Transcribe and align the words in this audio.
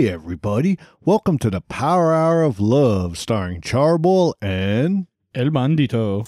Hey 0.00 0.08
everybody, 0.08 0.78
welcome 1.02 1.36
to 1.40 1.50
the 1.50 1.60
Power 1.60 2.14
Hour 2.14 2.42
of 2.42 2.58
Love, 2.58 3.18
starring 3.18 3.60
Charboil 3.60 4.32
and 4.40 5.08
El 5.34 5.50
Bandito. 5.50 6.26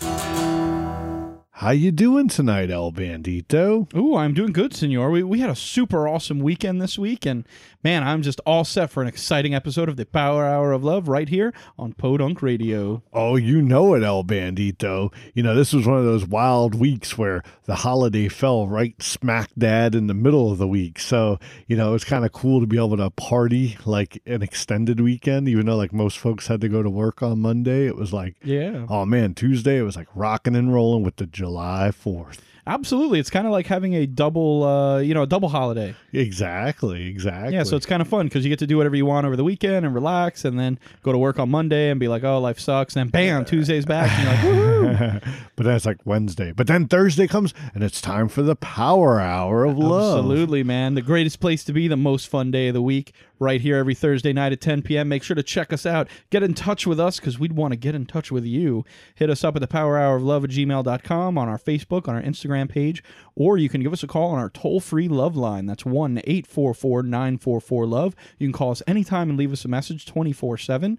how 1.53 1.71
you 1.71 1.91
doing 1.91 2.29
tonight, 2.29 2.71
El 2.71 2.93
Bandito? 2.93 3.91
Ooh, 3.97 4.15
I'm 4.15 4.35
doing 4.35 4.53
good, 4.53 4.75
senor. 4.75 5.11
We, 5.11 5.23
we 5.23 5.41
had 5.41 5.49
a 5.49 5.57
super 5.57 6.07
awesome 6.07 6.41
weekend 6.41 6.83
this 6.83 6.99
week, 6.99 7.25
and 7.25 7.47
man, 7.83 8.05
I'm 8.05 8.23
just 8.23 8.41
all 8.47 8.65
set 8.65 8.91
for 8.91 9.03
an 9.03 9.09
exciting 9.09 9.55
episode 9.55 9.89
of 9.89 9.97
the 9.97 10.07
Power 10.07 10.45
Hour 10.47 10.73
of 10.73 10.85
Love 10.85 11.09
right 11.09 11.29
here 11.29 11.53
on 11.79 11.93
Podunk 11.93 12.43
Radio. 12.43 13.03
Oh, 13.13 13.37
you 13.37 13.61
know 13.61 13.95
it, 13.95 14.03
El 14.03 14.23
Bandito. 14.25 15.13
You 15.35 15.43
know, 15.43 15.55
this 15.55 15.73
was 15.73 15.87
one 15.87 15.99
of 15.99 16.05
those 16.05 16.25
wild 16.25 16.75
weeks 16.75 17.19
where 17.19 17.43
the 17.65 17.77
holiday 17.77 18.29
fell 18.29 18.69
right 18.69 19.01
smack 19.03 19.51
dab 19.59 19.95
in 19.95 20.07
the 20.07 20.15
middle 20.15 20.53
of 20.53 20.59
the 20.59 20.69
week. 20.69 20.99
So, 20.99 21.39
you 21.67 21.77
know, 21.77 21.95
it's 21.95 22.05
kind 22.05 22.25
of 22.25 22.33
cool 22.33 22.61
to 22.61 22.67
be 22.67 22.77
able 22.77 22.97
to 22.97 23.11
party 23.11 23.77
like 23.85 24.23
an 24.27 24.43
extended 24.43 25.01
weekend, 25.01 25.49
even 25.49 25.67
though 25.67 25.77
like 25.77 25.93
most 25.93 26.19
folks 26.19 26.47
had 26.47 26.61
to 26.61 26.69
go 26.69 26.83
to 26.83 26.91
work 26.91 27.23
on 27.23 27.41
Monday. 27.41 27.87
It 27.87 27.97
was 27.97 28.13
like, 28.13 28.37
Yeah. 28.45 28.87
oh 28.89 29.05
man, 29.05 29.35
Tuesday, 29.35 29.79
it 29.79 29.83
was 29.83 29.97
like 29.97 30.09
rocking 30.15 30.55
and 30.57 30.73
rolling 30.73 31.03
with 31.05 31.17
the 31.17 31.27
July 31.27 31.91
4th. 31.93 32.39
Absolutely. 32.67 33.19
It's 33.19 33.31
kind 33.31 33.47
of 33.47 33.53
like 33.53 33.67
having 33.67 33.95
a 33.95 34.07
double, 34.07 34.63
uh, 34.63 34.99
you 34.99 35.15
know, 35.15 35.23
a 35.23 35.27
double 35.27 35.49
holiday. 35.49 35.97
Exactly, 36.13 37.09
exactly. 37.09 37.55
Yeah, 37.55 37.65
so 37.65 37.77
it's 37.77 37.87
kind 37.87 38.01
of 38.01 38.07
fun 38.07 38.27
because 38.27 38.45
you 38.45 38.51
get 38.51 38.61
to 38.61 38.67
do 38.69 38.77
whatever 38.77 38.95
you 38.95 39.05
want 39.05 39.27
over 39.27 39.35
the 39.35 39.43
weekend 39.43 39.85
and 39.85 39.95
relax, 39.95 40.45
and 40.45 40.59
then 40.59 40.79
go 41.03 41.11
to 41.11 41.19
work 41.19 41.41
on 41.41 41.51
Monday 41.51 41.91
and 41.91 41.99
be 41.99 42.07
like, 42.07 42.23
"Oh, 42.23 42.39
life 42.39 42.61
sucks," 42.61 42.95
and 42.95 43.01
then 43.01 43.11
bam, 43.11 43.45
Tuesday's 43.45 43.85
back, 43.85 44.11
and 44.13 44.23
you're 44.23 44.55
like, 44.55 45.23
"Woohoo!" 45.23 45.33
but 45.57 45.65
that's 45.65 45.85
like 45.87 45.99
Wednesday. 46.05 46.53
But 46.53 46.67
then 46.69 46.87
Thursday 46.87 47.27
comes 47.27 47.53
and 47.75 47.83
it's 47.83 48.01
time 48.01 48.29
for 48.29 48.43
the 48.43 48.57
power 48.57 49.21
hour 49.21 49.65
of 49.65 49.77
love. 49.79 50.19
Absolutely, 50.19 50.63
man. 50.63 50.95
The 50.95 51.03
greatest 51.03 51.41
place 51.41 51.65
to 51.65 51.73
be, 51.73 51.89
the 51.89 51.97
most 51.97 52.29
fun 52.29 52.51
day 52.51 52.69
of 52.69 52.75
the 52.75 52.83
week, 52.83 53.13
right 53.43 53.61
here 53.61 53.77
every 53.77 53.95
Thursday 53.95 54.33
night 54.33 54.53
at 54.53 54.61
10 54.61 54.83
p.m. 54.83 55.09
Make 55.09 55.23
sure 55.23 55.35
to 55.35 55.43
check 55.43 55.73
us 55.73 55.85
out. 55.85 56.09
Get 56.31 56.43
in 56.43 56.55
touch 56.55 56.87
with 56.87 56.99
us 56.99 57.19
because 57.19 57.39
we'd 57.39 57.53
want 57.53 57.73
to 57.73 57.77
get 57.77 57.95
in 57.95 58.07
touch 58.07 58.31
with 58.31 58.45
you. 58.45 58.85
Hit 59.15 59.29
us 59.29 59.45
up 59.45 59.57
at 59.57 59.61
the 59.61 59.69
power 59.69 59.99
hour 59.99 60.17
of 60.17 60.23
love 60.23 60.45
at 60.45 60.51
gmail.com 60.51 61.37
on 61.37 61.49
our 61.49 61.59
Facebook, 61.59 62.09
on 62.09 62.15
our 62.15 62.23
Instagram 62.23 62.69
page, 62.69 63.03
or 63.35 63.59
you 63.59 63.69
can 63.69 63.83
give 63.83 63.93
us 63.93 64.03
a 64.03 64.07
call 64.07 64.31
on 64.31 64.39
our 64.39 64.51
toll 64.51 64.81
free 64.81 65.09
love 65.09 65.37
line. 65.37 65.67
That's 65.67 65.85
1 65.85 66.19
844 66.19 67.03
944 67.03 67.87
Love. 67.87 68.15
You 68.39 68.47
can 68.47 68.53
call 68.53 68.71
us 68.71 68.83
anytime 68.87 69.29
and 69.29 69.39
leave 69.39 69.53
us 69.53 69.65
a 69.65 69.69
message 69.69 70.07
24 70.07 70.59
7 70.59 70.99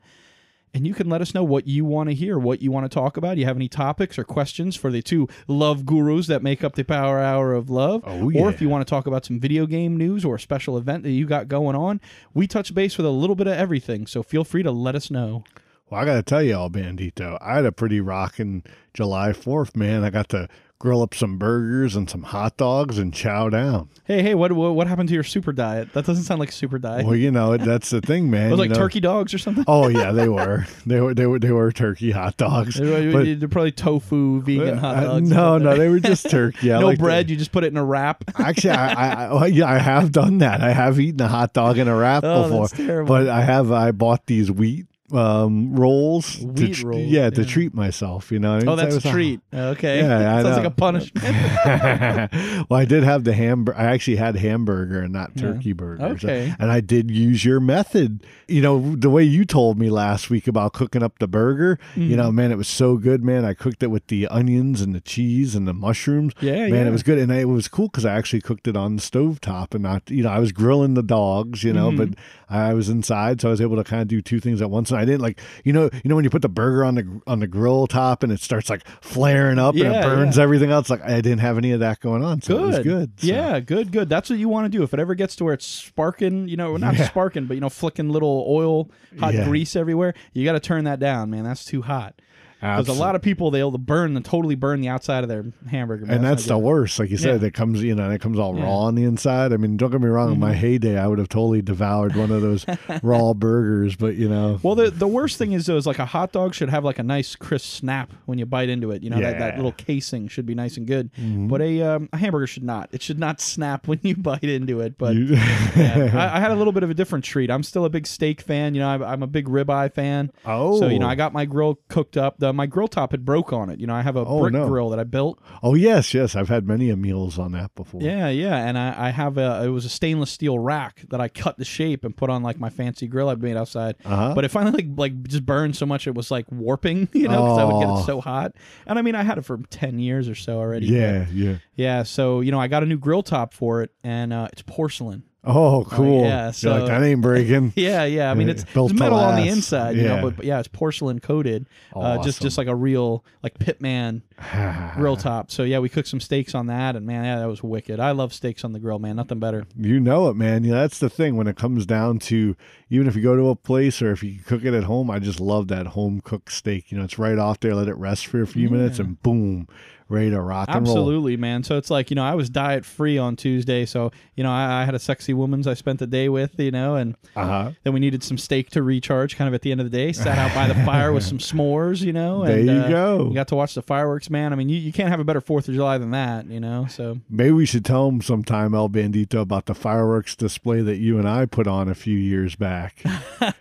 and 0.74 0.88
you 0.88 0.94
can 0.94 1.10
let 1.10 1.22
us 1.22 1.34
know 1.34 1.44
what 1.44 1.68
you 1.68 1.86
want 1.86 2.10
to 2.10 2.16
hear, 2.16 2.40
what 2.40 2.62
you 2.62 2.72
want 2.72 2.84
to 2.86 2.94
talk 2.94 3.16
about. 3.18 3.38
You 3.38 3.46
have 3.46 3.56
any 3.56 3.70
topics 3.70 4.18
or 4.18 4.24
questions 4.24 4.76
for 4.76 4.90
the 4.90 5.02
two 5.02 5.28
love 5.48 5.86
gurus 5.86 6.28
that 6.28 6.42
make 6.42 6.64
up 6.64 6.76
the 6.76 6.84
Power 6.84 7.20
Hour 7.20 7.54
of 7.54 7.70
Love? 7.70 8.04
Oh, 8.06 8.30
yeah. 8.30 8.42
Or 8.42 8.50
if 8.50 8.62
you 8.62 8.70
want 8.70 8.86
to 8.86 8.90
talk 8.90 9.06
about 9.06 9.26
some 9.26 9.40
video 9.40 9.66
game 9.66 9.98
news 9.98 10.26
or 10.26 10.36
a 10.36 10.40
special 10.40 10.78
event 10.78 11.04
that 11.04 11.12
you 11.12 11.28
got 11.28 11.48
going 11.48 11.76
on, 11.76 12.02
we 12.34 12.48
touch 12.48 12.74
base 12.74 12.98
with 12.98 13.06
a 13.06 13.12
little 13.12 13.36
bit 13.36 13.48
of 13.48 13.54
everything. 13.54 14.08
So 14.08 14.24
feel 14.24 14.44
free 14.44 14.64
to 14.64 14.72
let 14.72 14.96
us 14.96 15.12
know. 15.12 15.44
Well, 15.90 16.02
I 16.02 16.06
got 16.06 16.16
to 16.16 16.24
tell 16.24 16.42
you, 16.42 16.54
El 16.54 16.72
Bandito, 16.72 17.38
I 17.40 17.56
had 17.56 17.66
a 17.66 17.72
pretty 17.72 18.02
rocking 18.02 18.64
July 18.96 19.30
4th, 19.30 19.76
man. 19.76 20.04
I 20.04 20.10
got 20.10 20.30
to 20.30 20.48
grill 20.84 21.02
up 21.02 21.14
some 21.16 21.38
burgers 21.38 21.96
and 21.96 22.10
some 22.10 22.24
hot 22.24 22.58
dogs 22.58 22.98
and 22.98 23.14
chow 23.14 23.48
down. 23.48 23.88
Hey, 24.04 24.22
hey, 24.22 24.36
what 24.36 24.52
what, 24.52 24.76
what 24.76 24.86
happened 24.86 25.08
to 25.08 25.16
your 25.16 25.24
super 25.24 25.54
diet? 25.54 25.94
That 25.94 26.06
doesn't 26.06 26.26
sound 26.26 26.42
like 26.42 26.50
a 26.50 26.52
super 26.52 26.78
diet. 26.78 27.06
Well, 27.06 27.16
you 27.16 27.32
know, 27.32 27.56
that's 27.56 27.90
the 27.90 28.02
thing, 28.02 28.30
man. 28.30 28.48
it 28.48 28.52
was 28.52 28.60
like 28.60 28.70
know. 28.72 28.76
turkey 28.76 29.00
dogs 29.00 29.34
or 29.34 29.38
something. 29.38 29.64
Oh 29.66 29.88
yeah, 29.88 30.12
they 30.12 30.28
were. 30.38 30.68
They 30.86 31.00
were. 31.00 31.14
They 31.14 31.26
were. 31.26 31.40
They 31.40 31.52
were 31.52 31.72
turkey 31.72 32.12
hot 32.12 32.36
dogs. 32.36 32.76
They're 32.76 33.14
But- 33.14 33.40
they're 33.40 33.48
probably 33.48 33.72
tofu, 33.72 34.42
vegan 34.42 34.78
hot 34.78 34.98
Uh, 34.98 35.04
dogs. 35.06 35.30
no, 35.30 35.58
no, 35.58 35.78
they 35.78 35.88
were 35.88 36.02
just 36.02 36.30
turkey. 36.30 36.68
No 36.74 36.82
like 36.82 36.98
the- 36.98 37.04
bread. 37.04 37.30
You 37.30 37.38
just 37.38 37.54
put 37.54 37.64
it 37.64 37.68
in 37.68 37.78
a 37.78 37.86
wrap. 37.86 38.26
Actually, 38.38 38.72
I, 38.72 39.28
I, 39.28 39.28
I 39.28 39.46
yeah, 39.46 39.72
I 39.72 39.78
have 39.78 40.12
done 40.12 40.40
that. 40.40 40.60
I 40.62 40.74
have 40.74 41.00
eaten 41.00 41.22
a 41.22 41.30
hot 41.30 41.54
dog 41.54 41.78
in 41.78 41.88
a 41.88 41.96
wrap 41.96 42.26
Oh, 42.26 42.44
before, 42.44 42.68
that's 42.68 42.74
terrible. 42.74 43.08
but 43.08 43.30
I 43.30 43.42
have 43.42 43.72
I 43.72 43.92
bought 43.92 44.26
these 44.26 44.52
wheat 44.52 44.88
um 45.14 45.76
rolls 45.76 46.38
to 46.56 46.70
tr- 46.70 46.88
rolls, 46.88 47.04
yeah, 47.08 47.30
to 47.30 47.42
yeah. 47.44 47.48
treat 47.48 47.74
myself 47.74 48.32
you 48.32 48.40
know 48.40 48.54
I 48.54 48.56
Oh, 48.56 48.58
mean? 48.58 48.66
So 48.66 48.76
that's 48.76 48.96
a 49.06 49.12
treat. 49.12 49.40
Okay. 49.54 50.00
Yeah, 50.02 50.42
Sounds 50.44 50.58
like 50.58 50.66
a 50.66 50.72
punishment. 50.72 51.24
well, 52.70 52.80
I 52.80 52.86
did 52.86 53.04
have 53.04 53.24
the 53.24 53.34
hamburger. 53.34 53.78
I 53.78 53.86
actually 53.86 54.18
had 54.18 54.36
hamburger 54.36 55.02
and 55.02 55.14
not 55.14 55.32
Yeah. 55.36 55.42
turkey 55.54 55.74
burger. 55.74 56.18
So- 56.20 56.28
Okay. 56.28 56.54
and 56.60 56.72
I 56.72 56.80
did 56.82 57.12
use 57.12 57.44
your 57.46 57.60
method. 57.60 58.24
You 58.48 58.62
know, 58.62 58.96
the 58.96 59.10
way 59.10 59.24
you 59.24 59.46
told 59.46 59.78
me 59.80 59.90
last 59.90 60.30
week 60.30 60.48
about 60.48 60.74
cooking 60.74 61.04
up 61.04 61.20
the 61.20 61.28
burger. 61.28 61.80
Mm-hmm. 61.92 62.10
You 62.12 62.18
know, 62.18 62.32
man, 62.32 62.52
it 62.52 62.58
was 62.58 62.68
so 62.68 62.98
good, 62.98 63.24
man. 63.24 63.46
I 63.46 63.54
cooked 63.54 63.84
it 63.84 63.88
with 63.88 64.08
the 64.08 64.28
onions 64.28 64.82
and 64.82 64.94
the 64.96 65.02
cheese 65.02 65.56
and 65.56 65.68
the 65.68 65.74
mushrooms. 65.74 66.34
Yeah, 66.42 66.68
man, 66.68 66.72
yeah. 66.74 66.88
it 66.88 66.92
was 66.92 67.04
good, 67.04 67.18
and 67.18 67.32
it 67.32 67.46
was 67.48 67.68
cool 67.68 67.88
because 67.88 68.06
I 68.06 68.14
actually 68.16 68.42
cooked 68.42 68.68
it 68.68 68.76
on 68.78 68.96
the 68.98 69.02
stove 69.02 69.42
top 69.42 69.74
and 69.74 69.84
not. 69.84 70.10
You 70.10 70.24
know, 70.24 70.30
I 70.30 70.40
was 70.40 70.52
grilling 70.52 70.94
the 70.94 71.04
dogs. 71.04 71.64
You 71.64 71.74
know, 71.74 71.90
Mm-hmm. 71.90 71.98
but 71.98 72.10
I 72.50 72.74
was 72.74 72.88
inside, 72.90 73.42
so 73.42 73.50
I 73.50 73.52
was 73.52 73.62
able 73.62 73.76
to 73.78 73.84
kind 73.84 74.02
of 74.02 74.08
do 74.08 74.22
two 74.22 74.40
things 74.40 74.62
at 74.62 74.70
once. 74.70 74.92
And 74.92 75.00
I 75.00 75.03
didn't 75.06 75.22
like, 75.22 75.40
you 75.64 75.74
know, 75.74 75.90
you 75.94 76.02
know 76.10 76.16
when 76.16 76.24
you 76.24 76.30
put 76.30 76.42
the 76.42 76.50
burger 76.50 76.84
on 76.84 76.96
the 76.96 77.22
on 77.28 77.40
the 77.40 77.48
grill 77.48 77.88
top 77.88 78.24
and 78.24 78.32
it 78.32 78.40
starts 78.40 78.70
like 78.70 78.88
flaring 79.02 79.60
up 79.60 79.76
and 79.76 79.84
it 79.84 80.04
burns 80.04 80.38
yeah. 80.38 80.44
everything 80.44 80.72
else. 80.72 80.90
Like 80.90 81.02
I 81.04 81.22
didn't 81.22 81.40
have 81.40 81.58
any 81.58 81.72
of 81.72 81.80
that 81.82 82.00
going 82.00 82.24
on, 82.24 82.42
so 82.42 82.58
good. 82.58 82.64
it 82.64 82.68
was 82.68 82.80
good. 82.80 83.20
So- 83.22 83.28
Yeah, 83.28 83.60
good, 83.60 83.92
good. 83.92 84.10
That's 84.10 84.30
what 84.30 84.40
you 84.40 84.50
want 84.50 84.66
to 84.72 84.78
do. 84.78 84.84
If 84.84 84.94
it 84.94 85.00
ever 85.00 85.16
gets 85.16 85.36
to 85.38 85.44
where 85.44 85.54
it's 85.54 85.66
sparking, 85.66 86.48
you 86.48 86.58
know, 86.58 86.78
not 86.78 86.96
Yeah. 86.96 87.08
sparking, 87.08 87.46
but 87.46 87.56
you 87.56 87.62
know, 87.62 87.70
flicking 87.70 88.10
little 88.10 88.46
oil, 88.48 88.90
hot 89.20 89.34
Yeah. 89.34 89.46
grease 89.46 89.76
everywhere, 89.76 90.14
you 90.34 90.44
got 90.46 90.54
to 90.54 90.60
turn 90.60 90.84
that 90.86 91.00
down, 91.00 91.30
man. 91.30 91.44
That's 91.44 91.66
too 91.66 91.82
hot. 91.84 92.16
Because 92.64 92.88
a 92.88 92.94
lot 92.94 93.16
of 93.16 93.22
people 93.22 93.52
they'll 93.52 93.78
burn, 93.78 94.14
the 94.14 94.22
totally 94.22 94.56
burn 94.56 94.82
the 94.82 94.88
outside 94.88 95.24
of 95.24 95.30
their 95.30 95.46
hamburger. 95.70 96.06
and 96.10 96.24
that's 96.24 96.46
the 96.46 96.58
worst. 96.58 96.98
Like 97.00 97.10
you 97.10 97.18
said, 97.18 97.42
Yeah. 97.42 97.48
it 97.48 97.54
comes, 97.54 97.84
you 97.84 97.94
know, 97.96 98.10
it 98.10 98.22
comes 98.22 98.40
all 98.40 98.54
Yeah. 98.56 98.62
Mm-hmm. 98.62 98.70
raw 98.70 98.78
on 98.84 98.96
the 98.96 99.04
inside. 99.04 99.52
I 99.54 99.58
mean, 99.58 99.78
don't 99.78 99.92
get 99.92 100.02
me 100.02 100.08
wrong. 100.08 100.32
In 100.34 100.40
my 100.40 100.54
heyday, 100.54 100.98
I 100.98 101.08
would 101.08 101.20
have 101.20 101.30
totally 101.30 101.62
devoured 101.62 102.16
one 102.16 102.32
of 102.32 102.42
those 102.42 102.66
raw 103.04 103.34
burgers, 103.34 103.96
but 103.96 104.16
you 104.16 104.30
know, 104.30 104.60
Well, 104.64 104.76
the 104.76 104.90
the 104.92 105.08
worst 105.08 105.38
thing 105.38 105.52
is 105.54 105.66
though 105.66 105.78
is 105.78 105.86
like 105.86 106.00
a 106.00 106.06
hot 106.06 106.32
dog 106.32 106.54
should 106.54 106.70
have 106.70 106.84
like 106.84 107.00
a 107.00 107.04
nice 107.04 107.36
crisp 107.36 107.66
snap 107.68 108.12
when 108.26 108.38
you 108.40 108.46
bite 108.46 108.70
into 108.70 108.92
it. 108.92 109.04
You 109.04 109.10
know 109.10 109.20
that, 109.20 109.40
that 109.40 109.50
Mm-hmm. 109.54 109.58
little 109.58 109.72
casing 109.74 110.28
should 110.30 110.46
be 110.46 110.56
nice 110.56 110.78
and 110.78 110.88
good. 110.88 111.10
But 111.50 111.62
a 111.62 111.82
um, 111.82 112.10
a 112.14 112.18
hamburger 112.18 112.48
should 112.48 112.64
not. 112.64 112.90
It 112.92 113.02
should 113.02 113.20
not 113.20 113.42
snap 113.42 113.88
when 113.88 114.00
you 114.04 114.16
bite 114.18 114.44
into 114.44 114.80
it. 114.82 114.98
But 114.98 115.16
yeah, 115.16 116.12
I, 116.14 116.38
I 116.38 116.40
had 116.40 116.52
a 116.52 116.56
little 116.56 116.74
bit 116.74 116.84
of 116.84 116.90
a 116.90 116.94
different 116.94 117.26
treat. 117.26 117.50
I'm 117.52 117.64
still 117.64 117.86
a 117.86 117.90
big 117.90 118.08
steak 118.08 118.42
fan. 118.42 118.74
You 118.76 118.82
know, 118.82 118.88
I'm, 118.88 119.04
I'm 119.04 119.24
a 119.24 119.28
big 119.28 119.48
ribeye 119.48 119.92
fan. 119.94 120.32
oh, 120.46 120.80
So 120.80 120.88
you 120.88 121.00
know, 121.00 121.08
I 121.08 121.16
got 121.16 121.34
my 121.34 121.46
grill 121.46 121.80
cooked 121.90 122.18
up. 122.18 122.38
The, 122.40 122.53
my 122.56 122.66
grill 122.66 122.88
top 122.88 123.12
had 123.12 123.26
broke 123.26 123.52
on 123.54 123.70
it. 123.70 123.80
You 123.80 123.88
know, 123.88 123.96
I 123.96 124.02
have 124.02 124.16
a 124.16 124.26
Oh, 124.26 124.42
brick 124.42 124.54
no. 124.54 124.68
grill 124.68 124.90
that 124.90 125.00
I 125.00 125.04
built. 125.04 125.40
oh 125.62 125.76
yes, 125.76 126.14
yes, 126.14 126.36
I've 126.36 126.50
had 126.50 126.68
many 126.68 126.90
a 126.90 126.96
meals 126.96 127.38
on 127.40 127.52
that 127.54 127.74
before. 127.76 128.02
Yeah, 128.02 128.30
yeah, 128.30 128.56
and 128.58 128.78
I, 128.78 129.08
I 129.08 129.10
have 129.12 129.38
a 129.38 129.64
it 129.66 129.70
was 129.70 129.86
a 129.86 129.90
stainless 129.90 130.32
steel 130.32 130.60
rack 130.60 131.04
that 131.10 131.20
I 131.22 131.28
cut 131.28 131.58
the 131.58 131.66
shape 131.66 132.04
and 132.06 132.16
put 132.16 132.30
on 132.30 132.44
like 132.44 132.60
my 132.60 132.70
fancy 132.70 133.08
grill 133.08 133.30
I 133.30 133.36
made 133.36 133.58
outside. 133.58 133.96
Uh-huh. 134.06 134.34
But 134.36 134.46
it 134.46 134.50
finally 134.50 134.84
like 134.84 134.98
like 134.98 135.24
just 135.24 135.46
burned 135.46 135.76
so 135.76 135.86
much 135.86 136.08
it 136.08 136.16
was 136.16 136.32
like 136.32 136.46
warping. 136.52 137.10
You 137.14 137.28
know, 137.28 137.44
because 137.44 137.58
I 137.60 137.64
would 137.66 137.80
get 137.80 137.90
Oh. 137.90 138.00
it 138.00 138.06
so 138.06 138.22
hot. 138.22 138.54
And 138.86 138.98
I 139.00 139.02
mean, 139.02 139.16
I 139.16 139.24
had 139.24 139.38
it 139.38 139.46
for 139.46 139.58
ten 139.70 140.00
years 140.00 140.28
or 140.30 140.36
so 140.36 140.58
already. 140.60 140.88
yeah, 140.88 141.28
yeah. 141.32 141.58
yeah. 141.76 142.04
So 142.04 142.42
you 142.42 142.52
know, 142.52 142.60
I 142.60 142.68
got 142.68 142.84
a 142.84 142.86
new 142.86 142.98
grill 142.98 143.24
top 143.24 143.54
for 143.54 143.82
it, 143.82 143.92
and 144.04 144.32
uh, 144.34 144.48
it's 144.52 144.62
porcelain. 144.62 145.24
Oh, 145.46 145.86
cool. 145.90 146.22
yeah, 146.22 146.46
You're 146.46 146.54
so- 146.54 146.72
like 146.72 146.86
that 146.88 147.04
ain't 147.04 147.22
breaking. 147.22 147.74
Yeah, 147.76 148.06
yeah. 148.06 148.32
I 148.32 148.34
mean, 148.34 148.48
Yeah, 148.48 148.54
it's, 148.54 148.64
it's 148.64 148.94
metal 148.94 149.18
on 149.20 149.36
the 149.36 149.50
inside, 149.50 149.98
you 149.98 150.04
Yeah. 150.04 150.16
know, 150.16 150.22
but, 150.22 150.38
but 150.38 150.46
yeah, 150.46 150.60
it's 150.60 150.70
porcelain 150.70 151.20
coated. 151.20 151.68
Uh, 151.94 152.22
just 152.24 152.42
just 152.42 152.58
like 152.58 152.68
a 152.68 152.76
real 152.76 153.26
like 153.42 153.60
Pitman 153.60 154.22
grill 154.96 155.18
top. 155.18 155.52
So 155.52 155.64
yeah, 155.64 155.80
we 155.80 155.90
cooked 155.90 156.08
some 156.08 156.20
steaks 156.22 156.56
on 156.56 156.68
that, 156.68 156.96
and 156.96 157.06
man, 157.06 157.26
yeah, 157.26 157.40
that 157.40 157.48
was 157.48 157.62
wicked. 157.62 158.00
I 158.00 158.12
love 158.12 158.34
steaks 158.34 158.64
on 158.64 158.72
the 158.74 158.80
grill, 158.80 159.00
man. 159.00 159.18
Nothing 159.18 159.40
better. 159.40 159.66
You 159.78 160.00
know 160.00 160.30
it, 160.30 160.36
man. 160.36 160.64
Yeah, 160.64 160.76
that's 160.76 161.00
the 161.00 161.10
thing 161.10 161.36
when 161.36 161.48
it 161.48 161.58
comes 161.58 161.86
down 161.86 162.20
to 162.20 162.56
even 162.90 163.08
if 163.08 163.16
you 163.16 163.22
go 163.22 163.36
to 163.36 163.50
a 163.50 163.56
place 163.56 164.02
or 164.02 164.12
if 164.12 164.24
you 164.24 164.40
cook 164.46 164.64
it 164.64 164.74
at 164.74 164.84
home. 164.86 165.10
I 165.12 165.20
just 165.20 165.40
love 165.40 165.68
that 165.70 165.88
home 165.88 166.22
cooked 166.22 166.52
steak. 166.54 166.92
You 166.92 166.98
know, 167.00 167.04
it's 167.04 167.20
right 167.20 167.38
off 167.38 167.60
there. 167.60 167.76
Let 167.76 167.88
it 167.90 167.98
rest 167.98 168.28
for 168.28 168.42
a 168.42 168.48
few 168.48 168.70
minutes, 168.70 168.98
and 169.00 169.22
boom, 169.22 169.68
ready 170.14 170.30
to 170.30 170.40
rock 170.40 170.70
and 170.70 170.86
roll. 170.88 170.98
Absolutely, 170.98 171.36
man. 171.38 171.64
So 171.64 171.78
it's 171.78 171.90
like 171.90 172.10
you 172.10 172.16
know, 172.16 172.24
I 172.24 172.36
was 172.36 172.50
diet 172.50 172.86
free 172.86 173.18
on 173.18 173.36
Tuesday, 173.36 173.86
so 173.86 174.12
you 174.36 174.44
know, 174.44 174.52
I, 174.52 174.82
I 174.82 174.86
had 174.86 174.96
a 174.96 175.00
sexy 175.00 175.34
woman's 175.34 175.68
I 175.68 175.74
spent 175.74 176.00
the 176.00 176.08
day 176.08 176.30
with, 176.30 176.60
you 176.60 176.72
know, 176.72 176.96
and 176.96 177.16
Uh 177.36 177.46
huh. 177.46 177.72
then 177.84 177.94
we 177.94 178.00
needed 178.00 178.24
some 178.24 178.38
steak 178.38 178.70
to 178.72 178.84
recharge, 178.84 179.36
kind 179.36 179.48
of 179.48 179.54
at 179.54 179.62
the 179.62 179.72
end 179.72 179.82
of 179.82 179.90
the 179.92 179.96
day. 179.96 180.12
Sat 180.14 180.38
out 180.38 180.54
by 180.56 180.68
the 180.68 180.76
fire 180.86 181.12
with 181.12 181.24
some 181.24 181.38
s'mores, 181.40 182.02
you 182.02 182.14
know. 182.14 182.46
There 182.46 182.60
you 182.60 182.72
uh, 182.72 182.90
go. 182.90 183.28
You 183.28 183.34
got 183.34 183.48
to 183.50 183.56
watch 183.56 183.76
the 183.76 183.82
fireworks, 183.82 184.30
man. 184.30 184.54
I 184.54 184.56
mean, 184.56 184.70
you, 184.70 184.78
you 184.78 184.94
can't 184.94 185.10
have 185.10 185.20
a 185.20 185.24
better 185.24 185.42
Fourth 185.42 185.68
of 185.68 185.74
July 185.74 185.98
than 185.98 186.12
that, 186.12 186.46
you 186.48 186.60
know. 186.60 186.88
So 186.90 187.20
Maybe 187.30 187.52
we 187.52 187.66
should 187.66 187.84
tell 187.84 188.08
him 188.08 188.22
sometime, 188.22 188.74
El 188.74 188.90
Bandito, 188.90 189.42
about 189.42 189.66
the 189.66 189.76
fireworks 189.76 190.36
display 190.36 190.82
that 190.82 190.98
you 190.98 191.18
and 191.18 191.28
I 191.28 191.46
put 191.46 191.68
on 191.68 191.90
a 191.90 191.96
few 191.96 192.18
years 192.18 192.56
back. 192.56 193.02
I, 193.06 193.54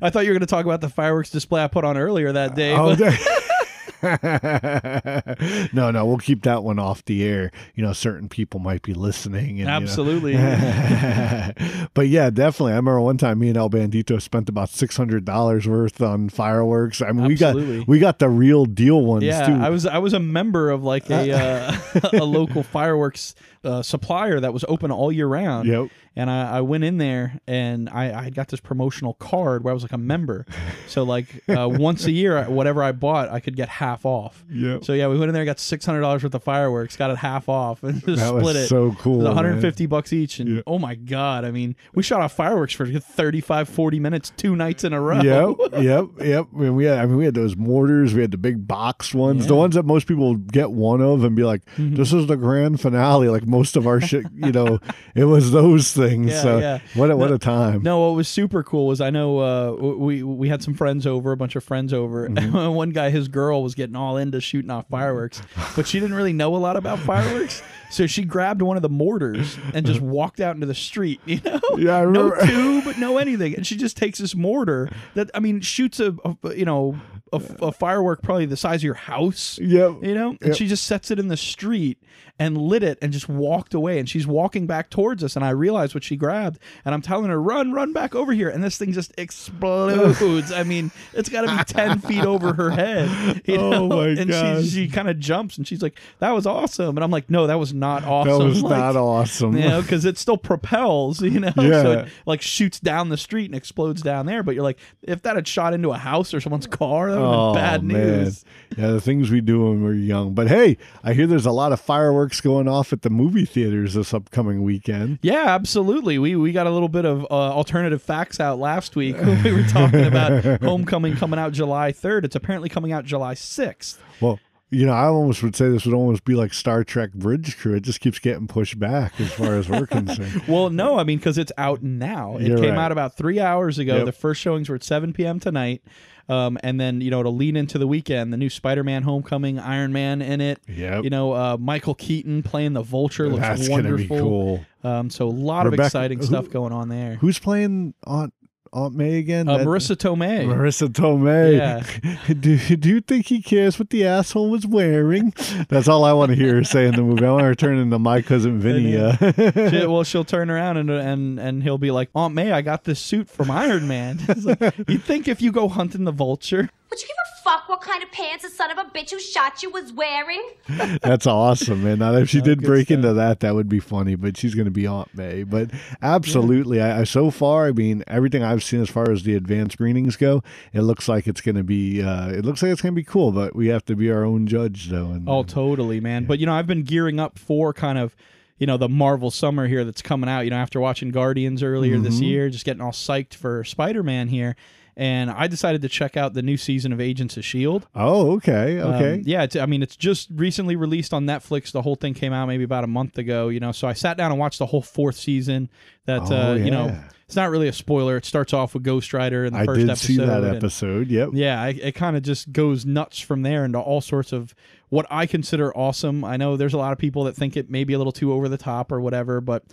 I 0.00 0.10
thought 0.10 0.24
you 0.24 0.30
were 0.30 0.34
going 0.34 0.40
to 0.40 0.46
talk 0.46 0.64
about 0.64 0.80
the 0.80 0.88
fireworks 0.88 1.30
display 1.30 1.64
I 1.64 1.68
put 1.68 1.84
on 1.84 1.96
earlier 1.96 2.32
that 2.32 2.54
day. 2.54 2.74
Oh, 2.74 2.94
no, 5.72 5.90
no, 5.90 6.04
we'll 6.06 6.18
keep 6.18 6.42
that 6.42 6.62
one 6.62 6.78
off 6.78 7.04
the 7.04 7.24
air. 7.24 7.50
You 7.74 7.82
know, 7.84 7.92
certain 7.92 8.28
people 8.28 8.60
might 8.60 8.82
be 8.82 8.94
listening. 8.94 9.48
And, 9.48 9.58
you 9.58 9.64
know- 9.64 9.70
Absolutely. 9.72 10.34
but 11.94 12.08
yeah, 12.08 12.30
definitely. 12.30 12.72
I 12.72 12.76
remember 12.76 13.00
one 13.00 13.18
time 13.18 13.38
me 13.38 13.48
and 13.48 13.56
El 13.56 13.70
Bandito 13.70 14.20
spent 14.20 14.48
about 14.48 14.68
six 14.70 14.96
hundred 14.96 15.24
dollars 15.24 15.66
worth 15.66 16.00
on 16.00 16.28
fireworks. 16.28 17.00
I 17.02 17.12
mean, 17.12 17.32
Absolutely. 17.32 17.78
we 17.78 17.78
got 17.78 17.88
we 17.88 17.98
got 17.98 18.18
the 18.18 18.28
real 18.28 18.64
deal 18.66 19.04
ones 19.04 19.24
Yeah, 19.24 19.46
too. 19.46 19.54
I 19.54 19.70
was 19.70 19.86
I 19.86 19.98
was 19.98 20.12
a 20.12 20.20
member 20.20 20.70
of 20.70 20.82
like 20.84 21.08
a 21.10 21.32
uh, 21.32 21.76
a 22.12 22.24
local 22.24 22.62
fireworks 22.62 23.34
uh, 23.66 23.82
supplier 23.82 24.40
that 24.40 24.52
was 24.52 24.64
open 24.68 24.90
all 24.90 25.10
year 25.12 25.26
round. 25.26 25.68
Yep. 25.68 25.88
And 26.18 26.30
I, 26.30 26.58
I 26.58 26.60
went 26.62 26.82
in 26.82 26.96
there 26.96 27.38
and 27.46 27.90
I, 27.90 28.24
I 28.26 28.30
got 28.30 28.48
this 28.48 28.58
promotional 28.60 29.12
card 29.14 29.62
where 29.62 29.70
I 29.72 29.74
was 29.74 29.82
like 29.82 29.92
a 29.92 29.98
member. 29.98 30.46
So 30.88 31.02
like 31.02 31.42
uh, 31.48 31.68
once 31.68 32.04
a 32.06 32.12
year, 32.12 32.44
whatever 32.44 32.80
I 32.82 32.92
bought, 32.92 33.28
I 33.28 33.40
could 33.40 33.56
get 33.56 33.68
half 33.68 34.06
off. 34.06 34.44
Yep. 34.48 34.84
So 34.84 34.92
yeah, 34.92 35.08
we 35.08 35.18
went 35.18 35.28
in 35.30 35.34
there, 35.34 35.44
got 35.44 35.58
six 35.58 35.84
hundred 35.84 36.00
dollars 36.02 36.22
worth 36.22 36.32
of 36.32 36.44
fireworks, 36.44 36.96
got 36.96 37.10
it 37.10 37.16
half 37.18 37.48
off, 37.48 37.82
and 37.82 38.00
just 38.06 38.22
That 38.22 38.32
was 38.32 38.42
split 38.44 38.56
it. 38.56 38.68
so 38.68 38.92
cool, 39.00 39.14
It 39.16 39.18
was 39.18 39.26
150 39.26 39.86
bucks 39.86 40.12
each, 40.12 40.38
and 40.38 40.48
Yeah. 40.56 40.62
oh 40.66 40.78
my 40.78 40.94
god, 40.94 41.44
I 41.44 41.50
mean, 41.50 41.74
we 41.92 42.04
shot 42.04 42.20
off 42.20 42.32
fireworks 42.34 42.72
for 42.72 42.86
35, 42.86 43.68
40 43.68 43.98
minutes, 44.00 44.32
two 44.36 44.54
nights 44.54 44.84
in 44.84 44.92
a 44.92 45.00
row. 45.00 45.20
Yep, 45.20 45.56
yep, 45.82 46.06
yep. 46.24 46.46
I 46.54 46.58
mean, 46.58 46.76
we 46.76 46.84
had, 46.84 46.98
I 47.00 47.06
mean, 47.06 47.16
we 47.16 47.24
had 47.24 47.34
those 47.34 47.56
mortars. 47.56 48.14
We 48.14 48.20
had 48.20 48.30
the 48.30 48.38
big 48.38 48.66
box 48.68 49.12
ones, 49.12 49.40
the 49.40 49.44
Yeah. 49.46 49.50
Mm-hmm. 49.50 49.58
ones 49.58 49.74
that 49.74 49.84
most 49.84 50.06
people 50.06 50.36
get 50.36 50.70
one 50.70 51.00
of 51.02 51.24
and 51.24 51.34
be 51.34 51.42
like, 51.42 51.62
"This 51.76 52.12
is 52.12 52.28
the 52.28 52.36
grand 52.36 52.80
finale." 52.80 53.28
Like 53.28 53.44
most 53.56 53.76
of 53.76 53.86
our 53.86 54.00
shit, 54.00 54.26
you 54.34 54.52
know, 54.52 54.78
it 55.14 55.24
was 55.24 55.50
those 55.50 55.92
things. 55.92 56.30
Yeah, 56.30 56.42
so 56.42 56.58
yeah. 56.58 56.78
what 56.94 57.10
a, 57.10 57.16
what 57.16 57.32
a 57.32 57.38
time. 57.38 57.82
No, 57.82 58.00
what 58.06 58.16
was 58.16 58.28
super 58.28 58.62
cool 58.62 58.86
was 58.86 59.00
I 59.00 59.10
know 59.10 59.38
uh, 59.38 59.72
we 59.72 60.22
we 60.22 60.48
had 60.48 60.62
some 60.62 60.74
friends 60.74 61.06
over, 61.06 61.32
a 61.32 61.36
bunch 61.36 61.56
of 61.56 61.64
friends 61.64 61.92
over. 61.92 62.28
Mm-hmm. 62.28 62.56
And 62.56 62.74
one 62.82 62.90
guy, 62.90 63.10
his 63.10 63.28
girl, 63.28 63.62
was 63.62 63.74
getting 63.74 63.96
all 63.96 64.16
into 64.16 64.40
shooting 64.40 64.70
off 64.70 64.86
fireworks, 64.90 65.40
but 65.74 65.86
she 65.86 66.00
didn't 66.00 66.16
really 66.16 66.32
know 66.32 66.54
a 66.54 66.58
lot 66.58 66.76
about 66.76 66.98
fireworks. 67.00 67.62
So 67.88 68.08
she 68.08 68.24
grabbed 68.24 68.62
one 68.62 68.76
of 68.76 68.82
the 68.82 68.88
mortars 68.88 69.56
and 69.72 69.86
just 69.86 70.00
walked 70.00 70.40
out 70.40 70.56
into 70.56 70.66
the 70.66 70.74
street. 70.74 71.20
You 71.24 71.40
know, 71.44 71.60
Yeah, 71.78 72.00
I 72.00 72.04
no 72.04 72.34
tube, 72.34 72.96
no 72.98 73.18
anything, 73.18 73.54
and 73.54 73.64
she 73.64 73.76
just 73.76 73.96
takes 73.96 74.18
this 74.18 74.34
mortar 74.34 74.90
that 75.14 75.30
I 75.34 75.38
mean 75.38 75.60
shoots 75.60 76.00
a, 76.00 76.16
a 76.42 76.52
you 76.56 76.64
know 76.64 76.98
a, 77.32 77.40
a 77.62 77.70
firework 77.70 78.22
probably 78.22 78.46
the 78.46 78.56
size 78.56 78.80
of 78.80 78.84
your 78.84 78.94
house. 78.94 79.56
Yep. 79.62 80.02
You 80.02 80.14
know, 80.14 80.30
and 80.30 80.48
Yep. 80.48 80.56
she 80.56 80.66
just 80.66 80.84
sets 80.86 81.12
it 81.12 81.20
in 81.20 81.28
the 81.28 81.36
street 81.36 82.02
and 82.38 82.58
lit 82.58 82.82
it 82.82 82.98
and 83.00 83.12
just 83.12 83.28
walked 83.28 83.72
away. 83.74 83.98
And 83.98 84.08
she's 84.08 84.26
walking 84.26 84.66
back 84.66 84.90
towards 84.90 85.24
us, 85.24 85.36
and 85.36 85.44
I 85.44 85.50
realized 85.50 85.94
what 85.94 86.04
she 86.04 86.16
grabbed. 86.16 86.58
And 86.84 86.94
I'm 86.94 87.02
telling 87.02 87.30
her, 87.30 87.40
run, 87.40 87.72
run 87.72 87.92
back 87.92 88.14
over 88.14 88.32
here. 88.32 88.48
And 88.48 88.62
this 88.62 88.76
thing 88.78 88.92
just 88.92 89.12
explodes. 89.60 90.52
I 90.52 90.62
mean, 90.62 90.90
it's 91.14 91.28
got 91.28 91.42
to 91.42 91.56
be 91.56 91.64
10 91.64 91.98
feet 92.00 92.24
over 92.24 92.52
her 92.52 92.70
head. 92.70 93.42
You 93.46 93.56
Oh 93.56 93.70
know? 93.70 93.88
my 93.88 94.08
and 94.08 94.28
gosh. 94.30 94.64
she, 94.64 94.68
she 94.70 94.88
kind 94.88 95.08
of 95.08 95.18
jumps 95.18 95.56
and 95.56 95.66
she's 95.66 95.82
like, 95.82 95.98
that 96.18 96.32
was 96.32 96.46
awesome. 96.46 96.96
And 96.96 97.04
I'm 97.04 97.10
like, 97.10 97.30
no, 97.30 97.46
that 97.46 97.58
was 97.58 97.72
not 97.72 98.04
awesome. 98.04 98.38
That 98.38 98.44
was 98.44 98.62
Like, 98.66 98.78
not 98.78 98.96
awesome. 98.96 99.56
You 99.56 99.68
know, 99.68 99.82
because 99.86 100.04
it 100.04 100.18
still 100.18 100.36
propels, 100.36 101.22
you 101.22 101.40
know, 101.40 101.52
so 101.56 101.62
Yeah. 101.62 101.88
it 102.00 102.08
like 102.26 102.42
shoots 102.42 102.80
down 102.80 103.08
the 103.08 103.16
street 103.16 103.46
and 103.46 103.54
explodes 103.54 104.02
down 104.02 104.26
there. 104.26 104.42
But 104.42 104.54
you're 104.54 104.64
like, 104.64 104.78
if 105.02 105.22
that 105.22 105.36
had 105.36 105.46
shot 105.48 105.72
into 105.74 105.90
a 105.92 105.98
house 105.98 106.34
or 106.34 106.40
someone's 106.40 106.66
car, 106.66 107.10
that 107.10 107.18
would 107.18 107.24
have 107.24 107.34
Oh, 107.34 107.52
been 107.54 107.62
bad 107.62 107.82
man. 107.84 108.06
news. 108.24 108.44
Yeah, 108.76 108.88
the 108.88 109.00
things 109.00 109.30
we 109.30 109.40
do 109.40 109.64
when 109.66 109.82
we're 109.82 109.94
young. 109.94 110.34
But 110.34 110.48
hey, 110.48 110.76
I 111.04 111.12
hear 111.14 111.26
there's 111.26 111.46
a 111.46 111.52
lot 111.52 111.72
of 111.72 111.80
fireworks 111.80 112.25
going 112.28 112.68
off 112.68 112.92
at 112.92 113.02
the 113.02 113.10
movie 113.10 113.44
theaters 113.44 113.94
this 113.94 114.12
upcoming 114.14 114.62
weekend. 114.62 115.18
Yeah, 115.22 115.46
absolutely. 115.46 116.18
We 116.18 116.36
we 116.36 116.52
got 116.52 116.66
a 116.66 116.70
little 116.70 116.88
bit 116.88 117.04
of 117.04 117.22
uh, 117.24 117.34
alternative 117.34 118.02
facts 118.02 118.40
out 118.40 118.58
last 118.58 118.96
week 118.96 119.16
we 119.44 119.52
were 119.52 119.64
talking 119.64 120.04
about 120.04 120.44
Homecoming 120.62 121.16
coming 121.16 121.38
out 121.38 121.52
July 121.52 121.92
3rd. 121.92 122.24
It's 122.24 122.36
apparently 122.36 122.68
coming 122.68 122.92
out 122.92 123.04
July 123.04 123.34
6th. 123.34 123.98
Well, 124.20 124.38
you 124.70 124.84
know, 124.84 124.92
I 124.92 125.04
almost 125.04 125.42
would 125.44 125.54
say 125.54 125.68
this 125.68 125.86
would 125.86 125.94
almost 125.94 126.24
be 126.24 126.34
like 126.34 126.52
Star 126.52 126.82
Trek 126.82 127.12
Bridge 127.12 127.56
Crew. 127.56 127.74
It 127.74 127.82
just 127.82 128.00
keeps 128.00 128.18
getting 128.18 128.48
pushed 128.48 128.78
back 128.80 129.20
as 129.20 129.32
far 129.32 129.54
as 129.54 129.68
we're 129.68 129.86
concerned. 129.86 130.42
Well, 130.48 130.70
no, 130.70 130.98
I 130.98 131.04
mean 131.04 131.18
because 131.18 131.38
it's 131.38 131.52
out 131.56 131.82
now. 131.82 132.36
It 132.36 132.48
You're 132.48 132.58
came 132.58 132.70
right. 132.74 132.78
out 132.86 132.92
about 132.92 133.16
three 133.16 133.38
hours 133.38 133.78
ago. 133.78 133.98
Yep. 133.98 134.06
The 134.06 134.12
first 134.12 134.40
showings 134.40 134.68
were 134.68 134.74
at 134.74 134.82
7 134.82 135.12
p.m. 135.12 135.38
tonight. 135.38 135.82
Um, 136.28 136.58
and 136.62 136.80
then 136.80 137.00
you 137.00 137.10
know 137.10 137.22
to 137.22 137.28
lean 137.30 137.56
into 137.56 137.78
the 137.78 137.86
weekend. 137.86 138.32
The 138.32 138.36
new 138.36 138.50
Spider-Man: 138.50 139.02
Homecoming, 139.04 139.58
Iron 139.58 139.92
Man 139.92 140.20
in 140.22 140.40
it. 140.40 140.60
Yeah. 140.68 141.00
You 141.00 141.10
know, 141.10 141.32
uh, 141.32 141.56
Michael 141.58 141.94
Keaton 141.94 142.42
playing 142.42 142.72
the 142.72 142.82
Vulture 142.82 143.28
looks 143.28 143.40
That's 143.42 143.68
wonderful. 143.68 144.06
gonna 144.16 144.22
be 144.22 144.28
cool. 144.28 144.64
Um, 144.82 145.10
so 145.10 145.26
a 145.26 145.30
lot 145.30 145.66
Rebecca- 145.66 145.82
of 145.82 145.86
exciting 145.86 146.18
who- 146.18 146.24
stuff 146.26 146.50
going 146.50 146.72
on 146.72 146.88
there. 146.88 147.14
Who's 147.16 147.38
playing 147.38 147.94
Aunt 148.04 148.32
Aunt 148.76 148.94
May 148.94 149.16
again? 149.18 149.48
Uh, 149.48 149.56
That- 149.58 149.66
Marisa 149.66 149.96
Tomei. 149.96 150.44
Marisa 150.46 150.88
Tomei. 150.88 151.56
Yeah. 151.56 152.32
Do, 152.40 152.58
do 152.76 152.88
you 152.90 153.00
think 153.00 153.26
he 153.26 153.40
cares 153.40 153.78
what 153.78 153.88
the 153.90 154.04
asshole 154.04 154.50
was 154.50 154.66
wearing? 154.66 155.32
That's 155.70 155.88
all 155.88 156.04
I 156.04 156.12
want 156.12 156.30
to 156.30 156.36
hear 156.36 156.56
her 156.56 156.64
say 156.64 156.86
in 156.86 156.94
the 156.94 157.02
movie. 157.02 157.24
I 157.24 157.30
want 157.30 157.44
her 157.44 157.54
to 157.54 157.56
turn 157.56 157.78
into 157.78 157.98
my 157.98 158.20
cousin 158.22 158.60
Vinny. 158.60 158.96
Uh, 158.96 159.16
She- 159.70 159.86
well, 159.86 160.04
she'll 160.04 160.24
turn 160.24 160.50
around 160.50 160.76
and 160.76 160.90
and 160.90 161.40
and 161.40 161.62
he'll 161.62 161.78
be 161.78 161.90
like, 161.90 162.10
"Aunt 162.14 162.34
May, 162.34 162.52
I 162.52 162.60
got 162.60 162.84
this 162.84 163.00
suit 163.00 163.30
from 163.30 163.50
Iron 163.50 163.88
Man." 163.88 164.18
Like, 164.46 164.60
you 164.88 164.98
think 164.98 165.26
if 165.26 165.40
you 165.40 165.50
go 165.50 165.68
hunting 165.68 166.04
the 166.04 166.12
vulture, 166.12 166.68
Would 166.88 167.02
you 167.02 167.08
give 167.08 167.16
a 167.16 167.42
fuck 167.42 167.68
what 167.68 167.80
kind 167.80 168.02
of 168.02 168.12
pants 168.12 168.44
the 168.44 168.50
son 168.50 168.70
of 168.70 168.78
a 168.78 168.84
bitch 168.84 169.10
who 169.10 169.18
shot 169.18 169.60
you 169.60 169.70
was 169.70 169.92
wearing? 169.92 170.50
That's 171.02 171.26
awesome, 171.26 171.82
man. 171.82 171.98
Now, 171.98 172.14
if 172.14 172.30
she 172.30 172.40
did 172.40 172.62
break 172.62 172.86
stuff. 172.86 172.96
into 172.96 173.12
that, 173.14 173.40
that 173.40 173.56
would 173.56 173.68
be 173.68 173.80
funny. 173.80 174.14
But 174.14 174.36
she's 174.36 174.54
going 174.54 174.66
to 174.66 174.70
be 174.70 174.86
Aunt 174.86 175.12
May. 175.12 175.42
But 175.42 175.70
absolutely, 176.00 176.80
I, 176.80 177.00
I 177.00 177.04
so 177.04 177.32
far, 177.32 177.66
I 177.66 177.72
mean, 177.72 178.04
everything 178.06 178.44
I've 178.44 178.62
seen 178.62 178.80
as 178.80 178.88
far 178.88 179.10
as 179.10 179.24
the 179.24 179.34
advanced 179.34 179.72
screenings 179.72 180.14
go, 180.14 180.44
it 180.72 180.82
looks 180.82 181.08
like 181.08 181.26
it's 181.26 181.40
going 181.40 181.56
to 181.56 181.64
be. 181.64 182.02
Uh, 182.02 182.28
it 182.30 182.44
looks 182.44 182.62
like 182.62 182.70
it's 182.70 182.82
going 182.82 182.94
to 182.94 183.00
be 183.00 183.04
cool. 183.04 183.32
But 183.32 183.56
we 183.56 183.66
have 183.68 183.84
to 183.86 183.96
be 183.96 184.10
our 184.10 184.24
own 184.24 184.46
judge, 184.46 184.88
though. 184.88 185.10
And 185.10 185.28
oh, 185.28 185.42
totally, 185.42 185.98
man. 186.00 186.24
But 186.24 186.38
you 186.38 186.46
know, 186.46 186.54
I've 186.54 186.68
been 186.68 186.84
gearing 186.84 187.18
up 187.18 187.38
for 187.38 187.72
kind 187.72 187.98
of. 187.98 188.14
You 188.58 188.66
know 188.66 188.78
the 188.78 188.88
Marvel 188.88 189.30
summer 189.30 189.66
here 189.66 189.84
that's 189.84 190.00
coming 190.00 190.30
out. 190.30 190.46
You 190.46 190.50
know 190.50 190.56
after 190.56 190.80
watching 190.80 191.10
Guardians 191.10 191.62
earlier 191.62 191.98
this 191.98 192.22
year, 192.22 192.48
just 192.48 192.64
getting 192.64 192.80
all 192.80 192.90
psyched 192.90 193.34
for 193.34 193.62
Spider 193.64 194.02
Man 194.02 194.28
here, 194.28 194.56
and 194.96 195.30
I 195.30 195.46
decided 195.46 195.82
to 195.82 195.88
check 195.88 196.16
out 196.16 196.32
the 196.34 196.42
new 196.42 196.56
season 196.56 196.92
of 196.92 197.00
Agents 197.00 197.36
of 197.36 197.44
Shield. 197.44 197.86
oh, 197.94 198.32
okay, 198.36 198.80
okay. 198.80 199.14
Um, 199.14 199.22
yeah, 199.24 199.42
it's, 199.42 199.54
I 199.56 199.66
mean, 199.66 199.82
it's 199.82 199.96
just 199.96 200.28
recently 200.34 200.74
released 200.76 201.12
on 201.12 201.26
Netflix. 201.26 201.70
The 201.72 201.82
whole 201.82 201.96
thing 201.96 202.14
came 202.14 202.32
out 202.32 202.46
maybe 202.46 202.64
about 202.64 202.84
a 202.84 202.88
month 202.88 203.18
ago, 203.18 203.48
you 203.48 203.60
know. 203.60 203.72
So 203.72 203.86
I 203.88 203.92
sat 203.92 204.16
down 204.16 204.30
and 204.30 204.40
watched 204.40 204.58
the 204.58 204.66
whole 204.66 204.82
fourth 204.82 205.16
season. 205.16 205.68
That 206.06 206.22
Oh, 206.30 206.52
uh, 206.52 206.54
you 206.54 206.70
know, 206.70 206.96
it's 207.26 207.36
not 207.36 207.50
really 207.50 207.68
a 207.68 207.72
spoiler. 207.72 208.16
It 208.16 208.24
starts 208.24 208.52
off 208.54 208.74
with 208.74 208.84
Ghost 208.84 209.12
Rider 209.12 209.44
in 209.44 209.52
the 209.52 209.58
I 209.58 209.64
first 209.66 209.80
did 209.80 209.90
episode. 209.90 210.06
see 210.06 210.16
that 210.18 210.44
and- 210.44 210.56
episode. 210.56 211.08
Yep. 211.08 211.30
yeah, 211.32 211.66
it, 211.66 211.78
it 211.82 211.92
kind 211.96 212.16
of 212.16 212.22
just 212.22 212.52
goes 212.52 212.86
nuts 212.86 213.18
from 213.20 213.42
there 213.42 213.64
into 213.64 213.78
all 213.80 214.00
sorts 214.00 214.32
of 214.32 214.54
what 214.88 215.04
I 215.10 215.26
consider 215.26 215.76
awesome. 215.76 216.24
I 216.24 216.36
know 216.36 216.56
there's 216.56 216.74
a 216.74 216.78
lot 216.78 216.92
of 216.92 216.98
people 216.98 217.24
that 217.24 217.34
think 217.34 217.56
it 217.56 217.68
may 217.68 217.82
be 217.84 217.92
a 217.94 217.98
little 217.98 218.12
too 218.12 218.32
over 218.32 218.48
the 218.48 218.56
top 218.56 218.92
or 218.92 219.00
whatever, 219.00 219.40
but 219.40 219.64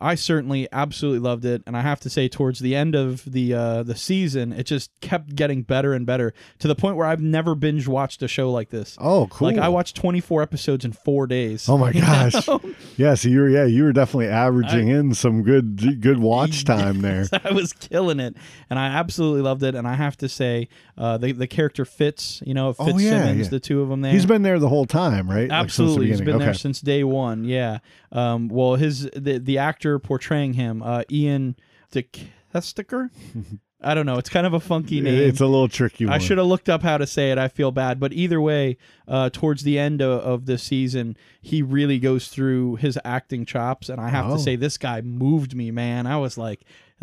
I 0.00 0.16
certainly 0.16 0.68
absolutely 0.72 1.20
loved 1.20 1.44
it, 1.44 1.62
and 1.66 1.76
I 1.76 1.80
have 1.80 2.00
to 2.00 2.10
say, 2.10 2.28
towards 2.28 2.58
the 2.58 2.74
end 2.74 2.94
of 2.94 3.24
the 3.24 3.54
uh, 3.54 3.82
the 3.84 3.94
season, 3.94 4.52
it 4.52 4.64
just 4.64 4.90
kept 5.00 5.34
getting 5.36 5.62
better 5.62 5.94
and 5.94 6.04
better 6.04 6.34
to 6.58 6.68
the 6.68 6.74
point 6.74 6.96
where 6.96 7.06
I've 7.06 7.22
never 7.22 7.54
binge 7.54 7.86
watched 7.86 8.22
a 8.22 8.28
show 8.28 8.50
like 8.50 8.70
this. 8.70 8.96
Oh, 9.00 9.28
cool. 9.28 9.48
Like 9.48 9.56
I 9.58 9.68
watched 9.68 9.96
24 9.96 10.42
episodes 10.42 10.84
in 10.84 10.92
four 10.92 11.26
days. 11.26 11.68
Oh 11.68 11.78
my 11.78 11.92
gosh! 11.92 12.34
yeah, 12.96 13.14
so 13.14 13.28
you 13.28 13.40
were 13.40 13.48
yeah 13.48 13.64
you 13.64 13.84
were 13.84 13.92
definitely 13.92 14.28
averaging 14.28 14.88
in 14.88 15.14
some 15.14 15.42
good 15.42 16.00
good 16.02 16.18
watch 16.18 16.64
time 16.66 17.00
there. 17.00 17.26
I 17.44 17.52
was 17.52 17.72
killing 17.72 18.20
it, 18.20 18.36
and 18.68 18.78
I 18.78 18.86
absolutely 18.88 19.42
loved 19.42 19.62
it. 19.62 19.74
And 19.74 19.86
I 19.86 19.94
have 19.94 20.16
to 20.18 20.28
say, 20.28 20.68
uh, 20.98 21.18
the 21.18 21.32
the 21.32 21.46
character 21.46 21.84
Fitz. 21.84 22.42
You 22.44 22.52
know, 22.52 22.74
Oh, 22.78 22.84
Fitzsimmons, 22.86 23.02
yeah, 23.04 23.32
yeah. 23.32 23.48
the 23.48 23.60
two 23.60 23.80
of 23.80 23.88
them 23.88 24.00
there. 24.00 24.12
He's 24.12 24.26
been 24.26 24.42
there 24.42 24.58
the 24.58 24.68
whole 24.68 24.86
time, 24.86 25.30
right? 25.30 25.42
Like, 25.42 25.48
the 25.50 25.54
Absolutely, 25.54 26.06
he's 26.08 26.18
been 26.18 26.26
beginning. 26.26 26.46
there 26.46 26.54
since 26.54 26.80
day 26.80 27.04
one. 27.04 27.44
Yeah. 27.44 27.78
Um, 28.14 28.48
well, 28.48 28.76
his 28.76 29.10
the 29.16 29.38
the 29.38 29.58
actor 29.58 29.98
portraying 29.98 30.54
him, 30.54 30.82
uh, 30.82 31.02
Ian 31.10 31.56
Sticker. 31.90 33.10
I 33.86 33.92
don't 33.92 34.06
know. 34.06 34.16
It's 34.16 34.30
kind 34.30 34.46
of 34.46 34.54
a 34.54 34.60
funky 34.60 35.02
name. 35.02 35.28
It's 35.28 35.40
a 35.42 35.46
little 35.46 35.68
tricky. 35.68 36.06
One. 36.06 36.14
I 36.14 36.18
should 36.18 36.38
have 36.38 36.46
looked 36.46 36.70
up 36.70 36.82
how 36.82 36.96
to 36.96 37.06
say 37.06 37.32
it. 37.32 37.36
I 37.38 37.48
feel 37.48 37.70
bad, 37.70 38.00
but 38.00 38.14
either 38.14 38.40
way, 38.40 38.78
uh, 39.06 39.28
towards 39.28 39.62
the 39.62 39.78
end 39.78 40.00
of, 40.00 40.20
of 40.22 40.46
the 40.46 40.56
season, 40.56 41.18
he 41.42 41.60
really 41.60 41.98
goes 41.98 42.28
through 42.28 42.76
his 42.76 42.98
acting 43.04 43.44
chops, 43.44 43.90
and 43.90 44.00
I 44.00 44.08
have 44.08 44.26
Oh. 44.30 44.36
to 44.36 44.42
say, 44.42 44.56
this 44.56 44.78
guy 44.78 45.02
moved 45.02 45.54
me, 45.54 45.70
man. 45.70 46.06
I 46.06 46.16
was 46.16 46.38
like, 46.38 46.62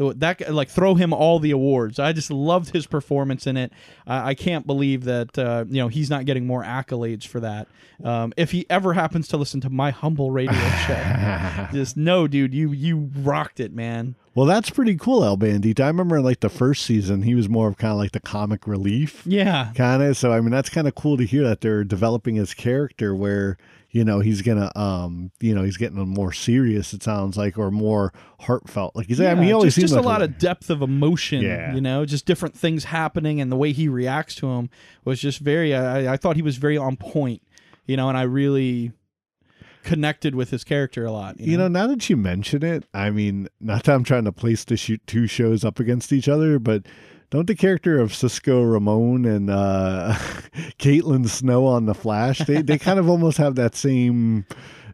that 0.10 0.54
like 0.54 0.70
throw 0.70 0.96
him 0.96 1.14
all 1.14 1.40
the 1.40 1.52
awards. 1.52 2.00
I 2.00 2.14
just 2.14 2.32
loved 2.32 2.72
his 2.72 2.88
performance 2.88 3.48
in 3.48 3.58
it. 3.58 3.72
I, 4.06 4.30
I 4.30 4.34
can't 4.34 4.66
believe 4.66 5.04
that 5.06 5.38
uh, 5.38 5.66
you 5.70 5.82
know 5.82 5.88
he's 5.88 6.10
not 6.10 6.26
getting 6.26 6.46
more 6.46 6.64
accolades 6.64 7.26
for 7.26 7.40
that. 7.40 7.68
Um, 8.04 8.34
if 8.38 8.52
he 8.52 8.66
ever 8.70 8.94
happens 8.94 9.28
to 9.30 9.38
listen 9.38 9.62
to 9.62 9.70
my 9.70 9.92
humble 9.92 10.32
radio 10.32 10.54
show, 10.88 11.68
just 11.72 11.98
no, 11.98 12.28
dude, 12.28 12.54
you 12.54 12.72
you 12.72 13.10
rocked 13.18 13.60
it, 13.60 13.74
man. 13.74 14.16
Well, 14.34 14.46
that's 14.46 14.70
pretty 14.70 14.96
cool, 14.96 15.26
El 15.26 15.38
Bandito. 15.38 15.82
I 15.82 15.88
remember 15.88 16.18
in 16.18 16.24
like 16.24 16.40
the 16.40 16.50
first 16.50 16.86
season, 16.86 17.24
he 17.24 17.36
was 17.36 17.50
more 17.50 17.68
of 17.68 17.78
kind 17.78 17.92
of 17.92 17.98
like 17.98 18.14
the 18.14 18.22
comic 18.22 18.66
relief. 18.66 19.24
Yeah, 19.26 19.72
kind 19.76 20.02
of 20.02 20.18
so 20.18 20.32
i 20.32 20.40
mean 20.40 20.52
that's 20.52 20.70
kind 20.70 20.88
of 20.88 20.96
cool 20.96 21.18
to 21.18 21.26
hear 21.26 21.44
that 21.44 21.62
they're 21.62 21.84
developing 21.84 22.36
his 22.36 22.54
character 22.54 23.14
where 23.16 23.58
you 23.92 24.04
know 24.04 24.20
he's 24.20 24.42
gonna 24.42 24.72
um 24.76 25.32
you 25.40 25.54
know 25.54 25.64
he's 25.64 25.78
getting 25.78 25.98
more 26.00 26.32
serious 26.32 26.94
it 26.94 27.04
sounds 27.04 27.38
like 27.38 27.58
or 27.58 27.70
more 27.70 28.14
heartfelt 28.40 28.96
like 28.96 29.08
he's 29.08 29.20
i 29.20 29.36
mean 29.36 29.46
he 29.46 29.52
always 29.52 29.76
just, 29.76 29.76
seems 29.76 29.92
just 29.92 29.96
like 29.98 30.06
a 30.06 30.08
lot 30.08 30.22
of 30.22 30.38
depth 30.38 30.70
of 30.70 30.82
emotion. 30.82 31.42
Yeah. 31.42 31.74
you 31.74 31.82
know, 31.82 32.06
just 32.06 32.26
different 32.26 32.56
things 32.56 32.86
happening, 32.86 33.42
and 33.42 33.52
the 33.52 33.56
way 33.56 33.72
he 33.72 33.88
reacts 33.88 34.36
to 34.36 34.48
them 34.48 34.70
was 35.06 35.20
just 35.20 35.40
very. 35.40 35.76
I, 35.76 36.14
I 36.14 36.18
thought 36.18 36.36
he 36.36 36.42
was 36.42 36.58
very 36.58 36.78
on 36.78 36.98
point. 36.98 37.42
You 37.86 37.98
know, 37.98 38.10
and 38.10 38.18
I 38.18 38.24
really 38.24 38.92
connected 39.84 40.36
with 40.36 40.50
his 40.52 40.64
character 40.64 41.06
a 41.06 41.12
lot. 41.12 41.40
you 41.40 41.58
know 41.58 41.68
now 41.68 41.88
that 41.88 42.10
you 42.10 42.16
mention 42.16 42.64
it 42.64 42.86
i 42.94 43.10
mean 43.10 43.48
not 43.60 43.84
that 43.84 43.94
i'm 43.94 44.04
trying 44.04 44.26
to 44.26 44.32
place 44.32 44.64
the 44.64 44.78
shoot 44.78 45.02
two 45.08 45.28
shows 45.28 45.66
up 45.66 45.80
against 45.80 46.14
each 46.14 46.30
other 46.30 46.60
but 46.60 46.86
don't 47.32 47.48
the 47.48 47.56
character 47.56 47.98
of 47.98 48.14
Cisco 48.14 48.62
Ramon 48.62 49.24
and 49.26 49.50
uh, 49.50 50.14
Caitlin 50.80 51.30
Snow 51.30 51.66
on 51.66 51.86
The 51.86 51.96
Flash, 51.96 52.40
they, 52.40 52.62
they 52.62 52.78
kind 52.78 53.00
of 53.00 53.10
almost 53.10 53.38
have 53.38 53.56
that 53.56 53.74
same, 53.74 54.46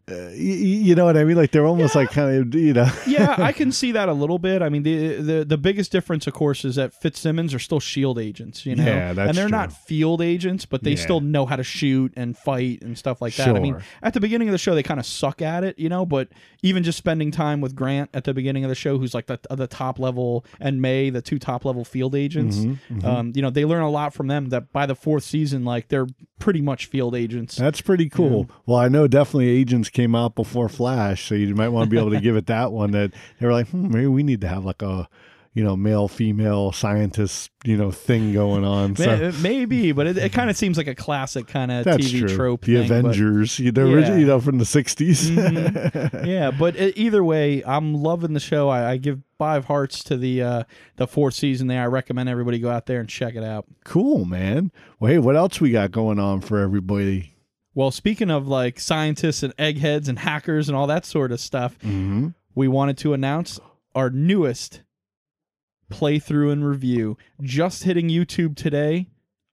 uh, 0.10 0.30
you 0.30 0.96
know 0.96 1.04
what 1.04 1.18
I 1.18 1.26
mean? 1.26 1.36
Like 1.36 1.52
they're 1.52 1.66
almost 1.66 1.94
like 1.94 2.12
kind 2.12 2.34
of, 2.34 2.56
you 2.56 2.72
know. 2.74 2.90
yeah, 3.08 3.36
I 3.38 3.52
can 3.52 3.74
see 3.74 3.92
that 3.92 4.08
a 4.08 4.14
little 4.14 4.40
bit. 4.40 4.62
I 4.62 4.70
mean, 4.70 4.84
the 4.84 5.16
the 5.18 5.44
the 5.46 5.58
biggest 5.58 5.92
difference, 5.92 6.28
of 6.28 6.34
course, 6.34 6.64
is 6.64 6.76
that 6.76 6.94
Fitzsimmons 6.94 7.54
are 7.54 7.60
still 7.60 7.82
Shield 7.82 8.18
agents, 8.18 8.66
you 8.66 8.76
know, 8.76 8.86
Yeah, 8.86 9.12
that's 9.12 9.28
and 9.30 9.38
they're 9.38 9.46
true. 9.50 9.52
not 9.58 9.74
field 9.74 10.22
agents, 10.22 10.66
but 10.66 10.84
they 10.84 10.92
Yeah. 10.92 10.96
still 11.04 11.20
know 11.20 11.46
how 11.46 11.58
to 11.58 11.64
shoot 11.64 12.14
and 12.16 12.38
fight 12.38 12.82
and 12.84 12.98
stuff 12.98 13.22
like 13.22 13.36
that. 13.36 13.50
I 13.56 13.60
mean, 13.60 13.78
at 14.02 14.14
the 14.14 14.22
beginning 14.22 14.48
of 14.48 14.54
the 14.54 14.58
show, 14.58 14.74
they 14.76 14.84
kind 14.84 15.00
of 15.00 15.06
suck 15.06 15.42
at 15.42 15.66
it, 15.66 15.78
you 15.78 15.90
know, 15.90 16.06
but 16.06 16.30
even 16.64 16.84
just 16.84 16.98
spending 16.98 17.30
time 17.30 17.60
with 17.60 17.76
Grant 17.76 18.10
at 18.14 18.24
the 18.24 18.34
beginning 18.34 18.64
of 18.64 18.70
the 18.70 18.76
show, 18.76 18.98
who's 18.98 19.14
like 19.14 19.26
the 19.28 19.40
the 19.50 19.68
top 19.68 20.00
level, 20.00 20.46
and 20.62 20.82
May, 20.82 21.10
the 21.10 21.22
two 21.22 21.38
top 21.38 21.66
level 21.66 21.84
field 21.84 22.16
agents, 22.16 22.58
Mm-hmm, 22.60 23.06
um, 23.06 23.32
you 23.36 23.42
know, 23.42 23.50
they 23.50 23.66
learn 23.66 23.82
a 23.84 23.90
lot 23.90 24.14
from 24.14 24.28
them. 24.28 24.50
That 24.50 24.72
by 24.72 24.86
the 24.86 24.96
fourth 24.96 25.24
season, 25.24 25.66
like 25.66 25.90
they're 25.90 26.08
pretty 26.40 26.62
much 26.62 26.86
field 26.86 27.14
agents. 27.14 27.56
That's 27.58 27.82
pretty 27.82 28.08
cool. 28.10 28.50
Well, 28.66 28.78
I 28.78 28.88
know 28.88 29.08
definitely 29.08 29.50
agents 29.50 29.90
came 29.98 30.14
out 30.14 30.36
before 30.36 30.70
Flash, 30.70 31.28
so 31.28 31.34
you 31.34 31.56
might 31.56 31.70
want 31.70 31.86
to 31.86 31.90
be 31.90 31.98
able 31.98 32.12
to 32.12 32.22
give 32.22 32.36
it 32.36 32.46
that 32.56 32.72
one 32.72 32.92
that 32.92 33.12
they 33.40 33.48
were 33.48 33.52
like, 33.52 33.68
hmm, 33.70 33.92
maybe 33.92 34.06
we 34.06 34.22
need 34.22 34.42
to 34.42 34.48
have 34.48 34.64
like 34.64 34.84
a, 34.84 35.10
you 35.56 35.64
know, 35.64 35.76
male 35.76 36.08
female 36.08 36.72
scientist, 36.72 37.50
you 37.64 37.76
know, 37.76 37.90
thing 37.90 38.32
going 38.32 38.64
on. 38.64 38.96
So 38.96 39.32
Maybe, 39.42 39.92
but 39.94 40.06
it, 40.06 40.18
it 40.18 40.32
kind 40.32 40.52
of 40.52 40.56
seems 40.56 40.78
like 40.78 40.86
a 40.86 40.94
classic 40.94 41.48
kind 41.48 41.72
of 41.72 41.84
TV 41.84 42.20
true. 42.20 42.36
trope. 42.36 42.62
the 42.62 42.76
thing, 42.76 43.00
Avengers, 43.00 43.58
you 43.58 43.72
know, 43.72 43.88
Yeah. 43.88 44.16
you 44.18 44.28
know, 44.28 44.40
from 44.40 44.60
the 44.60 44.66
60s. 44.66 45.32
Mm-hmm. 45.32 46.26
yeah, 46.30 46.52
but 46.52 46.76
either 46.78 47.24
way, 47.24 47.64
I'm 47.66 47.96
loving 47.96 48.34
the 48.34 48.40
show. 48.40 48.70
I, 48.70 48.92
I 48.92 48.98
give 48.98 49.22
five 49.40 49.66
hearts 49.66 50.04
to 50.04 50.18
the 50.18 50.44
uh, 50.44 50.64
the 50.98 51.08
fourth 51.08 51.34
season. 51.34 51.66
There, 51.66 51.82
I 51.82 51.88
recommend 51.88 52.30
everybody 52.30 52.60
go 52.60 52.70
out 52.70 52.86
there 52.86 53.00
and 53.00 53.10
check 53.10 53.34
it 53.34 53.44
out. 53.44 53.66
cool, 53.84 54.26
man. 54.26 54.72
Well, 55.00 55.12
hey, 55.12 55.18
what 55.18 55.36
else 55.36 55.60
we 55.60 55.72
got 55.72 55.90
going 55.90 56.20
on 56.20 56.42
for 56.42 56.60
everybody? 56.60 57.34
Well, 57.78 57.92
speaking 57.92 58.32
of 58.32 58.48
like 58.48 58.80
scientists 58.80 59.44
and 59.44 59.54
eggheads 59.60 60.10
and 60.10 60.18
hackers 60.18 60.68
and 60.68 60.76
all 60.76 60.88
that 60.88 61.06
sort 61.06 61.32
of 61.32 61.40
stuff, 61.40 61.78
Mm-hmm. 61.80 62.30
we 62.56 62.68
wanted 62.68 62.98
to 63.00 63.14
announce 63.14 63.60
our 63.94 64.10
newest 64.10 64.82
playthrough 65.92 66.52
and 66.52 66.68
review. 66.68 67.18
Just 67.40 67.84
hitting 67.84 68.10
YouTube 68.10 68.56
today, 68.56 69.10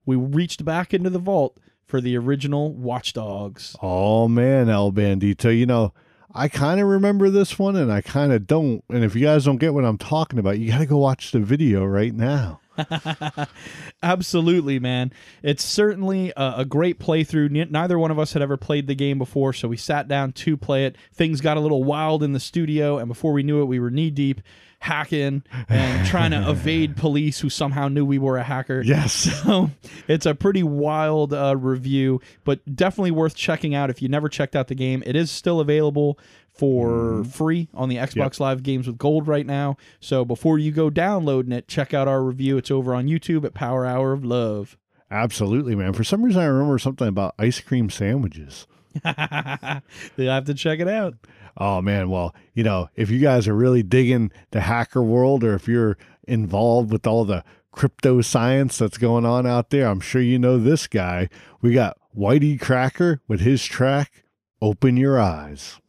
we 0.07 0.16
reached 0.16 0.64
back 0.64 0.95
into 0.95 1.11
the 1.11 1.19
vault 1.19 1.59
for 1.85 2.00
the 2.00 2.16
original 2.16 2.73
Watch 2.73 3.12
Dogs. 3.12 3.76
Oh 3.83 4.26
man, 4.26 4.71
El 4.71 4.90
Bandito. 4.90 5.54
You 5.54 5.66
know, 5.66 5.93
I 6.35 6.49
kind 6.49 6.81
of 6.81 6.87
remember 6.88 7.28
this 7.28 7.59
one 7.59 7.76
and 7.76 7.93
I 7.93 8.00
kind 8.00 8.33
of 8.33 8.47
don't. 8.47 8.83
And 8.88 9.04
if 9.04 9.14
you 9.14 9.21
guys 9.21 9.45
don't 9.45 9.59
get 9.59 9.75
what 9.75 9.85
I'm 9.85 9.99
talking 9.99 10.38
about, 10.38 10.59
you 10.59 10.69
got 10.71 10.78
to 10.78 10.87
go 10.87 10.97
watch 10.97 11.31
the 11.33 11.40
video 11.40 11.85
right 11.85 12.14
now. 12.14 12.61
Absolutely, 14.02 14.78
man. 14.78 15.12
It's 15.43 15.64
certainly 15.64 16.33
a, 16.37 16.54
a 16.59 16.64
great 16.64 16.99
playthrough. 16.99 17.50
Ne- 17.50 17.66
Neither 17.71 17.99
one 17.99 18.11
of 18.11 18.19
us 18.19 18.33
had 18.33 18.43
ever 18.43 18.57
played 18.57 18.87
the 18.87 18.95
game 18.95 19.19
before, 19.19 19.52
so 19.52 19.69
we 19.69 19.76
sat 19.76 20.09
down 20.09 20.33
to 20.33 20.57
play 20.57 20.87
it. 20.87 20.97
Things 21.12 21.40
got 21.40 21.57
a 21.57 21.61
little 21.61 21.85
wild 21.85 22.23
in 22.23 22.33
the 22.33 22.40
studio, 22.40 22.99
and 22.99 23.09
before 23.09 23.33
we 23.33 23.43
knew 23.43 23.62
it, 23.62 23.66
we 23.66 23.78
were 23.81 23.90
knee 23.90 24.11
deep 24.11 24.40
hacking 24.81 25.43
and 25.71 26.07
trying 26.09 26.31
to 26.31 26.50
evade 26.50 26.95
police 26.95 27.40
who 27.40 27.49
somehow 27.49 27.88
knew 27.88 28.04
we 28.04 28.19
were 28.19 28.37
a 28.37 28.43
hacker. 28.45 28.83
Yes. 28.83 29.31
So 29.45 29.71
it's 30.09 30.26
a 30.26 30.35
pretty 30.35 30.62
wild 30.62 31.33
uh, 31.35 31.57
review, 31.57 32.21
but 32.45 32.61
definitely 32.76 33.11
worth 33.11 33.35
checking 33.35 33.75
out 33.75 33.90
if 33.90 34.00
you 34.02 34.09
never 34.09 34.28
checked 34.28 34.57
out 34.57 34.69
the 34.69 34.75
game. 34.75 35.02
It 35.07 35.16
is 35.16 35.31
still 35.31 35.61
available 35.61 36.19
for 36.54 36.88
mm-hmm. 36.88 37.23
free 37.30 37.68
on 37.75 37.88
the 37.88 37.96
Xbox 37.96 38.38
Live 38.38 38.62
Games 38.62 38.87
with 38.87 38.96
Gold 38.96 39.26
right 39.26 39.44
now. 39.44 39.76
So 40.00 40.25
before 40.25 40.58
you 40.58 40.70
go 40.70 40.88
downloading 40.88 41.52
it, 41.52 41.68
check 41.68 41.92
out 41.92 42.08
our 42.08 42.23
review. 42.23 42.56
It's 42.56 42.70
over 42.70 42.94
on 42.94 43.06
YouTube 43.06 43.44
at 43.44 43.54
Power 43.54 43.84
Hour 43.84 44.12
of 44.12 44.25
Love. 44.25 44.78
Absolutely, 45.11 45.75
man. 45.75 45.92
For 45.92 46.04
some 46.04 46.23
reason, 46.23 46.40
I 46.40 46.46
remember 46.46 46.78
something 46.78 47.08
about 47.08 47.34
ice 47.38 47.61
cream 47.61 47.90
sandwiches. 47.90 48.66
You'll 49.04 50.32
have 50.32 50.44
to 50.44 50.54
check 50.54 50.80
it 50.80 50.88
out. 50.88 51.14
Oh 51.56 51.80
man, 51.80 52.11
well, 52.11 52.34
you 52.52 52.64
know, 52.64 52.88
if 52.96 53.11
you 53.11 53.20
guys 53.20 53.46
are 53.46 53.54
really 53.54 53.82
digging 53.82 54.32
the 54.50 54.62
hacker 54.62 55.02
world 55.02 55.44
or 55.44 55.54
if 55.54 55.68
you're 55.68 55.96
involved 56.26 56.90
with 56.90 57.06
all 57.06 57.25
the 57.25 57.44
crypto 57.70 58.20
science 58.20 58.78
that's 58.78 58.99
going 58.99 59.25
on 59.25 59.46
out 59.46 59.70
there, 59.70 59.88
I'm 59.88 60.00
sure 60.00 60.23
you 60.23 60.38
know 60.38 60.58
this 60.58 60.87
guy. 60.87 61.28
We 61.61 61.73
got 61.73 61.99
YTCracker 62.16 63.20
with 63.28 63.40
his 63.40 63.64
track 63.64 64.25
Open 64.61 64.96
Your 64.96 65.20
Eyes. 65.20 65.80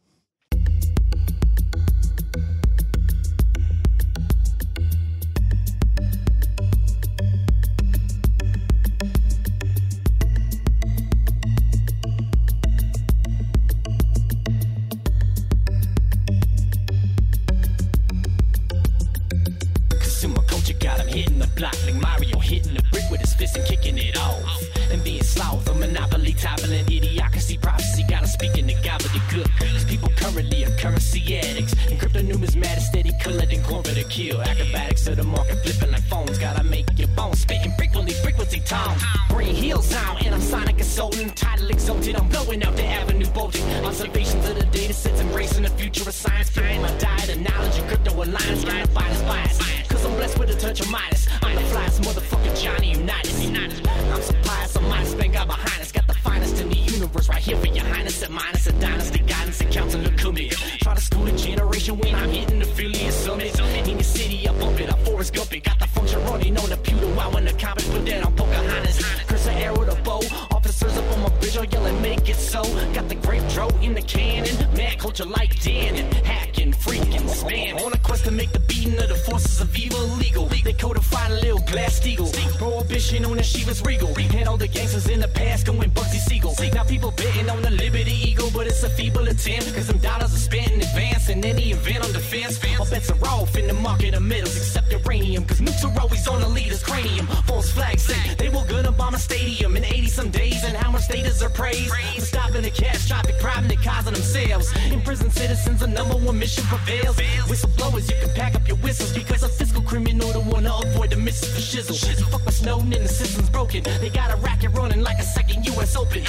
The 23.38 23.46
brick 23.46 23.56
with 23.56 23.56
his 23.56 23.56
fist 23.56 23.56
and 23.56 23.66
kicking 23.66 23.98
it 23.98 24.16
off. 24.16 24.62
And 24.90 25.02
being 25.02 25.22
sloth, 25.22 25.68
a 25.68 25.74
monopoly, 25.74 26.32
toppling 26.32 26.84
idiocracy, 26.86 27.60
prophecy, 27.60 28.04
got 28.08 28.22
him 28.22 28.28
speaking 28.28 28.66
the 28.66 28.74
gobbledygook. 28.74 29.48
These 29.60 29.84
people 29.84 30.10
currently 30.16 30.64
are 30.64 30.76
currency 30.78 31.38
addicts. 31.38 31.74
And 31.90 31.98
crypto 31.98 32.22
numismatic, 32.22 32.82
steady 32.82 33.12
collecting 33.20 33.62
corporate 33.62 33.96
to 33.96 34.04
kill. 34.04 34.40
Acrobatics 34.40 35.06
of 35.08 35.16
the 35.16 35.24
market, 35.24 35.56
flipping 35.62 35.92
like 35.92 36.02
phones. 36.04 36.38
Gotta 36.38 36.64
make 36.64 36.86
your 36.96 37.08
bones 37.08 37.40
spitting 37.40 37.72
frequently, 37.72 38.14
frequency 38.14 38.60
tones. 38.60 39.02
Green 39.28 39.54
Hills 39.54 39.92
out, 39.92 40.24
and 40.24 40.34
I'm 40.34 40.40
sonic 40.40 40.76
consultant. 40.76 41.36
Title 41.36 41.68
exalted, 41.70 42.16
I'm 42.16 42.28
blowing 42.28 42.62
out 42.62 42.76
the 42.76 42.84
avenue 42.84 43.26
bulging. 43.30 43.64
Observations 43.84 44.48
of 44.48 44.56
the 44.56 44.66
data 44.66 44.94
sets, 44.94 45.20
embracing 45.20 45.64
the 45.64 45.70
future 45.70 46.08
of 46.08 46.14
science. 46.14 46.50
Fueling 46.50 46.82
my 46.82 46.92
diet 46.98 47.30
of 47.30 47.40
knowledge 47.40 47.78
and 47.78 47.88
crypto 47.88 48.14
alliance. 48.14 48.64
Got 48.64 48.94
bias, 48.94 49.22
bias. 49.22 49.88
Cause 49.88 50.04
I'm 50.04 50.14
blessed 50.16 50.38
with 50.38 50.50
a 50.50 50.58
touch 50.58 50.80
of 50.80 50.90
Midas. 50.90 51.25
I'm 51.46 51.54
the 51.54 51.62
flyest 51.62 52.00
motherfucker 52.00 52.60
Johnny 52.60 52.90
Unitas. 52.90 53.46
I'm 53.46 54.22
surprised, 54.22 54.76
I'm 54.76 54.88
minus, 54.88 55.14
bang 55.14 55.30
God 55.30 55.46
behind 55.46 55.80
us. 55.80 55.92
Got 55.92 56.08
the 56.08 56.14
finest 56.14 56.60
in 56.60 56.68
the 56.68 56.76
universe 56.76 57.28
right 57.28 57.38
here 57.38 57.56
for 57.56 57.68
your 57.68 57.84
highness. 57.84 58.20
A 58.22 58.28
minus, 58.28 58.66
a 58.66 58.72
dynasty, 58.72 59.20
guidance, 59.20 59.60
and 59.60 59.72
counting 59.72 60.02
the 60.02 60.10
commit. 60.10 60.52
Try 60.82 60.94
to 60.94 61.00
school 61.00 61.24
a 61.26 61.32
generation 61.32 61.98
when 61.98 62.14
I'm 62.16 62.30
hitting 62.30 62.58
the 62.58 62.64
affiliate 62.64 63.12
summit. 63.12 63.56
In 63.60 63.90
your 63.90 64.02
city, 64.02 64.48
I 64.48 64.52
bump 64.58 64.80
it, 64.80 64.92
I 64.92 64.96
Forrest 65.04 65.34
Gump 65.34 65.52
it. 65.52 65.62
Got 65.62 65.78
the 65.78 65.86
function 65.86 66.20
running 66.24 66.58
on 66.58 66.68
the 66.68 66.76
pewter 66.78 67.06
while 67.14 67.30
when 67.30 67.44
the 67.44 67.52
comic 67.52 67.84
put 67.92 68.04
that 68.06 68.26
on 68.26 68.34
Pocahontas. 68.34 69.04
Chris, 69.28 69.46
an 69.46 69.54
arrow 69.58 69.84
the 69.84 69.94
bow. 70.02 70.22
Officers 70.50 70.96
up 70.98 71.12
on 71.12 71.22
my 71.22 71.28
bridge, 71.38 71.56
all 71.56 71.64
yelling, 71.64 72.02
make 72.02 72.28
it 72.28 72.34
so. 72.34 72.62
Got 72.92 73.08
the 73.08 73.14
dro 73.56 73.68
in 73.80 73.94
the 73.94 74.02
cannon. 74.02 74.54
Mad 74.76 74.98
culture 74.98 75.24
like 75.24 75.58
Dan 75.62 75.96
and 75.96 76.12
hacking, 76.26 76.72
freaking, 76.72 77.26
spam. 77.40 77.80
On 77.84 77.92
a 77.92 77.98
quest 77.98 78.24
to 78.24 78.30
make 78.30 78.52
the 78.52 78.60
beating 78.60 78.98
of 79.02 79.08
the 79.08 79.14
forces 79.14 79.62
of 79.62 79.74
evil 79.74 80.06
legal. 80.24 80.46
They 80.66 80.74
codified 80.74 81.30
a 81.30 81.34
little 81.40 81.60
glass 81.60 82.00
steagall. 82.00 82.32
Prohibition 82.58 83.24
on 83.24 83.36
the 83.36 83.42
Chivas 83.42 83.86
Regal. 83.86 84.12
And 84.18 84.48
all 84.48 84.56
the 84.56 84.66
gangsters 84.66 85.08
in 85.08 85.20
the 85.20 85.28
past 85.28 85.64
going 85.64 85.90
Bugsy 85.92 86.18
Siegel. 86.18 86.54
Now 86.74 86.84
people 86.84 87.12
betting 87.12 87.48
on 87.48 87.62
the 87.62 87.70
Liberty 87.70 88.16
Eagle, 88.28 88.50
but 88.52 88.66
it's 88.66 88.82
a 88.82 88.90
feeble 88.90 89.26
attempt. 89.28 89.72
Cause 89.74 89.86
some 89.86 89.98
dollars 89.98 90.34
are 90.34 90.44
spent 90.48 90.72
in 90.72 90.80
advance 90.80 91.28
in 91.28 91.44
any 91.44 91.70
event 91.70 92.04
on 92.04 92.12
defense. 92.12 92.58
All 92.78 92.86
bets 92.90 93.10
are 93.10 93.24
off 93.26 93.56
in 93.56 93.68
the 93.68 93.74
market 93.74 94.14
of 94.14 94.22
metals, 94.22 94.56
except 94.56 94.92
uranium. 94.92 95.44
Cause 95.44 95.60
nukes 95.60 95.82
are 95.84 96.00
always 96.00 96.26
on 96.28 96.40
the 96.40 96.48
leader's 96.48 96.82
cranium. 96.82 97.26
False 97.46 97.70
flags 97.70 98.02
say 98.02 98.34
they 98.34 98.48
will 98.48 98.64
gonna 98.64 98.92
bomb 98.92 99.14
a 99.14 99.18
stadium 99.18 99.76
in 99.76 99.84
80 99.84 100.08
some 100.08 100.30
days. 100.30 100.64
And 100.64 100.76
how 100.76 100.90
much 100.90 101.06
they 101.08 101.22
deserve 101.22 101.54
praise. 101.54 101.90
Stopping 102.18 102.62
the 102.62 102.70
catastrophic 102.70 103.38
problem 103.46 103.68
they 103.68 103.76
causing 103.76 104.14
themselves. 104.14 104.66
In 104.90 105.00
prison, 105.02 105.30
citizens, 105.30 105.78
the 105.80 105.86
number 105.86 106.16
one 106.16 106.38
mission 106.38 106.64
prevails. 106.64 107.16
Whistleblowers, 107.50 108.10
you 108.10 108.16
can 108.20 108.34
pack 108.34 108.54
up 108.56 108.66
your 108.66 108.78
whistles 108.78 109.12
because 109.12 109.42
a 109.44 109.48
fiscal 109.48 109.82
criminal 109.82 110.32
don't 110.32 110.46
wanna 110.46 110.72
avoid 110.84 111.10
the 111.10 111.16
misses 111.16 111.48
for 111.54 111.62
shizzle. 111.70 111.96
Fuck 112.32 112.44
with 112.44 112.56
Snowden 112.56 112.92
and 112.92 113.04
the 113.04 113.08
system's 113.08 113.48
broken. 113.50 113.84
They 114.02 114.10
got 114.10 114.32
a 114.34 114.36
racket 114.38 114.72
running 114.72 115.02
like 115.02 115.18
a 115.18 115.28
second 115.36 115.64
U.S. 115.66 115.94
Open. 115.94 116.22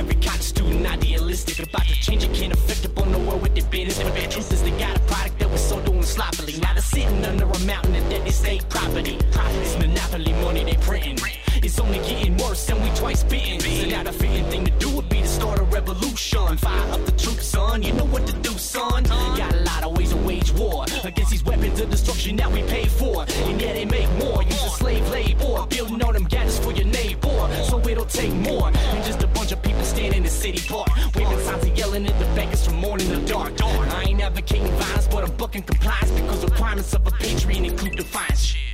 Every 0.00 0.14
college 0.14 0.48
student 0.54 0.86
idealistic 0.86 1.68
about 1.68 1.86
to 1.88 1.94
change 1.94 2.24
it 2.24 2.32
can't 2.32 2.54
affect 2.54 2.84
upon 2.86 3.12
the 3.12 3.18
world 3.18 3.42
with 3.42 3.54
their 3.54 3.68
business. 3.70 3.98
The 3.98 4.28
truth 4.34 4.50
is 4.52 4.62
they 4.62 4.76
got 4.78 4.96
a 4.96 5.00
product 5.00 5.38
that 5.40 5.50
was 5.50 5.60
sold 5.60 5.84
doing 5.84 6.02
sloppily. 6.02 6.54
Now 6.58 6.72
they're 6.72 6.82
sitting 6.82 7.24
under 7.24 7.44
a 7.44 7.58
mountain 7.60 7.92
that 7.92 8.26
is 8.26 8.36
state 8.36 8.66
property. 8.70 9.18
It's 9.64 9.76
monopoly 9.78 10.32
money 10.44 10.64
they 10.64 10.76
printing. 10.88 11.18
It's 11.62 11.78
only 11.78 11.98
getting 11.98 12.36
worse 12.36 12.68
and 12.68 12.82
we 12.82 12.90
twice 12.96 13.22
bitten. 13.24 13.60
So 13.60 13.86
now 13.88 14.02
the 14.02 14.12
fitting 14.12 14.44
thing 14.46 14.64
to 14.64 14.70
do 14.72 14.90
would 14.96 15.08
be 15.08 15.20
to 15.20 15.28
start 15.28 15.58
a 15.58 15.64
revolution. 15.64 16.56
Fire 16.56 16.92
up 16.92 17.04
the 17.04 17.12
troops, 17.12 17.46
son. 17.46 17.82
You 17.82 17.92
know 17.92 18.06
what 18.06 18.26
to 18.26 18.32
do, 18.40 18.50
son. 18.50 19.04
Got 19.04 19.54
a 19.54 19.60
lot 19.60 19.84
of 19.84 19.96
ways 19.96 20.10
to 20.10 20.16
wage 20.16 20.52
war 20.52 20.84
against 21.04 21.30
these 21.30 21.44
weapons 21.44 21.80
of 21.80 21.90
destruction 21.90 22.36
that 22.36 22.50
we 22.50 22.62
pay 22.62 22.86
for. 22.86 23.24
And 23.48 23.60
yeah, 23.60 23.72
they 23.72 23.84
make 23.84 24.10
more. 24.22 24.42
Use 24.42 24.64
a 24.64 24.70
slave 24.70 25.08
labor. 25.10 25.66
Building 25.66 26.02
on 26.02 26.14
them 26.14 26.24
gadgets 26.24 26.58
for 26.58 26.72
your 26.72 26.86
neighbor. 26.86 27.48
So 27.64 27.80
it'll 27.88 28.04
take 28.04 28.32
more 28.32 28.70
than 28.70 29.04
just 29.04 29.22
a 29.22 29.26
bunch 29.28 29.52
of 29.52 29.62
people 29.62 29.84
standing 29.84 30.18
in 30.18 30.22
the 30.24 30.30
city 30.30 30.66
park. 30.68 30.88
Waving 31.14 31.40
signs 31.40 31.64
and 31.64 31.78
yelling 31.78 32.06
at 32.06 32.18
the 32.18 32.26
beggars 32.34 32.66
from 32.66 32.76
morning 32.76 33.08
to 33.08 33.20
dark. 33.26 33.52
I 33.62 34.04
ain't 34.08 34.20
advocating 34.20 34.68
violence, 34.68 35.08
but 35.08 35.24
I'm 35.24 35.36
bucking 35.36 35.62
compliance 35.62 36.10
because 36.10 36.44
requirements 36.44 36.92
of 36.94 37.06
a 37.06 37.10
patriot 37.10 37.64
include 37.64 37.96
defiance. 37.96 38.42
Shit. 38.42 38.73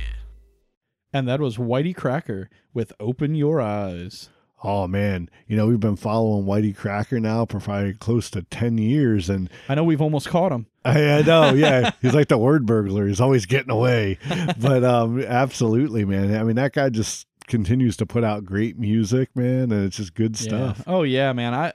And 1.13 1.27
that 1.27 1.39
was 1.39 1.57
YTCracker 1.57 2.47
with 2.73 2.93
Open 2.99 3.35
Your 3.35 3.61
Eyes. 3.61 4.29
Oh 4.63 4.87
man, 4.87 5.27
you 5.47 5.57
know 5.57 5.65
we've 5.65 5.79
been 5.79 5.95
following 5.95 6.45
YTCracker 6.45 7.19
now 7.19 7.47
for 7.47 7.59
probably 7.59 7.95
close 7.95 8.29
to 8.29 8.43
ten 8.43 8.77
years, 8.77 9.27
and 9.27 9.49
I 9.67 9.73
know 9.73 9.83
we've 9.83 10.01
almost 10.01 10.29
caught 10.29 10.51
him. 10.51 10.67
I, 10.85 11.17
I 11.17 11.21
know, 11.23 11.53
yeah, 11.53 11.91
he's 12.01 12.13
like 12.13 12.27
the 12.27 12.37
word 12.37 12.67
burglar. 12.67 13.07
He's 13.07 13.19
always 13.21 13.47
getting 13.47 13.71
away, 13.71 14.19
but 14.59 14.83
um, 14.83 15.19
absolutely, 15.21 16.05
man. 16.05 16.35
I 16.35 16.43
mean, 16.43 16.57
that 16.57 16.73
guy 16.73 16.89
just 16.89 17.25
continues 17.47 17.97
to 17.97 18.05
put 18.05 18.23
out 18.23 18.45
great 18.45 18.77
music, 18.77 19.35
man, 19.35 19.71
and 19.71 19.85
it's 19.85 19.97
just 19.97 20.13
good 20.13 20.37
stuff. 20.37 20.77
Yeah. 20.85 20.93
Oh 20.93 21.03
yeah, 21.03 21.33
man. 21.33 21.55
I 21.55 21.73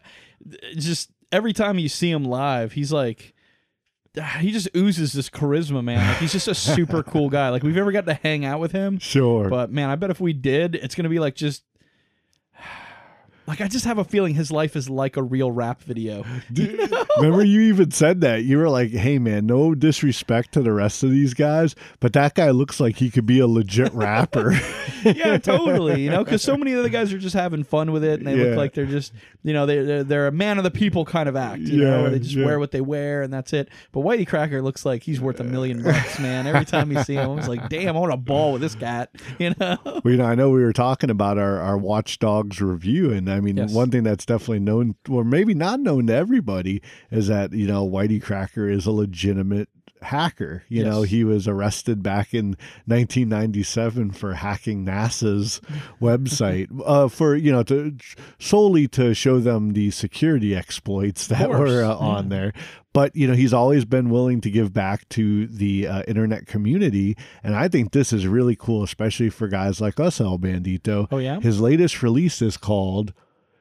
just 0.76 1.10
every 1.32 1.52
time 1.52 1.80
you 1.80 1.88
see 1.88 2.10
him 2.10 2.24
live, 2.24 2.72
he's 2.72 2.92
like 2.92 3.34
he 4.40 4.52
just 4.52 4.68
oozes 4.76 5.12
this 5.12 5.28
charisma, 5.30 5.82
man. 5.82 6.06
Like 6.06 6.18
he's 6.18 6.32
just 6.32 6.48
a 6.48 6.54
super 6.54 7.02
cool 7.02 7.28
guy. 7.30 7.48
Like 7.50 7.62
we've 7.62 7.76
ever 7.76 7.92
got 7.92 8.06
to 8.06 8.14
hang 8.14 8.44
out 8.44 8.60
with 8.60 8.72
him. 8.72 8.98
Sure, 8.98 9.48
But 9.48 9.70
man, 9.70 9.90
I 9.90 9.96
bet 9.96 10.10
if 10.10 10.20
we 10.20 10.32
did, 10.32 10.74
it's 10.74 10.94
gonna 10.94 11.08
be 11.08 11.18
like 11.18 11.34
just 11.34 11.64
like 13.46 13.60
I 13.60 13.68
just 13.68 13.84
have 13.84 13.98
a 13.98 14.04
feeling 14.04 14.34
his 14.34 14.50
life 14.50 14.76
is 14.76 14.90
like 14.90 15.16
a 15.16 15.22
real 15.22 15.50
rap 15.50 15.82
video. 15.82 16.24
Remember, 17.18 17.44
you 17.44 17.60
even 17.62 17.90
said 17.90 18.20
that. 18.22 18.44
You 18.44 18.58
were 18.58 18.68
like, 18.68 18.90
hey, 18.90 19.18
man, 19.18 19.46
no 19.46 19.74
disrespect 19.74 20.52
to 20.52 20.60
the 20.62 20.72
rest 20.72 21.02
of 21.02 21.10
these 21.10 21.34
guys, 21.34 21.74
but 22.00 22.12
that 22.14 22.34
guy 22.34 22.50
looks 22.50 22.80
like 22.80 22.96
he 22.96 23.10
could 23.10 23.26
be 23.26 23.38
a 23.38 23.46
legit 23.46 23.92
rapper. 23.94 24.52
yeah, 25.04 25.38
totally. 25.38 26.02
You 26.02 26.10
know, 26.10 26.24
because 26.24 26.42
so 26.42 26.56
many 26.56 26.72
of 26.72 26.82
the 26.82 26.90
guys 26.90 27.12
are 27.12 27.18
just 27.18 27.34
having 27.34 27.62
fun 27.64 27.92
with 27.92 28.04
it, 28.04 28.18
and 28.20 28.26
they 28.26 28.36
Yeah. 28.36 28.44
look 28.50 28.56
like 28.56 28.74
they're 28.74 28.86
just, 28.86 29.12
you 29.42 29.52
know, 29.52 29.66
they're 29.66 29.84
they're, 29.84 30.04
they're 30.04 30.26
a 30.26 30.32
man 30.32 30.58
of 30.58 30.64
the 30.64 30.70
people 30.70 31.04
kind 31.04 31.28
of 31.28 31.36
act. 31.36 31.60
You 31.62 31.82
know, 31.84 31.90
Yeah, 31.96 32.02
where 32.02 32.10
they 32.10 32.18
just 32.18 32.34
yeah. 32.34 32.44
wear 32.44 32.58
what 32.58 32.70
they 32.72 32.80
wear, 32.80 33.22
and 33.22 33.32
that's 33.32 33.52
it. 33.52 33.68
But 33.92 34.00
YTCracker 34.00 34.62
looks 34.62 34.84
like 34.84 35.02
he's 35.02 35.20
worth 35.20 35.40
a 35.40 35.44
million 35.44 35.82
bucks, 35.82 36.18
man. 36.18 36.46
Every 36.46 36.64
time 36.64 36.90
you 36.92 37.02
see 37.04 37.14
him, 37.14 37.30
I 37.30 37.34
was 37.34 37.48
like, 37.48 37.68
damn, 37.68 37.96
I 37.96 38.00
want 38.00 38.12
a 38.12 38.16
ball 38.16 38.52
with 38.52 38.62
this 38.62 38.74
cat. 38.74 39.10
You 39.38 39.54
know. 39.60 39.76
well, 39.84 40.00
you 40.04 40.16
know, 40.16 40.24
I 40.24 40.34
know 40.34 40.48
we 40.50 40.62
were 40.62 40.72
talking 40.72 41.10
about 41.10 41.36
our, 41.36 41.60
our 41.60 41.76
Watch 41.76 42.18
Dogs 42.18 42.60
review, 42.62 43.12
and 43.12 43.28
uh, 43.28 43.35
I 43.36 43.40
mean, 43.40 43.56
Yes. 43.58 43.72
one 43.72 43.90
thing 43.90 44.02
that's 44.02 44.26
definitely 44.26 44.60
known, 44.60 44.96
or 45.08 45.22
maybe 45.24 45.54
not 45.54 45.78
known 45.80 46.06
to 46.08 46.14
everybody, 46.14 46.82
is 47.10 47.28
that, 47.28 47.52
you 47.52 47.66
know, 47.66 47.86
YTCracker 47.88 48.70
is 48.72 48.86
a 48.86 48.90
legitimate 48.90 49.68
hacker. 50.02 50.62
You 50.68 50.84
know, 50.84 51.02
he 51.02 51.24
was 51.24 51.48
arrested 51.48 52.02
back 52.02 52.34
in 52.34 52.56
1997 52.86 54.10
for 54.12 54.34
hacking 54.34 54.84
NASA's 54.84 55.60
website 56.00 56.68
uh, 56.84 57.08
for, 57.08 57.34
you 57.34 57.50
know, 57.52 57.62
to 57.64 57.96
solely 58.38 58.86
to 58.88 59.14
show 59.14 59.40
them 59.40 59.72
the 59.72 59.90
security 59.90 60.54
exploits 60.54 61.26
that 61.28 61.48
were 61.48 61.84
uh, 61.84 61.96
on 61.96 62.28
there. 62.28 62.52
But, 62.92 63.14
you 63.14 63.26
know, 63.28 63.34
he's 63.34 63.52
always 63.52 63.84
been 63.84 64.08
willing 64.08 64.40
to 64.40 64.50
give 64.50 64.72
back 64.72 65.06
to 65.10 65.46
the 65.46 65.86
uh, 65.86 66.02
internet 66.08 66.46
community. 66.46 67.16
And 67.42 67.54
I 67.54 67.68
think 67.68 67.92
this 67.92 68.10
is 68.12 68.26
really 68.26 68.56
cool, 68.56 68.82
especially 68.82 69.28
for 69.28 69.48
guys 69.48 69.80
like 69.82 70.00
us, 70.00 70.18
El 70.20 70.38
Bandito. 70.38 71.06
Oh, 71.10 71.18
yeah? 71.18 71.40
His 71.40 71.60
latest 71.60 72.02
release 72.02 72.40
is 72.40 72.56
called 72.56 73.12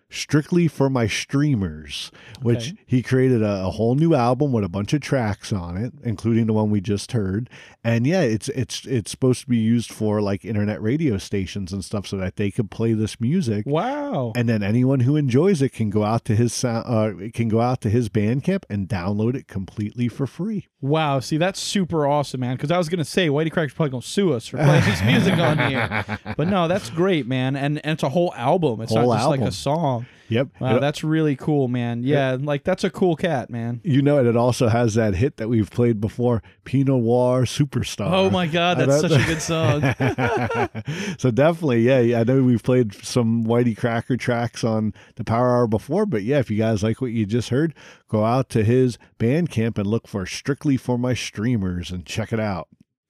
strictly 0.10 0.68
for 0.68 0.90
my 0.90 1.08
streamers, 1.08 2.12
which 2.42 2.70
Okay. 2.72 2.78
he 2.86 3.02
created 3.04 3.42
a, 3.42 3.66
a 3.66 3.70
whole 3.72 3.96
new 3.96 4.14
album 4.16 4.52
with 4.52 4.64
a 4.64 4.70
bunch 4.70 4.94
of 4.94 5.02
tracks 5.02 5.52
on 5.52 5.78
it, 5.78 5.94
including 6.04 6.48
the 6.48 6.54
one 6.54 6.70
we 6.70 6.82
just 6.82 7.12
heard. 7.12 7.50
And 7.84 8.08
yeah, 8.08 8.22
it's 8.22 8.50
it's 8.50 8.86
it's 8.86 9.12
supposed 9.12 9.42
to 9.42 9.48
be 9.48 9.58
used 9.58 9.92
for 9.92 10.22
like 10.22 10.44
internet 10.46 10.82
radio 10.82 11.18
stations 11.18 11.72
and 11.74 11.84
stuff, 11.84 12.08
so 12.08 12.18
that 12.18 12.36
they 12.36 12.50
could 12.52 12.72
play 12.72 12.94
this 12.94 13.20
music. 13.20 13.66
Wow. 13.66 14.34
And 14.36 14.48
then 14.50 14.64
anyone 14.64 15.02
who 15.02 15.16
enjoys 15.16 15.62
it 15.62 15.70
can 15.70 15.90
go 15.90 16.04
out 16.04 16.26
to 16.26 16.36
his 16.36 16.54
sound, 16.54 16.86
uh, 16.88 17.30
can 17.34 17.48
go 17.50 17.62
out 17.62 17.82
to 17.82 17.90
his 17.90 18.10
Bandcamp 18.10 18.64
and 18.70 18.88
download 18.88 19.36
it 19.36 19.48
completely 19.48 20.08
for 20.08 20.26
free. 20.26 20.68
Wow, 20.82 21.20
see 21.20 21.38
that's 21.38 21.60
super 21.60 22.08
awesome, 22.08 22.40
man. 22.42 22.56
Because 22.56 22.72
I 22.72 22.78
was 22.78 22.90
gonna 22.90 23.06
say 23.06 23.28
YTCracker's 23.28 23.74
probably 23.74 23.92
gonna 23.92 24.02
sue 24.02 24.34
us 24.34 24.48
for 24.48 24.58
playing 24.58 24.84
his 24.84 25.02
music 25.04 25.34
on 25.40 25.58
here, 25.70 26.06
but 26.38 26.48
no, 26.48 26.68
that's 26.68 26.90
great, 26.90 27.28
man. 27.28 27.56
And 27.56 27.84
and 27.86 27.94
it's 27.94 28.04
a 28.04 28.10
whole 28.10 28.34
album. 28.36 28.82
It's 28.82 28.92
Whole 28.94 29.10
not 29.10 29.18
just 29.18 29.30
like 29.30 29.42
a 29.42 29.52
song. 29.52 29.95
Yep. 30.30 30.48
Wow, 30.60 30.78
It- 30.78 30.80
that's 30.80 31.04
really 31.04 31.36
cool, 31.36 31.68
man. 31.68 32.02
Yeah, 32.04 32.36
like 32.40 32.64
that's 32.64 32.84
a 32.84 32.90
cool 32.90 33.16
cat, 33.16 33.50
man. 33.52 33.80
you 33.84 34.02
know, 34.02 34.18
and 34.18 34.28
it 34.28 34.36
also 34.36 34.68
has 34.70 34.96
that 34.96 35.14
hit 35.16 35.38
that 35.38 35.48
we've 35.50 35.70
played 35.70 36.02
before, 36.02 36.42
Pinot 36.64 36.88
Noir 36.88 37.44
Superstar. 37.44 38.12
Oh 38.12 38.30
my 38.32 38.48
god, 38.48 38.80
that's 38.80 39.02
such 39.02 39.12
a 39.12 39.24
good 39.28 39.42
song. 39.42 39.82
so 41.20 41.32
definitely, 41.32 41.82
yeah, 41.82 42.00
yeah, 42.00 42.20
I 42.22 42.24
know 42.24 42.42
we've 42.44 42.64
played 42.64 42.94
some 43.06 43.46
YTCracker 43.46 44.20
tracks 44.20 44.64
on 44.64 44.94
the 45.16 45.24
Power 45.24 45.52
Hour 45.58 45.68
before, 45.68 46.06
but 46.06 46.24
yeah, 46.24 46.40
if 46.40 46.50
you 46.50 46.58
guys 46.58 46.82
like 46.84 47.02
what 47.02 47.12
you 47.12 47.26
just 47.26 47.50
heard, 47.50 47.74
go 48.10 48.26
out 48.26 48.50
to 48.50 48.64
his 48.64 48.98
Bandcamp 49.20 49.78
and 49.78 49.86
look 49.88 50.08
for 50.08 50.26
Strictly 50.26 50.78
for 50.78 50.98
My 50.98 51.14
Streamers 51.14 51.92
and 51.92 52.06
check 52.06 52.34
it 52.34 52.40
out. 52.40 52.68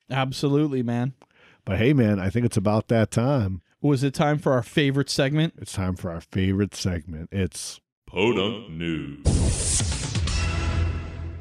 Absolutely, 0.10 0.84
man. 0.84 1.14
But 1.64 1.78
hey, 1.78 1.94
man, 1.94 2.20
I 2.20 2.30
think 2.30 2.46
it's 2.46 2.58
about 2.58 2.90
that 2.90 3.10
time. 3.10 3.62
Was 3.86 4.04
it 4.04 4.16
time 4.16 4.40
for 4.40 4.52
our 4.54 4.64
favorite 4.64 5.12
segment? 5.12 5.54
It's 5.60 5.74
time 5.74 5.96
for 5.96 6.10
our 6.10 6.20
favorite 6.20 6.74
segment. 6.74 7.30
It's 7.32 7.80
Podunk 8.08 8.72
News. 8.72 9.22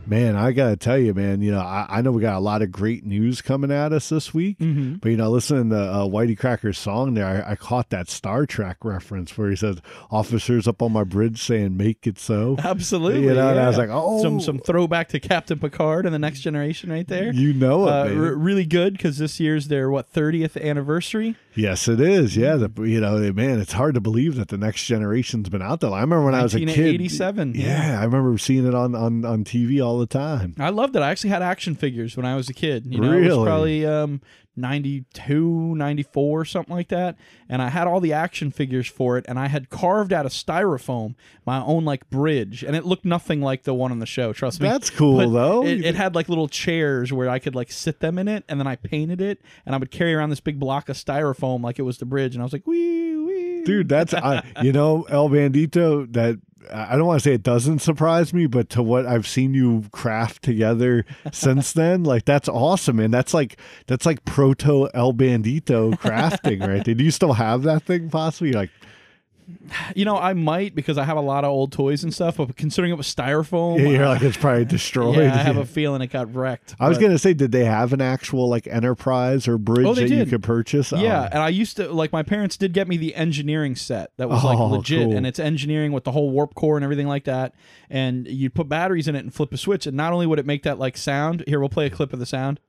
Man, 0.06 0.36
I 0.36 0.52
gotta 0.52 0.76
tell 0.76 0.98
you, 0.98 1.14
man. 1.14 1.40
You 1.40 1.52
know, 1.52 1.60
I, 1.60 1.86
I 1.88 2.02
know 2.02 2.12
we 2.12 2.20
got 2.20 2.36
a 2.36 2.40
lot 2.40 2.60
of 2.60 2.70
great 2.70 3.02
news 3.06 3.40
coming 3.40 3.70
at 3.72 3.94
us 3.94 4.10
this 4.10 4.34
week. 4.34 4.58
Mm-hmm. 4.58 4.96
But 4.96 5.08
you 5.08 5.16
know, 5.16 5.30
listening 5.30 5.70
to 5.70 5.78
uh, 5.78 6.04
YTCracker's 6.04 6.76
song 6.76 7.14
there, 7.14 7.26
I, 7.46 7.52
I 7.52 7.56
caught 7.56 7.88
that 7.88 8.10
Star 8.10 8.44
Trek 8.44 8.76
reference 8.84 9.38
where 9.38 9.48
he 9.48 9.56
says, 9.56 9.78
"Officers 10.10 10.68
up 10.68 10.82
on 10.82 10.92
my 10.92 11.04
bridge 11.04 11.40
saying 11.42 11.78
make 11.78 12.06
it 12.06 12.18
so." 12.18 12.56
Absolutely. 12.62 13.22
You 13.22 13.32
know, 13.32 13.48
and 13.48 13.58
I 13.58 13.68
was 13.68 13.78
like, 13.78 13.88
"Oh." 13.90 14.20
some 14.22 14.38
some 14.42 14.58
throwback 14.58 15.08
to 15.08 15.20
Captain 15.20 15.58
Picard 15.58 16.04
and 16.04 16.14
the 16.14 16.18
Next 16.18 16.40
Generation, 16.40 16.92
right 16.92 17.08
there. 17.08 17.32
You 17.32 17.54
know 17.54 17.88
it, 17.88 17.90
Uh, 17.90 18.14
r- 18.14 18.34
really 18.34 18.66
good 18.66 18.92
because 18.92 19.16
this 19.16 19.40
year's 19.40 19.68
their 19.68 19.88
what 19.88 20.12
30th 20.12 20.62
anniversary. 20.62 21.36
Yes, 21.54 21.88
it 21.88 22.00
is. 22.00 22.36
Yeah, 22.36 22.56
the, 22.56 22.82
you 22.82 23.00
know, 23.00 23.32
man, 23.32 23.60
it's 23.60 23.72
hard 23.72 23.94
to 23.94 24.00
believe 24.00 24.36
that 24.36 24.48
the 24.48 24.58
next 24.58 24.84
generation's 24.84 25.48
been 25.48 25.62
out 25.62 25.80
there. 25.80 25.90
I 25.90 26.00
remember 26.00 26.24
when 26.24 26.34
I 26.34 26.42
was 26.42 26.54
a 26.54 26.60
kid. 26.60 26.70
87. 26.78 27.54
Yeah, 27.54 27.66
yeah. 27.92 28.00
I 28.00 28.04
remember 28.04 28.36
seeing 28.38 28.66
it 28.66 28.74
on 28.74 28.94
on 28.94 29.24
on 29.24 29.44
TV 29.44 29.84
all 29.84 29.98
the 29.98 30.06
time. 30.06 30.54
I 30.58 30.70
loved 30.70 30.96
it. 30.96 31.02
I 31.02 31.10
actually 31.10 31.30
had 31.30 31.42
action 31.42 31.74
figures 31.74 32.16
when 32.16 32.26
I 32.26 32.36
was 32.36 32.48
a 32.48 32.54
kid. 32.54 32.86
You 32.86 33.00
know, 33.00 33.12
it 33.12 33.16
Really? 33.20 33.36
was 33.38 33.46
probably 33.46 33.86
um, 33.86 34.20
92, 34.56 35.74
94, 35.74 36.44
something 36.44 36.74
like 36.74 36.88
that. 36.88 37.16
And 37.48 37.60
I 37.60 37.68
had 37.68 37.86
all 37.86 38.00
the 38.00 38.12
action 38.12 38.50
figures 38.50 38.88
for 38.88 39.18
it, 39.18 39.24
and 39.28 39.38
I 39.38 39.48
had 39.48 39.70
carved 39.70 40.12
out 40.12 40.26
of 40.26 40.32
styrofoam 40.32 41.14
my 41.46 41.60
own 41.62 41.84
like 41.84 42.08
bridge, 42.10 42.62
and 42.62 42.74
it 42.76 42.84
looked 42.84 43.04
nothing 43.04 43.40
like 43.40 43.64
the 43.64 43.74
one 43.74 43.90
on 43.90 43.98
the 43.98 44.06
show. 44.06 44.32
Trust 44.32 44.60
me. 44.60 44.68
That's 44.68 44.90
cool, 44.90 45.18
But 45.18 45.30
though. 45.30 45.64
It, 45.64 45.84
it 45.84 45.94
had 45.94 46.14
like 46.14 46.28
little 46.28 46.48
chairs 46.48 47.12
where 47.12 47.28
I 47.28 47.38
could 47.38 47.54
like 47.54 47.70
sit 47.72 48.00
them 48.00 48.18
in 48.18 48.28
it, 48.28 48.44
and 48.48 48.58
then 48.60 48.66
I 48.66 48.76
painted 48.76 49.20
it, 49.20 49.40
and 49.66 49.74
I 49.74 49.78
would 49.78 49.90
carry 49.90 50.14
around 50.14 50.30
this 50.30 50.40
big 50.40 50.58
block 50.58 50.88
of 50.88 50.96
styrofoam 50.96 51.62
like 51.62 51.78
it 51.78 51.82
was 51.82 51.98
the 51.98 52.06
bridge, 52.06 52.34
and 52.34 52.42
I 52.42 52.44
was 52.44 52.52
like, 52.52 52.66
wee 52.66 53.16
wee. 53.16 53.62
dude 53.64 53.88
that's 53.88 54.14
I, 54.14 54.42
you 54.62 54.72
know 54.72 55.06
el 55.08 55.28
bandito 55.28 56.10
that 56.12 56.40
i 56.72 56.96
don't 56.96 57.06
want 57.06 57.20
to 57.20 57.28
say 57.28 57.34
it 57.34 57.42
doesn't 57.42 57.80
surprise 57.80 58.32
me 58.32 58.46
but 58.46 58.68
to 58.68 58.82
what 58.82 59.06
i've 59.06 59.26
seen 59.26 59.54
you 59.54 59.84
craft 59.92 60.42
together 60.42 61.04
since 61.32 61.72
then 61.72 62.04
like 62.04 62.24
that's 62.24 62.48
awesome 62.48 62.98
and 62.98 63.12
that's 63.12 63.34
like 63.34 63.58
that's 63.86 64.06
like 64.06 64.24
proto 64.24 64.88
el 64.94 65.12
bandito 65.12 65.92
crafting 66.00 66.66
right? 66.66 66.84
Do 66.84 66.92
you 66.92 67.10
still 67.10 67.34
have 67.34 67.62
that 67.62 67.82
thing 67.84 68.10
possibly? 68.10 68.52
Like 68.52 68.70
You 69.96 70.04
know, 70.04 70.16
I 70.16 70.32
might 70.34 70.74
because 70.74 70.98
I 70.98 71.04
have 71.04 71.16
a 71.16 71.20
lot 71.22 71.44
of 71.44 71.50
old 71.50 71.72
toys 71.72 72.02
and 72.04 72.12
stuff, 72.14 72.36
but 72.38 72.56
considering 72.56 72.92
it 72.92 72.96
was 72.96 73.12
styrofoam, 73.12 73.78
yeah, 73.80 73.88
You're 73.88 74.06
like 74.06 74.22
it's 74.22 74.36
probably 74.36 74.64
destroyed. 74.76 75.16
yeah, 75.18 75.34
I 75.34 75.38
have 75.38 75.56
a 75.56 75.64
feeling 75.66 76.00
it 76.00 76.08
got 76.08 76.34
wrecked. 76.34 76.74
I 76.80 76.88
was 76.88 76.96
but- 76.98 77.02
gonna 77.02 77.18
say, 77.18 77.34
did 77.34 77.52
they 77.52 77.64
have 77.64 77.92
an 77.92 78.00
actual 78.00 78.48
like 78.48 78.66
enterprise 78.66 79.46
or 79.48 79.58
bridge 79.58 79.86
Oh, 79.86 79.94
that 79.94 80.08
you 80.08 80.24
could 80.26 80.42
purchase? 80.42 80.92
Yeah, 80.92 81.24
Oh. 81.24 81.28
and 81.32 81.42
I 81.42 81.48
used 81.50 81.76
to 81.76 81.92
like 81.92 82.12
my 82.12 82.22
parents 82.22 82.56
did 82.56 82.72
get 82.72 82.88
me 82.88 82.96
the 82.96 83.14
engineering 83.14 83.74
set 83.76 84.12
that 84.16 84.28
was 84.28 84.42
like 84.44 84.58
Oh, 84.58 84.66
legit, 84.66 85.02
cool. 85.08 85.16
and 85.16 85.26
it's 85.26 85.38
engineering 85.38 85.92
with 85.92 86.04
the 86.04 86.12
whole 86.12 86.30
warp 86.30 86.54
core 86.54 86.76
and 86.76 86.84
everything 86.84 87.06
like 87.08 87.24
that. 87.24 87.54
And 87.90 88.26
you'd 88.26 88.54
put 88.54 88.68
batteries 88.68 89.08
in 89.08 89.14
it 89.16 89.20
and 89.20 89.34
flip 89.34 89.52
a 89.52 89.56
switch, 89.56 89.86
and 89.86 89.96
not 89.96 90.12
only 90.12 90.26
would 90.26 90.38
it 90.38 90.46
make 90.46 90.62
that 90.62 90.78
like 90.78 90.96
sound. 90.96 91.44
Here, 91.46 91.60
we'll 91.60 91.68
play 91.68 91.86
a 91.86 91.90
clip 91.90 92.12
of 92.12 92.18
the 92.20 92.26
sound. 92.26 92.60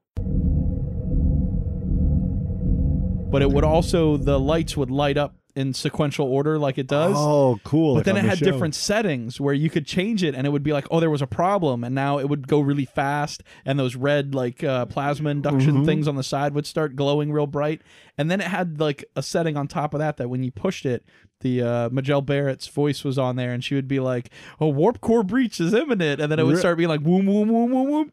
But 3.31 3.41
it 3.41 3.49
would 3.51 3.63
also 3.63 4.17
the 4.17 4.39
lights 4.39 4.77
would 4.77 4.89
light 4.91 5.17
up 5.17 5.35
in 5.55 5.73
sequential 5.73 6.27
order 6.27 6.59
like 6.59 6.77
it 6.77 6.87
does. 6.87 7.15
Oh, 7.17 7.59
cool! 7.63 7.93
But 7.93 7.99
like 7.99 8.05
then 8.05 8.17
it 8.17 8.21
the 8.23 8.27
had 8.29 8.37
show. 8.39 8.45
different 8.45 8.75
settings 8.75 9.39
where 9.39 9.53
you 9.53 9.69
could 9.69 9.85
change 9.85 10.21
it, 10.23 10.35
and 10.35 10.45
it 10.45 10.49
would 10.49 10.63
be 10.63 10.73
like, 10.73 10.85
oh, 10.91 10.99
there 10.99 11.09
was 11.09 11.21
a 11.21 11.27
problem, 11.27 11.83
and 11.83 11.95
now 11.95 12.17
it 12.19 12.27
would 12.27 12.47
go 12.47 12.59
really 12.59 12.85
fast, 12.85 13.41
and 13.65 13.79
those 13.79 13.95
red 13.95 14.35
like 14.35 14.63
uh, 14.63 14.85
plasma 14.85 15.29
induction 15.29 15.75
Mm-hmm. 15.75 15.85
things 15.85 16.07
on 16.07 16.15
the 16.15 16.23
side 16.23 16.53
would 16.53 16.65
start 16.65 16.95
glowing 16.95 17.31
real 17.31 17.47
bright, 17.47 17.81
and 18.17 18.29
then 18.29 18.41
it 18.41 18.47
had 18.47 18.79
like 18.79 19.05
a 19.15 19.23
setting 19.23 19.55
on 19.57 19.67
top 19.67 19.93
of 19.93 19.99
that 19.99 20.17
that 20.17 20.29
when 20.29 20.43
you 20.43 20.51
pushed 20.51 20.85
it, 20.85 21.05
the 21.41 21.61
uh, 21.61 21.89
Majel 21.89 22.21
Barrett's 22.21 22.67
voice 22.67 23.03
was 23.03 23.17
on 23.17 23.35
there, 23.35 23.51
and 23.53 23.63
she 23.63 23.75
would 23.75 23.87
be 23.87 23.99
like, 23.99 24.29
"Oh, 24.59 24.67
warp 24.67 24.99
core 25.01 25.23
breach 25.23 25.59
is 25.61 25.73
imminent," 25.73 26.19
and 26.19 26.31
then 26.31 26.39
it 26.39 26.43
would 26.45 26.57
start 26.59 26.77
being 26.77 26.89
like, 26.89 27.01
"Woom 27.01 27.25
woom 27.25 27.47
woom 27.49 27.71
woom 27.71 27.89
woom," 27.89 28.11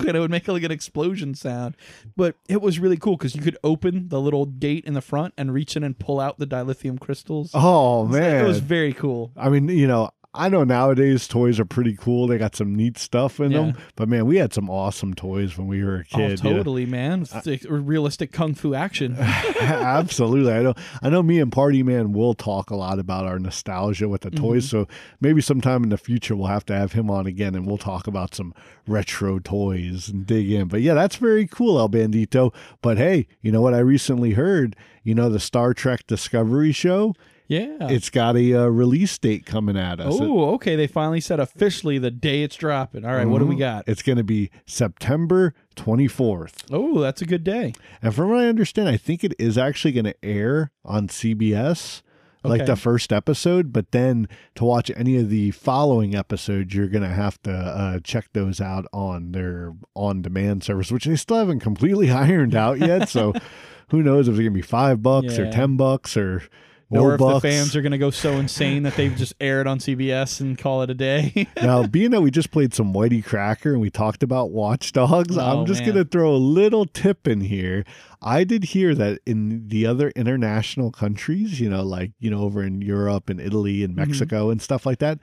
and 0.06 0.16
it 0.16 0.20
would 0.20 0.30
make 0.30 0.48
like 0.48 0.62
an 0.62 0.70
explosion 0.70 1.34
sound. 1.34 1.76
But 2.16 2.36
it 2.48 2.60
was 2.60 2.78
really 2.78 2.96
cool 2.96 3.16
because 3.16 3.34
you 3.34 3.42
could 3.42 3.58
open 3.64 4.08
the 4.08 4.20
little 4.20 4.46
gate 4.46 4.84
in 4.84 4.94
the 4.94 5.00
front 5.00 5.34
and 5.36 5.52
reach 5.52 5.76
in 5.76 5.84
and 5.84 5.98
pull 5.98 6.20
out 6.20 6.38
the 6.38 6.46
dilithium 6.46 7.00
crystals. 7.00 7.50
Oh 7.54 8.06
man, 8.06 8.44
it 8.44 8.48
was 8.48 8.60
very 8.60 8.92
cool. 8.92 9.32
I 9.36 9.48
mean, 9.48 9.68
you 9.68 9.86
know, 9.86 10.10
I 10.32 10.48
know 10.48 10.62
nowadays 10.62 11.26
toys 11.26 11.58
are 11.58 11.64
pretty 11.64 11.96
cool. 11.96 12.28
They 12.28 12.38
got 12.38 12.54
some 12.54 12.74
neat 12.76 12.96
stuff 12.98 13.40
in 13.40 13.50
Yeah. 13.50 13.58
them. 13.58 13.74
But 13.96 14.08
man, 14.08 14.26
we 14.26 14.36
had 14.36 14.52
some 14.52 14.70
awesome 14.70 15.12
toys 15.14 15.58
when 15.58 15.66
we 15.66 15.82
were 15.82 15.96
a 15.96 16.04
Oh, 16.14 16.16
kid. 16.18 16.44
you 16.44 16.50
know? 16.50 16.56
totally, 16.58 16.86
man. 16.86 17.26
Realistic 17.68 18.30
kung 18.30 18.54
fu 18.54 18.72
action. 18.74 19.16
Absolutely. 19.60 20.52
I 20.52 20.62
know 20.62 20.74
I 21.02 21.10
know 21.10 21.22
me 21.22 21.40
and 21.40 21.50
Party 21.50 21.82
Man 21.82 22.12
will 22.12 22.34
talk 22.34 22.70
a 22.70 22.76
lot 22.76 22.98
about 22.98 23.26
our 23.26 23.38
nostalgia 23.38 24.08
with 24.08 24.20
the 24.22 24.30
toys. 24.30 24.66
Mm-hmm. 24.66 24.82
So 24.82 24.88
maybe 25.20 25.40
sometime 25.40 25.82
in 25.82 25.88
the 25.90 25.98
future 25.98 26.36
we'll 26.36 26.46
have 26.48 26.66
to 26.66 26.74
have 26.74 26.92
him 26.92 27.10
on 27.10 27.26
again 27.26 27.54
and 27.54 27.66
we'll 27.66 27.78
talk 27.78 28.06
about 28.06 28.34
some 28.34 28.54
retro 28.86 29.38
toys 29.40 30.08
and 30.08 30.26
dig 30.26 30.50
in. 30.50 30.68
But 30.68 30.80
yeah, 30.82 30.94
that's 30.94 31.16
very 31.16 31.46
cool, 31.46 31.78
El 31.78 31.88
Bandito. 31.88 32.54
But 32.82 32.98
hey, 32.98 33.26
you 33.42 33.50
know 33.50 33.60
what 33.62 33.74
I 33.74 33.78
recently 33.80 34.32
heard? 34.32 34.76
You 35.02 35.14
know 35.14 35.28
the 35.28 35.40
Star 35.40 35.74
Trek 35.74 36.06
Discovery 36.06 36.72
show? 36.72 37.14
Yeah. 37.50 37.88
It's 37.90 38.10
got 38.10 38.36
a 38.36 38.54
uh, 38.54 38.66
release 38.66 39.18
date 39.18 39.44
coming 39.44 39.76
at 39.76 39.98
us. 39.98 40.14
oh, 40.20 40.54
okay. 40.54 40.76
They 40.76 40.86
finally 40.86 41.20
said 41.20 41.40
officially 41.40 41.98
the 41.98 42.12
day 42.12 42.44
it's 42.44 42.54
dropping. 42.54 43.04
All 43.04 43.12
right, 43.12 43.26
what 43.26 43.40
do 43.40 43.44
we 43.46 43.56
got? 43.56 43.88
It's 43.88 44.02
going 44.02 44.18
to 44.18 44.24
be 44.24 44.50
September 44.66 45.52
24th. 45.74 46.66
Oh, 46.70 47.00
that's 47.00 47.22
a 47.22 47.26
good 47.26 47.42
day. 47.42 47.74
And 48.00 48.14
from 48.14 48.30
what 48.30 48.38
I 48.38 48.46
understand, 48.46 48.88
I 48.88 48.96
think 48.96 49.24
it 49.24 49.34
is 49.36 49.58
actually 49.58 49.90
going 49.90 50.04
to 50.04 50.24
air 50.24 50.70
on 50.84 51.08
CBS, 51.08 52.02
like 52.44 52.66
the 52.66 52.76
first 52.76 53.12
episode. 53.12 53.72
But 53.72 53.90
then 53.90 54.28
to 54.54 54.64
watch 54.64 54.88
any 54.94 55.16
of 55.16 55.28
the 55.28 55.50
following 55.50 56.14
episodes, 56.14 56.72
you're 56.72 56.86
going 56.86 57.02
to 57.02 57.08
have 57.08 57.42
to 57.42 57.52
uh, 57.52 57.98
check 57.98 58.28
those 58.32 58.60
out 58.60 58.86
on 58.92 59.32
their 59.32 59.72
on 59.96 60.22
demand 60.22 60.62
service, 60.62 60.92
which 60.92 61.04
they 61.04 61.16
still 61.16 61.38
haven't 61.38 61.58
completely 61.60 62.10
ironed 62.12 62.54
out 62.54 62.78
yet. 62.78 63.08
so 63.08 63.32
who 63.88 64.04
knows 64.04 64.28
if 64.28 64.34
it's 64.34 64.38
going 64.38 64.52
to 64.52 64.56
be 64.56 64.62
five 64.62 65.02
bucks 65.02 65.36
or 65.36 65.50
10 65.50 65.76
bucks 65.76 66.16
or 66.16 66.44
no 66.90 67.02
or 67.04 67.14
if 67.14 67.18
bucks. 67.20 67.42
the 67.42 67.48
fans 67.48 67.76
are 67.76 67.82
going 67.82 67.92
to 67.92 67.98
go 67.98 68.10
so 68.10 68.32
insane 68.34 68.82
that 68.82 68.94
they've 68.96 69.14
just 69.16 69.34
aired 69.40 69.66
on 69.66 69.78
CBS 69.78 70.40
and 70.40 70.58
call 70.58 70.82
it 70.82 70.90
a 70.90 70.94
day. 70.94 71.46
now, 71.62 71.86
being 71.86 72.10
that 72.10 72.20
we 72.20 72.30
just 72.30 72.50
played 72.50 72.74
some 72.74 72.92
YTCracker 72.92 73.72
and 73.72 73.80
we 73.80 73.90
talked 73.90 74.22
about 74.22 74.50
Watch 74.50 74.92
Dogs, 74.92 75.36
Oh, 75.38 75.40
I'm 75.60 75.66
just 75.66 75.84
going 75.84 75.96
to 75.96 76.04
throw 76.04 76.34
a 76.34 76.36
little 76.36 76.86
tip 76.86 77.28
in 77.28 77.40
here. 77.42 77.84
I 78.22 78.44
did 78.44 78.64
hear 78.64 78.94
that 78.96 79.20
in 79.24 79.68
the 79.68 79.86
other 79.86 80.10
international 80.16 80.90
countries, 80.90 81.60
you 81.60 81.70
know, 81.70 81.82
like, 81.82 82.12
you 82.18 82.30
know, 82.30 82.40
over 82.42 82.62
in 82.62 82.82
Europe 82.82 83.30
and 83.30 83.40
Italy 83.40 83.84
and 83.84 83.94
Mm-hmm. 83.96 84.10
Mexico 84.10 84.50
and 84.50 84.60
stuff 84.60 84.84
like 84.84 84.98
that, 84.98 85.18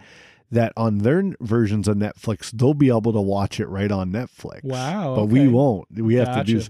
that 0.49 0.71
on 0.77 0.99
their 0.99 1.21
versions 1.41 1.88
of 1.89 1.97
Netflix, 1.97 2.51
they'll 2.51 2.73
be 2.73 2.88
able 2.88 3.12
to 3.12 3.19
watch 3.21 3.60
it 3.60 3.67
right 3.67 3.91
on 3.91 4.12
Netflix. 4.12 4.63
Wow, 4.63 5.15
But 5.15 5.25
we 5.25 5.47
won't. 5.47 5.88
We 5.93 6.15
have 6.15 6.34
to 6.38 6.43
do. 6.45 6.62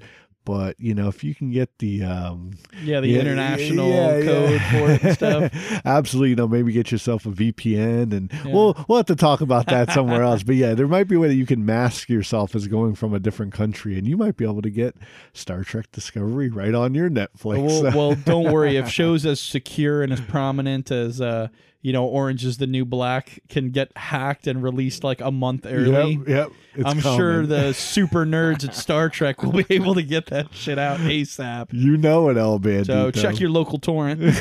But 0.47 0.79
you 0.79 0.93
know, 0.93 1.09
if 1.09 1.25
you 1.25 1.35
can 1.35 1.51
get 1.51 1.77
the 1.79 2.01
um 2.05 2.51
yeah, 2.81 3.01
the 3.01 3.09
yeah, 3.09 3.19
international 3.19 3.89
yeah, 3.89 4.21
code 4.23 4.51
yeah. 4.51 4.71
for 4.71 4.91
it 4.91 5.03
and 5.03 5.13
stuff. 5.13 5.81
Absolutely, 5.85 6.29
you 6.29 6.35
know, 6.37 6.47
maybe 6.47 6.71
get 6.71 6.89
yourself 6.89 7.25
a 7.25 7.31
VPN, 7.31 8.13
and 8.13 8.31
we'll 8.45 8.73
we'll 8.87 8.95
have 8.95 9.07
to 9.07 9.15
talk 9.17 9.41
about 9.41 9.65
that 9.65 9.91
somewhere 9.93 10.23
else. 10.23 10.43
But 10.43 10.55
yeah, 10.55 10.73
there 10.73 10.87
might 10.87 11.09
be 11.09 11.15
a 11.15 11.19
way 11.19 11.27
that 11.27 11.35
you 11.35 11.45
can 11.45 11.65
mask 11.65 12.07
yourself 12.07 12.55
as 12.55 12.69
going 12.69 12.95
from 12.95 13.13
a 13.13 13.19
different 13.19 13.51
country, 13.51 13.97
and 13.97 14.07
you 14.07 14.15
might 14.15 14.37
be 14.37 14.45
able 14.45 14.61
to 14.61 14.69
get 14.69 14.95
Star 15.33 15.65
Trek 15.65 15.91
Discovery 15.91 16.47
right 16.47 16.73
on 16.73 16.95
your 16.95 17.09
Netflix. 17.09 17.83
well, 17.83 17.83
well, 17.93 18.15
don't 18.25 18.49
worry. 18.49 18.77
If 18.77 18.87
shows 18.87 19.25
as 19.25 19.41
secure 19.41 20.01
and 20.01 20.13
as 20.13 20.21
prominent 20.21 20.91
as 20.91 21.19
uh, 21.19 21.49
you 21.87 21.93
know, 21.93 22.03
Orange 22.03 22.43
is 22.43 22.57
the 22.57 22.67
New 22.67 22.83
Black 22.83 23.39
can 23.47 23.69
get 23.69 23.95
hacked 23.95 24.45
and 24.45 24.61
released 24.61 25.05
like 25.05 25.21
a 25.21 25.31
month 25.31 25.65
early. 25.65 26.19
Yep, 26.27 26.51
yep. 26.75 26.85
I'm 26.85 26.99
sure 26.99 27.45
the 27.45 27.71
super 27.77 28.25
nerds 28.25 28.67
at 28.67 28.75
Star 28.75 29.07
Trek 29.07 29.41
will 29.41 29.53
be 29.53 29.65
able 29.69 29.95
to 29.95 30.03
get 30.03 30.25
that 30.25 30.53
shit 30.53 30.77
out 30.77 30.99
ASAP. 30.99 31.67
you 31.71 31.95
know 31.95 32.29
it, 32.29 32.35
El 32.35 32.59
Bandito. 32.59 32.87
So 32.87 33.11
check 33.11 33.39
your 33.39 33.51
local 33.51 33.79
torrent. 33.79 34.19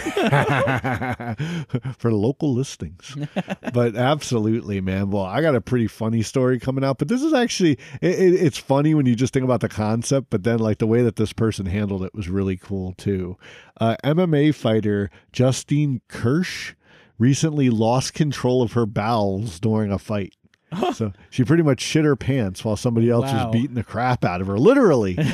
for 1.99 2.11
local 2.11 2.53
listings. 2.53 3.17
but 3.73 3.95
absolutely, 3.95 4.81
man. 4.81 5.13
Well, 5.13 5.23
I 5.23 5.41
got 5.41 5.55
a 5.55 5.61
pretty 5.61 5.87
funny 5.87 6.23
story 6.23 6.59
coming 6.59 6.83
out, 6.83 6.99
but 6.99 7.07
this 7.07 7.23
is 7.23 7.33
actually 7.33 7.79
it, 8.01 8.19
it, 8.19 8.35
it's 8.35 8.59
funny 8.59 8.93
when 8.93 9.07
you 9.07 9.15
just 9.15 9.33
think 9.33 9.45
about 9.45 9.61
the 9.61 9.69
concept, 9.69 10.31
but 10.31 10.43
then 10.43 10.59
like 10.59 10.79
the 10.79 10.87
way 10.89 11.03
that 11.03 11.15
this 11.15 11.33
person 11.33 11.67
handled 11.67 12.03
it 12.03 12.13
was 12.13 12.29
really 12.29 12.57
cool 12.57 12.93
too. 12.95 13.39
Uh, 13.81 13.95
MMA 14.03 14.53
fighter 14.53 15.11
Justine 15.33 16.01
Kish 16.09 16.75
recently 17.19 17.71
lost 17.71 18.15
control 18.15 18.63
of 18.63 18.73
her 18.73 18.87
bowels 18.87 19.61
during 19.61 19.91
a 19.93 19.99
fight. 19.99 20.35
so 20.95 21.13
she 21.31 21.45
pretty 21.45 21.63
much 21.63 21.81
shit 21.81 22.05
her 22.05 22.17
pants 22.17 22.65
while 22.65 22.77
somebody 22.77 23.09
else 23.09 23.27
Wow. 23.27 23.47
was 23.47 23.53
beating 23.53 23.77
the 23.77 23.85
crap 23.85 24.25
out 24.25 24.41
of 24.41 24.49
her, 24.49 24.59
literally. 24.59 25.15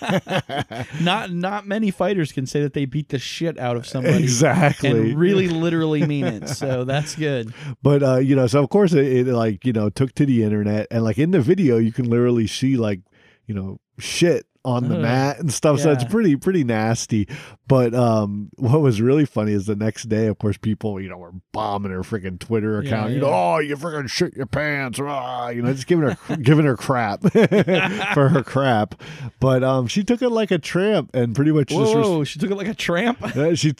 not 1.00 1.30
not 1.32 1.66
many 1.66 1.90
fighters 1.90 2.32
can 2.32 2.46
say 2.46 2.62
that 2.62 2.72
they 2.72 2.84
beat 2.84 3.10
the 3.10 3.18
shit 3.18 3.58
out 3.58 3.76
of 3.76 3.86
somebody. 3.86 4.22
exactly. 4.22 4.88
And 4.90 5.18
really 5.18 5.48
literally 5.48 6.06
mean 6.06 6.24
it. 6.26 6.48
So 6.48 6.84
that's 6.84 7.14
good. 7.14 7.52
But 7.82 8.02
uh, 8.02 8.16
you 8.16 8.34
know, 8.36 8.46
so 8.46 8.62
of 8.62 8.70
course 8.70 8.92
it, 8.94 9.28
it 9.28 9.32
like 9.32 9.64
you 9.64 9.72
know 9.72 9.90
took 9.90 10.14
to 10.14 10.26
the 10.26 10.42
internet, 10.42 10.86
and 10.90 11.04
like 11.04 11.18
in 11.18 11.30
the 11.30 11.40
video, 11.40 11.76
you 11.76 11.92
can 11.92 12.08
literally 12.08 12.46
see 12.46 12.76
like 12.76 13.00
you 13.46 13.54
know 13.54 13.80
shit 13.98 14.46
on 14.68 14.88
the 14.88 14.96
Ugh. 14.96 15.02
mat 15.02 15.38
and 15.40 15.52
stuff. 15.52 15.80
So 15.80 15.90
it's 15.92 16.04
pretty 16.04 16.36
pretty 16.36 16.62
nasty. 16.64 17.26
But 17.66 17.94
um, 17.94 18.50
what 18.56 18.80
was 18.80 19.00
really 19.00 19.24
funny 19.26 19.52
is 19.52 19.66
the 19.66 19.76
next 19.76 20.04
day, 20.08 20.26
of 20.26 20.38
course, 20.38 20.56
people 20.58 21.00
you 21.00 21.08
know 21.08 21.16
were 21.18 21.32
bombing 21.52 21.92
her 21.92 22.00
freaking 22.02 22.38
Twitter 22.38 22.82
Yeah, 22.82 22.88
account. 22.88 23.12
you 23.12 23.20
know, 23.20 23.30
oh, 23.30 23.58
you 23.58 23.76
freaking 23.76 24.08
shit 24.10 24.34
your 24.34 24.46
pants, 24.46 24.98
ah, 25.02 25.48
you 25.48 25.62
know, 25.62 25.72
just 25.72 25.86
giving 25.86 26.08
her 26.10 26.36
giving 26.36 26.64
her 26.66 26.76
crap 26.76 27.20
for 27.32 28.28
her 28.28 28.42
crap. 28.44 28.94
But 29.40 29.62
um, 29.64 29.86
she 29.86 30.04
took 30.04 30.22
it 30.22 30.30
like 30.30 30.50
a 30.50 30.58
tramp 30.58 31.10
and 31.14 31.34
pretty 31.34 31.52
much 31.52 31.68
just. 31.68 31.94
res- 31.94 32.04
Whoa, 32.06 32.24
she 32.24 32.38
took 32.38 32.50
it 32.50 32.56
like 32.56 32.68
a 32.68 32.74
tramp. 32.74 33.18
she 33.54 33.74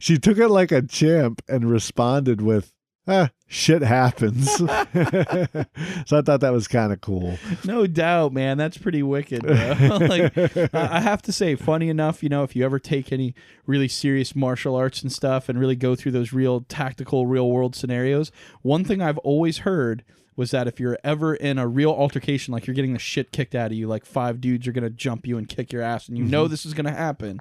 she 0.00 0.18
took 0.18 0.38
it 0.38 0.48
like 0.48 0.72
a 0.72 0.82
champ 0.82 1.42
and 1.48 1.70
responded 1.70 2.40
with 2.40 2.72
ah, 3.08 3.30
shit 3.46 3.82
happens 3.82 4.56
so 4.56 4.66
i 4.70 6.22
thought 6.22 6.40
that 6.40 6.52
was 6.52 6.68
kind 6.68 6.92
of 6.92 7.00
cool 7.00 7.38
No 7.64 7.86
doubt, 7.86 8.32
man. 8.32 8.58
That's 8.58 8.78
pretty 8.78 9.02
wicked, 9.02 9.44
like, 9.46 10.36
I 10.74 11.00
have 11.00 11.22
to 11.22 11.32
say, 11.32 11.54
funny 11.54 11.88
enough, 11.88 12.22
you 12.22 12.28
know, 12.28 12.42
if 12.42 12.54
you 12.54 12.64
ever 12.64 12.78
take 12.78 13.12
any 13.12 13.34
really 13.66 13.88
serious 13.88 14.34
martial 14.36 14.74
arts 14.76 15.02
and 15.02 15.12
stuff 15.12 15.48
and 15.48 15.58
really 15.58 15.76
go 15.76 15.94
through 15.94 16.12
those 16.12 16.32
real 16.32 16.60
tactical, 16.62 17.26
real 17.26 17.50
world 17.50 17.74
scenarios, 17.74 18.30
one 18.62 18.84
thing 18.84 19.02
I've 19.02 19.18
always 19.18 19.58
heard 19.58 20.04
was 20.36 20.50
that 20.52 20.68
if 20.68 20.78
you're 20.78 20.98
ever 21.02 21.34
in 21.34 21.58
a 21.58 21.66
real 21.66 21.90
altercation, 21.90 22.52
like 22.52 22.66
you're 22.66 22.74
getting 22.74 22.92
the 22.92 22.98
shit 22.98 23.32
kicked 23.32 23.54
out 23.54 23.72
of 23.72 23.76
you, 23.76 23.88
like 23.88 24.04
five 24.04 24.40
dudes 24.40 24.68
are 24.68 24.72
gonna 24.72 24.88
jump 24.90 25.26
you 25.26 25.36
and 25.36 25.48
kick 25.48 25.72
your 25.72 25.82
ass, 25.82 26.08
and 26.08 26.16
you 26.16 26.24
know 26.24 26.46
this 26.46 26.64
is 26.64 26.74
gonna 26.74 26.94
happen. 26.94 27.40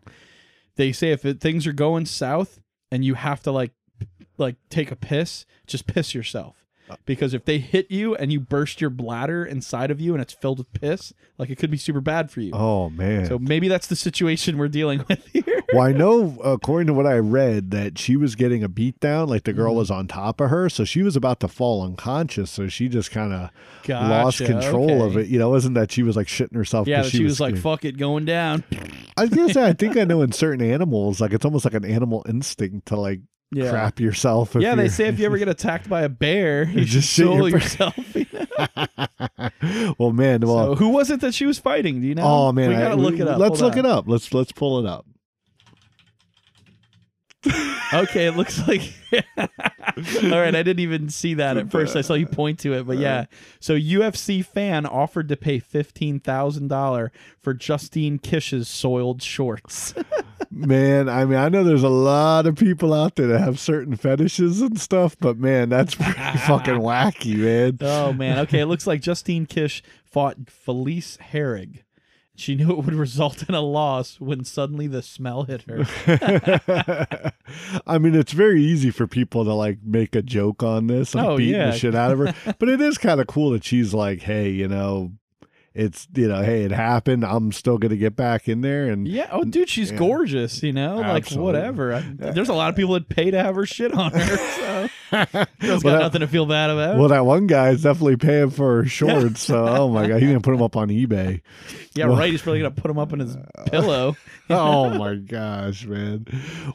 They 0.77 0.91
say 0.91 1.11
if 1.11 1.23
it, 1.25 1.39
things 1.39 1.67
are 1.67 1.73
going 1.73 2.05
south 2.05 2.59
and 2.91 3.05
you 3.05 3.13
have 3.13 3.41
to 3.43 3.51
like 3.51 3.71
like 4.37 4.55
take 4.69 4.91
a 4.91 4.95
piss, 4.95 5.45
just 5.65 5.87
piss 5.87 6.13
yourself. 6.15 6.55
Because 7.05 7.33
if 7.33 7.43
they 7.43 7.57
hit 7.57 7.91
you 7.91 8.15
and 8.15 8.31
you 8.31 8.39
burst 8.39 8.79
your 8.79 8.89
bladder 8.89 9.43
inside 9.43 9.91
of 9.91 9.99
you 9.99 10.13
and 10.13 10.21
it's 10.21 10.31
filled 10.31 10.59
with 10.59 10.71
piss, 10.71 11.11
like 11.37 11.49
it 11.49 11.57
could 11.57 11.69
be 11.69 11.75
super 11.75 11.99
bad 11.99 12.31
for 12.31 12.39
you. 12.39 12.51
oh 12.53 12.89
man 12.89 13.25
So 13.25 13.37
maybe 13.37 13.67
that's 13.67 13.87
the 13.87 13.95
situation 13.97 14.57
we're 14.57 14.69
dealing 14.69 15.03
with 15.09 15.21
here. 15.33 15.43
well 15.73 15.83
i 15.85 15.91
know 15.91 16.37
according 16.45 16.87
to 16.87 16.93
what 16.93 17.05
i 17.05 17.17
read 17.17 17.71
that 17.71 17.97
she 17.99 18.15
was 18.15 18.35
getting 18.35 18.63
a 18.63 18.69
beat 18.69 19.01
down 19.01 19.27
like 19.27 19.43
the 19.43 19.51
girl 19.51 19.71
Mm-hmm. 19.71 19.79
was 19.79 19.91
on 19.91 20.07
top 20.07 20.39
of 20.39 20.49
her 20.49 20.69
so 20.69 20.85
she 20.85 21.03
was 21.03 21.17
about 21.17 21.41
to 21.41 21.49
fall 21.49 21.83
unconscious 21.83 22.49
so 22.51 22.69
she 22.69 22.87
just 22.87 23.11
kind 23.11 23.33
of 23.33 23.49
lost 23.89 24.39
Gotcha, 24.39 24.53
control 24.53 25.03
of 25.03 25.17
it 25.17 25.27
you 25.27 25.39
know 25.39 25.49
it 25.49 25.51
wasn't 25.51 25.75
that 25.75 25.91
she 25.91 26.03
was 26.03 26.15
like 26.15 26.27
shitting 26.27 26.55
herself 26.55 26.87
Yeah, 26.87 27.01
that 27.01 27.09
she, 27.11 27.21
was, 27.21 27.41
like, 27.41 27.57
screaming. 27.57 27.63
"Fuck 27.63 27.83
it, 27.83 27.97
going 27.97 28.23
down." 28.23 28.63
I 29.17 29.23
was 29.23 29.29
gonna 29.31 29.51
say, 29.53 29.65
I 29.67 29.73
think 29.73 29.97
I 29.97 30.03
know 30.05 30.21
in 30.21 30.31
certain 30.31 30.61
animals, 30.65 31.19
like 31.19 31.33
it's 31.33 31.43
almost 31.43 31.65
like 31.65 31.73
an 31.73 31.83
animal 31.83 32.23
instinct 32.29 32.87
to 32.87 32.95
like 32.95 33.19
Yeah. 33.51 33.69
crap 33.71 33.99
yourself. 33.99 34.55
If 34.55 34.61
Yeah, 34.61 34.75
they 34.75 34.89
say 34.89 35.07
if 35.07 35.19
you 35.19 35.25
ever 35.25 35.37
get 35.37 35.47
attacked 35.57 35.89
by 35.89 36.01
a 36.01 36.09
bear, 36.09 36.63
you 36.63 36.83
just 36.83 37.09
shit 37.09 37.25
your 37.25 37.49
yourself. 37.49 37.95
well, 39.97 40.11
man, 40.11 40.41
well, 40.41 40.71
so 40.71 40.75
who 40.75 40.89
was 40.89 41.09
it 41.09 41.21
that 41.21 41.33
she 41.33 41.45
was 41.45 41.57
fighting? 41.57 42.01
Do 42.01 42.07
you 42.07 42.15
know? 42.15 42.23
oh 42.25 42.51
man, 42.51 42.69
we 42.69 42.75
gotta 42.75 42.95
look 42.95 43.19
it 43.19 43.27
up. 43.27 43.39
Let's 43.39 43.59
Hold 43.59 43.75
look 43.75 43.83
on. 43.83 43.85
it 43.85 43.91
up. 43.91 44.05
Let's 44.07 44.33
let's 44.33 44.51
pull 44.51 44.79
it 44.79 44.85
up. 44.85 45.05
Okay, 47.93 48.25
it 48.25 48.35
looks 48.35 48.67
like. 48.67 48.81
All 49.13 49.47
right, 50.29 50.53
I 50.53 50.61
didn't 50.61 50.81
even 50.81 51.07
see 51.07 51.35
that 51.35 51.55
at 51.55 51.71
first. 51.71 51.95
I 51.95 52.01
saw 52.01 52.15
you 52.15 52.27
point 52.27 52.59
to 52.59 52.73
it, 52.73 52.85
but 52.85 52.97
yeah. 52.97 53.27
So 53.61 53.75
UFC 53.75 54.43
fan 54.43 54.85
offered 54.85 55.29
to 55.29 55.37
pay 55.37 55.59
fifteen 55.59 56.19
thousand 56.19 56.67
dollar 56.67 57.13
for 57.41 57.53
Justine 57.53 58.19
Kish's 58.19 58.67
soiled 58.67 59.23
shorts. 59.23 59.93
Man, 60.49 61.09
I 61.09 61.25
mean, 61.25 61.37
I 61.37 61.49
know 61.49 61.63
there's 61.63 61.83
a 61.83 61.89
lot 61.89 62.47
of 62.47 62.55
people 62.55 62.93
out 62.93 63.15
there 63.15 63.27
that 63.27 63.39
have 63.39 63.59
certain 63.59 63.95
fetishes 63.95 64.61
and 64.61 64.79
stuff, 64.79 65.15
but 65.19 65.37
man, 65.37 65.69
that's 65.69 65.95
pretty 65.95 66.13
fucking 66.47 66.75
wacky, 66.75 67.35
man. 67.37 67.77
oh 67.81 68.13
man. 68.13 68.39
Okay, 68.39 68.59
it 68.59 68.65
looks 68.67 68.87
like 68.87 69.01
Justine 69.01 69.45
Kish 69.45 69.83
fought 70.05 70.49
Felice 70.49 71.17
Herrig. 71.31 71.83
She 72.39 72.53
knew 72.53 72.69
it 72.69 72.85
would 72.85 72.93
result 72.93 73.49
in 73.49 73.55
a 73.55 73.61
loss 73.61 74.19
when 74.19 74.43
suddenly 74.45 74.85
the 74.85 75.01
smell 75.01 75.43
hit 75.45 75.63
her. 75.63 75.85
I 77.87 77.97
mean, 77.97 78.15
it's 78.15 78.31
very 78.31 78.61
easy 78.61 78.91
for 78.91 79.07
people 79.07 79.43
to 79.43 79.53
like 79.53 79.79
make 79.83 80.15
a 80.15 80.21
joke 80.21 80.61
on 80.63 80.87
this, 80.87 81.15
like 81.15 81.25
Oh, 81.25 81.37
beating 81.37 81.55
yeah. 81.55 81.71
the 81.71 81.77
shit 81.77 81.95
out 81.95 82.11
of 82.11 82.19
her. 82.19 82.53
but 82.59 82.69
it 82.69 82.79
is 82.79 82.97
kind 82.97 83.19
of 83.19 83.27
cool 83.27 83.49
that 83.51 83.63
she's 83.63 83.93
like, 83.93 84.21
hey, 84.21 84.49
you 84.49 84.67
know, 84.67 85.13
it's 85.77 86.07
you 86.15 86.27
know, 86.27 86.41
hey, 86.41 86.63
it 86.63 86.71
happened. 86.71 87.23
I'm 87.23 87.51
still 87.51 87.77
gonna 87.77 87.95
get 87.95 88.15
back 88.15 88.47
in 88.49 88.61
there, 88.61 88.87
and 88.89 89.07
Yeah. 89.07 89.27
Oh, 89.31 89.43
dude, 89.43 89.69
she's 89.69 89.91
Yeah. 89.91 89.97
gorgeous. 89.97 90.63
You 90.63 90.73
know, 90.73 90.97
like 90.97 91.29
whatever. 91.31 91.93
I, 91.93 92.03
there's 92.17 92.49
a 92.49 92.53
lot 92.53 92.69
of 92.69 92.75
people 92.75 92.95
that 92.95 93.07
pay 93.09 93.31
to 93.31 93.41
have 93.41 93.55
her 93.55 93.65
shit 93.65 93.93
on 93.93 94.11
her. 94.11 94.37
So 94.37 94.89
that's 95.11 95.33
got 95.61 95.83
that- 95.83 95.99
nothing 95.99 96.21
to 96.21 96.27
feel 96.27 96.45
bad 96.45 96.69
about. 96.69 96.97
well, 96.97 97.09
that 97.09 97.25
one 97.25 97.47
guy 97.47 97.69
is 97.69 97.83
definitely 97.83 98.17
paying 98.17 98.49
for 98.49 98.83
her 98.83 98.89
shorts. 98.89 99.41
So, 99.41 99.65
oh 99.67 99.89
my 99.89 100.07
god, 100.07 100.19
he 100.21 100.27
didn't 100.27 100.43
put 100.43 100.51
them 100.51 100.61
up 100.61 100.75
on 100.75 100.89
eBay. 100.89 101.41
yeah, 101.93 102.07
well- 102.07 102.17
right. 102.17 102.31
He's 102.31 102.41
probably 102.41 102.59
gonna 102.59 102.71
put 102.71 102.87
them 102.87 102.97
up 102.99 103.13
in 103.13 103.19
his 103.19 103.37
pillow. 103.67 104.15
oh 104.49 104.89
my 104.97 105.15
gosh, 105.15 105.85
man. 105.85 106.25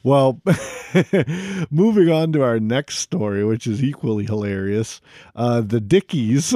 Well, 0.03 0.41
moving 1.71 2.11
on 2.11 2.33
to 2.33 2.43
our 2.43 2.61
next 2.61 2.99
story, 2.99 3.45
which 3.45 3.67
is 3.67 3.83
equally 3.83 4.25
hilarious. 4.25 5.01
Uh, 5.35 5.61
the 5.61 5.81
Dickies 5.81 6.55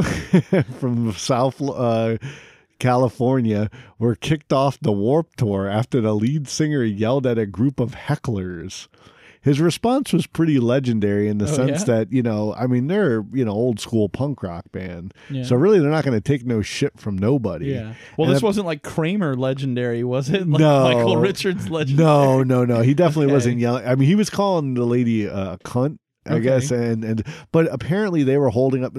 from 0.79 1.13
South 1.13 1.61
uh, 1.63 2.17
California 2.79 3.71
were 3.99 4.15
kicked 4.15 4.53
off 4.53 4.79
the 4.81 4.93
Warp 4.93 5.37
Tour 5.37 5.69
after 5.69 6.01
the 6.01 6.15
lead 6.15 6.49
singer 6.49 6.83
yelled 6.85 7.27
at 7.27 7.39
a 7.39 7.47
group 7.47 7.81
of 7.81 7.93
hecklers. 7.93 8.89
His 9.43 9.61
response 9.61 10.13
was 10.13 10.27
pretty 10.27 10.59
legendary 10.59 11.29
in 11.29 11.39
the 11.39 11.45
Oh, 11.45 11.49
sense 11.53 11.81
yeah? 11.81 11.85
that, 11.99 12.13
you 12.13 12.21
know, 12.21 12.53
I 12.55 12.67
mean, 12.67 12.89
they're, 12.89 13.25
you 13.33 13.45
know, 13.45 13.53
old 13.53 13.79
school 13.79 14.09
punk 14.09 14.43
rock 14.43 14.65
band. 14.73 15.15
Yeah. 15.31 15.45
So 15.45 15.55
really, 15.55 15.79
they're 15.79 15.89
not 15.91 16.05
going 16.05 16.17
to 16.17 16.21
take 16.21 16.45
no 16.45 16.63
shit 16.63 16.99
from 16.99 17.17
nobody. 17.17 17.67
Yeah. 17.67 17.95
Well, 18.17 18.27
And 18.27 18.33
this 18.35 18.39
if- 18.39 18.43
wasn't 18.43 18.67
like 18.67 18.83
Kramer 18.83 19.37
legendary, 19.37 20.03
was 20.03 20.31
it? 20.31 20.49
Like 20.49 20.61
No. 20.61 20.83
Michael 20.83 21.17
Richards 21.19 21.71
legendary. 21.71 22.05
No, 22.09 22.43
no, 22.43 22.65
no. 22.65 22.81
He 22.81 22.93
definitely 22.93 23.27
Okay. 23.27 23.35
wasn't 23.35 23.59
yelling. 23.61 23.87
I 23.87 23.95
mean, 23.95 24.09
he 24.09 24.17
was 24.17 24.31
calling 24.31 24.75
the 24.75 24.85
lady 24.85 25.29
uh, 25.29 25.53
a 25.55 25.59
cunt. 26.27 26.35
I 26.37 26.39
guess, 26.41 26.71
and 26.71 27.05
and 27.05 27.23
but 27.53 27.67
apparently 27.73 28.23
they 28.23 28.37
were 28.39 28.51
holding 28.51 28.85
up. 28.85 28.95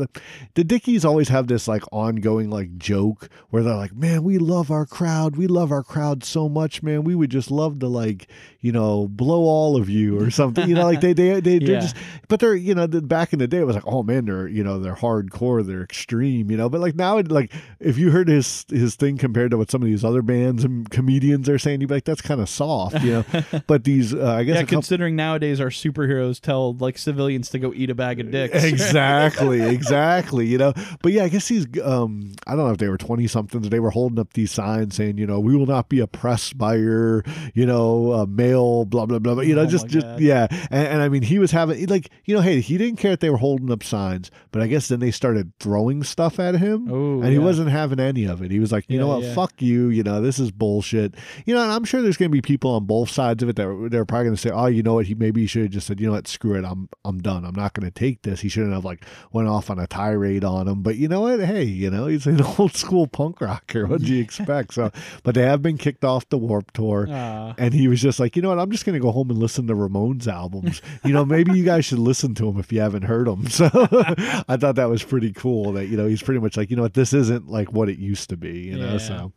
The 0.56 0.64
Dickies 0.64 1.06
always 1.06 1.30
have 1.30 1.48
this 1.48 1.68
like 1.68 1.84
ongoing 1.92 2.50
like 2.50 2.78
joke 2.78 3.30
where 3.50 3.64
they're 3.64 3.76
like, 3.76 3.96
"Man, 3.96 4.24
we 4.24 4.38
love 4.38 4.72
our 4.72 4.86
crowd. 4.86 5.36
We 5.36 5.48
love 5.48 5.72
our 5.72 5.84
crowd 5.84 6.24
so 6.24 6.48
much, 6.50 6.84
man. 6.84 7.04
We 7.04 7.16
would 7.16 7.30
just 7.30 7.52
love 7.52 7.80
to 7.80 7.88
like, 7.88 8.28
you 8.62 8.72
know, 8.72 9.08
blow 9.08 9.42
all 9.42 9.76
of 9.76 9.90
you 9.90 10.20
or 10.20 10.32
something. 10.32 10.68
You 10.68 10.76
know, 10.76 10.86
like 10.86 11.02
they 11.02 11.14
they 11.14 11.40
they 11.40 11.60
they're 11.60 11.76
Yeah. 11.76 11.80
just. 11.82 11.96
But 12.28 12.40
they're 12.40 12.56
you 12.56 12.76
know 12.76 12.88
the, 12.88 13.02
back 13.02 13.34
in 13.34 13.40
the 13.40 13.48
day 13.48 13.60
it 13.60 13.66
was 13.68 13.76
like, 13.76 13.88
oh 13.88 14.04
man, 14.04 14.26
they're 14.26 14.48
you 14.48 14.64
know 14.64 14.80
they're 14.80 14.96
hardcore, 14.96 15.66
they're 15.66 15.84
extreme, 15.84 16.52
you 16.52 16.58
know. 16.58 16.70
But 16.70 16.82
like 16.82 16.96
now, 16.96 17.18
it, 17.18 17.32
like 17.32 17.52
if 17.80 17.98
you 17.98 18.12
heard 18.12 18.28
his 18.28 18.66
his 18.70 18.96
thing 18.96 19.18
compared 19.18 19.52
to 19.52 19.58
what 19.58 19.72
some 19.72 19.82
of 19.82 19.86
these 19.88 20.04
other 20.04 20.22
bands 20.22 20.64
and 20.64 20.90
comedians 20.90 21.48
are 21.50 21.58
saying, 21.60 21.82
you'd 21.82 21.88
be 21.88 21.96
like, 21.96 22.04
that's 22.06 22.22
kind 22.22 22.42
of 22.42 22.50
soft, 22.50 23.02
you 23.04 23.12
know. 23.12 23.26
but 23.68 23.84
these, 23.84 24.14
uh, 24.14 24.26
I 24.34 24.44
guess, 24.44 24.56
Yeah, 24.56 24.62
couple- 24.64 24.78
considering 24.78 25.16
nowadays 25.16 25.62
our 25.62 25.70
superheroes 25.70 26.40
tell 26.42 26.74
like 26.76 26.98
civilians 27.18 27.50
to 27.50 27.60
go 27.60 27.74
eat 27.74 27.90
a 27.90 27.96
bag 27.96 28.20
of 28.20 28.30
dicks. 28.32 28.64
exactly, 28.64 29.62
exactly. 29.76 30.46
You 30.46 30.58
know, 30.58 30.74
but 31.02 31.12
yeah, 31.12 31.24
I 31.24 31.30
guess 31.30 31.48
these. 31.48 31.66
Um, 31.84 32.34
I 32.46 32.52
don't 32.56 32.66
know 32.68 32.72
if 32.72 32.78
they 32.78 32.90
were 32.90 32.98
twenty 32.98 33.28
somethings. 33.28 33.70
They 33.70 33.80
were 33.80 33.90
holding 33.90 34.20
up 34.20 34.34
these 34.34 34.52
signs 34.52 34.96
saying, 34.96 35.18
you 35.18 35.26
know, 35.26 35.40
we 35.40 35.56
will 35.56 35.66
not 35.66 35.90
be 35.90 36.00
oppressed 36.00 36.58
by 36.58 36.76
your, 36.76 37.24
you 37.54 37.66
know, 37.66 38.12
uh, 38.12 38.26
male, 38.28 38.86
blah 38.86 39.06
blah 39.06 39.20
blah. 39.20 39.34
blah. 39.36 39.44
You 39.44 39.56
know, 39.56 39.62
Oh 39.64 39.66
just 39.66 39.88
just 39.88 40.06
God. 40.06 40.20
yeah. 40.20 40.48
And, 40.72 40.88
and 40.88 41.02
I 41.02 41.10
mean, 41.10 41.24
he 41.24 41.40
was 41.40 41.52
having 41.52 41.86
like, 41.88 42.10
you 42.26 42.36
know, 42.36 42.42
hey, 42.42 42.62
he 42.62 42.78
didn't 42.78 43.00
care 43.00 43.14
if 43.14 43.20
they 43.20 43.30
were 43.30 43.38
holding 43.38 43.72
up 43.72 43.84
signs, 43.84 44.30
but 44.52 44.62
I 44.62 44.68
guess 44.68 44.88
then 44.88 45.00
they 45.00 45.12
started 45.12 45.52
throwing 45.60 46.04
stuff 46.04 46.40
at 46.40 46.56
him, 46.56 46.88
Oh, 46.92 47.22
and 47.22 47.30
he 47.30 47.36
yeah. 47.36 47.40
wasn't 47.40 47.70
having 47.70 48.00
any 48.00 48.26
of 48.26 48.42
it. 48.42 48.52
He 48.52 48.60
was 48.60 48.72
like, 48.72 48.86
you 48.90 48.96
Yeah, 48.98 49.02
know 49.02 49.08
what, 49.08 49.24
yeah. 49.24 49.34
fuck 49.34 49.62
you. 49.62 49.90
You 49.90 50.04
know, 50.04 50.22
this 50.22 50.40
is 50.40 50.52
bullshit. 50.52 51.16
You 51.46 51.56
know, 51.56 51.64
and 51.64 51.72
I'm 51.72 51.84
sure 51.86 52.02
there's 52.02 52.18
going 52.18 52.30
to 52.32 52.36
be 52.36 52.42
people 52.42 52.72
on 52.72 52.86
both 52.86 53.10
sides 53.10 53.42
of 53.44 53.50
it 53.50 53.56
that 53.56 53.88
they're 53.92 54.06
probably 54.06 54.26
going 54.26 54.36
to 54.36 54.42
say, 54.42 54.50
oh, 54.52 54.68
you 54.68 54.84
know 54.84 54.94
what, 54.96 55.06
he 55.08 55.16
maybe 55.16 55.42
he 55.42 55.48
should 55.48 55.64
have 55.64 55.72
just 55.72 55.88
said, 55.88 56.00
you 56.00 56.08
know 56.08 56.14
what, 56.14 56.28
screw 56.28 56.56
it, 56.56 56.66
I'm 56.66 56.90
I'm 57.08 57.22
done. 57.22 57.46
I'm 57.46 57.56
not 57.56 57.74
going 57.74 57.90
to 57.90 57.92
take 57.92 58.24
this. 58.24 58.42
He 58.42 58.50
shouldn't 58.50 58.74
have 58.74 58.84
like 58.84 59.06
went 59.32 59.48
off 59.48 59.70
on 59.70 59.80
a 59.80 59.88
tirade 59.88 60.44
on 60.44 60.68
him. 60.68 60.82
But 60.82 60.98
you 60.98 61.08
know 61.08 61.22
what? 61.22 61.40
Hey, 61.40 61.64
you 61.64 61.90
know, 61.90 62.08
he's 62.08 62.28
an 62.28 62.42
old 62.58 62.76
school 62.76 63.08
punk 63.08 63.40
rocker. 63.40 63.88
What 63.88 64.02
do 64.02 64.14
you 64.14 64.22
expect? 64.22 64.74
So, 64.74 64.92
but 65.24 65.34
they 65.34 65.44
have 65.44 65.62
been 65.62 65.78
kicked 65.78 66.04
off 66.04 66.28
the 66.30 66.38
Warp 66.38 66.72
Tour. 66.74 67.08
Ah. 67.10 67.56
And 67.58 67.74
he 67.74 67.88
was 67.88 68.02
just 68.02 68.20
like, 68.20 68.36
you 68.36 68.42
know 68.42 68.50
what? 68.50 68.60
I'm 68.60 68.72
just 68.72 68.86
going 68.86 68.96
to 68.96 69.00
go 69.00 69.12
home 69.12 69.30
and 69.30 69.40
listen 69.40 69.68
to 69.68 69.74
Ramones 69.74 70.28
albums. 70.28 70.82
you 71.06 71.14
know, 71.14 71.26
maybe 71.26 71.54
you 71.54 71.64
guys 71.64 71.86
should 71.86 72.00
listen 72.00 72.36
to 72.36 72.46
them 72.46 72.60
if 72.60 72.72
you 72.72 72.82
haven't 72.82 73.04
heard 73.04 73.28
them. 73.28 73.46
So 73.58 73.66
I 74.48 74.56
thought 74.58 74.76
that 74.76 74.88
was 74.88 75.02
pretty 75.02 75.34
cool 75.34 75.72
that, 75.74 75.88
you 75.88 75.98
know, 75.98 76.06
he's 76.06 76.22
pretty 76.22 76.40
much 76.40 76.58
like, 76.58 76.70
you 76.70 76.76
know 76.76 76.84
what? 76.84 76.94
This 76.94 77.12
isn't 77.12 77.48
like 77.48 77.72
what 77.72 77.90
it 77.90 77.98
used 77.98 78.30
to 78.30 78.38
be, 78.38 78.60
you 78.60 78.78
know? 78.78 78.94
Yeah. 78.94 78.98
So, 79.00 79.34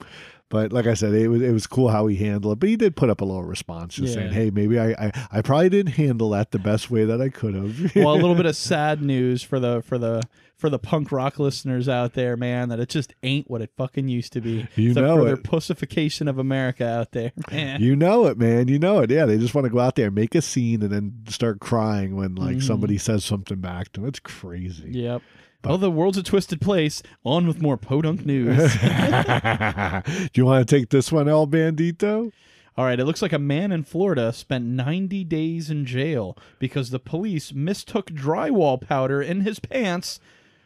but 0.50 0.72
like 0.72 0.86
I 0.86 0.94
said, 0.94 1.14
it 1.14 1.28
was, 1.28 1.40
it 1.40 1.52
was 1.52 1.66
cool 1.66 1.88
how 1.88 2.08
he 2.08 2.16
handled 2.16 2.54
it. 2.54 2.60
But 2.60 2.68
he 2.68 2.76
did 2.76 2.96
put 2.96 3.08
up 3.08 3.20
a 3.20 3.24
little 3.24 3.44
response 3.44 3.94
just 3.94 4.14
saying, 4.14 4.32
hey, 4.32 4.50
maybe 4.50 4.78
I, 4.78 4.90
I, 4.90 5.28
I 5.30 5.42
probably 5.42 5.68
didn't 5.68 5.92
handle 5.92 6.30
that 6.30 6.50
the 6.50 6.58
best 6.58 6.90
way 6.90 7.04
that 7.04 7.20
I 7.22 7.28
could 7.28 7.54
have. 7.54 7.94
well, 7.94 8.12
a 8.12 8.16
little 8.16 8.34
bit 8.36 8.46
of 8.46 8.56
sad 8.56 9.00
news 9.00 9.42
for 9.44 9.60
the 9.60 9.80
for 9.82 9.96
the 9.96 10.22
for 10.60 10.70
the 10.70 10.78
punk 10.78 11.10
rock 11.10 11.38
listeners 11.38 11.88
out 11.88 12.14
there, 12.14 12.36
man, 12.36 12.68
that 12.68 12.78
it 12.78 12.88
just 12.88 13.14
ain't 13.22 13.50
what 13.50 13.62
it 13.62 13.70
fucking 13.76 14.08
used 14.08 14.32
to 14.34 14.40
be. 14.40 14.66
You 14.76 14.90
Except 14.90 15.06
know 15.06 15.16
for 15.18 15.24
their 15.24 15.34
it. 15.34 15.44
pussification 15.44 16.28
of 16.28 16.38
America 16.38 16.86
out 16.88 17.12
there. 17.12 17.32
Man. 17.50 17.80
You 17.82 17.96
know 17.96 18.26
it, 18.26 18.38
man. 18.38 18.68
You 18.68 18.78
know 18.78 19.00
it. 19.00 19.10
Yeah, 19.10 19.24
they 19.26 19.38
just 19.38 19.54
want 19.54 19.64
to 19.64 19.70
go 19.70 19.80
out 19.80 19.96
there, 19.96 20.10
make 20.10 20.34
a 20.34 20.42
scene, 20.42 20.82
and 20.82 20.90
then 20.92 21.14
start 21.28 21.60
crying 21.60 22.14
when 22.16 22.34
like 22.34 22.58
Mhm. 22.58 22.62
somebody 22.62 22.98
says 22.98 23.24
something 23.24 23.60
back 23.60 23.92
to 23.92 24.00
them. 24.00 24.08
It's 24.08 24.20
crazy. 24.20 24.90
Yep. 24.92 25.22
well, 25.64 25.78
the 25.78 25.90
world's 25.90 26.16
a 26.18 26.22
twisted 26.22 26.60
place. 26.60 27.02
On 27.24 27.46
with 27.46 27.60
more 27.60 27.76
podunk 27.76 28.24
news. 28.24 28.56
Do 28.80 30.30
you 30.34 30.46
want 30.46 30.66
to 30.66 30.76
take 30.76 30.90
this 30.90 31.10
one, 31.12 31.28
El 31.28 31.46
Bandito? 31.46 32.32
All 32.76 32.84
right, 32.86 32.98
it 32.98 33.04
looks 33.04 33.20
like 33.20 33.32
a 33.34 33.38
man 33.38 33.72
in 33.72 33.82
Florida 33.84 34.32
spent 34.32 34.64
90 34.64 35.24
days 35.24 35.70
in 35.70 35.84
jail 35.84 36.38
because 36.58 36.88
the 36.90 36.98
police 37.00 37.52
mistook 37.52 38.10
drywall 38.10 38.80
powder 38.80 39.20
in 39.20 39.42
his 39.42 39.58
pants 39.58 40.18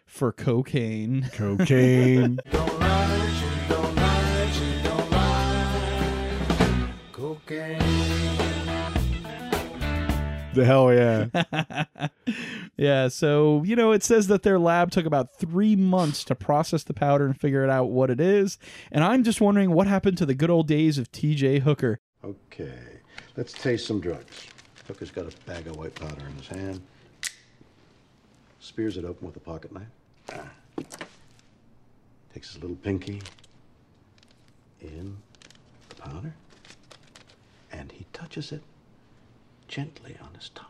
for 0.06 0.32
cocaine. 0.32 1.30
Cocaine. 1.32 2.38
the 10.54 10.64
hell 10.64 10.92
yeah. 10.92 12.08
Yeah, 12.76 13.08
so, 13.08 13.62
you 13.64 13.76
know, 13.76 13.92
it 13.92 14.02
says 14.02 14.26
that 14.26 14.42
their 14.42 14.58
lab 14.58 14.90
took 14.90 15.06
about 15.06 15.38
three 15.38 15.76
months 15.76 16.24
to 16.24 16.34
process 16.34 16.82
the 16.82 16.94
powder 16.94 17.24
and 17.24 17.38
figure 17.38 17.62
it 17.62 17.70
out 17.70 17.90
what 17.90 18.10
it 18.10 18.20
is. 18.20 18.58
And 18.90 19.04
I'm 19.04 19.22
just 19.22 19.40
wondering 19.40 19.70
what 19.70 19.86
happened 19.86 20.18
to 20.18 20.26
the 20.26 20.34
good 20.34 20.50
old 20.50 20.66
days 20.66 20.98
of 20.98 21.12
TJ 21.12 21.60
Hooker. 21.60 22.00
Okay, 22.24 23.00
let's 23.36 23.52
taste 23.52 23.86
some 23.86 24.00
drugs. 24.00 24.46
Hooker's 24.88 25.10
got 25.10 25.32
a 25.32 25.36
bag 25.46 25.66
of 25.66 25.76
white 25.76 25.94
powder 25.94 26.26
in 26.26 26.36
his 26.36 26.48
hand. 26.48 26.80
Spears 28.64 28.96
it 28.96 29.05
open 29.05 29.27
with 29.27 29.37
a 29.37 29.40
pocket 29.40 29.70
knife. 29.72 29.87
Takes 32.33 32.55
his 32.55 32.62
little 32.62 32.77
pinky 32.77 33.20
in 34.81 35.18
the 35.90 35.94
powder, 35.96 36.35
and 37.70 37.92
he 37.92 38.07
touches 38.14 38.53
it 38.53 38.62
gently 39.68 40.16
on 40.22 40.33
his 40.33 40.48
tongue. 40.48 40.64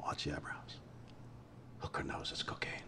Watch 0.00 0.24
the 0.24 0.32
eyebrows. 0.32 0.78
Hooker 1.80 2.04
knows 2.04 2.32
it's 2.32 2.42
cocaine. 2.42 2.87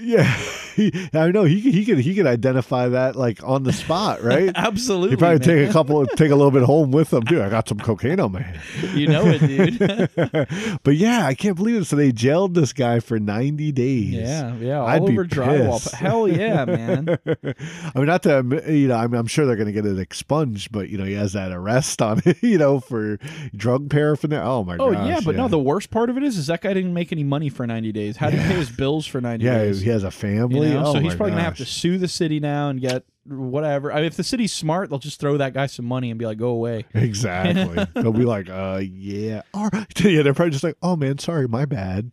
Yeah, 0.00 0.34
I 1.12 1.30
know 1.30 1.44
he 1.44 1.60
could 1.60 1.74
he 1.74 1.84
could 1.84 1.98
he 1.98 2.14
could 2.14 2.26
identify 2.26 2.88
that 2.88 3.16
like 3.16 3.42
on 3.44 3.64
the 3.64 3.72
spot, 3.72 4.22
right? 4.22 4.50
Absolutely. 4.54 5.10
He 5.10 5.16
probably 5.16 5.38
take 5.40 5.68
a 5.68 5.72
couple, 5.72 6.06
take 6.16 6.30
a 6.30 6.34
little 6.36 6.50
bit 6.50 6.62
home 6.62 6.90
with 6.90 7.12
him 7.12 7.22
too. 7.24 7.42
I 7.42 7.50
got 7.50 7.68
some 7.68 7.78
cocaine 7.78 8.18
on 8.20 8.32
my 8.32 8.40
hand. 8.42 8.98
You 8.98 9.08
know 9.08 9.24
it, 9.26 9.38
dude. 9.40 10.78
But 10.82 10.96
yeah, 10.96 11.26
I 11.26 11.34
can't 11.34 11.56
believe 11.56 11.82
it. 11.82 11.84
So 11.84 11.96
they 11.96 12.12
jailed 12.12 12.54
this 12.54 12.72
guy 12.72 13.00
for 13.00 13.18
ninety 13.18 13.72
days. 13.72 14.14
yeah, 14.14 14.54
yeah. 14.56 14.78
All 14.80 14.86
I'd 14.88 15.02
over 15.02 15.24
drywall. 15.24 15.92
Hell 15.92 16.26
yeah, 16.28 16.64
man. 16.64 17.18
I 17.26 17.98
mean, 17.98 18.06
not 18.06 18.22
to 18.24 18.38
um, 18.40 18.52
you 18.66 18.88
know, 18.88 18.96
I'm, 18.96 19.12
I'm 19.14 19.26
sure 19.26 19.44
they're 19.46 19.56
going 19.56 19.66
to 19.66 19.72
get 19.72 19.84
it 19.86 19.98
expunged, 19.98 20.72
but 20.72 20.88
you 20.88 20.96
know, 20.98 21.04
he 21.04 21.14
has 21.14 21.34
that 21.34 21.52
arrest 21.52 22.00
on 22.00 22.22
it, 22.24 22.42
you 22.42 22.58
know, 22.58 22.80
for 22.80 23.18
drug 23.54 23.90
paraphernalia. 23.90 24.44
Oh 24.48 24.64
my 24.64 24.76
Oh 24.78 24.92
gosh, 24.92 25.06
yeah, 25.06 25.20
but 25.24 25.36
no. 25.36 25.48
The 25.48 25.58
worst 25.58 25.90
part 25.90 26.08
of 26.08 26.16
it 26.16 26.22
is, 26.22 26.38
is 26.38 26.46
that 26.46 26.62
guy 26.62 26.72
didn't 26.72 26.94
make 26.94 27.12
any 27.12 27.24
money 27.24 27.48
for 27.50 27.66
ninety 27.66 27.92
days. 27.92 28.16
How 28.16 28.30
did 28.30 28.40
he 28.40 28.46
pay 28.48 28.54
his 28.54 28.70
bills 28.70 29.06
for 29.06 29.20
ninety 29.20 29.31
yeah, 29.40 29.58
days? 29.58 29.80
he 29.80 29.90
has 29.90 30.04
a 30.04 30.10
family. 30.10 30.68
You 30.68 30.74
know? 30.74 30.86
oh 30.86 30.92
so 30.94 31.00
he's 31.00 31.12
my 31.12 31.16
probably 31.16 31.30
gonna 31.32 31.44
have 31.44 31.56
to 31.56 31.62
gosh. 31.64 31.70
sue 31.70 31.98
the 31.98 32.08
city 32.08 32.40
now 32.40 32.68
and 32.68 32.80
get 32.80 33.04
whatever. 33.26 33.92
I 33.92 33.96
mean, 33.96 34.04
if 34.06 34.16
the 34.16 34.24
city's 34.24 34.52
smart, 34.52 34.90
they'll 34.90 34.98
just 34.98 35.20
throw 35.20 35.36
that 35.36 35.54
guy 35.54 35.66
some 35.66 35.84
money 35.84 36.10
and 36.10 36.18
be 36.18 36.26
like, 36.26 36.38
"Go 36.38 36.48
away." 36.48 36.84
Exactly. 36.94 37.86
They'll 38.02 38.12
be 38.12 38.24
like, 38.24 38.48
uh, 38.48 38.80
yeah. 38.82 39.42
Or, 39.54 39.70
yeah, 40.02 40.22
they're 40.22 40.34
probably 40.34 40.50
just 40.50 40.64
like, 40.64 40.76
oh 40.82 40.96
man, 40.96 41.18
sorry, 41.18 41.46
my 41.48 41.64
bad. 41.64 42.10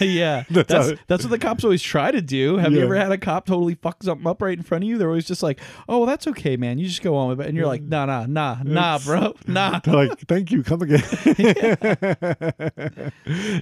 yeah, 0.00 0.44
That's 0.50 0.68
that's 0.68 0.90
how- 0.90 0.96
that's 1.06 1.24
what 1.24 1.30
the 1.30 1.38
cops 1.38 1.64
always 1.64 1.82
try 1.82 2.10
to 2.10 2.20
do. 2.22 2.56
Have 2.58 2.72
you 2.72 2.80
ever 2.82 2.94
had 2.96 3.10
a 3.12 3.18
cop 3.18 3.46
totally 3.46 3.74
fuck 3.74 4.02
something 4.02 4.26
up 4.26 4.40
right 4.42 4.56
in 4.56 4.62
front 4.62 4.84
of 4.84 4.88
you? 4.88 4.98
They're 4.98 5.08
always 5.08 5.26
just 5.26 5.42
like, 5.42 5.60
"Oh, 5.88 5.98
well, 5.98 6.06
that's 6.06 6.26
okay, 6.28 6.56
man. 6.56 6.78
You 6.78 6.86
just 6.86 7.02
go 7.02 7.16
on 7.16 7.28
with 7.28 7.40
it," 7.40 7.48
and 7.48 7.56
you're 7.56 7.66
like, 7.66 7.82
"Nah, 7.82 8.06
nah, 8.06 8.26
nah, 8.26 8.58
nah, 8.62 8.98
bro, 8.98 9.34
nah." 9.46 9.80
They're 9.80 9.94
like, 9.94 10.18
thank 10.28 10.50
you, 10.52 10.62
come 10.62 10.82
again. 10.82 11.02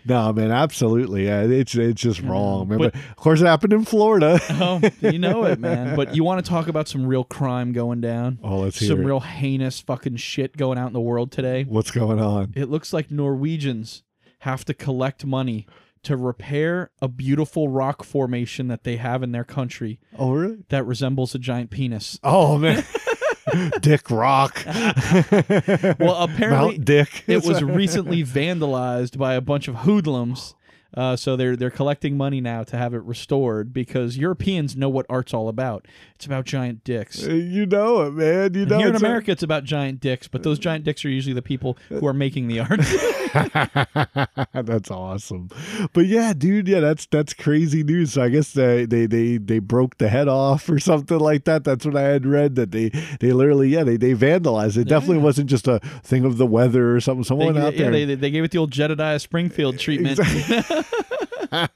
no, 0.05 0.33
man, 0.33 0.51
absolutely. 0.51 1.27
Yeah, 1.27 1.43
it's 1.43 1.75
it's 1.75 2.01
just 2.01 2.21
wrong, 2.23 2.69
man. 2.69 2.79
But, 2.79 2.93
but- 2.93 3.01
of 3.03 3.17
course, 3.17 3.41
it 3.41 3.47
happened 3.47 3.73
in 3.73 3.85
Florida. 3.85 4.39
Oh, 4.51 4.81
you 5.01 5.19
know 5.19 5.45
it, 5.45 5.59
man. 5.59 5.97
But 5.97 6.15
you 6.15 6.25
want 6.25 6.45
to 6.45 6.49
talk 6.49 6.69
about 6.69 6.89
some 6.91 7.07
real 7.07 7.25
crime 7.25 7.73
going 7.73 8.01
down? 8.01 8.39
Oh, 8.43 8.59
let's 8.61 8.79
hear 8.79 8.89
some 8.89 9.01
it. 9.01 9.05
real 9.05 9.21
heinous 9.21 9.81
fucking 9.81 10.17
shit 10.17 10.57
going 10.57 10.77
out 10.79 10.89
in 10.89 10.93
the 10.93 11.01
world 11.01 11.33
today. 11.33 11.65
What's 11.65 11.91
going 11.91 12.21
on? 12.21 12.53
It 12.57 12.69
looks 12.69 12.93
like 12.93 13.11
Norwegians 13.11 14.03
have 14.41 14.65
to 14.67 14.75
collect 14.75 15.25
money 15.25 15.67
to 16.03 16.17
repair 16.17 16.91
a 17.03 17.09
beautiful 17.09 17.69
rock 17.69 18.03
formation 18.05 18.69
that 18.69 18.85
they 18.85 18.97
have 18.97 19.23
in 19.23 19.33
their 19.33 19.45
country 19.45 20.01
Oh, 20.19 20.33
really? 20.33 20.59
that 20.71 20.85
resembles 20.87 21.35
a 21.35 21.39
giant 21.39 21.71
penis. 21.71 22.19
Oh 22.25 22.57
man, 22.57 22.83
Dick 23.81 24.11
Rock. 24.11 24.63
Well, 24.67 26.17
apparently 26.23 26.77
Mount 26.79 26.85
Dick. 26.85 27.25
it 27.27 27.45
was 27.45 27.63
recently 27.63 28.25
vandalized 28.25 29.19
by 29.19 29.35
a 29.35 29.41
bunch 29.41 29.69
of 29.69 29.77
hoodlums. 29.77 30.55
Uh, 30.95 31.15
so 31.17 31.37
they're 31.37 31.57
they're 31.57 31.71
collecting 31.71 32.17
money 32.17 32.41
now 32.41 32.63
to 32.65 32.77
have 32.77 32.95
it 32.95 33.03
restored 33.03 33.73
because 33.73 34.17
Europeans 34.17 34.77
know 34.77 34.89
what 34.89 35.07
art's 35.09 35.33
all 35.33 35.49
about. 35.49 35.87
It's 36.17 36.27
about 36.27 36.45
giant 36.45 36.83
dicks. 36.85 37.23
You 37.27 37.65
know 37.67 38.03
it, 38.03 38.11
man. 38.13 38.55
You 38.55 38.63
And 38.63 38.71
know 38.71 38.79
here 38.79 38.89
in 38.89 38.95
it's 38.95 39.03
a- 39.03 39.07
America, 39.07 39.31
it's 39.31 39.43
about 39.43 39.65
giant 39.65 40.01
dicks, 40.01 40.27
but 40.29 40.43
those 40.43 40.59
giant 40.59 40.85
dicks 40.85 41.05
are 41.05 41.09
usually 41.09 41.33
the 41.35 41.43
people 41.43 41.79
who 41.89 42.07
are 42.07 42.13
making 42.13 42.49
the 42.49 42.61
art. 42.61 42.81
that's 44.65 44.91
awesome. 44.91 45.49
But 45.93 46.07
yeah, 46.07 46.33
dude, 46.33 46.69
yeah, 46.69 46.81
that's 46.81 47.07
that's 47.07 47.33
crazy 47.35 47.83
news. 47.85 48.13
So 48.15 48.23
I 48.23 48.29
guess 48.29 48.53
they 48.53 48.85
they 48.87 49.07
they 49.07 49.37
they 49.39 49.59
broke 49.59 49.99
the 49.99 50.09
head 50.09 50.29
off 50.29 50.69
or 50.69 50.79
something 50.81 51.19
like 51.19 51.45
that. 51.45 51.65
That's 51.65 51.85
what 51.87 51.97
I 51.97 52.03
had 52.03 52.27
read. 52.27 52.57
That 52.57 52.73
they 52.73 52.89
they 53.21 53.33
literally 53.33 53.69
yeah 53.69 53.85
they 53.85 53.97
they 53.97 54.15
vandalized. 54.15 54.77
It 54.77 54.89
definitely 54.89 55.19
wasn't 55.19 55.49
just 55.49 55.69
a 55.69 55.79
thing 56.03 56.25
of 56.25 56.37
the 56.39 56.47
weather 56.47 56.95
or 56.95 57.01
something. 57.01 57.23
they, 57.23 57.29
Someone 57.29 57.59
out 57.59 57.75
yeah, 57.75 57.91
there. 57.91 58.07
they, 58.07 58.15
they 58.17 58.31
gave 58.31 58.45
it 58.45 58.51
the 58.51 58.59
old 58.59 58.73
Jebediah 58.73 59.21
Springfield 59.21 59.79
treatment. 59.79 60.19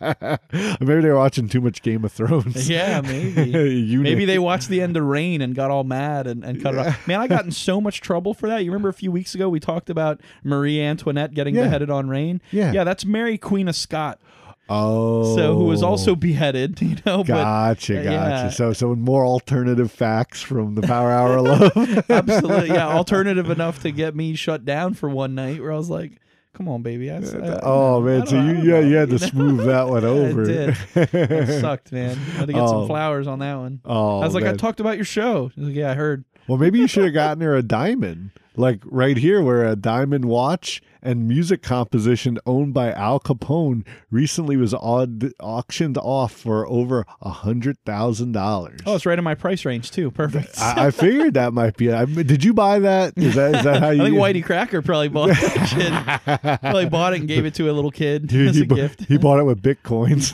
Maybe 0.80 1.00
they 1.00 1.08
were 1.08 1.16
watching 1.16 1.48
too 1.48 1.60
much 1.60 1.82
Game 1.82 2.04
of 2.04 2.12
Thrones. 2.12 2.68
yeah, 2.70 3.00
maybe. 3.00 3.96
Maybe 3.96 4.24
they 4.24 4.38
watched 4.38 4.68
the 4.68 4.80
end 4.80 4.96
of 4.96 5.04
Reign 5.04 5.40
and 5.42 5.54
got 5.54 5.70
all 5.70 5.84
mad 5.84 6.26
and, 6.26 6.44
and 6.44 6.62
cut 6.62 6.74
it 6.74 6.78
off. 6.78 7.06
Man, 7.08 7.20
I 7.20 7.26
got 7.26 7.44
in 7.44 7.50
so 7.50 7.80
much 7.80 8.00
trouble 8.00 8.34
for 8.34 8.48
that. 8.48 8.58
You 8.64 8.70
remember 8.70 8.88
a 8.88 8.92
few 8.94 9.10
weeks 9.10 9.34
ago 9.34 9.48
we 9.48 9.60
talked 9.60 9.90
about 9.90 10.20
Marie 10.42 10.80
Antoinette 10.80 11.34
getting 11.34 11.54
Yeah. 11.54 11.64
beheaded 11.64 11.90
on 11.90 12.08
Reign? 12.08 12.40
Yeah. 12.50 12.72
Yeah, 12.72 12.84
that's 12.84 13.04
Mary 13.04 13.38
Queen 13.38 13.68
of 13.68 13.76
Scott. 13.76 14.20
Oh, 14.66 15.36
So 15.36 15.56
who 15.56 15.64
was 15.64 15.82
also 15.82 16.16
beheaded, 16.16 16.80
you 16.80 16.96
know, 17.04 17.22
Gotcha, 17.22 17.94
but 17.96 18.02
gotcha. 18.04 18.10
yeah. 18.12 18.48
So, 18.48 18.72
so 18.72 18.94
more 18.94 19.22
alternative 19.26 19.92
facts 19.92 20.40
from 20.40 20.74
the 20.74 20.80
Power 20.80 21.10
Hour 21.10 21.36
of 21.36 21.44
Love. 21.76 22.10
absolutely 22.10 22.68
yeah, 22.68 22.88
alternative 22.88 23.50
enough 23.50 23.82
to 23.82 23.90
get 23.90 24.16
me 24.16 24.34
shut 24.34 24.64
down 24.64 24.94
for 24.94 25.10
one 25.10 25.34
night 25.34 25.60
where 25.60 25.70
I 25.70 25.76
was 25.76 25.90
like, 25.90 26.12
"Come 26.54 26.68
on, 26.68 26.82
baby." 26.82 27.10
I, 27.10 27.16
I, 27.16 27.60
oh 27.62 28.00
I 28.02 28.04
man, 28.06 28.26
so 28.26 28.36
you 28.40 28.54
yeah 28.62 28.80
you 28.80 28.94
had 28.96 29.10
to 29.10 29.18
smooth 29.30 29.66
that 29.66 29.88
one 29.88 30.04
over. 30.04 30.44
did. 30.46 30.74
That 30.94 31.58
sucked, 31.60 31.92
man. 31.92 32.16
I 32.16 32.30
had 32.38 32.46
to 32.46 32.52
get 32.54 32.62
Oh. 32.64 32.66
some 32.68 32.86
flowers 32.86 33.26
on 33.26 33.40
that 33.40 33.56
one. 33.56 33.80
Oh, 33.84 34.20
I 34.20 34.24
was 34.24 34.34
like, 34.34 34.44
I 34.44 34.54
talked 34.54 34.80
about 34.80 34.96
your 34.96 35.04
show. 35.04 35.50
Like, 35.56 35.74
yeah, 35.74 35.90
I 35.90 35.94
heard. 35.94 36.24
Well, 36.48 36.58
maybe 36.58 36.78
you 36.78 36.86
should 36.86 37.04
have 37.04 37.14
gotten 37.14 37.42
her 37.42 37.54
a 37.56 37.62
diamond, 37.62 38.30
like 38.56 38.80
right 38.84 39.16
here, 39.16 39.42
where 39.42 39.64
a 39.66 39.76
diamond 39.76 40.24
watch 40.26 40.82
and 41.04 41.28
music 41.28 41.62
composition 41.62 42.38
owned 42.46 42.74
by 42.74 42.90
Al 42.92 43.20
Capone 43.20 43.84
recently 44.10 44.56
was 44.56 44.72
aud- 44.74 45.32
auctioned 45.40 45.98
off 45.98 46.32
for 46.32 46.66
over 46.66 47.04
a 47.20 47.30
hundred 47.30 47.76
thousand 47.84 48.32
dollars. 48.32 48.80
Oh, 48.86 48.94
it's 48.96 49.06
right 49.06 49.18
in 49.18 49.24
my 49.24 49.34
price 49.34 49.64
range 49.64 49.90
too. 49.90 50.10
Perfect. 50.10 50.58
I, 50.60 50.86
I 50.86 50.90
figured 50.90 51.34
that 51.34 51.52
might 51.52 51.76
be. 51.76 51.92
I, 51.92 52.04
did 52.06 52.42
you 52.42 52.54
buy 52.54 52.78
that? 52.80 53.12
Is 53.16 53.34
that 53.34 53.54
is 53.56 53.64
that 53.64 53.80
how 53.80 53.90
you? 53.90 54.02
I 54.04 54.04
think 54.06 54.16
Whitey 54.18 54.44
Cracker 54.44 54.82
probably 54.82 55.08
bought 55.08 55.28
that 55.28 55.66
shit. 55.68 56.60
Probably 56.60 56.86
bought 56.88 57.12
it 57.12 57.20
and 57.20 57.28
gave 57.28 57.44
it 57.44 57.54
to 57.54 57.70
a 57.70 57.72
little 57.72 57.90
kid 57.90 58.26
Dude, 58.26 58.48
as 58.48 58.56
he, 58.56 58.62
a 58.62 58.66
bu- 58.66 58.74
gift. 58.76 59.04
he 59.06 59.18
bought 59.18 59.38
it 59.38 59.44
with 59.44 59.62
bitcoins. 59.62 60.32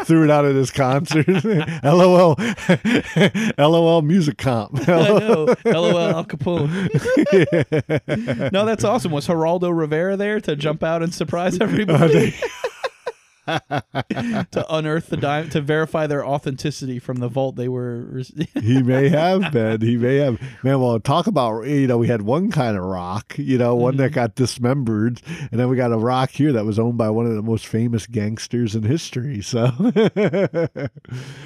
Threw 0.06 0.24
it 0.24 0.30
out 0.30 0.44
at 0.44 0.54
his 0.54 0.70
concert. 0.70 1.26
LOL. 1.84 2.36
LOL 3.58 4.02
music 4.02 4.38
comp. 4.38 4.78
I 4.88 5.08
know. 5.08 5.54
LOL 5.64 5.98
Al 5.98 6.24
Capone. 6.24 6.92
no, 8.52 8.64
that's 8.64 8.84
awesome. 8.84 9.12
Was 9.12 9.26
Geraldo 9.26 9.75
Rivera 9.76 10.16
there 10.16 10.40
to 10.40 10.56
jump 10.56 10.82
out 10.82 11.02
and 11.02 11.14
surprise 11.14 11.58
everybody? 11.60 12.34
to 13.46 14.66
unearth 14.70 15.06
the 15.08 15.16
diamond, 15.16 15.52
to 15.52 15.60
verify 15.60 16.08
their 16.08 16.26
authenticity 16.26 16.98
from 16.98 17.18
the 17.18 17.28
vault 17.28 17.54
they 17.54 17.68
were. 17.68 18.20
he 18.60 18.82
may 18.82 19.08
have 19.08 19.52
been. 19.52 19.80
He 19.80 19.96
may 19.96 20.16
have. 20.16 20.40
Man, 20.64 20.80
well, 20.80 20.98
talk 20.98 21.28
about, 21.28 21.62
you 21.62 21.86
know, 21.86 21.96
we 21.96 22.08
had 22.08 22.22
one 22.22 22.50
kind 22.50 22.76
of 22.76 22.82
rock, 22.82 23.36
you 23.38 23.56
know, 23.56 23.76
one 23.76 23.92
Mm-hmm. 23.92 24.02
that 24.02 24.10
got 24.10 24.34
dismembered. 24.34 25.22
And 25.52 25.60
then 25.60 25.68
we 25.68 25.76
got 25.76 25.92
a 25.92 25.96
rock 25.96 26.30
here 26.30 26.50
that 26.54 26.64
was 26.64 26.76
owned 26.80 26.98
by 26.98 27.08
one 27.08 27.26
of 27.26 27.36
the 27.36 27.42
most 27.42 27.68
famous 27.68 28.08
gangsters 28.08 28.74
in 28.74 28.82
history. 28.82 29.40
So, 29.42 29.66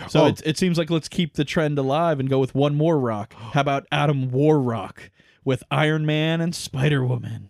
So 0.08 0.22
Oh. 0.22 0.26
it, 0.28 0.40
it 0.46 0.56
seems 0.56 0.78
like 0.78 0.88
let's 0.88 1.08
keep 1.08 1.34
the 1.34 1.44
trend 1.44 1.78
alive 1.78 2.18
and 2.18 2.30
go 2.30 2.38
with 2.38 2.54
one 2.54 2.76
more 2.76 2.98
rock. 2.98 3.34
How 3.34 3.60
about 3.60 3.86
Adam 3.92 4.30
Warrock 4.30 5.10
with 5.44 5.62
Iron 5.70 6.06
Man 6.06 6.40
and 6.40 6.54
Spider 6.54 7.04
Woman? 7.04 7.49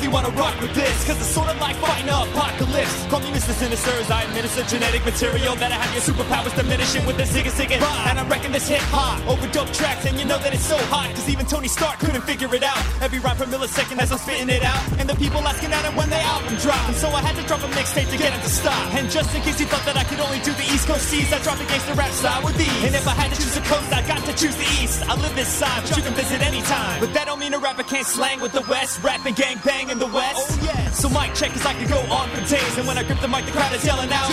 Really 0.00 0.12
wanna 0.12 0.30
rock 0.30 0.58
with 0.60 0.72
this, 0.74 1.04
cause 1.04 1.20
it's 1.20 1.28
sorta 1.28 1.52
like 1.60 1.76
fighting 1.76 2.08
an 2.08 2.28
apocalypse. 2.28 3.04
Call 3.12 3.20
me 3.20 3.30
Mr. 3.36 3.52
Sinister 3.52 3.90
as 4.00 4.10
I 4.10 4.22
administer 4.24 4.64
genetic 4.64 5.04
material 5.04 5.54
that 5.56 5.72
I 5.72 5.76
have 5.76 5.92
your 5.92 6.00
superpowers 6.00 6.56
diminishing 6.56 7.04
with 7.04 7.16
the 7.18 7.24
zigga 7.24 7.52
zigga. 7.52 7.76
And 8.08 8.18
I 8.18 8.24
reckon 8.26 8.52
this 8.52 8.68
hip 8.68 8.80
hop 8.88 9.20
over 9.28 9.46
dope 9.52 9.68
tracks, 9.72 10.06
and 10.06 10.18
you 10.18 10.24
know 10.24 10.38
that 10.38 10.54
it's 10.54 10.64
so 10.64 10.78
hot, 10.88 11.12
cause 11.14 11.28
even 11.28 11.44
Tony 11.44 11.68
Stark 11.68 11.98
couldn't 11.98 12.22
figure 12.22 12.48
it 12.54 12.62
out. 12.62 12.80
Every 13.02 13.18
rhyme 13.18 13.36
per 13.36 13.44
millisecond 13.44 14.00
as 14.00 14.10
I'm 14.12 14.18
spitting 14.18 14.48
it 14.48 14.64
out, 14.64 14.80
and 14.98 15.08
the 15.08 15.16
people 15.16 15.40
asking 15.44 15.72
at 15.72 15.84
it 15.84 15.92
when 15.94 16.08
they 16.08 16.20
album 16.20 16.56
drop. 16.56 16.80
And 16.88 16.96
so 16.96 17.08
I 17.08 17.20
had 17.20 17.36
to 17.36 17.44
drop 17.44 17.60
a 17.60 17.68
mixtape 17.76 18.08
to 18.08 18.16
get 18.16 18.32
it 18.32 18.40
to 18.40 18.48
stop. 18.48 18.80
And 18.96 19.10
just 19.10 19.34
in 19.34 19.42
case 19.42 19.60
you 19.60 19.66
thought 19.66 19.84
that 19.84 19.96
I 19.96 20.04
could 20.04 20.20
only 20.20 20.40
do 20.40 20.52
the 20.56 20.64
East 20.72 20.88
Coast 20.88 21.12
seas, 21.12 21.28
I 21.32 21.38
dropped 21.44 21.60
a 21.60 21.66
gangster 21.68 21.92
rap 21.92 22.12
style 22.12 22.42
with 22.42 22.56
these. 22.56 22.80
And 22.84 22.94
if 22.94 23.06
I 23.06 23.12
had 23.12 23.28
to 23.32 23.36
choose 23.36 23.56
a 23.56 23.64
coast, 23.68 23.92
I 23.92 24.00
got 24.08 24.24
to 24.24 24.32
choose 24.32 24.56
the 24.56 24.68
East. 24.80 25.04
I 25.04 25.14
live 25.20 25.34
this 25.36 25.48
side, 25.48 25.84
but 25.84 25.92
you 25.96 26.02
can 26.02 26.14
visit 26.14 26.40
anytime. 26.40 27.00
But 27.00 27.12
that 27.12 27.26
don't 27.26 27.38
mean 27.38 27.52
a 27.52 27.58
rapper 27.58 27.82
can't 27.82 28.06
slang 28.06 28.40
with 28.40 28.52
the 28.52 28.64
West, 28.64 29.02
rapping 29.04 29.34
gang 29.34 29.60
bang 29.64 29.89
in 29.90 29.98
the 29.98 30.06
West. 30.06 30.38
Oh 30.38 30.58
yes. 30.62 31.02
So 31.02 31.08
mic 31.10 31.34
check, 31.34 31.50
cause 31.50 31.66
I 31.66 31.74
could 31.74 31.90
go 31.90 31.98
on 32.14 32.30
for 32.30 32.42
days. 32.46 32.78
And 32.78 32.86
when 32.86 32.96
I 32.96 33.02
grip 33.02 33.18
the 33.18 33.28
mic, 33.28 33.44
the 33.44 33.50
crowd 33.50 33.74
is 33.74 33.84
yelling 33.84 34.10
out. 34.12 34.30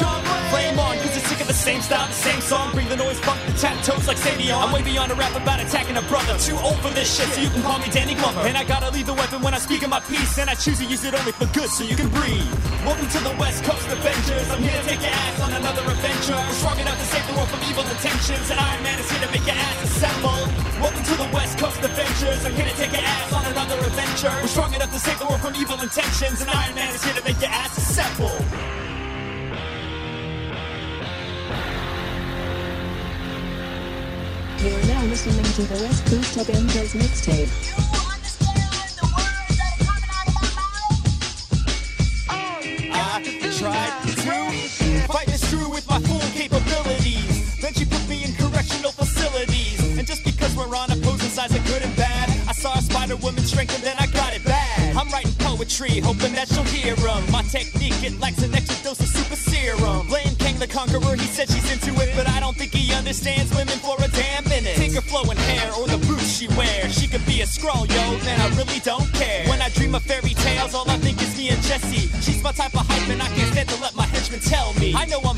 Flame 0.53 0.77
on, 0.77 0.95
cause 1.01 1.17
it's 1.17 1.25
sick 1.27 1.41
of 1.41 1.47
the 1.47 1.57
same 1.57 1.81
style, 1.81 2.05
the 2.07 2.13
same 2.13 2.41
song. 2.41 2.71
Bring 2.73 2.87
the 2.89 2.95
noise, 2.95 3.19
funk 3.19 3.41
the 3.45 3.53
tap 3.57 3.77
toes 3.83 4.07
like 4.07 4.17
Savion. 4.17 4.53
I'm 4.53 4.71
way 4.71 4.83
beyond 4.83 5.11
a 5.11 5.15
rap 5.15 5.33
about 5.35 5.59
attacking 5.59 5.97
a 5.97 6.05
brother. 6.05 6.37
Too 6.37 6.57
old 6.61 6.77
for 6.79 6.89
this 6.93 7.09
shit, 7.09 7.27
so 7.33 7.41
you 7.41 7.49
can 7.49 7.63
call 7.63 7.79
me 7.79 7.89
Danny 7.89 8.13
Glover. 8.13 8.41
And 8.45 8.55
I 8.57 8.63
gotta 8.63 8.91
leave 8.93 9.07
the 9.07 9.17
weapon 9.17 9.41
when 9.41 9.53
I 9.53 9.59
speak 9.59 9.81
in 9.81 9.89
my 9.89 9.99
piece. 9.99 10.37
And 10.37 10.49
I 10.49 10.53
choose 10.53 10.77
to 10.77 10.85
use 10.85 11.03
it 11.03 11.13
only 11.17 11.33
for 11.33 11.49
good, 11.57 11.69
so 11.69 11.83
you 11.83 11.95
can 11.95 12.09
breathe. 12.09 12.53
Welcome 12.85 13.09
to 13.09 13.19
the 13.25 13.33
West 13.41 13.63
Coast 13.63 13.89
Avengers. 13.89 14.47
I'm 14.53 14.61
here 14.61 14.77
to 14.77 14.85
take 14.87 15.01
your 15.01 15.11
ass 15.11 15.41
on 15.41 15.53
another 15.53 15.81
adventure. 15.89 16.37
We're 16.37 16.59
strong 16.61 16.79
enough 16.79 16.99
to 17.01 17.07
save 17.09 17.25
the 17.25 17.33
world 17.33 17.49
from 17.49 17.61
evil 17.65 17.83
intentions. 17.83 18.45
And 18.53 18.59
Iron 18.59 18.83
Man 18.83 18.99
is 18.99 19.09
here 19.09 19.25
to 19.25 19.31
make 19.33 19.45
your 19.45 19.57
ass 19.57 19.77
assemble. 19.89 20.37
Welcome 20.77 21.03
to 21.03 21.15
the 21.17 21.29
West 21.33 21.57
Coast 21.57 21.81
Avengers. 21.81 22.45
I'm 22.45 22.53
here 22.53 22.69
to 22.69 22.77
take 22.77 22.93
your 22.93 22.96
ass 22.96 22.96
on 22.96 22.96
nature. 24.17 24.35
We're 24.41 24.47
strong 24.47 24.73
enough 24.73 24.91
to 24.91 24.99
save 24.99 25.19
the 25.19 25.25
world 25.25 25.41
from 25.41 25.55
evil 25.55 25.79
intentions, 25.81 26.41
and 26.41 26.49
Iron 26.49 26.75
Man 26.75 26.93
is 26.93 27.03
here 27.03 27.13
to 27.13 27.23
make 27.23 27.39
your 27.39 27.49
ass 27.49 27.73
simple. 27.73 28.31
You're 34.59 34.85
now 34.87 35.03
listening 35.05 35.43
to 35.43 35.61
the 35.63 35.83
West 35.83 36.05
Coast 36.07 36.37
Avengers 36.37 36.93
mixtape. 36.93 37.86
And 53.59 53.83
then 53.83 53.95
I 53.99 54.05
got 54.07 54.35
it 54.35 54.43
bad. 54.45 54.95
I'm 54.95 55.09
writing 55.09 55.33
poetry, 55.39 55.99
hoping 55.99 56.33
that 56.33 56.47
she'll 56.47 56.63
hear 56.63 56.87
hear 56.95 57.07
'em. 57.07 57.31
My 57.31 57.43
technique, 57.43 57.99
it 58.03 58.19
lacks 58.19 58.41
an 58.43 58.53
extra 58.55 58.77
dose 58.83 58.99
of 58.99 59.07
super 59.07 59.35
serum. 59.35 60.07
Blame 60.07 60.35
Kang 60.39 60.57
the 60.59 60.67
Conqueror, 60.67 61.15
he 61.15 61.27
said 61.27 61.49
she's 61.49 61.69
into 61.71 61.91
it, 62.01 62.09
but 62.15 62.27
I 62.29 62.39
don't 62.39 62.55
think 62.55 62.73
he 62.73 62.93
understands 62.93 63.49
women 63.53 63.77
for 63.79 63.95
a 64.03 64.07
damn 64.07 64.43
minute. 64.47 64.75
Take 64.75 64.93
her 64.93 65.01
flowing 65.01 65.37
hair 65.49 65.71
or 65.73 65.87
the 65.87 65.97
boots 66.07 66.29
she 66.37 66.47
wears. 66.59 66.93
She 66.99 67.07
could 67.07 67.25
be 67.25 67.41
a 67.41 67.45
Skrull, 67.45 67.85
yo, 67.89 68.03
man, 68.25 68.39
I 68.39 68.47
really 68.55 68.79
don't 68.79 69.11
care. 69.13 69.45
When 69.47 69.61
I 69.61 69.69
dream 69.69 69.95
of 69.95 70.03
fairy 70.03 70.33
tales, 70.45 70.73
all 70.73 70.89
I 70.89 70.97
think 70.97 71.21
is 71.21 71.35
me 71.37 71.49
and 71.49 71.61
Jessie. 71.63 72.09
She's 72.21 72.41
my 72.43 72.51
type 72.51 72.75
of 72.75 72.85
hype, 72.87 73.09
and 73.09 73.21
I 73.21 73.29
can't 73.35 73.51
stand 73.51 73.69
to 73.69 73.77
let 73.81 73.95
my 73.95 74.05
henchmen 74.05 74.39
tell 74.39 74.73
me. 74.75 74.93
I 74.95 75.05
know 75.05 75.19
I'm 75.29 75.36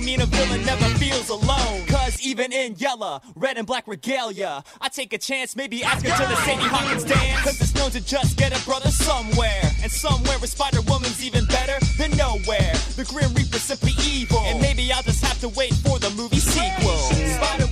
don't 0.00 0.06
mean 0.06 0.20
a 0.20 0.26
villain 0.26 0.64
never 0.64 0.84
feels 0.98 1.28
alone. 1.28 1.86
Cause 1.86 2.20
even 2.22 2.52
in 2.52 2.74
yellow, 2.76 3.20
red 3.34 3.58
and 3.58 3.66
black 3.66 3.86
regalia, 3.86 4.62
I 4.80 4.88
take 4.88 5.12
a 5.12 5.18
chance, 5.18 5.56
maybe 5.56 5.82
ask 5.82 6.04
her 6.04 6.10
to 6.10 6.28
the 6.28 6.36
Sadie 6.36 6.68
Hawkins 6.68 7.04
dance. 7.04 7.44
Cause 7.44 7.60
it's 7.60 7.74
known 7.74 7.90
to 7.90 8.00
just 8.00 8.36
get 8.36 8.58
a 8.58 8.64
brother 8.64 8.88
somewhere. 8.88 9.60
And 9.82 9.90
somewhere 9.90 10.38
where 10.38 10.46
Spider 10.46 10.80
Woman's 10.82 11.24
even 11.24 11.44
better 11.46 11.78
than 11.98 12.16
nowhere. 12.16 12.72
The 12.96 13.06
Grim 13.08 13.32
Reaper's 13.34 13.62
simply 13.62 13.92
evil. 14.04 14.40
And 14.40 14.60
maybe 14.60 14.90
I'll 14.92 15.02
just 15.02 15.24
have 15.24 15.40
to 15.40 15.48
wait 15.48 15.74
for 15.74 15.98
the 15.98 16.10
movie 16.10 16.40
sequel. 16.40 16.96
Spider 17.36 17.69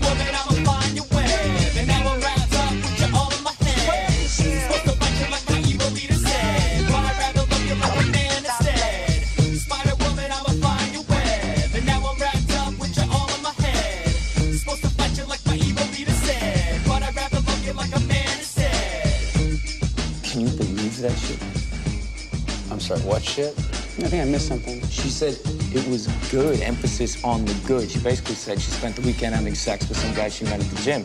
sorry, 22.89 23.01
what 23.03 23.23
shit? 23.23 23.53
I 23.59 24.09
think 24.09 24.23
I 24.23 24.25
missed 24.25 24.49
something. 24.49 24.81
She 24.89 25.11
said 25.11 25.39
it 25.75 25.87
was 25.89 26.07
good, 26.31 26.61
emphasis 26.61 27.23
on 27.23 27.45
the 27.45 27.53
good. 27.67 27.91
She 27.91 27.99
basically 27.99 28.35
said 28.35 28.61
she 28.61 28.71
spent 28.71 28.97
the 28.97 29.03
weekend 29.03 29.35
having 29.35 29.55
sex 29.55 29.87
with 29.89 29.99
some 29.99 30.15
guy 30.15 30.31
she 30.31 30.45
met 30.45 30.61
at 30.61 30.67
the 30.71 30.83
gym. 30.83 31.05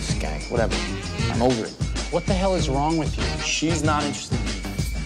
Skank, 0.00 0.50
whatever. 0.50 0.74
I'm 1.30 1.42
over 1.42 1.66
it. 1.66 1.72
What 2.12 2.24
the 2.24 2.32
hell 2.32 2.54
is 2.54 2.70
wrong 2.70 2.96
with 2.96 3.14
you? 3.18 3.24
She's 3.44 3.82
not 3.82 4.04
interested 4.04 4.38
in 4.38 4.46
me. 4.46 4.52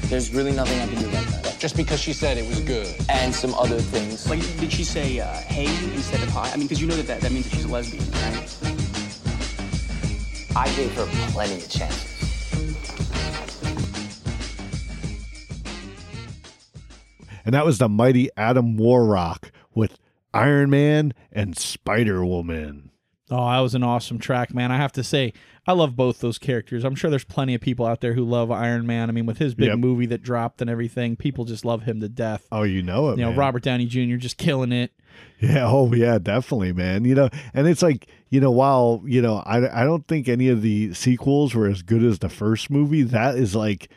There's 0.03 0.33
really 0.33 0.53
nothing 0.53 0.79
I 0.79 0.87
can 0.87 1.03
do 1.03 1.09
about 1.09 1.27
that. 1.43 1.59
Just 1.59 1.77
because 1.77 1.99
she 1.99 2.13
said 2.13 2.39
it 2.39 2.47
was 2.47 2.61
good. 2.61 2.95
And 3.09 3.35
some 3.35 3.55
other 3.55 3.81
things. 3.81 4.31
Like, 4.31 4.41
did 4.61 4.71
she 4.71 4.85
say 4.85 5.19
uh, 5.19 5.27
hey 5.27 5.67
instead 5.93 6.23
of 6.23 6.29
hi? 6.29 6.49
I 6.53 6.57
mean, 6.57 6.69
because 6.69 6.81
you 6.81 6.87
know 6.87 6.95
that, 6.95 7.09
that 7.09 7.21
that 7.21 7.33
means 7.33 7.51
that 7.51 7.57
she's 7.57 7.65
a 7.65 7.69
lesbian, 7.69 8.05
right? 8.13 8.57
I 10.55 10.73
gave 10.77 10.95
her 10.95 11.07
plenty 11.33 11.57
of 11.57 11.69
chances. 11.69 12.16
And 17.47 17.55
that 17.55 17.65
was 17.65 17.79
the 17.79 17.89
mighty 17.89 18.29
Adam 18.37 18.77
Warrock 18.77 19.51
with 19.75 19.99
Iron 20.35 20.69
Man 20.69 21.15
and 21.33 21.57
Spider 21.57 22.25
Woman. 22.27 22.91
Oh, 23.31 23.49
that 23.51 23.59
was 23.61 23.75
an 23.75 23.83
awesome 23.83 24.19
track, 24.19 24.55
man. 24.55 24.71
I 24.71 24.77
have 24.77 24.93
to 24.93 25.03
say, 25.03 25.33
I 25.67 25.73
love 25.73 25.97
both 25.97 26.21
those 26.21 26.39
characters. 26.39 26.85
I'm 26.85 26.95
sure 26.95 27.11
there's 27.11 27.25
plenty 27.25 27.55
of 27.55 27.61
people 27.61 27.85
out 27.85 28.01
there 28.01 28.13
who 28.15 28.25
love 28.25 28.53
Iron 28.53 28.87
Man. 28.87 29.09
I 29.09 29.13
mean, 29.13 29.27
with 29.27 29.39
his 29.39 29.55
big 29.57 29.69
Yep. 29.71 29.79
movie 29.79 30.07
that 30.07 30.23
dropped 30.23 30.61
and 30.61 30.71
everything, 30.71 31.17
people 31.17 31.45
just 31.45 31.65
love 31.65 31.83
him 31.83 31.99
to 32.01 32.09
death. 32.09 32.47
Oh, 32.53 32.63
you 32.63 32.83
know 32.83 33.09
it, 33.11 33.19
You 33.19 33.25
know, 33.25 33.31
man. 33.31 33.39
Robert 33.39 33.63
Downey 33.65 33.87
Jr. 33.87 34.15
just 34.17 34.37
killing 34.37 34.71
it. 34.71 34.93
Yeah, 35.41 35.67
oh 35.67 35.93
yeah, 35.95 36.19
definitely, 36.19 36.73
man. 36.73 37.05
You 37.05 37.15
know, 37.15 37.29
and 37.55 37.67
it's 37.67 37.83
like, 37.83 38.07
you 38.29 38.39
know, 38.39 38.51
while, 38.51 39.03
you 39.07 39.23
know, 39.23 39.37
I 39.47 39.83
I 39.83 39.85
don't 39.85 40.07
think 40.07 40.29
any 40.29 40.49
of 40.49 40.63
the 40.63 40.93
sequels 40.95 41.55
were 41.55 41.67
as 41.69 41.83
good 41.83 42.03
as 42.05 42.19
the 42.21 42.29
first 42.29 42.71
movie, 42.71 43.03
that 43.03 43.37
is 43.37 43.55
like 43.57 43.89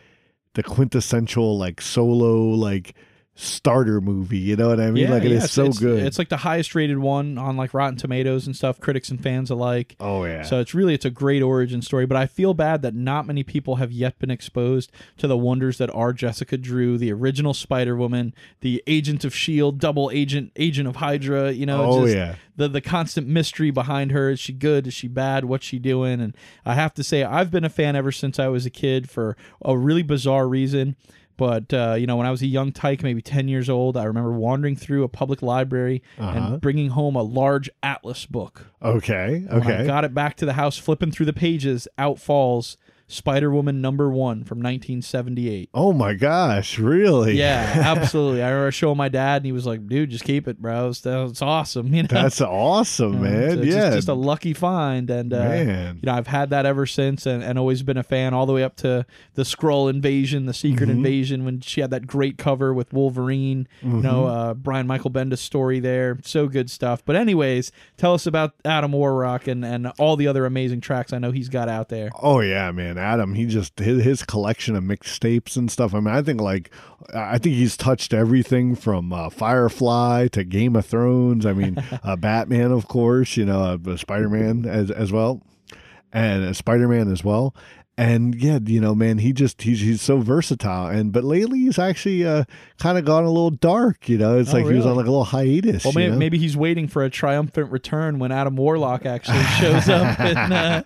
the 0.53 0.63
quintessential 0.63 1.57
like 1.57 1.81
solo 1.81 2.45
like 2.45 2.95
starter 3.41 4.01
movie, 4.01 4.37
you 4.37 4.55
know 4.55 4.67
what 4.67 4.79
I 4.81 4.91
mean? 4.91 5.09
like 5.09 5.23
it 5.23 5.31
is 5.31 5.37
it's- 5.45 5.51
so 5.53 5.61
it's- 5.63 5.79
good. 5.79 6.03
It's 6.05 6.17
like 6.19 6.27
the 6.29 6.37
highest 6.37 6.75
rated 6.75 6.99
one 6.99 7.37
on 7.37 7.55
like 7.55 7.73
Rotten 7.73 7.95
Tomatoes 7.97 8.45
and 8.45 8.55
stuff, 8.55 8.79
critics 8.79 9.09
and 9.09 9.21
fans 9.21 9.49
alike. 9.49 9.95
Oh 9.99 10.25
yeah. 10.25 10.43
So 10.43 10.59
it's 10.59 10.73
really 10.73 10.93
it's 10.93 11.05
a 11.05 11.09
great 11.09 11.41
origin 11.41 11.81
story, 11.81 12.05
but 12.05 12.17
I 12.17 12.25
feel 12.25 12.53
bad 12.53 12.81
that 12.81 12.93
not 12.95 13.25
many 13.25 13.43
people 13.43 13.77
have 13.77 13.91
yet 13.91 14.19
been 14.19 14.29
exposed 14.31 14.91
to 15.17 15.27
the 15.27 15.37
wonders 15.37 15.77
that 15.77 15.89
are 15.95 16.11
Jessica 16.11 16.57
Drew, 16.57 16.97
the 16.97 17.11
original 17.13 17.53
Spider 17.53 17.95
Woman, 17.95 18.33
the 18.61 18.83
Agent 18.87 19.23
of 19.23 19.33
Shield, 19.33 19.79
double 19.79 20.11
agent, 20.13 20.51
agent 20.57 20.87
of 20.87 20.97
Hydra. 20.97 21.51
You 21.51 21.65
know, 21.65 21.83
Oh, 21.85 22.03
just 22.03 22.15
yeah. 22.17 22.35
the 22.57 22.67
the 22.67 22.81
constant 22.81 23.27
mystery 23.27 23.71
behind 23.71 24.11
her. 24.11 24.31
Is 24.31 24.39
she 24.39 24.51
good? 24.53 24.85
Is 24.87 24.93
she 24.93 25.07
bad? 25.07 25.45
What's 25.45 25.65
she 25.65 25.79
doing? 25.79 26.19
And 26.19 26.35
I 26.65 26.73
have 26.75 26.93
to 26.95 27.03
say, 27.03 27.23
I've 27.23 27.51
been 27.51 27.63
a 27.63 27.69
fan 27.69 27.95
ever 27.95 28.11
since 28.11 28.37
I 28.37 28.49
was 28.49 28.65
a 28.65 28.69
kid 28.69 29.09
for 29.09 29.37
a 29.63 29.77
really 29.77 30.03
bizarre 30.03 30.47
reason. 30.47 30.97
But 31.39 31.73
uh, 31.73 31.95
you 31.97 32.05
know, 32.05 32.17
when 32.17 32.27
I 32.27 32.31
was 32.31 32.41
a 32.41 32.47
young 32.47 32.71
tyke, 32.73 33.01
maybe 33.01 33.21
ten 33.21 33.47
years 33.47 33.69
old, 33.69 33.95
I 33.97 34.03
remember 34.03 34.33
wandering 34.33 34.75
through 34.75 35.03
a 35.03 35.07
public 35.07 35.41
library 35.41 36.03
Uh-huh. 36.17 36.37
and 36.53 36.61
bringing 36.61 36.89
home 36.89 37.15
a 37.15 37.23
large 37.23 37.69
atlas 37.81 38.25
book. 38.25 38.67
okay. 38.83 39.45
When 39.47 39.63
I 39.63 39.65
Okay. 39.75 39.87
got 39.87 40.03
it 40.03 40.13
back 40.13 40.35
to 40.37 40.45
the 40.45 40.53
house, 40.53 40.77
flipping 40.77 41.11
through 41.11 41.27
the 41.27 41.33
pages, 41.33 41.87
out 41.97 42.19
falls 42.19 42.77
Spider 43.11 43.49
Woman 43.51 43.81
number 43.81 44.09
one 44.09 44.43
from 44.43 44.59
1978. 44.59 45.69
oh 45.73 45.91
my 45.93 46.13
gosh, 46.13 46.77
really? 46.77 47.33
Yeah, 47.37 47.73
absolutely. 47.97 48.43
I 48.43 48.49
remember 48.49 48.71
showing 48.71 48.97
my 48.97 49.09
dad, 49.09 49.37
and 49.37 49.45
he 49.47 49.51
was 49.51 49.65
like, 49.65 49.87
"Dude, 49.87 50.11
just 50.11 50.23
keep 50.23 50.47
it, 50.47 50.61
bro. 50.61 50.89
It's, 50.89 51.03
it's 51.05 51.41
awesome." 51.41 51.93
You 51.99 52.03
know, 52.03 52.07
That's 52.11 52.39
awesome, 52.39 53.15
Uh, 53.17 53.21
man. 53.21 53.49
so 53.51 53.57
it's 53.61 53.67
yeah. 53.67 53.81
just, 53.87 53.95
just 53.97 54.07
a 54.09 54.13
lucky 54.13 54.53
find, 54.53 55.09
and 55.09 55.33
uh, 55.33 55.39
Man. 55.39 55.95
you 56.01 56.05
know 56.05 56.13
I've 56.13 56.27
had 56.27 56.51
that 56.51 56.65
ever 56.67 56.85
since, 56.85 57.25
and, 57.25 57.43
and 57.43 57.57
always 57.57 57.81
been 57.83 57.97
a 57.97 58.03
fan, 58.03 58.33
all 58.33 58.45
the 58.45 58.53
way 58.53 58.63
up 58.63 58.75
to 58.77 59.05
the 59.33 59.43
Skrull 59.43 59.89
Invasion, 59.89 60.45
the 60.45 60.53
Secret 60.53 60.87
Mhm. 60.87 60.91
Invasion, 60.93 61.45
when 61.45 61.61
she 61.61 61.81
had 61.81 61.89
that 61.89 62.05
great 62.07 62.37
cover 62.37 62.73
with 62.73 62.93
Wolverine. 62.93 63.67
You 63.81 63.89
know, 63.89 64.23
Mhm. 64.23 64.29
uh, 64.29 64.53
Brian 64.53 64.85
Michael 64.87 65.09
Bendis 65.11 65.39
story 65.39 65.79
there, 65.79 66.19
so 66.23 66.47
good 66.47 66.69
stuff. 66.69 67.03
But 67.03 67.15
anyways, 67.15 67.71
tell 67.97 68.13
us 68.13 68.27
about 68.27 68.53
Adam 68.63 68.91
Warrock 68.91 69.47
and 69.47 69.65
and 69.65 69.87
all 69.97 70.15
the 70.15 70.27
other 70.27 70.45
amazing 70.45 70.79
tracks 70.81 71.11
I 71.11 71.17
know 71.17 71.31
he's 71.31 71.49
got 71.49 71.67
out 71.69 71.89
there. 71.89 72.11
Oh 72.21 72.39
yeah, 72.41 72.71
man. 72.71 72.98
Adam, 72.99 73.33
he 73.33 73.45
just 73.45 73.79
his, 73.79 74.03
his 74.03 74.23
collection 74.23 74.75
of 74.75 74.83
mixtapes 74.83 75.57
and 75.57 75.71
stuff. 75.71 75.93
I 75.93 75.99
mean, 75.99 76.13
I 76.13 76.21
think 76.21 76.41
like 76.41 76.71
I 77.13 77.37
think 77.37 77.55
he's 77.55 77.77
touched 77.77 78.13
everything 78.13 78.75
from 78.75 79.11
uh, 79.11 79.29
Firefly 79.29 80.27
to 80.29 80.43
Game 80.43 80.75
of 80.75 80.85
Thrones. 80.85 81.45
I 81.45 81.53
mean, 81.53 81.77
uh, 82.03 82.15
Batman, 82.15 82.71
of 82.71 82.87
course. 82.87 83.37
You 83.37 83.45
know, 83.45 83.79
uh, 83.85 83.97
Spider 83.97 84.29
Man 84.29 84.65
as 84.65 84.91
as 84.91 85.11
well, 85.11 85.41
and 86.11 86.43
uh, 86.43 86.53
Spider 86.53 86.87
Man 86.87 87.11
as 87.11 87.23
well. 87.23 87.55
And 87.99 88.33
yeah, 88.35 88.59
you 88.63 88.79
know, 88.79 88.95
man, 88.95 89.17
he 89.17 89.33
just 89.33 89.61
he's 89.61 89.81
he's 89.81 90.01
so 90.01 90.19
versatile. 90.19 90.87
And 90.87 91.11
but 91.11 91.25
lately 91.25 91.59
he's 91.59 91.77
actually 91.77 92.25
uh, 92.25 92.45
kind 92.79 92.97
of 92.97 93.03
gone 93.03 93.25
a 93.25 93.27
little 93.27 93.49
dark. 93.49 94.07
You 94.07 94.17
know, 94.17 94.39
it's 94.39 94.51
Oh, 94.53 94.57
like 94.57 94.67
he 94.67 94.73
was 94.73 94.85
on 94.85 94.95
like 94.95 95.05
a 95.05 95.09
little 95.09 95.25
hiatus. 95.25 95.83
Well, 95.83 95.91
you 95.91 95.99
maybe, 95.99 96.11
know? 96.13 96.17
maybe 96.17 96.37
he's 96.37 96.55
waiting 96.55 96.87
for 96.87 97.03
a 97.03 97.09
triumphant 97.09 97.69
return 97.71 98.17
when 98.17 98.31
Adam 98.31 98.55
Warlock 98.55 99.05
actually 99.05 99.43
shows 99.59 99.89
up. 99.89 100.17
And, 100.19 100.53
uh, 100.53 100.83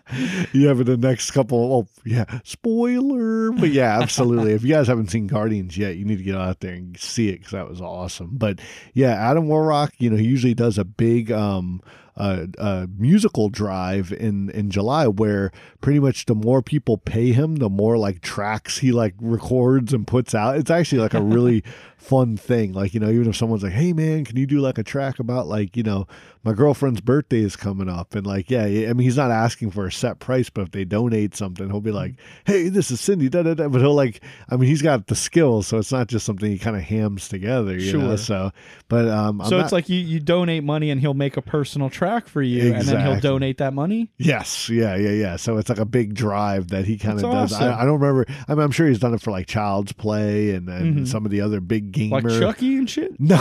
yeah, 0.54 0.74
but 0.74 0.86
the 0.88 0.98
next 0.98 1.30
couple, 1.32 1.74
Oh, 1.74 1.88
yeah, 2.06 2.26
spoiler, 2.44 3.52
but 3.52 3.70
yeah, 3.70 4.00
absolutely. 4.02 4.54
if 4.54 4.64
you 4.64 4.74
guys 4.74 4.88
haven't 4.88 5.12
seen 5.12 5.28
Guardians 5.28 5.78
yet, 5.78 5.96
you 5.98 6.06
need 6.06 6.18
to 6.18 6.24
get 6.24 6.36
out 6.36 6.62
there 6.62 6.74
and 6.74 6.98
see 6.98 7.30
it 7.30 7.38
because 7.40 7.52
that 7.52 7.70
was 7.70 7.80
awesome. 7.82 8.32
But 8.34 8.60
yeah, 8.94 9.12
Adam 9.14 9.48
Warrock, 9.48 9.94
you 10.00 10.10
know, 10.10 10.16
he 10.18 10.26
usually 10.26 10.54
does 10.56 10.78
a 10.80 10.84
big 10.86 11.32
um, 11.32 11.82
uh, 12.16 12.46
uh, 12.58 12.88
musical 12.98 13.50
drive 13.50 14.12
in 14.12 14.50
in 14.52 14.70
July 14.70 15.08
where 15.08 15.52
pretty 15.82 16.00
much 16.00 16.26
the 16.26 16.36
more 16.36 16.62
people 16.62 16.98
pay 16.98 17.32
him, 17.32 17.58
the 17.58 17.70
more 17.70 17.98
like 17.98 18.22
tracks 18.22 18.80
he 18.80 18.92
like 18.92 19.16
records 19.20 19.94
and 19.94 20.06
puts 20.06 20.36
out. 20.36 20.58
It's 20.58 20.72
actually 20.72 21.02
like 21.02 21.14
a 21.14 21.22
really 21.22 21.64
fun 22.04 22.38
thing. 22.38 22.74
Like 22.74 22.94
you 22.94 23.00
know, 23.00 23.10
even 23.10 23.30
if 23.30 23.36
someone's 23.38 23.64
like, 23.64 23.72
"Hey 23.74 23.94
man, 23.94 24.26
can 24.26 24.38
you 24.38 24.46
do 24.46 24.60
like 24.60 24.78
a 24.78 24.84
track 24.84 25.20
about 25.20 25.48
like 25.48 25.76
you 25.78 25.84
know 25.84 26.06
my 26.44 26.52
girlfriend's 26.54 27.02
birthday 27.02 27.40
is 27.42 27.56
coming 27.56 27.88
up?" 27.90 28.14
and 28.16 28.28
like, 28.28 28.50
yeah, 28.52 28.64
I 28.66 28.94
mean, 28.94 29.00
he's 29.00 29.18
not 29.18 29.32
asking 29.32 29.72
for 29.72 29.86
a 29.88 29.92
set 29.92 30.20
price, 30.20 30.50
but 30.50 30.62
if 30.64 30.72
they 30.72 30.86
donate 30.86 31.36
something, 31.36 31.70
he'll 31.70 31.82
be 31.82 31.92
like, 31.92 32.16
"Hey, 32.46 32.70
this 32.70 32.92
is 32.92 33.00
Cindy," 33.00 33.30
da 33.30 33.44
da 33.44 33.54
da. 33.54 33.68
But 33.70 33.82
he'll 33.82 33.96
like, 33.96 34.22
I 34.50 34.58
mean, 34.58 34.70
he's 34.70 34.82
got 34.82 35.08
the 35.08 35.16
skills, 35.16 35.68
so 35.68 35.78
it's 35.78 35.92
not 35.92 36.08
just 36.08 36.26
something 36.26 36.50
he 36.52 36.60
kind 36.60 36.76
of 36.76 36.84
hams 36.84 37.30
together, 37.30 37.78
you 37.78 37.94
know. 37.94 38.10
Sure. 38.10 38.18
So, 38.18 38.52
but 38.90 39.08
um, 39.08 39.42
I'm 39.42 39.48
so 39.50 39.58
not- 39.58 39.64
it's 39.64 39.74
like 39.74 39.90
you, 39.90 40.00
you 40.00 40.20
donate 40.20 40.64
money 40.64 40.90
and 40.92 41.00
he'll 41.00 41.14
make 41.14 41.38
a 41.38 41.42
personal 41.42 41.90
track 41.90 42.28
for 42.28 42.42
you, 42.42 42.74
and 42.74 42.86
then 42.88 43.06
he'll 43.06 43.20
donate 43.20 43.58
that 43.60 43.74
money. 43.74 44.12
Yes, 44.18 44.70
yeah, 44.70 44.96
yeah, 44.96 45.12
yeah. 45.12 45.36
So 45.38 45.58
it's 45.58 45.70
like 45.70 45.80
a 45.80 45.86
big 45.86 46.14
drive 46.14 46.68
that 46.70 46.86
he 46.86 46.98
kind 46.98 47.16
of 47.18 47.24
does. 47.32 47.54
awesome. 47.54 47.64
I, 47.72 47.82
I 47.82 47.86
don't 47.86 48.00
remember. 48.00 48.26
I 48.48 48.54
mean, 48.56 48.64
I'm 48.64 48.72
sure 48.72 48.88
he's 48.88 49.00
done 49.00 49.14
it 49.14 49.22
for 49.22 49.32
like 49.32 49.48
Child's 49.48 49.94
Play 49.94 50.52
and, 50.52 50.68
and 50.70 50.98
Mhm. 50.98 51.08
some 51.08 51.24
of 51.26 51.32
the 51.32 51.40
other 51.42 51.60
big 51.62 51.93
gamer. 51.94 52.22
Like 52.22 52.40
Chucky 52.40 52.78
and 52.78 52.90
shit. 52.90 53.14
No, 53.20 53.38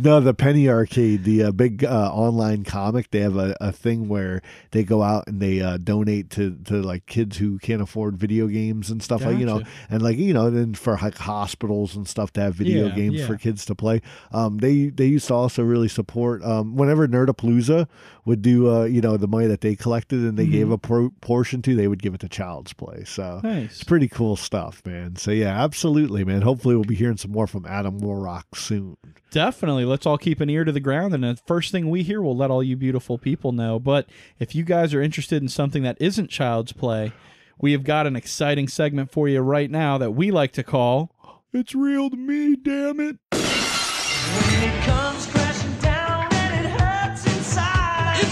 no, 0.00 0.20
the 0.20 0.34
Penny 0.36 0.68
Arcade, 0.68 1.24
the 1.24 1.44
uh, 1.44 1.52
big 1.52 1.84
uh, 1.84 2.10
online 2.12 2.64
comic. 2.64 3.10
They 3.10 3.20
have 3.20 3.36
a, 3.36 3.56
a 3.60 3.72
thing 3.72 4.08
where 4.08 4.40
they 4.70 4.84
go 4.84 5.02
out 5.02 5.26
and 5.26 5.40
they 5.40 5.60
uh, 5.60 5.76
donate 5.76 6.30
to, 6.30 6.56
to 6.64 6.80
like 6.82 7.06
kids 7.06 7.36
who 7.36 7.58
can't 7.58 7.82
afford 7.82 8.16
video 8.16 8.46
games 8.46 8.90
and 8.90 9.02
stuff 9.02 9.24
like 9.24 9.38
you 9.38 9.46
know, 9.46 9.62
and 9.90 10.02
like 10.02 10.16
you 10.16 10.32
know, 10.32 10.50
then 10.50 10.74
for 10.74 10.96
like 11.02 11.16
hospitals 11.18 11.94
and 11.94 12.08
stuff 12.08 12.32
to 12.34 12.40
have 12.40 12.54
video 12.54 12.86
Yeah, 12.86 12.94
games 12.94 13.20
yeah. 13.20 13.26
for 13.26 13.36
kids 13.36 13.64
to 13.66 13.74
play. 13.74 14.00
Um, 14.32 14.58
they 14.58 14.86
they 14.86 15.06
used 15.06 15.28
to 15.28 15.34
also 15.34 15.62
really 15.62 15.88
support 15.88 16.42
um, 16.44 16.76
whenever 16.76 17.06
Nerdapalooza 17.06 17.88
would 18.26 18.40
do 18.42 18.70
uh, 18.74 18.84
you 18.84 19.00
know 19.00 19.16
the 19.16 19.26
money 19.28 19.46
that 19.46 19.60
they 19.60 19.76
collected 19.76 20.20
and 20.20 20.38
they 20.38 20.46
gave 20.46 20.68
Mhm. 20.68 20.72
a 20.72 20.78
pro- 20.78 21.10
portion 21.20 21.60
to, 21.62 21.76
they 21.76 21.88
would 21.88 22.02
give 22.02 22.14
it 22.14 22.20
to 22.20 22.28
Child's 22.28 22.72
Play. 22.72 23.04
So 23.04 23.40
Nice. 23.42 23.72
it's 23.72 23.84
pretty 23.84 24.08
cool 24.08 24.36
stuff, 24.36 24.82
man. 24.86 25.16
So 25.16 25.30
yeah, 25.30 25.62
absolutely, 25.62 26.24
man. 26.24 26.42
Hopefully, 26.42 26.74
we'll 26.74 26.84
be 26.84 26.94
hearing 26.94 27.16
some 27.18 27.32
more 27.32 27.46
from 27.46 27.66
Adam 27.66 27.98
Warrock 27.98 28.56
soon. 28.56 28.96
Definitely. 29.30 29.84
Let's 29.84 30.06
all 30.06 30.16
keep 30.18 30.40
an 30.40 30.48
ear 30.48 30.64
to 30.64 30.72
the 30.72 30.80
ground. 30.80 31.12
And 31.14 31.24
the 31.24 31.36
first 31.46 31.72
thing 31.72 31.90
we 31.90 32.02
hear, 32.02 32.22
we'll 32.22 32.36
let 32.36 32.50
all 32.50 32.62
you 32.62 32.76
beautiful 32.76 33.18
people 33.18 33.52
know. 33.52 33.78
But 33.78 34.08
if 34.38 34.54
you 34.54 34.62
guys 34.64 34.94
are 34.94 35.02
interested 35.02 35.42
in 35.42 35.48
something 35.48 35.82
that 35.82 35.96
isn't 36.00 36.30
child's 36.30 36.72
play, 36.72 37.12
we 37.60 37.72
have 37.72 37.84
got 37.84 38.06
an 38.06 38.16
exciting 38.16 38.68
segment 38.68 39.10
for 39.10 39.28
you 39.28 39.40
right 39.40 39.70
now 39.70 39.98
that 39.98 40.12
we 40.12 40.30
like 40.30 40.52
to 40.52 40.62
call 40.62 41.10
It's 41.52 41.74
Real 41.74 42.10
to 42.10 42.16
Me, 42.16 42.56
damn 42.56 43.00
it. 43.00 43.16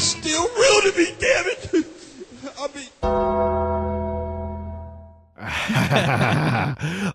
It's 0.03 0.16
still 0.18 0.42
real 0.42 0.80
to 0.80 0.98
me, 0.98 1.07
damn 1.20 1.46
it! 1.46 1.62
I 2.59 2.66
mean, 2.74 2.90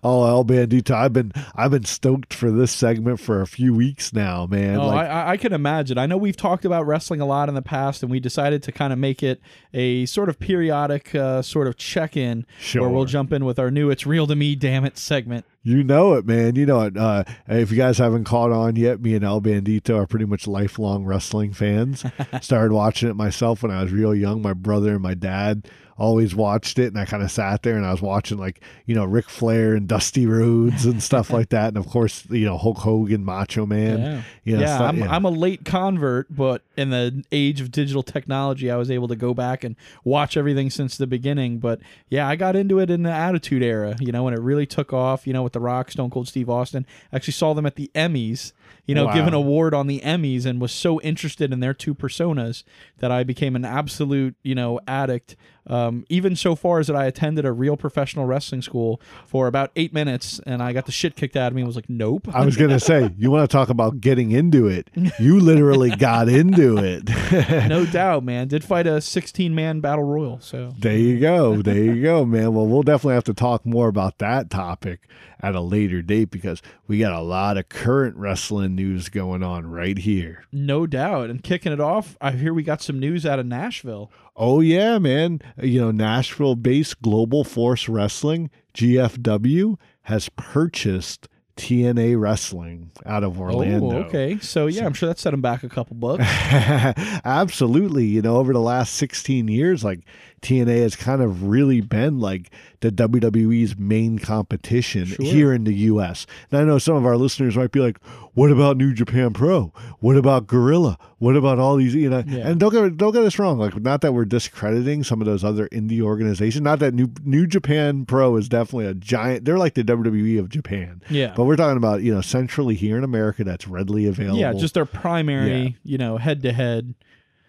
oh, 0.02 0.17
El 0.38 0.44
Bandito, 0.44 0.92
I've 0.92 1.12
been 1.12 1.32
I've 1.56 1.72
been 1.72 1.84
stoked 1.84 2.32
for 2.32 2.50
this 2.50 2.70
segment 2.70 3.18
for 3.18 3.40
a 3.40 3.46
few 3.46 3.74
weeks 3.74 4.12
now, 4.12 4.46
man. 4.46 4.76
Oh, 4.76 4.86
like, 4.86 5.08
I, 5.08 5.30
I 5.30 5.36
can 5.36 5.52
imagine. 5.52 5.98
I 5.98 6.06
know 6.06 6.16
we've 6.16 6.36
talked 6.36 6.64
about 6.64 6.86
wrestling 6.86 7.20
a 7.20 7.26
lot 7.26 7.48
in 7.48 7.56
the 7.56 7.62
past, 7.62 8.02
and 8.02 8.10
we 8.10 8.20
decided 8.20 8.62
to 8.64 8.72
kind 8.72 8.92
of 8.92 8.98
make 8.98 9.22
it 9.22 9.40
a 9.74 10.06
sort 10.06 10.28
of 10.28 10.38
periodic 10.38 11.12
uh, 11.14 11.42
sort 11.42 11.66
of 11.66 11.76
check 11.76 12.16
in 12.16 12.46
where 12.74 12.88
we'll 12.88 13.04
jump 13.04 13.32
in 13.32 13.44
with 13.44 13.58
our 13.58 13.70
new 13.70 13.90
It's 13.90 14.06
Real 14.06 14.26
to 14.28 14.36
Me, 14.36 14.54
damn 14.54 14.84
it 14.84 14.96
segment. 14.96 15.44
You 15.62 15.82
know 15.82 16.14
it, 16.14 16.24
man. 16.24 16.54
You 16.54 16.66
know 16.66 16.82
it. 16.82 16.96
Uh, 16.96 17.24
if 17.48 17.70
you 17.70 17.76
guys 17.76 17.98
haven't 17.98 18.24
caught 18.24 18.52
on 18.52 18.76
yet, 18.76 19.00
me 19.02 19.14
and 19.14 19.24
El 19.24 19.40
Bandito 19.40 19.96
are 19.96 20.06
pretty 20.06 20.24
much 20.24 20.46
lifelong 20.46 21.04
wrestling 21.04 21.52
fans. 21.52 22.04
Started 22.40 22.72
watching 22.72 23.10
it 23.10 23.16
myself 23.16 23.62
when 23.62 23.72
I 23.72 23.82
was 23.82 23.92
real 23.92 24.14
young. 24.14 24.40
My 24.40 24.54
brother 24.54 24.92
and 24.92 25.02
my 25.02 25.14
dad 25.14 25.68
always 25.98 26.34
watched 26.34 26.78
it, 26.78 26.86
and 26.86 26.98
I 26.98 27.04
kind 27.04 27.22
of 27.22 27.30
sat 27.30 27.62
there 27.62 27.76
and 27.76 27.84
I 27.84 27.90
was 27.90 28.00
watching 28.00 28.38
like 28.38 28.60
you 28.86 28.94
know 28.94 29.04
Ric 29.04 29.28
Flair 29.28 29.74
and 29.74 29.86
Dusty 29.88 30.26
Rhodes 30.26 30.86
and 30.86 31.02
stuff 31.02 31.30
like 31.30 31.48
that, 31.50 31.68
and 31.68 31.76
of 31.76 31.86
course 31.88 32.24
you 32.30 32.44
know 32.46 32.56
Hulk 32.56 32.78
Hogan, 32.78 33.24
Macho 33.24 33.66
Man. 33.66 33.98
Yeah, 33.98 34.22
You 34.44 34.56
know, 34.56 34.62
yeah, 34.62 34.76
stuff- 34.76 34.88
I'm, 34.88 35.02
I'm 35.02 35.24
a 35.24 35.30
late 35.30 35.64
convert, 35.64 36.34
but 36.34 36.62
in 36.78 36.90
the 36.90 37.24
age 37.32 37.60
of 37.60 37.72
digital 37.72 38.04
technology, 38.04 38.70
I 38.70 38.76
was 38.76 38.88
able 38.88 39.08
to 39.08 39.16
go 39.16 39.34
back 39.34 39.64
and 39.64 39.74
watch 40.04 40.36
everything 40.36 40.70
since 40.70 40.96
the 40.96 41.08
beginning. 41.08 41.58
But 41.58 41.80
yeah, 42.08 42.28
I 42.28 42.36
got 42.36 42.54
into 42.54 42.78
it 42.78 42.88
in 42.88 43.02
the 43.02 43.10
Attitude 43.10 43.64
Era, 43.64 43.96
you 43.98 44.12
know, 44.12 44.22
when 44.22 44.32
it 44.32 44.40
really 44.40 44.64
took 44.64 44.92
off, 44.92 45.26
you 45.26 45.32
know, 45.32 45.42
with 45.42 45.54
The 45.54 45.60
Rock, 45.60 45.90
Stone 45.90 46.10
Cold 46.10 46.28
Steve 46.28 46.48
Austin. 46.48 46.86
I 47.12 47.16
actually 47.16 47.32
saw 47.32 47.52
them 47.52 47.66
at 47.66 47.74
the 47.74 47.90
Emmys, 47.96 48.52
you 48.86 48.94
know, 48.94 49.12
give 49.12 49.26
an 49.26 49.34
award 49.34 49.74
on 49.74 49.88
the 49.88 50.00
Emmys 50.00 50.46
and 50.46 50.60
was 50.60 50.72
so 50.72 51.00
interested 51.00 51.52
in 51.52 51.60
their 51.60 51.74
two 51.74 51.94
personas 51.94 52.62
that 52.98 53.10
I 53.10 53.24
became 53.24 53.56
an 53.56 53.64
absolute, 53.64 54.36
you 54.42 54.54
know, 54.54 54.80
addict. 54.86 55.36
Um, 55.66 56.06
even 56.08 56.34
so 56.34 56.54
far 56.54 56.78
as 56.78 56.86
that 56.86 56.96
I 56.96 57.04
attended 57.04 57.44
a 57.44 57.52
real 57.52 57.76
professional 57.76 58.24
wrestling 58.24 58.62
school 58.62 59.02
for 59.26 59.46
about 59.46 59.70
eight 59.76 59.92
minutes 59.92 60.40
and 60.46 60.62
I 60.62 60.72
got 60.72 60.86
the 60.86 60.92
shit 60.92 61.14
kicked 61.14 61.36
out 61.36 61.48
of 61.48 61.54
me 61.54 61.60
and 61.60 61.66
was 61.66 61.76
like, 61.76 61.90
nope. 61.90 62.26
I 62.32 62.42
was 62.46 62.56
gonna 62.56 62.80
say, 62.80 63.10
you 63.18 63.30
want 63.30 63.48
to 63.48 63.54
talk 63.54 63.68
about 63.68 64.00
getting 64.00 64.30
into 64.30 64.66
it? 64.66 64.88
You 65.18 65.40
literally 65.40 65.90
got 65.90 66.28
into 66.28 66.67
it. 66.76 67.08
no 67.68 67.86
doubt, 67.90 68.24
man. 68.24 68.48
Did 68.48 68.62
fight 68.62 68.86
a 68.86 69.00
16 69.00 69.54
man 69.54 69.80
battle 69.80 70.04
royal. 70.04 70.40
So 70.40 70.74
There 70.78 70.96
you 70.98 71.18
go. 71.18 71.62
There 71.62 71.76
you 71.76 72.02
go, 72.02 72.24
man. 72.26 72.52
Well, 72.52 72.66
we'll 72.66 72.82
definitely 72.82 73.14
have 73.14 73.24
to 73.24 73.34
talk 73.34 73.64
more 73.64 73.88
about 73.88 74.18
that 74.18 74.50
topic 74.50 75.08
at 75.40 75.54
a 75.54 75.60
later 75.60 76.02
date 76.02 76.30
because 76.30 76.60
we 76.86 76.98
got 76.98 77.12
a 77.12 77.20
lot 77.22 77.56
of 77.56 77.68
current 77.68 78.16
wrestling 78.16 78.74
news 78.74 79.08
going 79.08 79.42
on 79.42 79.66
right 79.70 79.98
here. 79.98 80.44
no 80.52 80.86
doubt. 80.86 81.30
And 81.30 81.42
kicking 81.42 81.72
it 81.72 81.80
off, 81.80 82.16
I 82.20 82.32
hear 82.32 82.52
we 82.52 82.62
got 82.64 82.82
some 82.82 82.98
news 82.98 83.24
out 83.24 83.38
of 83.38 83.46
Nashville. 83.46 84.10
Oh, 84.36 84.60
yeah, 84.60 84.98
man. 84.98 85.40
You 85.60 85.80
know, 85.80 85.90
Nashville 85.90 86.54
based 86.56 87.00
Global 87.02 87.44
Force 87.44 87.88
Wrestling, 87.88 88.50
GFW, 88.74 89.76
has 90.02 90.28
purchased 90.36 91.28
TNA 91.58 92.18
Wrestling 92.18 92.90
out 93.04 93.24
of 93.24 93.38
oh, 93.38 93.42
Orlando. 93.42 93.92
Oh, 93.92 93.96
okay. 94.04 94.38
So 94.38 94.68
yeah, 94.68 94.86
I'm 94.86 94.94
sure 94.94 95.08
that 95.08 95.18
set 95.18 95.34
him 95.34 95.40
back 95.40 95.64
a 95.64 95.68
couple 95.68 95.96
bucks. 95.96 96.22
Absolutely. 97.24 98.06
You 98.06 98.22
know, 98.22 98.36
over 98.36 98.52
the 98.52 98.60
last 98.60 98.94
16 98.94 99.48
years, 99.48 99.84
like 99.84 100.00
TNA 100.42 100.82
has 100.82 100.96
kind 100.96 101.20
of 101.22 101.42
really 101.44 101.80
been 101.80 102.18
like 102.20 102.50
the 102.80 102.90
WWE's 102.92 103.76
main 103.76 104.18
competition 104.18 105.06
Sure. 105.06 105.16
here 105.26 105.52
in 105.52 105.64
the 105.64 105.74
US. 105.74 106.26
And 106.50 106.60
I 106.60 106.64
know 106.64 106.78
some 106.78 106.94
of 106.96 107.04
our 107.04 107.16
listeners 107.16 107.56
might 107.56 107.72
be 107.72 107.80
like, 107.80 107.98
what 108.34 108.52
about 108.52 108.76
New 108.76 108.94
Japan 108.94 109.32
Pro? 109.32 109.72
What 109.98 110.16
about 110.16 110.46
Gorilla? 110.46 110.96
What 111.18 111.36
about 111.36 111.58
all 111.58 111.76
these, 111.76 111.94
you 111.94 112.08
know, 112.08 112.22
Yeah. 112.26 112.48
and 112.48 112.60
don't 112.60 112.72
get 112.72 112.96
don't 112.96 113.12
get 113.12 113.24
us 113.24 113.38
wrong, 113.38 113.58
like 113.58 113.80
not 113.80 114.00
that 114.02 114.14
we're 114.14 114.24
discrediting 114.24 115.02
some 115.02 115.20
of 115.20 115.26
those 115.26 115.42
other 115.42 115.68
indie 115.70 116.00
organizations. 116.00 116.62
Not 116.62 116.78
that 116.78 116.94
New 116.94 117.10
New 117.24 117.46
Japan 117.46 118.04
Pro 118.06 118.36
is 118.36 118.48
definitely 118.48 118.86
a 118.86 118.94
giant 118.94 119.44
they're 119.44 119.58
like 119.58 119.74
the 119.74 119.82
WWE 119.84 120.38
of 120.38 120.48
Japan. 120.48 121.02
Yeah. 121.10 121.32
But 121.36 121.44
we're 121.44 121.56
talking 121.56 121.76
about, 121.76 122.02
you 122.02 122.14
know, 122.14 122.20
centrally 122.20 122.76
here 122.76 122.96
in 122.96 123.02
America 123.04 123.42
that's 123.42 123.66
readily 123.66 124.06
available 124.06 124.38
yeah, 124.38 124.52
just 124.52 124.74
their 124.74 124.84
primary, 124.86 125.50
Yeah. 125.62 125.68
you 125.84 125.98
know, 125.98 126.16
head 126.18 126.42
to 126.42 126.52
head. 126.52 126.94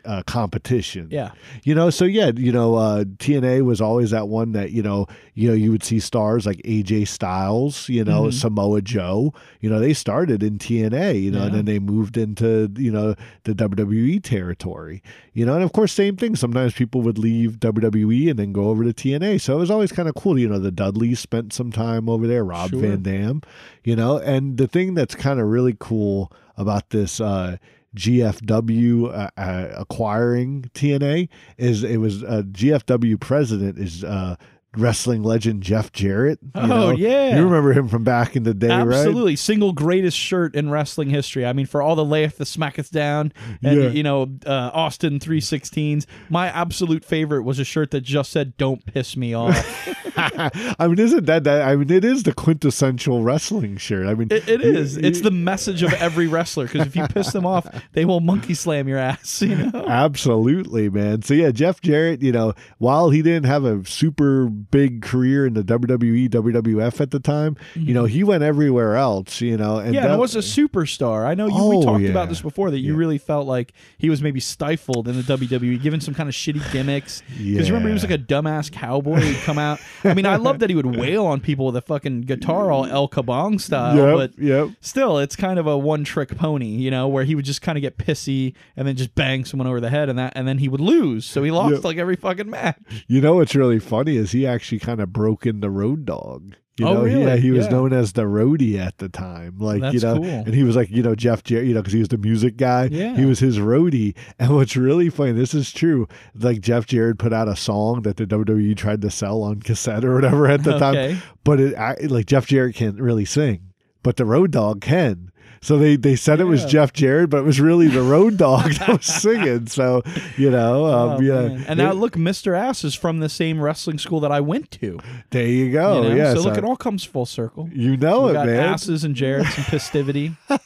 Uh, 0.06 0.24
competition. 0.26 1.08
Yeah. 1.12 1.32
You 1.64 1.76
know, 1.76 1.90
so 1.90 2.06
yeah, 2.06 2.32
you 2.36 2.52
know, 2.52 2.76
uh, 2.76 3.04
TNA 3.04 3.64
was 3.66 3.82
always 3.82 4.12
that 4.12 4.28
one 4.28 4.54
that 4.54 4.72
you 4.72 4.82
know, 4.82 5.08
you 5.34 5.48
know, 5.50 5.54
you 5.54 5.72
would 5.72 5.84
see 5.84 6.00
stars 6.00 6.46
like 6.46 6.58
AJ 6.66 7.08
Styles, 7.08 7.88
you 7.90 8.04
know, 8.04 8.24
Mhm. 8.24 8.34
Samoa 8.34 8.82
Joe. 8.82 9.34
You 9.62 9.70
know, 9.70 9.80
they 9.80 9.94
started 9.94 10.42
in 10.44 10.58
TNA, 10.58 11.22
you 11.22 11.32
know, 11.32 11.44
and 11.44 11.54
then 11.56 11.66
they 11.66 11.80
moved 11.80 12.18
into 12.18 12.72
you 12.78 12.92
know 12.92 13.16
the 13.44 13.54
WWE 13.54 14.20
territory. 14.24 15.02
You 15.34 15.46
know, 15.46 15.56
and 15.56 15.64
of 15.64 15.72
course, 15.74 15.92
same 15.94 16.16
thing. 16.18 16.36
Sometimes 16.36 16.74
people 16.74 17.02
would 17.02 17.18
leave 17.18 17.60
WWE 17.60 18.30
and 18.30 18.40
then 18.40 18.52
go 18.52 18.70
over 18.70 18.84
to 18.84 18.94
TNA. 18.94 19.40
So 19.42 19.56
it 19.56 19.60
was 19.60 19.72
always 19.72 19.92
kind 19.92 20.10
of 20.10 20.16
cool. 20.16 20.38
You 20.40 20.50
know, 20.50 20.60
the 20.60 20.72
Dudleys 20.72 21.20
spent 21.20 21.54
some 21.54 21.72
time 21.72 22.10
over 22.10 22.28
there. 22.28 22.44
Rob 22.44 22.72
Sure. 22.72 22.80
Van 22.82 23.02
Dam. 23.04 23.42
You 23.84 23.96
know, 23.96 24.18
and 24.18 24.58
the 24.58 24.68
thing 24.68 24.94
that's 24.96 25.16
kind 25.16 25.40
of 25.40 25.48
really 25.48 25.76
cool 25.80 26.32
about 26.58 26.90
this. 26.90 27.22
Uh, 27.22 27.58
GFW 27.96 29.14
uh, 29.14 29.30
uh, 29.38 29.68
acquiring 29.78 30.70
TNA 30.74 31.30
is 31.58 31.84
it 31.84 31.98
was 31.98 32.24
uh, 32.24 32.44
GFW 32.52 33.20
president 33.20 33.78
is 33.80 34.04
uh, 34.04 34.36
wrestling 34.78 35.24
legend 35.24 35.64
Jeff 35.64 35.92
Jarrett. 35.92 36.38
you 36.44 36.52
Oh, 36.56 36.68
know? 36.68 36.92
yeah. 36.92 37.36
you 37.38 37.44
remember 37.44 37.74
him 37.74 37.88
from 37.88 38.04
back 38.04 38.36
in 38.36 38.44
the 38.44 38.54
day, 38.54 38.68
right? 38.68 38.82
Absolutely, 38.98 39.36
single 39.36 39.74
greatest 39.74 40.16
shirt 40.18 40.54
in 40.56 40.70
wrestling 40.70 41.10
history. 41.10 41.46
I 41.46 41.54
mean, 41.54 41.66
for 41.66 41.82
all 41.82 41.96
the 41.96 42.06
layeth 42.06 42.38
the 42.38 42.46
smacketh 42.46 42.92
down, 42.92 43.34
and 43.64 43.82
Yeah. 43.82 43.90
you 43.90 44.04
know, 44.04 44.28
uh, 44.46 44.70
Austin 44.74 45.20
three 45.20 45.42
sixteens. 45.42 46.06
My 46.30 46.48
absolute 46.50 47.04
favorite 47.04 47.44
was 47.44 47.58
a 47.60 47.64
shirt 47.66 47.90
that 47.92 48.02
just 48.02 48.32
said 48.32 48.56
"Don't 48.58 48.86
piss 48.86 49.18
me 49.18 49.34
off." 49.34 49.88
I 50.80 50.88
mean, 50.88 51.00
isn't 51.00 51.26
that, 51.26 51.44
that? 51.46 51.62
I 51.68 51.76
mean, 51.76 51.90
it 51.92 52.04
is 52.06 52.24
the 52.24 52.34
quintessential 52.34 53.24
wrestling 53.24 53.78
shirt. 53.78 54.06
I 54.08 54.14
mean, 54.16 54.28
It, 54.32 54.48
it 54.48 54.62
you- 54.64 54.76
is. 54.78 54.98
It's 54.98 55.22
the 55.22 55.32
message 55.32 55.84
of 55.84 55.94
every 55.94 56.28
wrestler 56.28 56.66
because 56.66 56.88
if 56.88 56.96
you 56.96 57.08
piss 57.08 57.32
them 57.32 57.46
off, 57.46 57.66
they 57.94 58.06
will 58.06 58.20
monkey 58.20 58.54
slam 58.54 58.88
your 58.88 58.98
ass. 58.98 59.42
You 59.42 59.56
know. 59.56 59.86
Absolutely, 59.88 60.90
man. 60.90 61.22
So 61.22 61.34
yeah, 61.34 61.52
Jeff 61.52 61.82
Jarrett, 61.82 62.22
you 62.22 62.32
know, 62.32 62.54
while 62.78 63.10
he 63.10 63.22
didn't 63.22 63.46
have 63.46 63.64
a 63.66 63.86
super 63.86 64.46
big 64.48 65.02
career 65.02 65.46
in 65.46 65.54
the 65.54 65.64
WWE, 65.64 66.30
WWF 66.30 67.00
at 67.02 67.12
the 67.12 67.20
time, 67.20 67.56
you 67.76 67.94
know, 67.94 68.06
he 68.06 68.24
went 68.24 68.44
everywhere 68.44 68.96
else, 68.96 69.42
you 69.42 69.56
know, 69.58 69.78
and 69.78 69.90
Mm-hmm. 69.90 69.94
yeah, 69.96 70.08
that- 70.08 70.14
it 70.16 70.20
was 70.20 70.36
a 70.36 70.40
superstar. 70.40 71.26
I 71.26 71.34
know 71.34 71.48
you, 71.48 71.54
we 71.68 71.76
Oh, 71.78 71.84
talked 71.84 72.02
yeah. 72.04 72.10
about 72.10 72.30
this 72.30 72.42
before 72.42 72.70
that 72.72 72.80
you 72.80 72.96
really 72.96 73.18
felt 73.18 73.48
like 73.48 73.74
he 73.98 74.10
was 74.10 74.22
maybe 74.22 74.40
stifled 74.40 75.08
in 75.08 75.16
the 75.16 75.24
WWE, 75.24 75.82
given 75.82 76.00
some 76.02 76.14
kind 76.14 76.28
of 76.30 76.36
shitty 76.36 76.72
gimmicks. 76.72 77.22
Because 77.28 77.68
you 77.68 77.74
remember 77.74 77.88
he 77.90 77.94
was 77.94 78.04
like 78.04 78.12
a 78.12 78.18
dumbass 78.18 78.72
cowboy 78.72 79.20
who'd 79.20 79.38
come 79.44 79.58
out. 79.58 79.80
I 80.10 80.14
mean, 80.14 80.26
I 80.26 80.36
love 80.38 80.60
that 80.60 80.70
he 80.70 80.76
would 80.76 80.96
wail 80.98 81.26
on 81.26 81.40
people 81.40 81.66
with 81.68 81.76
a 81.76 81.82
fucking 81.82 82.22
guitar 82.22 82.72
all 82.72 82.86
El 82.86 83.08
Kabong 83.08 83.60
style, 83.62 83.96
Yep, 83.96 84.16
but 84.16 84.44
yep. 84.44 84.70
still, 84.82 85.18
it's 85.20 85.36
kind 85.36 85.60
of 85.60 85.68
a 85.68 85.78
one 85.78 86.04
trick 86.04 86.36
pony, 86.36 86.68
you 86.68 86.92
know, 86.92 87.08
where 87.08 87.24
he 87.24 87.36
would 87.36 87.46
just 87.46 87.62
kind 87.62 87.78
of 87.78 87.82
get 87.82 87.98
pissy 87.98 88.54
and 88.76 88.88
then 88.88 88.96
just 88.96 89.16
bang 89.16 89.46
someone 89.46 89.68
over 89.68 89.80
the 89.80 89.90
head, 89.90 90.10
and 90.10 90.18
that, 90.20 90.34
and 90.36 90.48
then 90.48 90.58
he 90.58 90.68
would 90.68 90.82
lose. 90.82 91.26
So 91.26 91.44
he 91.44 91.52
lost 91.52 91.76
Yep. 91.76 91.84
like 91.84 91.98
every 91.98 92.16
fucking 92.16 92.50
match. 92.50 93.06
You 93.08 93.22
know 93.22 93.36
what's 93.36 93.56
really 93.56 93.80
funny 93.80 94.18
is 94.18 94.32
he 94.32 94.46
actually 94.48 94.80
kind 94.80 95.00
of 95.00 95.14
broke 95.14 95.46
in 95.46 95.60
the 95.62 95.70
road 95.70 96.06
dog. 96.06 96.56
You 96.80 96.88
Oh, 96.88 96.94
know, 96.96 97.04
really? 97.04 97.22
yeah, 97.24 97.36
he 97.36 97.52
was 97.52 97.66
Yeah. 97.66 97.72
known 97.72 97.94
as 97.94 98.14
the 98.14 98.24
roadie 98.24 98.78
at 98.80 98.98
the 99.00 99.10
time. 99.10 99.56
Like, 99.60 99.94
you 99.94 100.00
know, 100.00 100.16
cool. 100.18 100.26
and 100.26 100.54
he 100.54 100.64
was 100.64 100.76
like, 100.76 100.90
you 100.90 101.04
know, 101.04 101.16
Jeff 101.16 101.44
Jarrett, 101.44 101.68
you 101.68 101.74
know, 101.74 101.82
because 101.82 101.94
he 101.94 102.00
was 102.00 102.08
the 102.08 102.18
music 102.18 102.58
guy. 102.58 102.90
Yeah. 102.92 103.16
He 103.16 103.26
was 103.26 103.40
his 103.40 103.60
roadie. 103.60 104.16
And 104.40 104.56
what's 104.56 104.76
really 104.78 105.10
funny, 105.10 105.34
this 105.34 105.54
is 105.54 105.72
true. 105.72 106.08
Like, 106.34 106.62
Jeff 106.62 106.86
Jarrett 106.86 107.18
put 107.18 107.34
out 107.34 107.48
a 107.48 107.56
song 107.56 108.04
that 108.04 108.18
the 108.18 108.26
WWE 108.26 108.76
tried 108.76 109.02
to 109.02 109.10
sell 109.12 109.42
on 109.44 109.60
cassette 109.62 110.06
or 110.06 110.14
whatever 110.16 110.48
at 110.48 110.64
the 110.64 110.76
Okay. 110.82 111.14
time. 111.14 111.22
But 111.44 111.60
it, 111.60 111.76
I, 111.76 111.96
like, 112.08 112.26
Jeff 112.28 112.46
Jarrett 112.48 112.76
can't 112.76 113.00
really 113.00 113.26
sing. 113.26 113.62
but 114.02 114.16
the 114.16 114.26
road 114.26 114.52
dog 114.52 114.80
can. 114.82 115.30
So 115.62 115.78
they, 115.78 115.96
they 115.96 116.16
said 116.16 116.40
it 116.40 116.46
was 116.46 116.64
Jeff 116.66 116.94
Jarrett, 116.94 117.30
but 117.30 117.38
it 117.38 117.44
was 117.46 117.60
really 117.60 117.88
the 117.88 118.02
road 118.02 118.38
dog 118.38 118.72
that 118.74 118.88
was 118.90 119.06
singing. 119.06 119.68
So 119.68 120.02
you 120.38 120.50
know, 120.50 120.86
um, 120.86 121.10
Oh, 121.10 121.20
yeah. 121.22 121.48
man. 121.50 121.66
And 121.68 121.78
now 121.78 121.92
look, 121.94 122.14
Mr. 122.14 122.58
Ass 122.58 122.84
is 122.84 122.96
from 122.96 123.20
the 123.20 123.30
same 123.30 123.60
wrestling 123.62 123.98
school 123.98 124.20
that 124.22 124.32
I 124.32 124.40
went 124.42 124.72
to. 124.72 125.00
there 125.32 125.46
you 125.48 125.72
go. 125.72 126.02
you 126.04 126.10
know? 126.10 126.16
yeah, 126.16 126.34
so 126.34 126.42
look, 126.42 126.58
it 126.58 126.64
all 126.64 126.76
comes 126.78 127.04
full 127.04 127.26
circle. 127.26 127.70
you 127.74 127.98
know 127.98 128.24
We 128.26 128.30
it, 128.32 128.34
got 128.34 128.46
man. 128.48 128.60
asses 128.74 129.04
and 129.04 129.16
Jarrett's 129.16 129.56
and 129.58 129.66
festivity. 129.66 130.36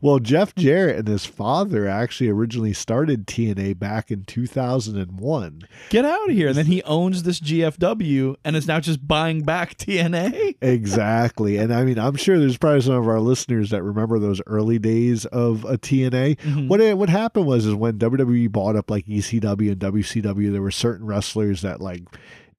Well, 0.00 0.18
Jeff 0.18 0.54
Jarrett 0.54 0.96
and 0.98 1.08
his 1.08 1.24
father 1.26 1.86
actually 1.88 2.28
originally 2.28 2.72
started 2.72 3.26
TNA 3.26 3.78
back 3.78 4.10
in 4.10 4.24
2001. 4.24 5.62
Get 5.90 6.04
out 6.04 6.28
of 6.30 6.34
here. 6.34 6.48
And 6.48 6.56
then 6.56 6.66
he 6.66 6.82
owns 6.82 7.22
this 7.22 7.40
GFW 7.40 8.36
and 8.44 8.56
is 8.56 8.66
now 8.66 8.80
just 8.80 9.06
buying 9.06 9.42
back 9.42 9.76
TNA. 9.76 10.56
Exactly. 10.60 11.56
And 11.58 11.72
I 11.72 11.84
mean, 11.84 11.98
I'm 11.98 12.16
sure 12.16 12.38
there's 12.38 12.56
probably 12.56 12.80
some 12.82 12.94
of 12.94 13.06
our 13.06 13.20
listeners 13.20 13.70
that 13.82 13.88
remember 13.88 14.18
those 14.18 14.40
early 14.46 14.78
days 14.78 15.24
of 15.26 15.64
a 15.64 15.76
TNA. 15.76 16.36
Mm-hmm. 16.38 16.68
What 16.68 16.80
it, 16.80 16.96
what 16.96 17.08
happened 17.08 17.46
was 17.46 17.66
is 17.66 17.74
when 17.74 17.98
WWE 17.98 18.50
bought 18.50 18.76
up 18.76 18.90
like 18.90 19.06
ECW 19.06 19.72
and 19.72 19.80
WCW, 19.80 20.52
there 20.52 20.62
were 20.62 20.70
certain 20.70 21.06
wrestlers 21.06 21.62
that 21.62 21.80
like 21.80 22.02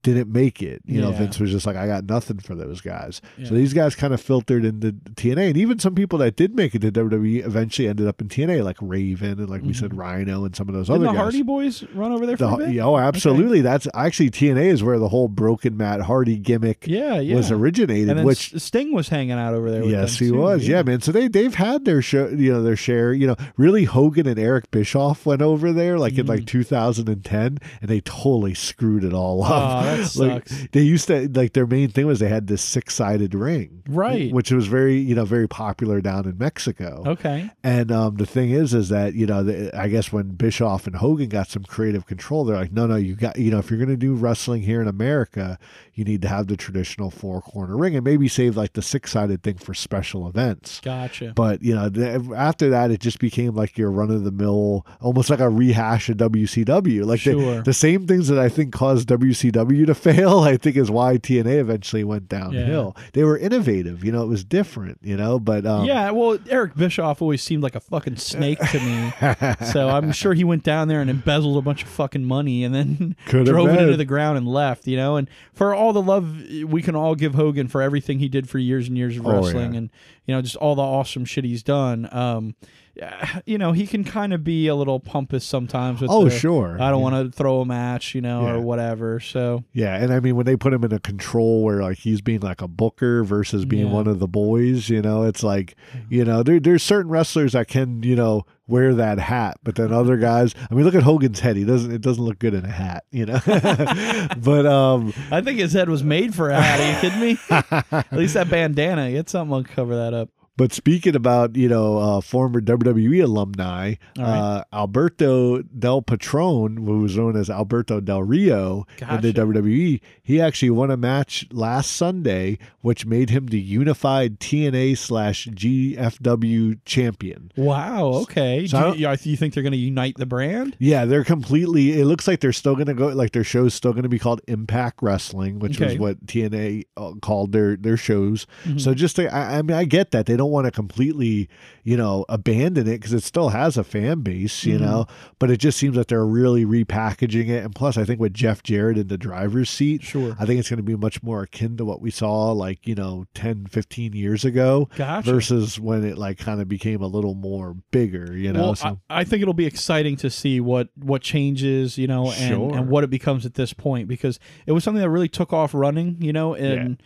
didn't 0.04 0.30
make 0.32 0.62
it. 0.62 0.82
You 0.86 1.00
know, 1.00 1.10
Vince 1.10 1.40
was 1.40 1.50
just 1.50 1.66
like, 1.66 1.74
I 1.76 1.88
got 1.88 2.04
nothing 2.04 2.38
for 2.38 2.54
those 2.54 2.80
guys. 2.80 3.20
Yeah. 3.36 3.48
So 3.48 3.54
these 3.54 3.72
guys 3.74 3.96
kind 3.96 4.14
of 4.14 4.20
filtered 4.20 4.64
into 4.64 4.92
TNA. 4.92 5.48
And 5.48 5.56
even 5.56 5.80
some 5.80 5.94
people 5.96 6.20
that 6.20 6.36
did 6.36 6.54
make 6.54 6.74
it 6.76 6.82
to 6.82 6.92
WWE 6.92 7.44
eventually 7.44 7.88
ended 7.88 8.06
up 8.06 8.20
in 8.20 8.28
TNA, 8.28 8.62
like 8.62 8.76
Raven 8.80 9.40
and 9.40 9.48
like 9.50 9.62
we 9.62 9.72
said, 9.72 9.96
Rhino 9.96 10.44
and 10.44 10.54
some 10.54 10.68
of 10.68 10.74
those 10.74 10.86
Didn't 10.86 11.02
other 11.02 11.06
Mm-hmm. 11.08 11.14
the 11.16 11.18
guys. 11.18 11.22
Hardy 11.34 11.42
Boys 11.42 11.82
run 11.94 12.12
over 12.12 12.26
there 12.26 12.36
for 12.36 12.44
The, 12.46 12.52
a 12.54 12.56
bit? 12.58 12.68
yeah, 12.74 12.84
oh, 12.84 12.96
absolutely. 12.96 13.62
That's 13.62 13.88
actually 13.94 14.30
TNA 14.30 14.66
is 14.66 14.82
where 14.84 14.98
the 14.98 15.08
whole 15.08 15.26
broken 15.28 15.76
Matt 15.76 16.02
Hardy 16.02 16.36
gimmick 16.36 16.86
Yeah, 16.86 17.18
yeah. 17.18 17.34
was 17.36 17.50
originated, 17.50 18.22
which 18.24 18.52
Sting 18.60 18.92
was 18.94 19.08
hanging 19.08 19.32
out 19.32 19.54
over 19.54 19.70
there. 19.70 19.82
With 19.82 19.90
yes, 19.90 20.18
he 20.18 20.28
too, 20.28 20.36
was. 20.36 20.68
Yeah. 20.68 20.82
man. 20.82 21.00
So 21.00 21.10
they 21.12 21.28
they've 21.28 21.54
had 21.54 21.84
their 21.86 22.02
show, 22.02 22.28
you 22.28 22.52
know, 22.52 22.62
their 22.62 22.76
share. 22.76 23.12
You 23.14 23.28
know, 23.28 23.36
really 23.56 23.84
Hogan 23.84 24.26
and 24.28 24.38
Eric 24.38 24.70
Bischoff 24.70 25.24
went 25.26 25.40
over 25.42 25.72
there 25.72 25.98
like 25.98 26.18
in 26.18 26.26
Mm. 26.26 26.28
like 26.28 26.46
2010, 26.46 27.58
and 27.80 27.88
they 27.90 28.00
totally 28.00 28.54
screwed 28.54 29.04
it 29.04 29.12
all 29.12 29.42
up. 29.44 29.84
Oh, 29.86 29.93
that 29.96 30.16
like 30.16 30.44
they 30.72 30.80
used 30.82 31.06
to 31.08 31.28
like 31.28 31.52
their 31.52 31.66
main 31.66 31.88
thing 31.88 32.06
was 32.06 32.20
they 32.20 32.28
had 32.28 32.46
this 32.46 32.62
six 32.62 32.94
sided 32.94 33.34
ring, 33.34 33.82
Right. 33.88 34.32
Which 34.32 34.50
was 34.50 34.66
very 34.66 34.96
you 34.98 35.14
know 35.14 35.24
very 35.24 35.48
popular 35.48 36.00
down 36.00 36.26
in 36.26 36.38
Mexico. 36.38 37.02
Okay. 37.06 37.50
And 37.62 37.90
um, 37.92 38.16
the 38.16 38.26
thing 38.26 38.50
is, 38.50 38.74
is 38.74 38.88
that 38.90 39.14
you 39.14 39.26
know, 39.26 39.42
the, 39.42 39.76
I 39.78 39.88
guess 39.88 40.12
when 40.12 40.30
Bischoff 40.30 40.86
and 40.86 40.96
Hogan 40.96 41.28
got 41.28 41.48
some 41.48 41.64
creative 41.64 42.06
control, 42.06 42.44
they're 42.44 42.56
like, 42.56 42.72
no, 42.72 42.86
no, 42.86 42.96
you 42.96 43.14
got, 43.14 43.38
you 43.38 43.50
know, 43.50 43.58
if 43.58 43.70
you're 43.70 43.78
going 43.78 43.88
to 43.90 43.96
do 43.96 44.14
wrestling 44.14 44.62
here 44.62 44.80
in 44.80 44.88
America, 44.88 45.58
you 45.94 46.04
need 46.04 46.22
to 46.22 46.28
have 46.28 46.46
the 46.48 46.56
traditional 46.56 47.10
four 47.10 47.40
corner 47.40 47.76
ring 47.76 47.94
and 47.94 48.04
maybe 48.04 48.28
save 48.28 48.56
like 48.56 48.72
the 48.72 48.82
six 48.82 49.12
sided 49.12 49.42
thing 49.42 49.56
for 49.58 49.74
special 49.74 50.26
events. 50.28 50.80
Gotcha. 50.80 51.32
But 51.34 51.62
you 51.62 51.74
know, 51.74 51.88
the, 51.88 52.34
after 52.36 52.70
that, 52.70 52.90
it 52.90 53.00
just 53.00 53.18
became 53.18 53.54
like 53.54 53.78
your 53.78 53.90
run 53.90 54.10
of 54.10 54.24
the 54.24 54.32
mill, 54.32 54.86
almost 55.00 55.30
like 55.30 55.40
a 55.40 55.48
rehash 55.48 56.08
of 56.08 56.16
WCW. 56.18 57.04
Like 57.04 57.20
Sure. 57.20 57.56
the, 57.56 57.62
the 57.62 57.72
same 57.74 58.06
things 58.06 58.28
that 58.28 58.38
I 58.38 58.48
think 58.48 58.72
caused 58.72 59.08
WCW 59.08 59.83
to 59.86 59.94
fail, 59.94 60.40
I 60.40 60.56
think 60.56 60.76
is 60.76 60.90
why 60.90 61.16
TNA 61.18 61.58
eventually 61.58 62.04
went 62.04 62.28
downhill. 62.28 62.96
They 63.12 63.24
were 63.24 63.38
innovative, 63.38 64.04
you 64.04 64.12
know, 64.12 64.22
it 64.22 64.26
was 64.28 64.44
different, 64.44 64.98
you 65.02 65.16
know. 65.16 65.38
But 65.38 65.66
um, 65.66 65.84
yeah, 65.84 66.10
well, 66.10 66.38
Eric 66.48 66.74
Bischoff 66.76 67.20
always 67.22 67.42
seemed 67.42 67.62
like 67.62 67.74
a 67.74 67.80
fucking 67.80 68.16
snake 68.16 68.58
to 68.70 68.80
me. 68.80 69.12
so 69.72 69.88
I'm 69.88 70.12
sure 70.12 70.34
he 70.34 70.44
went 70.44 70.62
down 70.64 70.88
there 70.88 71.00
and 71.00 71.10
embezzled 71.10 71.56
a 71.56 71.62
bunch 71.62 71.82
of 71.82 71.88
fucking 71.88 72.24
money 72.24 72.64
and 72.64 72.74
then 72.74 73.16
drove 73.26 73.68
it 73.68 73.80
into 73.80 73.96
the 73.96 74.04
ground 74.04 74.38
and 74.38 74.46
left, 74.48 74.86
you 74.86 74.96
know? 74.96 75.16
And 75.16 75.28
for 75.52 75.74
all 75.74 75.92
the 75.92 76.02
love 76.02 76.36
we 76.66 76.82
can 76.82 76.94
all 76.96 77.14
give 77.14 77.34
Hogan 77.34 77.68
for 77.68 77.82
everything 77.82 78.18
he 78.18 78.28
did 78.28 78.48
for 78.48 78.58
years 78.58 78.88
and 78.88 78.96
years 78.96 79.16
of 79.16 79.26
Oh, 79.26 79.32
wrestling 79.42 79.72
yeah. 79.72 79.78
and, 79.78 79.90
you 80.26 80.34
know, 80.34 80.42
just 80.42 80.56
all 80.56 80.74
the 80.74 80.82
awesome 80.82 81.24
shit 81.24 81.44
he's 81.44 81.62
done. 81.62 82.08
Um, 82.12 82.54
yeah, 82.56 82.68
you 83.46 83.58
know, 83.58 83.72
he 83.72 83.86
can 83.86 84.04
kind 84.04 84.32
of 84.32 84.44
be 84.44 84.66
a 84.68 84.74
little 84.74 85.00
pompous 85.00 85.44
sometimes 85.44 86.00
with 86.00 86.10
Oh, 86.10 86.24
the, 86.24 86.30
sure. 86.30 86.76
I 86.80 86.90
don't 86.90 87.00
Yeah. 87.02 87.10
want 87.10 87.32
to 87.32 87.36
throw 87.36 87.60
a 87.60 87.66
match, 87.66 88.14
you 88.14 88.20
know, 88.20 88.42
Yeah. 88.46 88.52
or 88.54 88.60
whatever. 88.60 89.20
So 89.20 89.64
Yeah, 89.72 89.96
and 89.96 90.12
I 90.12 90.20
mean 90.20 90.36
when 90.36 90.46
they 90.46 90.56
put 90.56 90.72
him 90.72 90.84
in 90.84 90.92
a 90.92 91.00
control 91.00 91.62
where 91.64 91.82
like 91.82 91.98
he's 91.98 92.20
being 92.20 92.40
like 92.40 92.60
a 92.62 92.68
booker 92.68 93.24
versus 93.24 93.64
being 93.64 93.86
Yeah. 93.86 93.92
one 93.92 94.06
of 94.06 94.18
the 94.18 94.28
boys, 94.28 94.88
you 94.88 95.02
know, 95.02 95.24
it's 95.24 95.42
like 95.42 95.74
you 96.08 96.24
know 96.24 96.42
there 96.42 96.60
there's 96.60 96.82
certain 96.82 97.10
wrestlers 97.10 97.52
that 97.52 97.68
can 97.68 98.02
you 98.02 98.16
know 98.16 98.44
wear 98.66 98.94
that 98.94 99.18
hat, 99.18 99.58
but 99.62 99.74
then 99.74 99.92
other 99.92 100.16
guys. 100.16 100.54
I 100.70 100.74
mean, 100.74 100.86
look 100.86 100.94
at 100.94 101.02
Hogan's 101.02 101.40
head; 101.40 101.54
he 101.56 101.64
doesn't 101.64 101.92
it 101.92 102.00
doesn't 102.00 102.24
look 102.24 102.38
good 102.38 102.54
in 102.54 102.64
a 102.64 102.70
hat, 102.70 103.04
you 103.10 103.26
know. 103.26 103.38
but 104.38 104.64
um, 104.66 105.12
I 105.30 105.40
think 105.42 105.58
his 105.58 105.72
head 105.74 105.88
was 105.90 106.02
made 106.02 106.34
for 106.34 106.48
a 106.50 106.60
hat. 106.60 106.80
Are 106.80 106.90
you 106.90 106.98
kidding 107.10 107.20
me? 107.20 107.38
At 107.92 108.12
least 108.12 108.34
that 108.34 108.48
bandana. 108.48 109.10
Get 109.10 109.28
something 109.28 109.64
to 109.64 109.70
cover 109.70 109.96
that 109.96 110.14
up. 110.14 110.30
But 110.56 110.72
speaking 110.72 111.16
about 111.16 111.56
you 111.56 111.68
know 111.68 111.98
uh, 111.98 112.20
former 112.20 112.60
WWE 112.60 113.24
alumni, 113.24 113.94
right. 114.16 114.24
uh, 114.24 114.64
Alberto 114.72 115.62
Del 115.62 116.00
Patron, 116.02 116.76
who 116.76 117.00
was 117.00 117.16
known 117.16 117.36
as 117.36 117.50
Alberto 117.50 118.00
Del 118.00 118.22
Rio 118.22 118.86
in 119.00 119.20
the 119.20 119.32
WWE, 119.32 120.00
he 120.22 120.40
actually 120.40 120.70
won 120.70 120.90
a 120.92 120.96
match 120.96 121.46
last 121.50 121.92
Sunday, 121.92 122.58
which 122.82 123.04
made 123.04 123.30
him 123.30 123.46
the 123.46 123.58
unified 123.60 124.38
TNA 124.38 124.96
slash 124.96 125.48
GFW 125.48 126.78
champion. 126.84 127.50
Wow. 127.56 128.12
Okay. 128.22 128.66
So 128.66 128.92
do, 128.94 128.98
you, 128.98 129.08
you 129.22 129.36
think 129.36 129.54
they're 129.54 129.62
going 129.62 129.72
to 129.72 129.78
unite 129.78 130.16
the 130.16 130.26
brand? 130.26 130.76
Yeah, 130.78 131.04
they're 131.04 131.24
completely. 131.24 131.98
It 132.00 132.04
looks 132.04 132.26
like 132.28 132.40
they're 132.40 132.52
still 132.52 132.74
going 132.74 132.86
to 132.86 132.94
go. 132.94 133.08
Like 133.08 133.32
their 133.32 133.44
show's 133.44 133.74
still 133.74 133.92
going 133.92 134.02
to 134.04 134.08
be 134.08 134.18
called 134.18 134.40
Impact 134.48 135.00
Wrestling, 135.02 135.58
which 135.58 135.80
Okay. 135.80 135.92
was 135.92 135.98
what 135.98 136.26
TNA 136.26 136.84
uh, 136.96 137.12
called 137.22 137.52
their 137.52 137.76
their 137.76 137.96
shows. 137.96 138.46
Mhm. 138.64 138.80
So 138.80 138.94
just, 138.94 139.16
to, 139.16 139.32
I, 139.34 139.58
I 139.58 139.62
mean, 139.62 139.76
I 139.76 139.84
get 139.84 140.10
that 140.12 140.26
they 140.26 140.36
don't 140.36 140.43
want 140.50 140.66
to 140.66 140.70
completely, 140.70 141.48
you 141.82 141.96
know, 141.96 142.24
abandon 142.28 142.86
it 142.86 142.92
because 143.00 143.12
it 143.12 143.22
still 143.22 143.50
has 143.50 143.76
a 143.76 143.84
fan 143.84 144.20
base, 144.20 144.64
you 144.64 144.78
Mhm. 144.78 144.80
know. 144.82 145.06
But 145.38 145.50
it 145.50 145.58
just 145.58 145.78
seems 145.78 145.96
that 145.96 146.08
they're 146.08 146.26
really 146.26 146.64
repackaging 146.64 147.48
it. 147.48 147.64
And 147.64 147.74
plus, 147.74 147.96
I 147.96 148.04
think 148.04 148.20
with 148.20 148.34
Jeff 148.34 148.62
Jarrett 148.62 148.98
in 148.98 149.08
the 149.08 149.18
driver's 149.18 149.70
seat, 149.70 150.02
Sure. 150.02 150.36
I 150.38 150.46
think 150.46 150.60
it's 150.60 150.68
going 150.70 150.76
to 150.78 150.82
be 150.82 150.96
much 150.96 151.22
more 151.22 151.42
akin 151.42 151.76
to 151.76 151.84
what 151.84 152.00
we 152.00 152.10
saw 152.10 152.52
like 152.52 152.86
you 152.86 152.94
know 152.94 153.24
10, 153.34 153.66
15 153.66 154.12
years 154.12 154.44
ago, 154.44 154.88
Gotcha. 154.96 155.30
versus 155.32 155.78
when 155.80 156.04
it 156.04 156.18
like 156.18 156.38
kind 156.38 156.60
of 156.60 156.68
became 156.68 157.02
a 157.02 157.06
little 157.06 157.34
more 157.34 157.76
bigger, 157.90 158.36
you 158.36 158.52
know. 158.52 158.60
well, 158.62 158.74
so. 158.74 158.98
I, 159.10 159.20
I 159.20 159.24
think 159.24 159.42
it'll 159.42 159.54
be 159.54 159.66
exciting 159.66 160.16
to 160.16 160.30
see 160.30 160.60
what 160.60 160.88
what 160.96 161.22
changes, 161.22 161.98
you 161.98 162.06
know, 162.06 162.26
and, 162.30 162.34
Sure. 162.54 162.76
and 162.76 162.88
what 162.88 163.04
it 163.04 163.10
becomes 163.10 163.44
at 163.46 163.54
this 163.54 163.72
point 163.72 164.08
because 164.08 164.38
it 164.66 164.72
was 164.72 164.84
something 164.84 165.00
that 165.02 165.10
really 165.10 165.28
took 165.28 165.52
off 165.52 165.74
running, 165.74 166.16
you 166.20 166.32
know, 166.32 166.54
in 166.54 166.98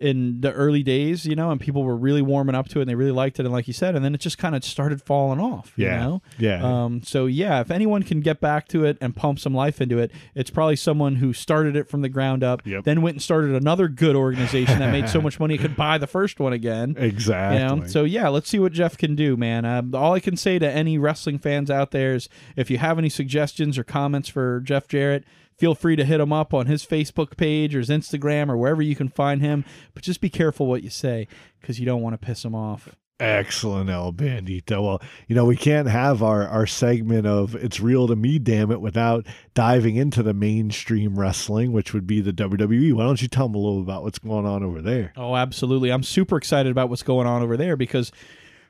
in 0.00 0.40
the 0.40 0.52
early 0.52 0.82
days, 0.82 1.26
you 1.26 1.36
know, 1.36 1.50
and 1.50 1.60
people 1.60 1.82
were 1.82 1.96
really 1.96 2.22
warming 2.22 2.54
up 2.54 2.68
to 2.68 2.78
it 2.78 2.82
and 2.82 2.90
they 2.90 2.94
really 2.94 3.10
liked 3.10 3.38
it, 3.38 3.44
and 3.44 3.52
like 3.52 3.66
you 3.68 3.74
said, 3.74 3.94
and 3.94 4.04
then 4.04 4.14
it 4.14 4.20
just 4.20 4.38
kind 4.38 4.54
of 4.56 4.64
started 4.64 5.02
falling 5.02 5.38
off, 5.38 5.72
you 5.76 5.86
Yeah. 5.86 6.00
know. 6.00 6.22
Yeah. 6.38 6.84
Um. 6.84 7.02
So 7.02 7.26
yeah, 7.26 7.60
if 7.60 7.70
anyone 7.70 8.02
can 8.02 8.20
get 8.20 8.40
back 8.40 8.66
to 8.68 8.84
it 8.84 8.96
and 9.00 9.14
pump 9.14 9.38
some 9.38 9.54
life 9.54 9.80
into 9.80 9.98
it, 9.98 10.10
it's 10.34 10.50
probably 10.50 10.76
someone 10.76 11.16
who 11.16 11.32
started 11.32 11.76
it 11.76 11.88
from 11.88 12.00
the 12.00 12.08
ground 12.08 12.42
up, 12.42 12.62
then 12.64 13.02
went 13.02 13.14
and 13.16 13.22
started 13.22 13.54
another 13.54 13.88
good 13.88 14.16
organization 14.16 14.78
that 14.78 14.90
made 14.90 15.08
so 15.08 15.20
much 15.22 15.38
money 15.38 15.54
it 15.56 15.60
could 15.60 15.76
buy 15.76 15.98
the 15.98 16.06
first 16.06 16.40
one 16.40 16.52
again. 16.52 16.94
Exactly. 16.98 17.60
You 17.60 17.82
know? 17.82 17.86
So 17.86 18.04
yeah, 18.04 18.28
let's 18.28 18.48
see 18.48 18.58
what 18.58 18.72
Jeff 18.72 18.96
can 18.96 19.14
do, 19.14 19.36
man. 19.36 19.64
Um, 19.64 19.94
all 19.94 20.14
I 20.14 20.20
can 20.20 20.36
say 20.36 20.58
to 20.58 20.70
any 20.70 20.96
wrestling 20.98 21.38
fans 21.38 21.70
out 21.70 21.90
there 21.90 22.14
is, 22.14 22.28
if 22.56 22.70
you 22.70 22.78
have 22.78 22.98
any 22.98 23.08
suggestions 23.10 23.76
or 23.76 23.84
comments 23.84 24.28
for 24.28 24.60
Jeff 24.60 24.88
Jarrett, 24.88 25.24
feel 25.60 25.74
free 25.74 25.94
to 25.94 26.06
hit 26.06 26.20
him 26.20 26.32
up 26.32 26.54
on 26.54 26.64
his 26.64 26.86
Facebook 26.86 27.36
page 27.36 27.76
or 27.76 27.80
his 27.80 27.90
Instagram 27.90 28.48
or 28.48 28.56
wherever 28.56 28.80
you 28.80 28.96
can 28.96 29.08
find 29.08 29.42
him. 29.42 29.62
But 29.92 30.02
just 30.02 30.22
be 30.22 30.30
careful 30.30 30.66
what 30.66 30.82
you 30.82 30.88
say 30.88 31.28
because 31.60 31.78
you 31.78 31.84
don't 31.84 32.00
want 32.00 32.14
to 32.14 32.26
piss 32.26 32.44
him 32.46 32.54
off. 32.54 32.96
Excellent, 33.20 33.90
El 33.90 34.14
Bandito. 34.14 34.82
Well, 34.82 35.02
you 35.28 35.36
know, 35.36 35.44
we 35.44 35.54
can't 35.54 35.86
have 35.86 36.22
our, 36.22 36.48
our 36.48 36.66
segment 36.66 37.26
of 37.26 37.54
It's 37.54 37.78
Real 37.78 38.08
to 38.08 38.16
Me, 38.16 38.38
damn 38.38 38.72
it, 38.72 38.80
without 38.80 39.26
diving 39.52 39.96
into 39.96 40.22
the 40.22 40.32
mainstream 40.32 41.18
wrestling, 41.18 41.72
which 41.72 41.92
would 41.92 42.06
be 42.06 42.22
the 42.22 42.32
WWE. 42.32 42.94
Why 42.94 43.04
don't 43.04 43.20
you 43.20 43.28
tell 43.28 43.46
them 43.46 43.56
a 43.56 43.58
little 43.58 43.82
about 43.82 44.02
what's 44.02 44.18
going 44.18 44.46
on 44.46 44.62
over 44.62 44.80
there? 44.80 45.12
Oh, 45.18 45.36
absolutely. 45.36 45.92
I'm 45.92 46.02
super 46.02 46.38
excited 46.38 46.72
about 46.72 46.88
what's 46.88 47.02
going 47.02 47.26
on 47.26 47.42
over 47.42 47.58
there 47.58 47.76
because 47.76 48.10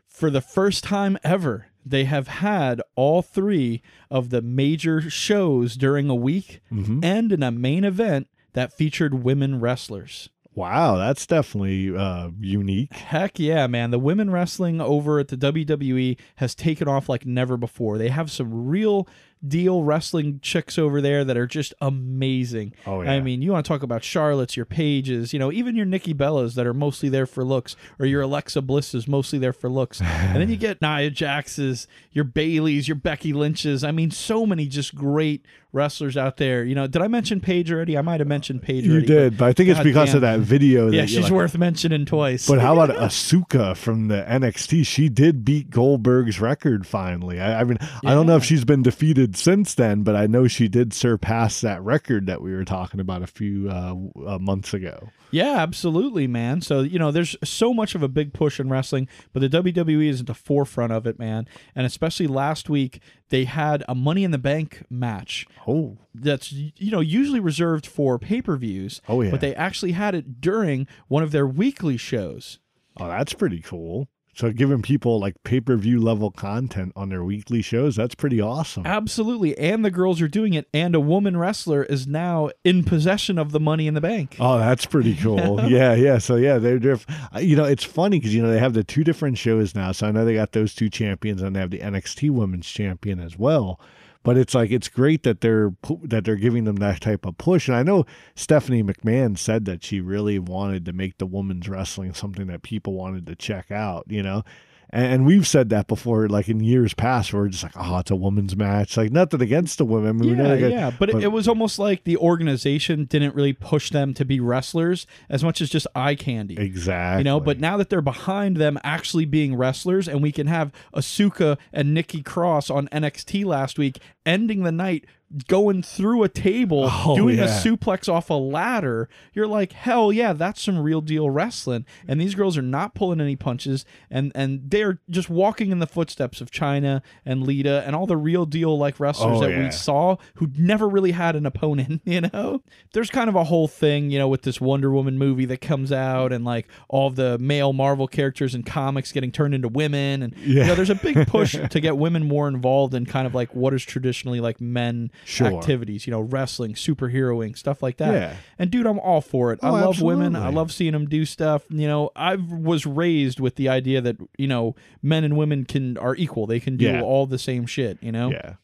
for 0.08 0.28
the 0.28 0.40
first 0.40 0.82
time 0.82 1.16
ever, 1.22 1.69
they 1.84 2.04
have 2.04 2.28
had 2.28 2.80
all 2.96 3.22
three 3.22 3.82
of 4.10 4.30
the 4.30 4.42
major 4.42 5.00
shows 5.10 5.76
during 5.76 6.08
a 6.10 6.14
week 6.14 6.60
Mhm. 6.72 7.04
and 7.04 7.32
in 7.32 7.42
a 7.42 7.50
main 7.50 7.84
event 7.84 8.28
that 8.52 8.72
featured 8.72 9.22
women 9.22 9.60
wrestlers. 9.60 10.28
Wow, 10.54 10.96
that's 10.96 11.26
definitely 11.26 11.96
uh, 11.96 12.30
unique. 12.40 12.92
Heck 12.92 13.38
yeah, 13.38 13.66
man. 13.68 13.92
The 13.92 14.00
women 14.00 14.30
wrestling 14.30 14.80
over 14.80 15.20
at 15.20 15.28
the 15.28 15.36
WWE 15.36 16.16
has 16.36 16.54
taken 16.56 16.88
off 16.88 17.08
like 17.08 17.24
never 17.24 17.56
before. 17.56 17.96
They 17.98 18.08
have 18.08 18.30
some 18.32 18.66
real 18.66 19.06
deal 19.46 19.82
wrestling 19.82 20.40
chicks 20.42 20.78
over 20.78 21.00
there 21.00 21.24
that 21.24 21.36
are 21.36 21.46
just 21.46 21.72
amazing. 21.80 22.74
Oh, 22.86 23.02
yeah. 23.02 23.12
I 23.12 23.20
mean, 23.20 23.42
you 23.42 23.52
want 23.52 23.64
to 23.64 23.68
talk 23.68 23.82
about 23.82 24.04
Charlotte's, 24.04 24.56
your 24.56 24.66
Paiges, 24.66 25.32
you 25.32 25.38
know, 25.38 25.50
even 25.50 25.76
your 25.76 25.86
Nikki 25.86 26.12
Bellas 26.12 26.54
that 26.54 26.66
are 26.66 26.74
mostly 26.74 27.08
there 27.08 27.26
for 27.26 27.44
looks, 27.44 27.76
or 27.98 28.06
your 28.06 28.22
Alexa 28.22 28.60
Blisses 28.62 29.08
mostly 29.08 29.38
there 29.38 29.52
for 29.52 29.68
looks. 29.70 30.00
and 30.02 30.36
then 30.36 30.50
you 30.50 30.56
get 30.56 30.82
Nia 30.82 31.10
Jax's, 31.10 31.86
your 32.12 32.24
Bayleys, 32.24 32.86
your 32.86 32.96
Becky 32.96 33.32
Lynch's. 33.32 33.82
I 33.82 33.92
mean, 33.92 34.10
so 34.10 34.44
many 34.44 34.66
just 34.66 34.94
great 34.94 35.44
wrestlers 35.72 36.16
out 36.16 36.36
there. 36.36 36.64
You 36.64 36.74
know, 36.74 36.86
did 36.86 37.00
I 37.02 37.08
mention 37.08 37.40
Paige 37.40 37.70
already? 37.72 37.96
I 37.96 38.02
might 38.02 38.20
have 38.20 38.26
mentioned 38.28 38.62
Paige 38.62 38.84
You 38.84 38.92
already. 38.92 39.06
did, 39.06 39.38
but 39.38 39.46
I 39.46 39.52
think 39.52 39.68
it's 39.68 39.78
God 39.78 39.84
because 39.84 40.14
of 40.14 40.20
that 40.22 40.40
video. 40.40 40.86
That 40.90 40.96
Yeah, 40.96 41.06
she's 41.06 41.24
like- 41.24 41.32
worth 41.32 41.56
mentioning 41.56 42.04
twice. 42.06 42.46
But 42.48 42.60
how 42.60 42.78
about 42.78 42.90
Asuka 42.96 43.76
from 43.76 44.08
the 44.08 44.24
NXT? 44.28 44.84
She 44.86 45.08
did 45.08 45.44
beat 45.44 45.70
Goldberg's 45.70 46.40
record 46.40 46.86
finally. 46.86 47.40
I, 47.40 47.60
I 47.60 47.64
mean, 47.64 47.78
I 48.04 48.14
don't 48.14 48.26
know 48.26 48.36
if 48.36 48.44
she's 48.44 48.64
been 48.64 48.82
defeated 48.82 49.36
since 49.36 49.74
then, 49.74 50.02
but 50.02 50.16
I 50.16 50.26
know 50.26 50.48
she 50.48 50.68
did 50.68 50.92
surpass 50.92 51.60
that 51.60 51.82
record 51.82 52.26
that 52.26 52.42
we 52.42 52.52
were 52.52 52.64
talking 52.64 53.00
about 53.00 53.22
a 53.22 53.26
few 53.26 53.68
uh, 53.70 53.94
uh, 54.26 54.38
months 54.38 54.74
ago. 54.74 55.10
Yeah, 55.32 55.58
absolutely, 55.58 56.26
man. 56.26 56.60
So, 56.60 56.80
you 56.80 56.98
know, 56.98 57.12
there's 57.12 57.36
so 57.44 57.72
much 57.72 57.94
of 57.94 58.02
a 58.02 58.08
big 58.08 58.32
push 58.32 58.58
in 58.58 58.68
wrestling, 58.68 59.06
but 59.32 59.40
the 59.40 59.48
WWE 59.48 60.08
is 60.08 60.20
at 60.20 60.26
the 60.26 60.34
forefront 60.34 60.92
of 60.92 61.06
it, 61.06 61.18
man. 61.20 61.46
And 61.76 61.86
especially 61.86 62.26
last 62.26 62.68
week, 62.68 63.00
they 63.28 63.44
had 63.44 63.84
a 63.88 63.94
Money 63.94 64.24
in 64.24 64.32
the 64.32 64.38
Bank 64.38 64.82
match. 64.90 65.46
Oh. 65.66 65.98
That's, 66.14 66.52
you 66.52 66.90
know, 66.90 67.00
usually 67.00 67.40
reserved 67.40 67.86
for 67.86 68.18
pay 68.18 68.42
per 68.42 68.56
views. 68.56 69.00
Oh, 69.08 69.22
yeah. 69.22 69.30
But 69.30 69.40
they 69.40 69.54
actually 69.54 69.92
had 69.92 70.14
it 70.14 70.40
during 70.40 70.86
one 71.08 71.22
of 71.22 71.32
their 71.32 71.46
weekly 71.46 71.96
shows. 71.96 72.58
Oh, 72.96 73.08
that's 73.08 73.32
pretty 73.32 73.60
cool. 73.60 74.08
So 74.32 74.52
giving 74.52 74.80
people 74.80 75.20
like 75.20 75.34
pay 75.42 75.60
per 75.60 75.76
view 75.76 76.00
level 76.00 76.30
content 76.30 76.92
on 76.96 77.08
their 77.08 77.24
weekly 77.24 77.62
shows, 77.62 77.96
that's 77.96 78.14
pretty 78.14 78.40
awesome. 78.40 78.86
Absolutely. 78.86 79.58
And 79.58 79.84
the 79.84 79.90
girls 79.90 80.22
are 80.22 80.28
doing 80.28 80.54
it. 80.54 80.68
And 80.72 80.94
a 80.94 81.00
woman 81.00 81.36
wrestler 81.36 81.82
is 81.82 82.06
now 82.06 82.50
in 82.64 82.84
possession 82.84 83.38
of 83.38 83.52
the 83.52 83.60
Money 83.60 83.86
in 83.86 83.94
the 83.94 84.00
Bank. 84.00 84.36
Oh, 84.38 84.58
that's 84.58 84.86
pretty 84.86 85.16
cool. 85.16 85.60
yeah, 85.68 85.94
yeah. 85.94 86.18
So 86.18 86.36
yeah, 86.36 86.58
they're, 86.58 86.78
they're 86.78 87.00
you 87.40 87.56
know, 87.56 87.64
it's 87.64 87.84
funny 87.84 88.18
because 88.18 88.34
you 88.34 88.42
know 88.42 88.50
they 88.50 88.58
have 88.58 88.74
the 88.74 88.84
two 88.84 89.04
different 89.04 89.36
shows 89.36 89.74
now. 89.74 89.92
So 89.92 90.06
I 90.06 90.10
know 90.10 90.24
they 90.24 90.34
got 90.34 90.52
those 90.52 90.74
two 90.74 90.88
champions, 90.88 91.42
and 91.42 91.54
they 91.54 91.60
have 91.60 91.70
the 91.70 91.80
NXT 91.80 92.30
Women's 92.30 92.66
Champion 92.66 93.20
as 93.20 93.36
well. 93.36 93.80
But 94.22 94.36
it's 94.36 94.54
like 94.54 94.70
it's 94.70 94.88
great 94.88 95.22
that 95.22 95.40
they're 95.40 95.72
that 96.02 96.24
they're 96.24 96.36
giving 96.36 96.64
them 96.64 96.76
that 96.76 97.00
type 97.00 97.24
of 97.24 97.38
push. 97.38 97.68
And 97.68 97.76
I 97.76 97.82
know 97.82 98.04
Stephanie 98.34 98.82
McMahon 98.82 99.38
said 99.38 99.64
that 99.64 99.82
she 99.82 100.00
really 100.00 100.38
wanted 100.38 100.84
to 100.84 100.92
make 100.92 101.18
the 101.18 101.26
women's 101.26 101.68
wrestling 101.68 102.12
something 102.12 102.46
that 102.48 102.62
people 102.62 102.92
wanted 102.92 103.26
to 103.26 103.36
check 103.36 103.70
out. 103.70 104.04
You 104.08 104.22
know. 104.22 104.44
And 104.92 105.12
and 105.12 105.26
we've 105.26 105.46
said 105.46 105.68
that 105.70 105.86
before, 105.86 106.28
like 106.28 106.48
in 106.48 106.60
years 106.60 106.94
past, 106.94 107.32
where 107.32 107.42
we're 107.42 107.48
just 107.48 107.62
like, 107.62 107.72
oh, 107.76 107.98
it's 107.98 108.10
a 108.10 108.16
women's 108.16 108.56
match. 108.56 108.96
Like 108.96 109.12
nothing 109.12 109.40
against 109.40 109.78
the 109.78 109.84
women. 109.84 110.08
I 110.08 110.12
mean, 110.12 110.36
Yeah, 110.36 110.56
got- 110.56 110.70
yeah, 110.70 110.90
but, 110.98 111.10
it, 111.10 111.22
it 111.24 111.32
was 111.32 111.46
almost 111.48 111.78
like 111.78 112.04
the 112.04 112.16
organization 112.16 113.04
didn't 113.04 113.34
really 113.34 113.52
push 113.52 113.90
them 113.90 114.14
to 114.14 114.24
be 114.24 114.40
wrestlers 114.40 115.06
as 115.28 115.44
much 115.44 115.60
as 115.60 115.70
just 115.70 115.86
eye 115.94 116.14
candy. 116.14 116.58
exactly. 116.58 117.20
You 117.20 117.24
know, 117.24 117.38
but 117.40 117.60
now 117.60 117.76
that 117.76 117.88
they're 117.90 118.00
behind 118.02 118.56
them 118.56 118.78
actually 118.82 119.24
being 119.26 119.54
wrestlers, 119.54 120.08
and 120.08 120.22
we 120.22 120.32
can 120.32 120.46
have 120.48 120.72
Asuka 120.94 121.56
and 121.72 121.94
Nikki 121.94 122.22
Cross 122.22 122.70
on 122.70 122.88
NXT 122.88 123.44
last 123.44 123.78
week, 123.78 123.98
ending 124.26 124.62
the 124.64 124.72
night 124.72 125.04
going 125.48 125.82
through 125.82 126.22
a 126.24 126.28
table, 126.28 126.88
Oh, 126.90 127.14
doing 127.16 127.38
a 127.38 127.44
suplex 127.44 128.08
off 128.12 128.30
a 128.30 128.34
ladder. 128.34 129.08
You're 129.32 129.46
like, 129.46 129.72
hell 129.72 130.12
yeah, 130.12 130.32
that's 130.32 130.60
some 130.62 130.78
real 130.78 131.00
deal 131.00 131.30
wrestling. 131.30 131.86
And 132.08 132.20
these 132.20 132.34
girls 132.34 132.58
are 132.58 132.62
not 132.62 132.94
pulling 132.94 133.20
any 133.20 133.36
punches, 133.36 133.84
and 134.10 134.32
and 134.34 134.70
they're 134.70 135.00
just 135.08 135.30
walking 135.30 135.70
in 135.70 135.78
the 135.78 135.86
footsteps 135.86 136.40
of 136.40 136.50
Chyna 136.50 137.02
and 137.24 137.42
Lita 137.44 137.84
and 137.86 137.94
all 137.94 138.06
the 138.06 138.16
real 138.16 138.44
deal 138.46 138.76
like 138.76 138.98
wrestlers 138.98 139.38
Oh, 139.38 139.40
that 139.42 139.50
yeah. 139.50 139.64
we 139.64 139.70
saw 139.70 140.16
who 140.34 140.50
never 140.56 140.88
really 140.88 141.12
had 141.12 141.36
an 141.36 141.46
opponent. 141.46 142.02
You 142.10 142.22
know, 142.22 142.62
there's 142.92 143.08
kind 143.10 143.28
of 143.28 143.36
a 143.36 143.44
whole 143.44 143.68
thing, 143.68 144.10
you 144.10 144.18
know, 144.18 144.26
with 144.26 144.42
this 144.42 144.60
Wonder 144.60 144.90
Woman 144.90 145.16
movie 145.16 145.44
that 145.44 145.60
comes 145.60 145.92
out, 145.92 146.32
and 146.32 146.44
like 146.44 146.66
all 146.88 147.08
the 147.10 147.38
male 147.38 147.72
Marvel 147.72 148.08
characters 148.08 148.52
and 148.54 148.66
comics 148.66 149.12
getting 149.12 149.30
turned 149.30 149.54
into 149.54 149.68
women, 149.68 150.22
and 150.24 150.36
you 150.38 150.56
Yeah. 150.58 150.66
know, 150.66 150.74
there's 150.74 150.90
a 150.90 150.94
big 150.96 151.26
push 151.28 151.56
to 151.70 151.80
get 151.80 151.96
women 151.98 152.26
more 152.26 152.48
involved 152.48 152.94
in 152.94 153.06
kind 153.06 153.26
of 153.28 153.34
like 153.34 153.54
what 153.54 153.72
is 153.74 153.84
traditionally 153.84 154.40
like 154.40 154.60
men 154.60 155.10
Sure. 155.24 155.46
activities, 155.48 156.06
you 156.06 156.10
know, 156.10 156.20
wrestling, 156.20 156.74
superheroing, 156.74 157.56
stuff 157.56 157.82
like 157.82 157.98
that. 157.98 158.12
Yeah. 158.12 158.36
And 158.58 158.70
dude, 158.70 158.86
I'm 158.86 158.98
all 158.98 159.20
for 159.20 159.52
it. 159.52 159.60
I 159.62 159.68
Oh, 159.68 159.72
love 159.72 160.00
women. 160.02 160.34
I 160.36 160.50
love 160.50 160.72
seeing 160.72 160.92
them 160.92 161.06
do 161.08 161.24
stuff. 161.24 161.62
You 161.70 161.86
know, 161.86 162.10
I 162.16 162.36
was 162.36 162.86
raised 162.86 163.40
with 163.40 163.56
the 163.56 163.68
idea 163.68 164.00
that 164.00 164.16
you 164.38 164.48
know 164.48 164.74
men 165.02 165.24
and 165.24 165.36
women 165.36 165.64
can 165.64 165.96
are 165.98 166.16
equal. 166.16 166.46
They 166.46 166.60
can 166.60 166.76
do 166.76 166.84
Yeah. 166.86 167.02
all 167.02 167.26
the 167.26 167.38
same 167.38 167.66
shit. 167.66 167.98
You 168.02 168.12
know. 168.12 168.30
Yeah. 168.30 168.54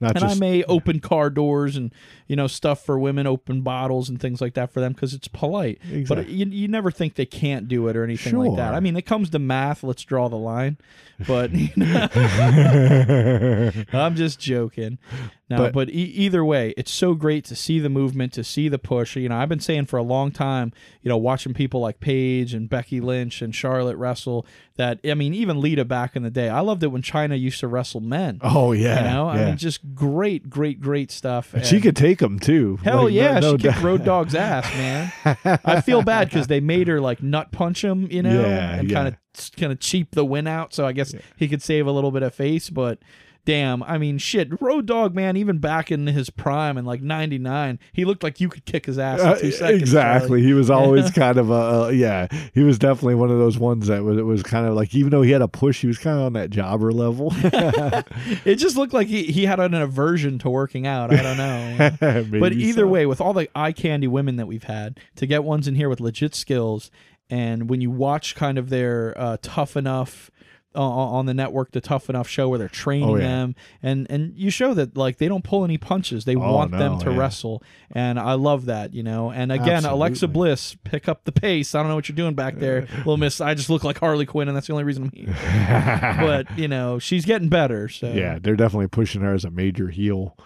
Not 0.00 0.16
and 0.16 0.24
just 0.24 0.36
I 0.36 0.40
may 0.40 0.64
open 0.64 0.98
car 0.98 1.30
doors 1.30 1.76
and 1.76 1.92
you 2.26 2.34
know 2.34 2.48
stuff 2.48 2.84
for 2.84 2.98
women, 2.98 3.28
open 3.28 3.62
bottles 3.62 4.08
and 4.10 4.20
things 4.20 4.40
like 4.40 4.54
that 4.54 4.72
for 4.72 4.80
them 4.80 4.92
because 4.92 5.14
it's 5.14 5.28
polite. 5.28 5.80
But 6.08 6.28
you, 6.28 6.46
you 6.46 6.66
never 6.68 6.90
think 6.90 7.14
they 7.14 7.24
can't 7.24 7.68
do 7.68 7.86
it 7.86 7.96
or 7.96 8.02
anything 8.02 8.36
like 8.36 8.56
that. 8.56 8.74
I 8.74 8.80
mean, 8.80 8.96
it 8.96 9.06
comes 9.06 9.30
to 9.30 9.38
math. 9.38 9.84
Let's 9.84 10.02
draw 10.02 10.28
the 10.28 10.36
line. 10.36 10.78
But 11.28 11.52
you 11.52 11.68
know, 11.76 12.08
I'm 13.92 14.16
just 14.16 14.40
joking. 14.40 14.98
No, 15.50 15.58
But- 15.58 15.72
but, 15.74 15.90
e- 15.90 15.92
either 15.92 16.42
way, 16.42 16.72
it's 16.78 16.90
so 16.90 17.12
great 17.14 17.44
to 17.44 17.54
see 17.54 17.78
the 17.78 17.90
movement, 17.90 18.32
to 18.32 18.42
see 18.42 18.68
the 18.70 18.78
push. 18.78 19.14
You 19.14 19.28
know, 19.28 19.36
I've 19.36 19.48
been 19.50 19.60
saying 19.60 19.86
for 19.86 19.98
a 19.98 20.02
long 20.02 20.30
time, 20.30 20.72
you 21.02 21.10
know, 21.10 21.18
watching 21.18 21.52
people 21.52 21.80
like 21.80 22.00
Paige 22.00 22.54
and 22.54 22.66
Becky 22.66 22.98
Lynch 22.98 23.42
and 23.42 23.54
Charlotte 23.54 23.96
wrestle. 23.98 24.46
That 24.76 25.00
I 25.04 25.12
mean, 25.12 25.34
even 25.34 25.60
Lita 25.60 25.84
back 25.84 26.16
in 26.16 26.22
the 26.22 26.30
day, 26.30 26.48
I 26.48 26.60
loved 26.60 26.82
it 26.82 26.86
when 26.88 27.02
Chyna 27.02 27.38
used 27.38 27.60
to 27.60 27.68
wrestle 27.68 28.00
men. 28.00 28.38
Oh, 28.40 28.72
yeah, 28.72 29.04
you 29.04 29.10
know, 29.14 29.28
I 29.28 29.36
yeah. 29.38 29.44
mean, 29.48 29.56
just 29.58 29.94
great, 29.94 30.48
great, 30.48 30.80
great 30.80 31.10
stuff. 31.10 31.52
And 31.52 31.64
she 31.64 31.78
could 31.80 31.94
take 31.94 32.18
them 32.20 32.38
too. 32.38 32.78
Hell 32.82 33.04
Like, 33.04 33.12
yeah, 33.12 33.38
no 33.38 33.52
she 33.52 33.58
kicked 33.58 33.74
doubt. 33.74 33.84
Road 33.84 34.04
Dog's 34.04 34.34
ass, 34.34 34.64
man. 34.74 35.12
I 35.64 35.80
feel 35.82 36.00
bad 36.02 36.30
because 36.30 36.46
they 36.46 36.60
made 36.60 36.88
her 36.88 37.00
like 37.02 37.22
nut 37.22 37.52
punch 37.52 37.84
him, 37.84 38.08
you 38.10 38.22
know, 38.22 38.40
Yeah, 38.40 38.76
and 38.76 38.88
yeah. 38.90 38.94
kind 38.94 39.08
of 39.08 39.50
kind 39.58 39.72
of 39.72 39.78
cheap 39.78 40.12
the 40.12 40.24
win 40.24 40.46
out. 40.46 40.72
So 40.72 40.86
I 40.86 40.92
guess 40.92 41.14
he 41.36 41.48
could 41.48 41.60
save 41.62 41.86
a 41.86 41.92
little 41.92 42.10
bit 42.10 42.22
of 42.22 42.34
face, 42.34 42.70
but 42.70 42.98
damn, 43.44 43.82
I 43.82 43.98
mean, 43.98 44.18
shit, 44.18 44.60
Road 44.60 44.86
Dog, 44.86 45.14
man, 45.14 45.36
even 45.36 45.58
back 45.58 45.90
in 45.92 46.06
his 46.06 46.30
prime 46.30 46.78
in 46.78 46.84
like 46.84 47.02
'99, 47.02 47.78
he 47.92 48.04
looked 48.04 48.22
like 48.22 48.40
you 48.40 48.48
could 48.48 48.64
kick 48.64 48.86
his 48.86 48.98
ass 48.98 49.20
in 49.20 49.26
Uh, 49.26 49.36
two 49.36 49.50
seconds. 49.50 49.82
exactly. 49.82 50.28
Charlie. 50.28 50.42
He 50.42 50.52
was 50.52 50.70
always 50.70 51.10
kind 51.10 51.38
of 51.38 51.50
a 51.50 51.54
uh, 51.84 51.88
yeah. 51.88 52.26
He 52.54 52.62
was 52.62 52.78
definitely 52.78 53.14
one 53.16 53.30
of 53.30 53.38
those 53.38 53.58
ones 53.58 53.86
that 53.88 54.02
was 54.04 54.18
it 54.18 54.22
was 54.22 54.42
kind 54.42 54.66
of 54.66 54.74
like 54.74 54.94
even 54.94 55.10
though 55.10 55.22
he 55.22 55.30
had 55.30 55.42
a 55.42 55.48
push, 55.48 55.80
he 55.80 55.86
was 55.86 55.98
kind 55.98 56.18
of 56.18 56.24
on 56.24 56.32
that 56.34 56.50
jobber 56.50 56.92
level. 56.92 57.32
it 58.44 58.56
just 58.56 58.76
looked 58.76 58.92
like 58.92 59.06
he, 59.08 59.24
he 59.24 59.46
had 59.46 59.60
an 59.60 59.74
aversion 59.74 60.38
to 60.40 60.50
working 60.50 60.86
out. 60.86 61.12
I 61.12 61.22
don't 61.22 61.36
know. 61.36 62.34
But 62.40 62.52
either 62.52 62.82
so. 62.82 62.86
way, 62.86 63.06
with 63.06 63.20
all 63.20 63.32
the 63.32 63.48
eye 63.54 63.72
candy 63.72 64.06
women 64.08 64.36
that 64.36 64.46
we've 64.46 64.64
had, 64.64 64.98
to 65.16 65.26
get 65.26 65.44
ones 65.44 65.68
in 65.68 65.74
here 65.74 65.88
with 65.88 66.00
legit 66.00 66.34
skills, 66.34 66.90
and 67.30 67.68
when 67.68 67.80
you 67.80 67.90
watch 67.90 68.34
kind 68.34 68.58
of 68.58 68.68
their 68.70 69.14
uh, 69.16 69.36
tough 69.42 69.76
enough. 69.76 70.30
Uh, 70.76 70.80
on 70.80 71.26
the 71.26 71.34
network, 71.34 71.70
the 71.70 71.80
tough 71.80 72.10
enough 72.10 72.28
show 72.28 72.48
where 72.48 72.58
they're 72.58 72.68
training 72.68 73.08
Oh, 73.08 73.14
yeah. 73.14 73.22
them, 73.28 73.54
and 73.80 74.08
and 74.10 74.36
you 74.36 74.50
show 74.50 74.74
that 74.74 74.96
like 74.96 75.18
they 75.18 75.28
don't 75.28 75.44
pull 75.44 75.62
any 75.64 75.78
punches. 75.78 76.24
They 76.24 76.34
Oh, 76.34 76.52
want 76.52 76.72
them 76.72 76.98
to 76.98 77.10
yeah. 77.12 77.16
wrestle, 77.16 77.62
and 77.92 78.18
I 78.18 78.32
love 78.32 78.64
that, 78.64 78.92
you 78.92 79.04
know. 79.04 79.30
And 79.30 79.52
again, 79.52 79.84
Alexa 79.84 80.26
Bliss, 80.26 80.76
pick 80.82 81.08
up 81.08 81.24
the 81.26 81.32
pace. 81.32 81.74
I 81.76 81.78
don't 81.80 81.88
know 81.90 81.94
what 81.94 82.08
you're 82.08 82.16
doing 82.16 82.34
back 82.34 82.58
there, 82.58 82.88
little 82.98 83.16
miss. 83.16 83.40
I 83.40 83.54
just 83.54 83.70
look 83.70 83.84
like 83.84 83.98
Harley 83.98 84.26
Quinn, 84.26 84.48
and 84.48 84.56
that's 84.56 84.66
the 84.66 84.72
only 84.72 84.82
reason 84.84 85.04
I'm 85.04 85.12
here. 85.12 86.16
but 86.20 86.58
you 86.58 86.66
know, 86.66 86.98
she's 86.98 87.24
getting 87.24 87.48
better. 87.48 87.88
So 87.88 88.10
yeah, 88.12 88.38
they're 88.40 88.56
definitely 88.56 88.88
pushing 88.88 89.20
her 89.22 89.32
as 89.32 89.44
a 89.44 89.50
major 89.50 89.88
heel. 89.90 90.36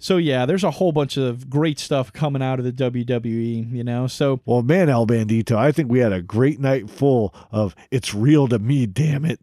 So 0.00 0.16
yeah, 0.16 0.46
there's 0.46 0.64
a 0.64 0.72
whole 0.72 0.90
bunch 0.90 1.16
of 1.16 1.48
great 1.48 1.78
stuff 1.78 2.12
coming 2.12 2.42
out 2.42 2.58
of 2.58 2.64
the 2.64 2.72
WWE, 2.72 3.70
you 3.70 3.84
know. 3.84 4.06
So 4.06 4.40
Well, 4.46 4.62
man, 4.62 4.88
El 4.88 5.06
Bandito, 5.06 5.54
I 5.54 5.70
think 5.70 5.90
we 5.90 6.00
had 6.00 6.12
a 6.12 6.22
great 6.22 6.58
night 6.58 6.90
full 6.90 7.34
of 7.52 7.76
"It's 7.90 8.14
real 8.14 8.48
to 8.48 8.58
me." 8.58 8.86
Damn 8.86 9.24
it! 9.24 9.40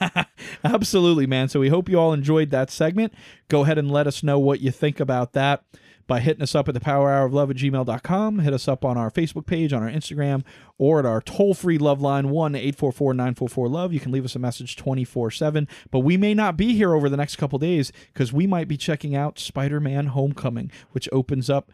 absolutely, 0.64 1.26
man. 1.26 1.48
So 1.48 1.60
we 1.60 1.68
hope 1.68 1.88
you 1.88 1.98
all 1.98 2.12
enjoyed 2.12 2.50
that 2.50 2.70
segment. 2.70 3.12
Go 3.48 3.64
ahead 3.64 3.78
and 3.78 3.90
let 3.90 4.06
us 4.06 4.22
know 4.22 4.38
what 4.38 4.60
you 4.60 4.70
think 4.70 5.00
about 5.00 5.32
that 5.32 5.64
by 6.10 6.18
hitting 6.18 6.42
us 6.42 6.56
up 6.56 6.66
at 6.66 6.74
the 6.74 6.80
power 6.80 7.08
hour 7.08 7.24
of 7.24 7.32
love 7.32 7.52
at 7.52 7.56
gmail.com. 7.56 8.40
Hit 8.40 8.52
us 8.52 8.66
up 8.66 8.84
on 8.84 8.98
our 8.98 9.12
Facebook 9.12 9.46
page, 9.46 9.72
on 9.72 9.80
our 9.80 9.88
Instagram, 9.88 10.42
or 10.76 10.98
at 10.98 11.06
our 11.06 11.20
toll 11.22 11.54
free 11.54 11.78
love 11.78 12.00
line 12.00 12.30
1 12.30 12.56
844 12.56 13.14
944 13.14 13.68
love. 13.68 13.92
You 13.92 14.00
can 14.00 14.10
leave 14.10 14.24
us 14.24 14.34
a 14.34 14.40
message 14.40 14.74
24 14.74 15.30
7. 15.30 15.68
But 15.92 16.00
we 16.00 16.16
may 16.16 16.34
not 16.34 16.56
be 16.56 16.74
here 16.74 16.96
over 16.96 17.08
the 17.08 17.16
next 17.16 17.36
couple 17.36 17.60
days 17.60 17.92
because 18.12 18.32
we 18.32 18.48
might 18.48 18.66
be 18.66 18.76
checking 18.76 19.14
out 19.14 19.38
Spider 19.38 19.78
Man 19.78 20.06
Homecoming, 20.06 20.72
which 20.90 21.08
opens 21.12 21.48
up. 21.48 21.70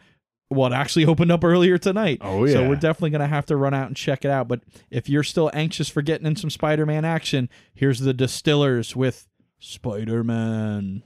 Well, 0.51 0.71
it 0.71 0.75
actually 0.75 1.05
opened 1.07 1.31
up 1.31 1.43
earlier 1.43 1.79
tonight. 1.79 2.19
Oh, 2.21 2.45
yeah. 2.45 2.53
So 2.53 2.69
we're 2.69 2.75
definitely 2.75 3.09
going 3.09 3.21
to 3.21 3.27
have 3.27 3.47
to 3.47 3.57
run 3.57 3.73
out 3.73 3.87
and 3.87 3.97
check 3.97 4.23
it 4.23 4.29
out. 4.29 4.47
But 4.47 4.61
if 4.91 5.09
you're 5.09 5.23
still 5.23 5.49
anxious 5.51 5.89
for 5.89 6.03
getting 6.03 6.27
in 6.27 6.35
some 6.35 6.51
Spider 6.51 6.85
Man 6.85 7.05
action, 7.05 7.49
here's 7.73 8.01
the 8.01 8.13
Distillers 8.13 8.95
with 8.95 9.27
Spider-Man, 9.57 11.01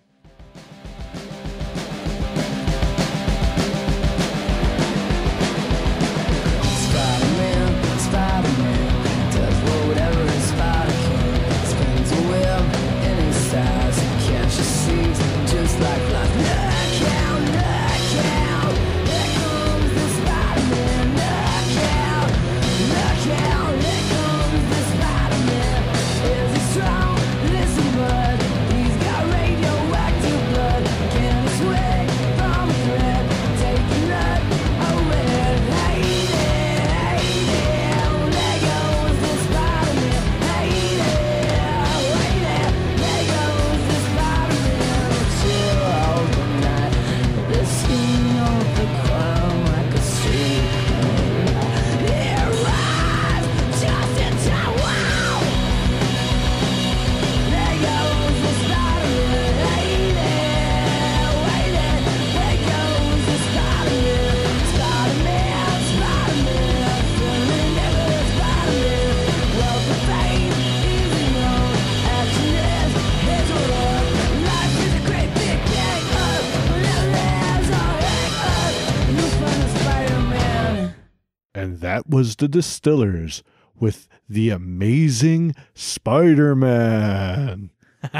was 82.21 82.35
the 82.35 82.47
Distillers 82.47 83.41
with 83.79 84.07
the 84.29 84.51
amazing 84.51 85.55
Spider 85.73 86.53
Man. 86.53 87.71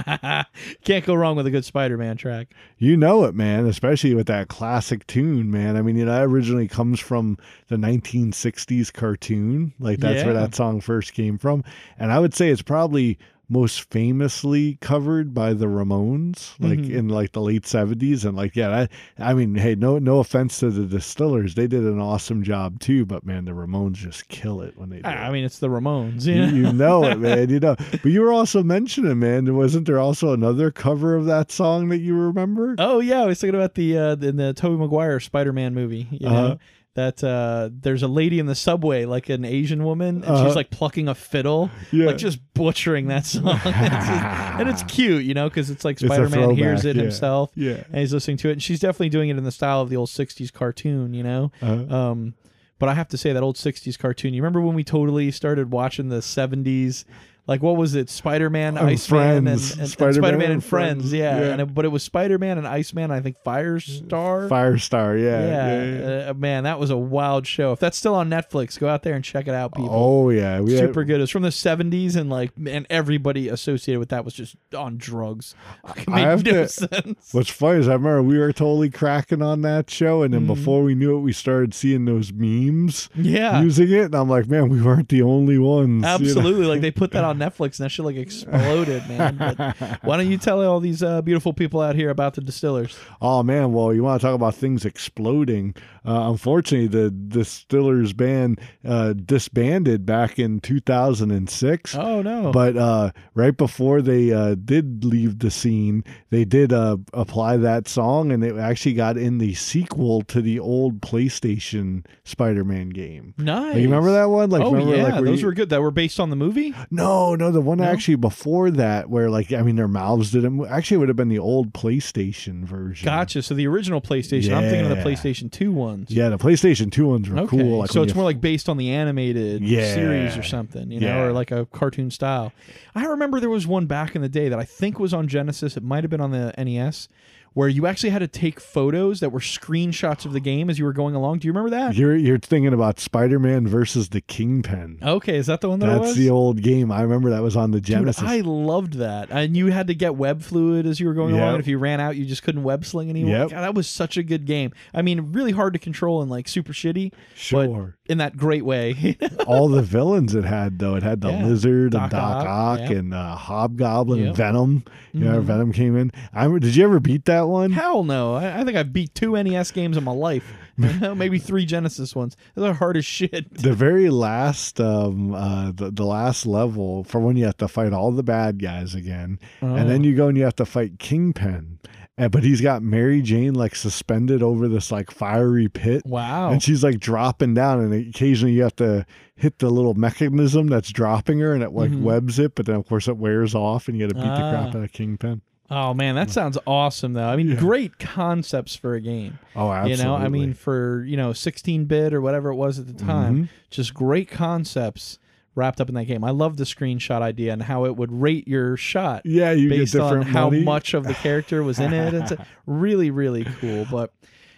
Can't 0.83 1.05
go 1.05 1.13
wrong 1.13 1.35
with 1.35 1.45
a 1.45 1.51
good 1.51 1.63
Spider-Man 1.63 2.17
track. 2.17 2.51
You 2.79 2.97
know 2.97 3.25
it, 3.25 3.35
man, 3.35 3.67
especially 3.67 4.15
with 4.15 4.25
that 4.25 4.47
classic 4.47 5.05
tune, 5.05 5.51
man. 5.51 5.77
I 5.77 5.83
mean, 5.83 5.97
you 5.97 6.05
know, 6.05 6.13
that 6.13 6.23
originally 6.23 6.67
comes 6.67 6.99
from 6.99 7.37
the 7.67 7.75
1960s 7.75 8.91
cartoon. 8.91 9.73
Like, 9.79 9.99
that's 9.99 10.23
where 10.23 10.33
that 10.33 10.55
song 10.55 10.81
first 10.81 11.13
came 11.13 11.37
from. 11.37 11.63
And 11.99 12.11
I 12.11 12.17
would 12.17 12.33
say 12.33 12.49
it's 12.49 12.63
probably 12.63 13.19
most 13.51 13.91
famously 13.91 14.77
covered 14.79 15.33
by 15.33 15.53
the 15.53 15.65
Ramones, 15.65 16.53
like 16.59 16.79
Mhm. 16.79 16.89
in 16.91 17.09
like 17.09 17.33
the 17.33 17.41
late 17.41 17.65
70s. 17.65 18.23
And 18.23 18.37
like, 18.37 18.55
yeah, 18.55 18.69
that, 18.69 18.91
I 19.19 19.33
mean, 19.33 19.55
hey, 19.55 19.75
no, 19.75 19.99
no 19.99 20.19
offense 20.19 20.59
to 20.59 20.69
the 20.71 20.85
Distillers. 20.85 21.55
They 21.55 21.67
did 21.67 21.83
an 21.83 21.99
awesome 21.99 22.43
job 22.43 22.79
too, 22.79 23.05
but 23.05 23.25
man, 23.25 23.43
the 23.45 23.51
Ramones 23.51 23.95
just 23.95 24.29
kill 24.29 24.61
it 24.61 24.77
when 24.77 24.89
they 24.89 24.97
do 24.97 25.01
I 25.03 25.11
it. 25.11 25.15
I 25.17 25.31
mean, 25.31 25.43
it's 25.43 25.59
the 25.59 25.67
Ramones. 25.67 26.25
You, 26.25 26.33
You 26.35 26.39
know? 26.39 26.53
you 26.69 26.73
know 26.73 27.03
it, 27.05 27.19
man. 27.19 27.49
You 27.49 27.59
know, 27.59 27.75
but 27.91 28.05
you 28.05 28.21
were 28.21 28.31
also 28.31 28.63
mentioning, 28.63 29.19
man. 29.19 29.53
Wasn't 29.55 29.85
there 29.85 29.99
also 29.99 30.31
another 30.33 30.71
cover 30.71 31.15
of 31.15 31.25
that 31.25 31.51
song 31.51 31.89
that 31.89 31.99
you 31.99 32.15
remember? 32.15 32.75
Oh 32.79 32.99
yeah, 33.01 33.23
I 33.23 33.25
was 33.25 33.41
thinking 33.41 33.59
about 33.59 33.75
the 33.75 33.97
uh 33.97 34.15
in 34.15 34.37
the 34.37 34.53
Tobey 34.53 34.77
Maguire 34.77 35.19
Spider-Man 35.19 35.73
movie. 35.73 36.07
You 36.09 36.29
know 36.29 36.35
Uh-huh. 36.45 36.55
That 36.93 37.23
uh 37.23 37.69
there's 37.71 38.03
a 38.03 38.07
lady 38.07 38.37
in 38.39 38.45
the 38.47 38.55
subway, 38.55 39.05
like 39.05 39.29
an 39.29 39.45
Asian 39.45 39.83
woman, 39.85 40.17
and 40.17 40.25
Uh-huh. 40.25 40.45
she's 40.47 40.55
like 40.55 40.69
plucking 40.71 41.07
a 41.07 41.15
fiddle, 41.15 41.69
Yeah. 41.91 42.07
like 42.07 42.17
just 42.17 42.39
butchering 42.53 43.07
that 43.07 43.25
song. 43.25 43.59
It's 43.65 44.05
just- 44.07 44.59
and 44.59 44.69
it's 44.69 44.83
cute, 44.83 45.23
you 45.23 45.33
know, 45.33 45.47
because 45.49 45.69
it's 45.69 45.85
like 45.85 45.99
Spider-Man 45.99 46.51
hears 46.55 46.83
it 46.85 46.95
yeah. 46.97 47.03
himself, 47.03 47.51
Yeah. 47.55 47.83
and 47.89 47.97
he's 47.99 48.13
listening 48.13 48.37
to 48.37 48.49
it, 48.49 48.53
and 48.53 48.63
she's 48.63 48.79
definitely 48.81 49.09
doing 49.09 49.29
it 49.29 49.37
in 49.37 49.43
the 49.45 49.51
style 49.51 49.81
of 49.81 49.89
the 49.89 49.95
old 49.95 50.09
'60s 50.09 50.51
cartoon, 50.51 51.13
you 51.13 51.23
know. 51.23 51.51
Uh-huh. 51.61 51.95
Um, 51.95 52.33
but 52.77 52.89
I 52.89 52.93
have 52.95 53.07
to 53.09 53.17
say 53.17 53.31
that 53.31 53.41
old 53.43 53.55
'60s 53.57 53.97
cartoon. 53.97 54.33
You 54.33 54.41
remember 54.41 54.59
when 54.59 54.75
we 54.75 54.83
totally 54.83 55.31
started 55.31 55.71
watching 55.71 56.09
the 56.09 56.17
'70s? 56.21 57.05
Like 57.47 57.61
what 57.63 57.75
was 57.75 57.95
it? 57.95 58.09
Spider-Man, 58.09 58.77
Oh, 58.77 58.85
Iceman, 58.85 59.19
and, 59.37 59.47
and, 59.47 59.59
Spider-Man 59.59 59.89
Spider-Man 59.89 60.41
and 60.41 60.53
and 60.53 60.63
Friends. 60.63 61.11
Yeah, 61.11 61.39
Yeah. 61.39 61.45
And 61.51 61.61
it- 61.61 61.73
but 61.73 61.85
it 61.85 61.89
was 61.89 62.03
Spider-Man 62.03 62.57
and 62.57 62.67
Iceman. 62.67 63.11
I 63.11 63.19
think 63.19 63.37
Firestar. 63.45 64.47
Firestar, 64.47 65.21
yeah. 65.21 65.45
yeah, 65.45 65.83
yeah, 65.83 65.99
yeah. 66.25 66.29
Uh, 66.29 66.33
man, 66.35 66.63
that 66.63 66.79
was 66.79 66.89
a 66.91 66.97
wild 66.97 67.47
show. 67.47 67.71
If 67.73 67.79
that's 67.79 67.97
still 67.97 68.15
on 68.15 68.29
Netflix, 68.29 68.77
go 68.79 68.87
out 68.87 69.03
there 69.03 69.15
and 69.15 69.23
check 69.23 69.47
it 69.47 69.53
out, 69.53 69.73
people. 69.73 69.89
Oh 69.91 70.29
yeah, 70.29 70.59
we 70.61 70.73
had- 70.73 70.81
Super 70.81 71.03
good. 71.03 71.17
It 71.17 71.21
was 71.21 71.29
from 71.31 71.43
the 71.43 71.49
'70s, 71.49 72.15
and 72.15 72.29
like, 72.29 72.51
and 72.67 72.85
everybody 72.89 73.49
associated 73.49 73.99
with 73.99 74.09
that 74.09 74.23
was 74.23 74.33
just 74.33 74.55
on 74.77 74.97
drugs. 74.97 75.55
I 76.07 76.21
have 76.21 76.45
no 76.45 76.51
to- 76.51 76.67
sense. 76.69 77.29
What's 77.33 77.49
funny 77.49 77.79
is 77.79 77.87
I 77.87 77.93
remember 77.93 78.23
we 78.23 78.37
were 78.37 78.53
totally 78.53 78.89
cracking 78.89 79.41
on 79.41 79.61
that 79.63 79.89
show, 79.89 80.21
and 80.23 80.33
then 80.33 80.43
Mhm. 80.43 80.47
before 80.47 80.83
we 80.83 80.95
knew 80.95 81.17
it, 81.17 81.21
we 81.21 81.33
started 81.33 81.73
seeing 81.73 82.05
those 82.05 82.31
memes, 82.31 83.09
Yeah. 83.15 83.61
using 83.61 83.89
it, 83.91 84.05
and 84.05 84.15
I'm 84.15 84.29
like, 84.29 84.47
man, 84.47 84.69
we 84.69 84.81
weren't 84.81 85.09
the 85.09 85.21
only 85.23 85.57
ones. 85.57 85.89
you 85.89 86.01
know? 86.01 86.07
Absolutely, 86.07 86.65
like 86.65 86.81
they 86.81 86.91
put 86.91 87.11
that 87.11 87.23
on 87.23 87.30
Netflix, 87.37 87.79
and 87.79 87.85
that 87.85 87.89
shit 87.89 88.05
like 88.05 88.15
exploded, 88.15 89.07
man. 89.07 89.37
But 89.37 89.99
why 90.03 90.17
don't 90.17 90.29
you 90.29 90.37
tell 90.37 90.61
all 90.63 90.79
these 90.79 91.03
uh, 91.03 91.21
beautiful 91.21 91.53
people 91.53 91.81
out 91.81 91.95
here 91.95 92.09
about 92.09 92.35
the 92.35 92.41
distillers? 92.41 92.97
Oh 93.21 93.43
man, 93.43 93.73
well, 93.73 93.93
you 93.93 94.03
want 94.03 94.21
to 94.21 94.27
talk 94.27 94.35
about 94.35 94.55
things 94.55 94.85
exploding? 94.85 95.75
Uh, 96.05 96.31
unfortunately, 96.31 96.87
the 96.87 97.11
Distillers 97.11 98.13
band 98.13 98.59
uh, 98.83 99.13
disbanded 99.13 100.05
back 100.05 100.39
in 100.39 100.59
2006. 100.59 101.95
Oh 101.95 102.21
no! 102.21 102.51
But 102.51 102.75
uh, 102.77 103.11
right 103.35 103.55
before 103.55 104.01
they 104.01 104.31
uh, 104.31 104.55
did 104.55 105.03
leave 105.05 105.39
the 105.39 105.51
scene, 105.51 106.03
they 106.29 106.43
did 106.45 106.73
uh, 106.73 106.97
apply 107.13 107.57
that 107.57 107.87
song, 107.87 108.31
and 108.31 108.43
it 108.43 108.57
actually 108.57 108.93
got 108.93 109.17
in 109.17 109.37
the 109.37 109.53
sequel 109.53 110.21
to 110.23 110.41
the 110.41 110.59
old 110.59 111.01
PlayStation 111.01 112.05
Spider-Man 112.23 112.89
game. 112.89 113.33
Nice. 113.37 113.73
Like, 113.73 113.75
you 113.77 113.83
remember 113.83 114.11
that 114.13 114.25
one? 114.25 114.49
Like, 114.49 114.61
oh 114.63 114.71
remember, 114.71 114.95
yeah, 114.95 115.03
like, 115.15 115.23
those 115.23 115.41
you- 115.41 115.47
were 115.47 115.53
good. 115.53 115.69
That 115.69 115.81
were 115.81 115.91
based 115.91 116.19
on 116.19 116.29
the 116.29 116.35
movie. 116.35 116.73
No, 116.89 117.35
no, 117.35 117.51
the 117.51 117.61
one 117.61 117.77
No? 117.77 117.83
actually 117.85 118.15
before 118.15 118.71
that, 118.71 119.09
where 119.09 119.29
like 119.29 119.53
I 119.53 119.61
mean, 119.61 119.75
their 119.75 119.87
mouths 119.87 120.31
didn't. 120.31 120.53
move. 120.53 120.67
Actually, 120.69 120.95
it 120.95 120.99
would 120.99 121.09
have 121.09 121.17
been 121.17 121.29
the 121.29 121.39
old 121.39 121.73
PlayStation 121.73 122.63
version. 122.63 123.05
Gotcha. 123.05 123.41
So 123.41 123.53
the 123.53 123.67
original 123.67 124.01
PlayStation. 124.01 124.53
I'm 124.55 124.63
thinking 124.69 124.91
of 124.91 124.97
the 124.97 125.03
PlayStation 125.03 125.51
Two 125.51 125.71
ones. 125.91 126.09
Yeah, 126.11 126.29
the 126.29 126.37
PlayStation 126.37 126.91
Two 126.91 127.07
ones 127.07 127.29
were 127.29 127.37
Okay. 127.39 127.57
cool. 127.57 127.79
Like 127.79 127.91
so 127.91 128.01
it's 128.01 128.11
you- 128.11 128.15
more 128.15 128.23
like 128.25 128.41
based 128.41 128.67
on 128.69 128.77
the 128.77 128.89
animated 128.89 129.61
Yeah. 129.61 129.93
series 129.93 130.37
or 130.37 130.43
something, 130.43 130.91
you 130.91 130.99
know, 130.99 131.07
Yeah. 131.07 131.21
or 131.23 131.31
like 131.33 131.51
a 131.51 131.65
cartoon 131.67 132.09
style. 132.11 132.51
I 132.95 133.05
remember 133.05 133.39
there 133.39 133.49
was 133.49 133.67
one 133.67 133.85
back 133.85 134.15
in 134.15 134.21
the 134.21 134.29
day 134.29 134.49
that 134.49 134.59
I 134.59 134.63
think 134.63 134.99
was 134.99 135.13
on 135.13 135.27
Genesis. 135.27 135.77
It 135.77 135.83
might 135.83 136.03
have 136.03 136.09
been 136.11 136.21
on 136.21 136.31
the 136.31 136.53
NES, 136.57 137.07
where 137.53 137.67
you 137.67 137.85
actually 137.85 138.09
had 138.11 138.19
to 138.19 138.27
take 138.27 138.59
photos 138.59 139.19
that 139.19 139.31
were 139.31 139.39
screenshots 139.39 140.25
of 140.25 140.33
the 140.33 140.39
game 140.39 140.69
as 140.69 140.79
you 140.79 140.85
were 140.85 140.93
going 140.93 141.15
along. 141.15 141.39
Do 141.39 141.47
you 141.47 141.51
remember 141.53 141.69
that? 141.71 141.95
You're 141.95 142.15
you're 142.15 142.39
thinking 142.39 142.73
about 142.73 142.99
Spider-Man 142.99 143.67
versus 143.67 144.09
the 144.09 144.21
Kingpin. 144.21 144.99
Okay, 145.01 145.35
is 145.37 145.47
that 145.47 145.61
the 145.61 145.69
one 145.69 145.79
that 145.79 145.87
That's 145.87 145.99
was? 145.99 146.15
the 146.15 146.29
old 146.29 146.61
game. 146.61 146.91
I 146.91 147.01
remember 147.01 147.29
that 147.31 147.41
was 147.41 147.55
on 147.57 147.71
the 147.71 147.81
Dude, 147.81 147.97
Genesis. 147.97 148.23
I 148.23 148.39
loved 148.41 148.93
that. 148.95 149.29
And 149.31 149.55
you 149.57 149.67
had 149.67 149.87
to 149.87 149.93
get 149.95 150.15
web 150.15 150.41
fluid 150.41 150.85
as 150.85 150.99
you 150.99 151.07
were 151.07 151.13
going 151.13 151.35
Yep. 151.35 151.41
along. 151.43 151.53
And 151.55 151.59
if 151.61 151.67
you 151.67 151.77
ran 151.77 151.99
out, 151.99 152.15
you 152.15 152.25
just 152.25 152.43
couldn't 152.43 152.63
web 152.63 152.85
sling 152.85 153.09
anymore. 153.09 153.31
Yep. 153.37 153.49
God, 153.49 153.61
that 153.61 153.73
was 153.75 153.87
such 153.87 154.17
a 154.17 154.23
good 154.23 154.45
game. 154.45 154.71
I 154.93 155.01
mean, 155.01 155.31
really 155.33 155.51
hard 155.51 155.73
to 155.73 155.79
control 155.79 156.21
and 156.21 156.31
like 156.31 156.47
super 156.47 156.73
shitty. 156.73 157.11
Sure. 157.35 157.95
But 158.07 158.11
in 158.11 158.17
that 158.19 158.37
great 158.37 158.65
way. 158.65 159.17
All 159.47 159.67
the 159.67 159.81
villains 159.81 160.35
it 160.35 160.43
had 160.45 160.79
though. 160.79 160.95
It 160.95 161.03
had 161.03 161.21
the 161.21 161.29
Yeah. 161.31 161.45
lizard 161.45 161.91
Doc 161.91 162.01
and 162.03 162.11
Doc 162.11 162.21
Ock, 162.35 162.47
Ock 162.47 162.79
yep. 162.81 162.89
and 162.91 163.13
uh, 163.13 163.35
Hobgoblin 163.35 164.19
Yep. 164.19 164.27
and 164.27 164.37
Venom. 164.37 164.83
You 165.13 165.25
know, 165.25 165.41
Mhm. 165.41 165.43
Venom 165.43 165.71
came 165.73 165.97
in. 165.97 166.11
I 166.33 166.47
did 166.59 166.75
you 166.75 166.83
ever 166.85 166.99
beat 166.99 167.25
that 167.25 167.40
one? 167.47 167.71
Hell 167.71 168.03
no. 168.03 168.35
I, 168.35 168.61
I 168.61 168.63
think 168.63 168.77
I've 168.77 168.91
beat 168.93 169.13
two 169.15 169.41
NES 169.41 169.71
games 169.71 169.97
in 169.97 170.03
my 170.03 170.11
life. 170.11 170.43
Maybe 170.77 171.37
three 171.37 171.65
Genesis 171.65 172.15
ones. 172.15 172.35
They're 172.55 172.73
hard 172.73 172.97
as 172.97 173.05
shit. 173.05 173.53
the 173.53 173.73
very 173.73 174.09
last 174.09 174.79
um 174.79 175.33
uh 175.33 175.71
the, 175.71 175.91
the 175.91 176.05
last 176.05 176.45
level 176.45 177.03
for 177.03 177.19
when 177.19 177.35
you 177.35 177.45
have 177.45 177.57
to 177.57 177.67
fight 177.67 177.93
all 177.93 178.11
the 178.11 178.23
bad 178.23 178.59
guys 178.61 178.95
again 178.95 179.39
and 179.61 179.89
then 179.89 180.01
Oh. 180.01 180.03
you 180.05 180.15
go 180.15 180.27
and 180.27 180.37
you 180.37 180.43
have 180.43 180.55
to 180.55 180.65
fight 180.65 180.97
kingpin 180.99 181.79
and, 182.17 182.31
but 182.31 182.43
he's 182.43 182.61
got 182.61 182.81
mary 182.81 183.21
jane 183.21 183.53
like 183.53 183.75
suspended 183.75 184.41
over 184.41 184.67
this 184.67 184.91
like 184.91 185.11
fiery 185.11 185.67
pit 185.69 186.01
Wow. 186.05 186.49
and 186.51 186.63
she's 186.63 186.83
like 186.83 186.99
dropping 186.99 187.53
down 187.53 187.79
and 187.81 187.93
occasionally 187.93 188.53
you 188.53 188.63
have 188.63 188.75
to 188.77 189.05
hit 189.35 189.59
the 189.59 189.69
little 189.69 189.93
mechanism 189.93 190.67
that's 190.67 190.91
dropping 190.91 191.39
her 191.39 191.53
and 191.53 191.61
it 191.63 191.71
like 191.73 191.91
Mhm. 191.91 192.01
webs 192.01 192.39
it 192.39 192.55
but 192.55 192.65
then 192.65 192.75
of 192.75 192.87
course 192.87 193.07
it 193.07 193.17
wears 193.17 193.53
off 193.53 193.87
and 193.87 193.97
you 193.97 194.07
gotta 194.07 194.15
beat 194.15 194.21
the 194.29 194.49
crap 194.49 194.73
Ah. 194.73 194.77
out 194.79 194.83
of 194.83 194.91
kingpin 194.93 195.41
Oh 195.73 195.93
man, 195.93 196.15
that 196.15 196.29
sounds 196.29 196.57
awesome 196.67 197.13
though. 197.13 197.27
I 197.29 197.35
mean, 197.37 197.55
great 197.55 197.97
concepts 197.97 198.75
for 198.75 198.93
a 198.93 198.99
game. 199.01 199.39
oh 199.55 199.71
absolutely 199.71 199.97
You 199.97 200.03
know, 200.09 200.15
I 200.15 200.27
mean, 200.27 200.53
for 200.53 201.03
you 201.05 201.15
know, 201.15 201.31
16-bit 201.31 202.13
or 202.13 202.19
whatever 202.21 202.49
it 202.49 202.55
was 202.55 202.77
at 202.77 202.87
the 202.87 202.93
time, 202.93 203.43
Mhm. 203.45 203.49
just 203.69 203.93
great 203.93 204.29
concepts 204.29 205.17
wrapped 205.55 205.79
up 205.81 205.87
in 205.89 205.95
that 205.95 206.05
game. 206.05 206.23
I 206.23 206.31
love 206.31 206.57
the 206.57 206.63
screenshot 206.65 207.21
idea 207.21 207.53
and 207.53 207.63
how 207.63 207.85
it 207.85 207.95
would 207.95 208.11
rate 208.11 208.47
your 208.47 208.75
shot. 208.77 209.21
Yeah, 209.25 209.51
you 209.51 209.69
get 209.69 209.77
based 209.79 209.95
on 209.95 210.21
how 210.23 210.49
money. 210.49 210.63
much 210.63 210.93
of 210.93 211.05
the 211.05 211.13
character 211.13 211.63
was 211.63 211.79
in 211.79 211.93
it. 211.93 212.13
It's 212.13 212.33
really, 212.65 213.09
really 213.11 213.45
cool. 213.59 213.85
But 213.89 214.11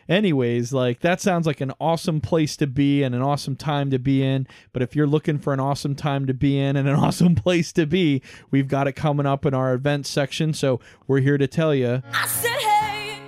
anyways, 0.08 0.74
like 0.74 1.02
that 1.02 1.22
sounds 1.22 1.46
like 1.48 1.62
an 1.62 1.72
awesome 1.80 2.22
place 2.22 2.56
to 2.58 2.68
be 2.68 3.04
and 3.04 3.16
an 3.16 3.22
awesome 3.22 3.56
time 3.56 3.92
to 3.92 4.00
be 4.00 4.24
in. 4.24 4.48
But 4.72 4.82
if 4.82 4.96
you're 4.96 5.08
looking 5.08 5.40
for 5.40 5.54
an 5.54 5.60
awesome 5.60 5.96
time 5.96 6.26
to 6.28 6.34
be 6.34 6.60
in 6.60 6.76
and 6.76 6.88
an 6.88 6.96
awesome 7.00 7.36
place 7.36 7.72
to 7.74 7.86
be, 7.86 8.22
we've 8.52 8.68
got 8.68 8.88
it 8.88 8.94
coming 8.94 9.26
up 9.26 9.46
in 9.46 9.54
our 9.54 9.74
events 9.74 10.10
section. 10.10 10.54
So 10.54 10.80
we're 11.08 11.22
here 11.22 11.38
to 11.38 11.48
tell 11.48 11.74
you. 11.74 12.02
I 12.14 12.28
said, 12.28 12.50
hey, 12.52 13.22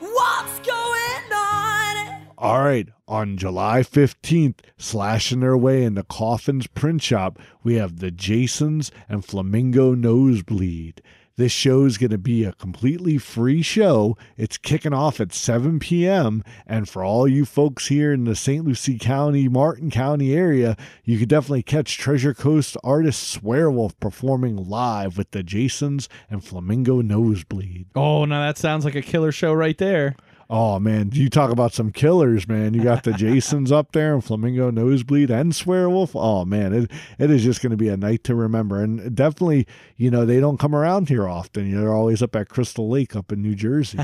what's 0.00 0.58
going 0.60 1.32
on? 1.32 2.26
All 2.38 2.62
right, 2.62 2.88
on 3.08 3.36
July 3.38 3.80
15th, 3.80 4.58
slashing 4.76 5.40
their 5.40 5.56
way 5.56 5.84
into 5.84 6.02
Coffin's 6.02 6.66
print 6.66 7.02
shop, 7.02 7.38
we 7.62 7.74
have 7.74 7.98
the 7.98 8.10
Jasons 8.10 8.90
and 9.08 9.24
Flamingo 9.24 9.94
Nosebleed. 9.94 11.00
This 11.38 11.52
show 11.52 11.84
is 11.84 11.98
going 11.98 12.12
to 12.12 12.18
be 12.18 12.44
a 12.44 12.54
completely 12.54 13.18
free 13.18 13.60
show. 13.60 14.16
It's 14.38 14.56
kicking 14.56 14.94
off 14.94 15.20
at 15.20 15.34
7 15.34 15.78
p.m. 15.78 16.42
And 16.66 16.88
for 16.88 17.04
all 17.04 17.28
you 17.28 17.44
folks 17.44 17.88
here 17.88 18.10
in 18.10 18.24
the 18.24 18.34
St. 18.34 18.64
Lucie 18.64 18.98
County, 18.98 19.46
Martin 19.46 19.90
County 19.90 20.32
area, 20.34 20.78
you 21.04 21.18
could 21.18 21.28
definitely 21.28 21.62
catch 21.62 21.98
Treasure 21.98 22.32
Coast 22.32 22.78
artist 22.82 23.38
Swearwolf 23.38 24.00
performing 24.00 24.56
live 24.56 25.18
with 25.18 25.32
the 25.32 25.42
Jasons 25.42 26.08
and 26.30 26.42
Flamingo 26.42 27.02
Nosebleed. 27.02 27.88
Oh, 27.94 28.24
now 28.24 28.40
that 28.40 28.56
sounds 28.56 28.86
like 28.86 28.94
a 28.94 29.02
killer 29.02 29.30
show 29.30 29.52
right 29.52 29.76
there. 29.76 30.16
Oh 30.48 30.78
man, 30.78 31.10
you 31.12 31.28
talk 31.28 31.50
about 31.50 31.72
some 31.72 31.90
killers, 31.90 32.46
man. 32.46 32.72
You 32.72 32.82
got 32.82 33.02
the 33.02 33.12
Jasons 33.16 33.72
up 33.72 33.92
there 33.92 34.14
and 34.14 34.24
Flamingo 34.24 34.70
Nosebleed 34.70 35.30
and 35.30 35.52
Swearwolf. 35.52 36.12
Oh 36.14 36.44
man, 36.44 36.72
it 36.72 36.90
it 37.18 37.30
is 37.30 37.42
just 37.42 37.62
going 37.62 37.72
to 37.72 37.76
be 37.76 37.88
a 37.88 37.96
night 37.96 38.22
to 38.24 38.34
remember. 38.34 38.80
And 38.80 39.14
definitely, 39.14 39.66
you 39.96 40.10
know, 40.10 40.24
they 40.24 40.38
don't 40.38 40.58
come 40.58 40.74
around 40.74 41.08
here 41.08 41.28
often. 41.28 41.72
They're 41.72 41.92
always 41.92 42.22
up 42.22 42.36
at 42.36 42.48
Crystal 42.48 42.88
Lake 42.88 43.16
up 43.16 43.32
in 43.32 43.42
New 43.42 43.56
Jersey. 43.56 43.98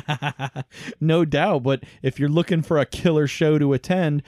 no 1.01 1.25
doubt. 1.25 1.63
But 1.63 1.85
if 2.03 2.19
you're 2.19 2.29
looking 2.29 2.63
for 2.63 2.79
a 2.79 2.87
killer 2.87 3.29
show 3.29 3.59
to 3.59 3.73
attend, 3.73 4.25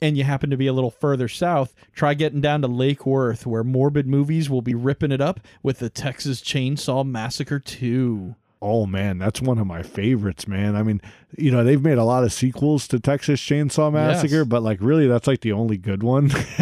and 0.00 0.16
you 0.16 0.24
happen 0.24 0.50
to 0.50 0.56
be 0.56 0.66
a 0.66 0.72
little 0.72 0.90
further 0.90 1.28
south, 1.28 1.74
try 1.94 2.14
getting 2.14 2.40
down 2.40 2.62
to 2.62 2.68
Lake 2.68 3.04
Worth, 3.04 3.46
where 3.46 3.64
Morbid 3.64 4.06
Movies 4.06 4.48
will 4.48 4.62
be 4.62 4.74
ripping 4.74 5.12
it 5.12 5.20
up 5.20 5.40
with 5.62 5.78
the 5.78 5.90
Texas 5.90 6.40
Chainsaw 6.40 7.06
Massacre 7.06 7.58
2. 7.58 8.34
Oh 8.62 8.84
man, 8.84 9.16
that's 9.18 9.40
one 9.40 9.58
of 9.58 9.66
my 9.66 9.82
favorites, 9.82 10.46
man. 10.46 10.76
I 10.76 10.82
mean, 10.82 11.00
you 11.38 11.50
know, 11.50 11.64
they've 11.64 11.80
made 11.82 11.96
a 11.96 12.04
lot 12.04 12.24
of 12.24 12.32
sequels 12.32 12.86
to 12.88 13.00
Texas 13.00 13.40
Chainsaw 13.40 13.90
Massacre, 13.92 14.38
Yes. 14.40 14.46
but 14.48 14.62
like 14.62 14.78
really 14.82 15.06
that's 15.06 15.26
like 15.26 15.40
the 15.40 15.52
only 15.52 15.78
good 15.78 16.02
one. 16.02 16.28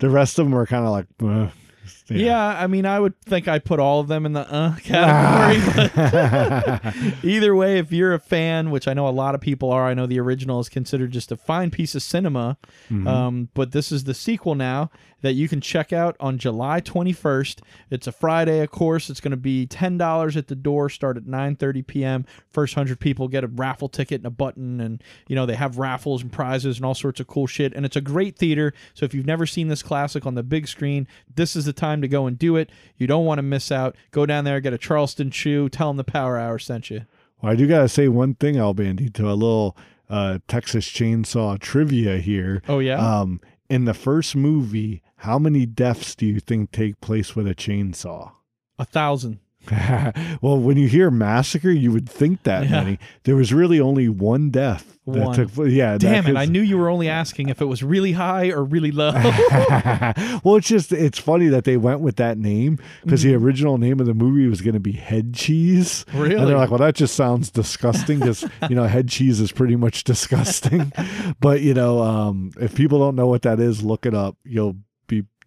the 0.00 0.08
rest 0.10 0.38
of 0.38 0.46
them 0.46 0.54
are 0.54 0.66
kind 0.66 0.84
of 0.84 0.90
like 0.90 1.06
uh, 1.22 1.48
Yeah. 2.08 2.38
I 2.44 2.66
mean, 2.66 2.84
I 2.84 3.00
would 3.00 3.18
think 3.22 3.48
I 3.48 3.58
put 3.58 3.80
all 3.80 4.00
of 4.00 4.08
them 4.08 4.26
in 4.26 4.32
the 4.34 4.40
uh 4.52 4.76
category. 4.84 5.90
but 5.92 6.94
either 7.24 7.54
way, 7.54 7.78
if 7.78 7.90
you're 7.92 8.12
a 8.12 8.18
fan, 8.18 8.70
which 8.70 8.86
I 8.86 8.92
know 8.94 9.08
a 9.08 9.10
lot 9.10 9.34
of 9.34 9.40
people 9.40 9.70
are, 9.70 9.86
I 9.86 9.94
know 9.94 10.06
the 10.06 10.20
original 10.20 10.60
is 10.60 10.68
considered 10.68 11.10
just 11.12 11.32
a 11.32 11.36
fine 11.36 11.70
piece 11.70 11.94
of 11.94 12.02
cinema. 12.02 12.58
Mhm. 12.90 13.06
Um, 13.08 13.48
but 13.54 13.72
this 13.72 13.90
is 13.92 14.04
the 14.04 14.14
sequel 14.14 14.54
now 14.54 14.90
that 15.22 15.32
you 15.34 15.48
can 15.48 15.60
check 15.60 15.92
out 15.92 16.16
on 16.18 16.36
July 16.36 16.80
21st. 16.80 17.60
It's 17.90 18.06
a 18.08 18.12
Friday, 18.12 18.60
of 18.60 18.70
course. 18.72 19.08
It's 19.08 19.20
going 19.20 19.30
to 19.30 19.36
be 19.36 19.66
ten 19.66 19.96
dollars 19.96 20.36
at 20.36 20.48
the 20.48 20.56
door. 20.56 20.88
Start 20.90 21.16
at 21.16 21.24
9:30 21.24 21.86
p.m. 21.86 22.24
First 22.50 22.74
hundred 22.74 23.00
people 23.00 23.28
get 23.28 23.44
a 23.44 23.46
raffle 23.48 23.88
ticket 23.88 24.20
and 24.20 24.26
a 24.26 24.30
button, 24.30 24.80
and 24.80 25.02
you 25.28 25.36
know 25.36 25.46
they 25.46 25.54
have 25.54 25.78
raffles 25.78 26.22
and 26.22 26.32
prizes 26.32 26.76
and 26.76 26.84
all 26.84 26.94
sorts 26.94 27.20
of 27.20 27.26
cool 27.26 27.46
shit. 27.46 27.72
And 27.74 27.86
it's 27.86 27.96
a 27.96 28.00
great 28.00 28.36
theater. 28.36 28.74
So 28.94 29.04
if 29.04 29.14
you've 29.14 29.26
never 29.26 29.46
seen 29.46 29.68
this 29.68 29.82
classic 29.82 30.26
on 30.26 30.34
the 30.34 30.42
big 30.42 30.66
screen, 30.68 31.06
this 31.34 31.54
is 31.56 31.64
the 31.64 31.71
time 31.72 32.02
to 32.02 32.08
go 32.08 32.26
and 32.26 32.38
do 32.38 32.56
it. 32.56 32.70
You 32.96 33.06
don't 33.06 33.24
want 33.24 33.38
to 33.38 33.42
miss 33.42 33.72
out. 33.72 33.96
Go 34.10 34.26
down 34.26 34.44
there, 34.44 34.60
get 34.60 34.72
a 34.72 34.78
Charleston 34.78 35.30
chew. 35.30 35.68
Tell 35.68 35.88
them 35.88 35.96
the 35.96 36.04
Power 36.04 36.38
Hour 36.38 36.58
sent 36.58 36.90
you. 36.90 37.02
Well, 37.40 37.52
I 37.52 37.56
do 37.56 37.66
gotta 37.66 37.88
say 37.88 38.08
one 38.08 38.34
thing, 38.34 38.56
El 38.56 38.74
Bandito, 38.74 39.24
a 39.24 39.34
little 39.34 39.76
uh, 40.08 40.38
Texas 40.46 40.86
Chainsaw 40.86 41.58
trivia 41.58 42.18
here. 42.18 42.62
Oh, 42.68 42.78
yeah? 42.78 42.96
Um, 42.96 43.40
in 43.68 43.86
the 43.86 43.94
first 43.94 44.36
movie, 44.36 45.02
how 45.16 45.38
many 45.38 45.66
deaths 45.66 46.14
do 46.14 46.26
you 46.26 46.40
think 46.40 46.70
take 46.70 47.00
place 47.00 47.34
with 47.34 47.46
a 47.46 47.54
chainsaw? 47.54 48.32
A 48.78 48.84
thousand. 48.84 49.38
well, 50.42 50.58
when 50.58 50.76
you 50.76 50.88
hear 50.88 51.10
massacre, 51.10 51.70
you 51.70 51.92
would 51.92 52.08
think 52.08 52.42
that 52.44 52.64
Yeah. 52.64 52.82
many. 52.84 52.98
There 53.24 53.36
was 53.36 53.52
really 53.52 53.80
only 53.80 54.08
one 54.08 54.50
death 54.50 54.98
that 55.06 55.26
One. 55.26 55.34
took 55.34 55.52
place. 55.52 55.72
Yeah, 55.72 55.98
Damn 55.98 56.26
it! 56.28 56.36
I 56.36 56.44
knew 56.44 56.60
you 56.60 56.78
were 56.78 56.88
only 56.88 57.08
asking 57.08 57.48
if 57.48 57.60
it 57.60 57.64
was 57.64 57.82
really 57.82 58.12
high 58.12 58.50
or 58.50 58.62
really 58.64 58.92
low. 58.92 59.10
well, 60.44 60.56
it's 60.56 60.68
just 60.68 60.92
it's 60.92 61.18
funny 61.18 61.48
that 61.48 61.64
they 61.64 61.76
went 61.76 62.00
with 62.00 62.16
that 62.16 62.38
name 62.38 62.78
because 63.04 63.22
the 63.22 63.34
original 63.34 63.78
name 63.78 63.98
of 64.00 64.06
the 64.06 64.14
movie 64.14 64.46
was 64.46 64.60
going 64.60 64.74
to 64.74 64.80
be 64.80 64.92
Head 64.92 65.34
Cheese. 65.34 66.04
Really? 66.14 66.36
And 66.36 66.46
they're 66.48 66.56
like, 66.56 66.70
well, 66.70 66.78
that 66.78 66.94
just 66.94 67.14
sounds 67.16 67.50
disgusting 67.50 68.20
because 68.20 68.44
you 68.68 68.76
know 68.76 68.84
head 68.84 69.08
cheese 69.08 69.40
is 69.40 69.50
pretty 69.50 69.76
much 69.76 70.04
disgusting. 70.04 70.92
but 71.40 71.60
you 71.62 71.74
know, 71.74 72.00
um, 72.00 72.52
if 72.60 72.74
people 72.74 72.98
don't 72.98 73.16
know 73.16 73.26
what 73.26 73.42
that 73.42 73.58
is, 73.60 73.82
look 73.82 74.06
it 74.06 74.14
up. 74.14 74.36
You'll 74.44 74.76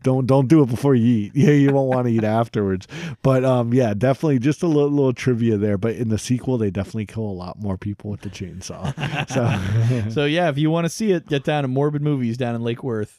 don't 0.05 0.25
don't 0.25 0.47
do 0.47 0.61
it 0.61 0.67
before 0.67 0.95
you 0.95 1.05
eat. 1.05 1.31
Yeah, 1.45 1.51
you 1.51 1.71
won't 1.73 1.89
want 1.93 2.07
to 2.07 2.13
eat 2.13 2.23
afterwards. 2.23 2.87
But 3.21 3.43
um, 3.43 3.73
yeah, 3.73 3.93
definitely 3.93 4.39
just 4.39 4.63
a 4.63 4.67
little, 4.67 4.89
little 4.89 5.13
trivia 5.13 5.57
there. 5.57 5.77
But 5.77 5.95
in 5.95 6.07
the 6.09 6.17
sequel, 6.17 6.57
they 6.57 6.71
definitely 6.71 7.07
kill 7.07 7.23
a 7.23 7.33
lot 7.33 7.59
more 7.59 7.77
people 7.77 8.09
with 8.11 8.21
the 8.21 8.29
chainsaw. 8.29 8.93
So. 10.05 10.09
so 10.11 10.25
yeah, 10.25 10.49
if 10.49 10.57
you 10.57 10.69
want 10.69 10.85
to 10.85 10.89
see 10.89 11.11
it, 11.11 11.27
get 11.27 11.43
down 11.43 11.63
to 11.63 11.67
Morbid 11.67 12.01
Movies 12.01 12.37
down 12.37 12.53
in 12.55 12.61
Lake 12.63 12.83
Worth. 12.83 13.17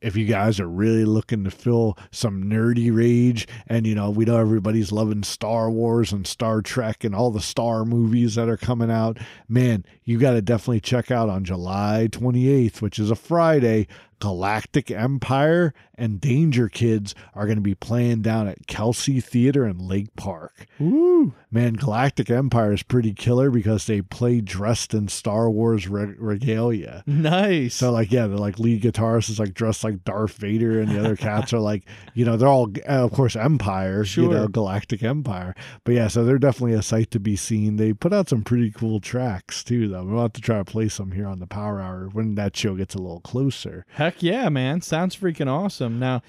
if 0.00 0.16
you 0.16 0.24
guys 0.24 0.58
are 0.60 0.68
really 0.68 1.04
looking 1.04 1.44
to 1.44 1.50
fill 1.50 1.98
some 2.10 2.44
nerdy 2.44 2.94
rage 2.94 3.46
and 3.66 3.86
you 3.86 3.94
know 3.94 4.08
we 4.10 4.24
know 4.24 4.38
everybody's 4.38 4.92
loving 4.92 5.22
star 5.22 5.70
wars 5.70 6.12
and 6.12 6.26
star 6.26 6.62
trek 6.62 7.04
and 7.04 7.14
all 7.14 7.30
the 7.30 7.40
star 7.40 7.84
movies 7.84 8.34
that 8.36 8.48
are 8.48 8.56
coming 8.56 8.90
out 8.90 9.18
man 9.48 9.84
you 10.04 10.18
got 10.18 10.32
to 10.32 10.40
definitely 10.42 10.80
check 10.80 11.10
out 11.10 11.28
on 11.28 11.44
july 11.44 12.08
28th 12.10 12.80
which 12.80 12.98
is 12.98 13.10
a 13.10 13.16
friday 13.16 13.86
galactic 14.20 14.90
empire 14.90 15.74
and 15.96 16.20
danger 16.20 16.68
kids 16.68 17.14
are 17.34 17.46
going 17.46 17.56
to 17.58 17.62
be 17.62 17.74
playing 17.74 18.22
down 18.22 18.46
at 18.46 18.66
kelsey 18.66 19.20
theater 19.20 19.66
in 19.66 19.78
lake 19.78 20.14
park 20.16 20.66
Ooh. 20.80 21.32
man 21.50 21.74
galactic 21.74 22.30
empire 22.30 22.72
is 22.72 22.82
pretty 22.82 23.12
killer 23.12 23.50
because 23.50 23.86
they 23.86 24.00
play 24.02 24.40
dressed 24.40 24.94
in 24.94 25.08
star 25.08 25.50
wars 25.50 25.88
re- 25.88 26.14
regalia 26.18 27.02
Nice. 27.06 27.74
so 27.74 27.90
like 27.90 28.12
yeah, 28.12 28.26
the 28.26 28.36
like 28.38 28.58
lead 28.58 28.82
guitarist 28.82 29.30
is 29.30 29.38
like 29.40 29.54
dressed 29.54 29.82
like 29.84 30.04
Darth 30.04 30.34
Vader, 30.34 30.80
and 30.80 30.90
the 30.90 30.98
other 31.00 31.16
cats 31.16 31.52
are 31.52 31.58
like 31.58 31.84
you 32.14 32.24
know 32.24 32.36
they're 32.36 32.48
all 32.48 32.68
uh, 32.88 33.04
of 33.04 33.12
course 33.12 33.36
Empire, 33.36 34.04
you 34.04 34.28
know 34.28 34.38
Sure. 34.40 34.48
Galactic 34.48 35.02
Empire. 35.02 35.54
But 35.84 35.94
yeah, 35.94 36.08
so 36.08 36.24
they're 36.24 36.38
definitely 36.38 36.74
a 36.74 36.82
sight 36.82 37.10
to 37.12 37.20
be 37.20 37.36
seen. 37.36 37.76
They 37.76 37.92
put 37.92 38.12
out 38.12 38.28
some 38.28 38.42
pretty 38.42 38.70
cool 38.70 39.00
tracks 39.00 39.62
too, 39.64 39.88
though. 39.88 40.04
We'll 40.04 40.22
have 40.22 40.32
to 40.34 40.40
try 40.40 40.58
to 40.58 40.64
play 40.64 40.88
some 40.88 41.12
here 41.12 41.26
on 41.26 41.38
the 41.40 41.46
Power 41.46 41.80
Hour 41.80 42.08
when 42.12 42.34
that 42.36 42.56
show 42.56 42.74
gets 42.74 42.94
a 42.94 42.98
little 42.98 43.20
closer. 43.20 43.84
Heck 43.92 44.09
yeah, 44.18 44.48
man! 44.48 44.80
Sounds 44.82 45.16
freaking 45.16 45.48
awesome. 45.48 45.98
Now, 45.98 46.22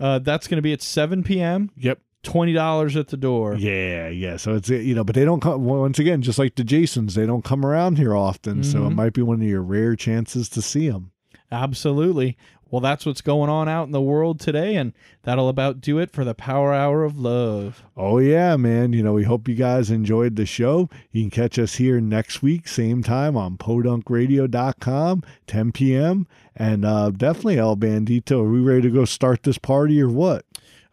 uh, 0.00 0.18
that's 0.18 0.46
going 0.48 0.56
to 0.58 0.62
be 0.62 0.72
at 0.72 0.82
7 0.82 1.22
p.m. 1.22 1.70
Yep. 1.76 2.00
Twenty 2.24 2.52
dollars 2.52 2.96
at 2.96 3.08
the 3.08 3.16
door. 3.16 3.54
Yeah, 3.54 4.08
yeah. 4.08 4.36
So 4.38 4.56
it's 4.56 4.68
you 4.68 4.94
know, 4.94 5.04
but 5.04 5.14
they 5.14 5.24
don't 5.24 5.40
come 5.40 5.64
once 5.64 6.00
again, 6.00 6.20
just 6.20 6.38
like 6.38 6.56
the 6.56 6.64
Jasons, 6.64 7.14
they 7.14 7.26
don't 7.26 7.44
come 7.44 7.64
around 7.64 7.96
here 7.96 8.14
often. 8.14 8.64
So 8.64 8.86
it 8.86 8.90
Mhm. 8.90 8.94
might 8.96 9.12
be 9.12 9.22
one 9.22 9.40
of 9.40 9.46
your 9.48 9.62
rare 9.62 9.94
chances 9.94 10.48
to 10.50 10.60
see 10.60 10.88
them. 10.90 11.12
Absolutely. 11.52 12.36
Well, 12.70 12.80
that's 12.82 13.06
what's 13.06 13.22
going 13.22 13.48
on 13.48 13.66
out 13.66 13.84
in 13.86 13.92
the 13.92 14.00
world 14.02 14.40
today, 14.40 14.74
and 14.76 14.92
that'll 15.22 15.48
about 15.48 15.80
do 15.80 15.98
it 15.98 16.10
for 16.10 16.22
the 16.22 16.34
Power 16.34 16.74
Hour 16.74 17.02
of 17.02 17.18
Love. 17.18 17.82
Oh, 17.96 18.18
yeah, 18.18 18.56
man. 18.56 18.92
You 18.92 19.02
know, 19.02 19.14
we 19.14 19.22
hope 19.24 19.48
you 19.48 19.54
guys 19.54 19.90
enjoyed 19.90 20.36
the 20.36 20.44
show. 20.44 20.90
You 21.10 21.22
can 21.22 21.30
catch 21.30 21.58
us 21.58 21.76
here 21.76 21.98
next 21.98 22.42
week, 22.42 22.68
same 22.68 23.02
time 23.02 23.38
on 23.38 23.56
podunkradio.com, 23.56 25.22
10 25.46 25.72
p.m. 25.72 26.26
And 26.58 26.84
uh, 26.84 27.10
definitely, 27.10 27.58
El 27.58 27.76
Bandito, 27.76 28.40
are 28.40 28.50
we 28.50 28.58
ready 28.58 28.82
to 28.82 28.90
go 28.90 29.04
start 29.04 29.44
this 29.44 29.58
party 29.58 30.02
or 30.02 30.08
what? 30.08 30.44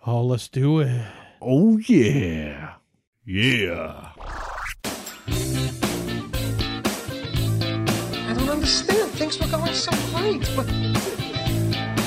Oh, 0.06 0.24
let's 0.24 0.48
do 0.48 0.80
it. 0.80 1.02
Oh, 1.42 1.80
yeah. 1.80 2.76
Yeah. 3.26 4.10
I 7.26 8.34
don't 8.38 8.50
understand. 8.50 9.10
Things 9.14 9.40
were 9.40 9.48
going 9.48 9.74
so 9.74 9.92
great, 10.16 10.48
but 10.56 10.68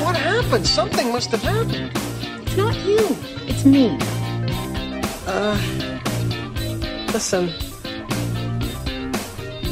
what 0.01 0.17
happened? 0.17 0.65
Something 0.65 1.11
must 1.11 1.31
have 1.33 1.43
happened. 1.43 1.91
It's 2.43 2.57
not 2.57 2.77
you. 2.85 3.17
It's 3.49 3.65
me. 3.65 3.99
Uh, 5.27 5.59
listen. 7.13 7.53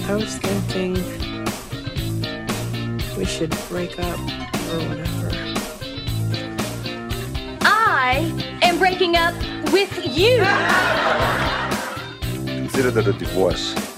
I 0.08 0.14
was 0.14 0.36
thinking 0.38 0.96
we 3.16 3.24
should 3.24 3.50
break 3.68 3.98
up 3.98 4.18
or 4.18 4.78
whatever. 4.88 5.30
I 7.62 8.58
am 8.62 8.78
breaking 8.78 9.16
up 9.16 9.34
with 9.72 9.92
you. 10.04 10.38
Consider 12.46 12.90
that 12.90 13.06
a 13.06 13.12
divorce. 13.12 13.95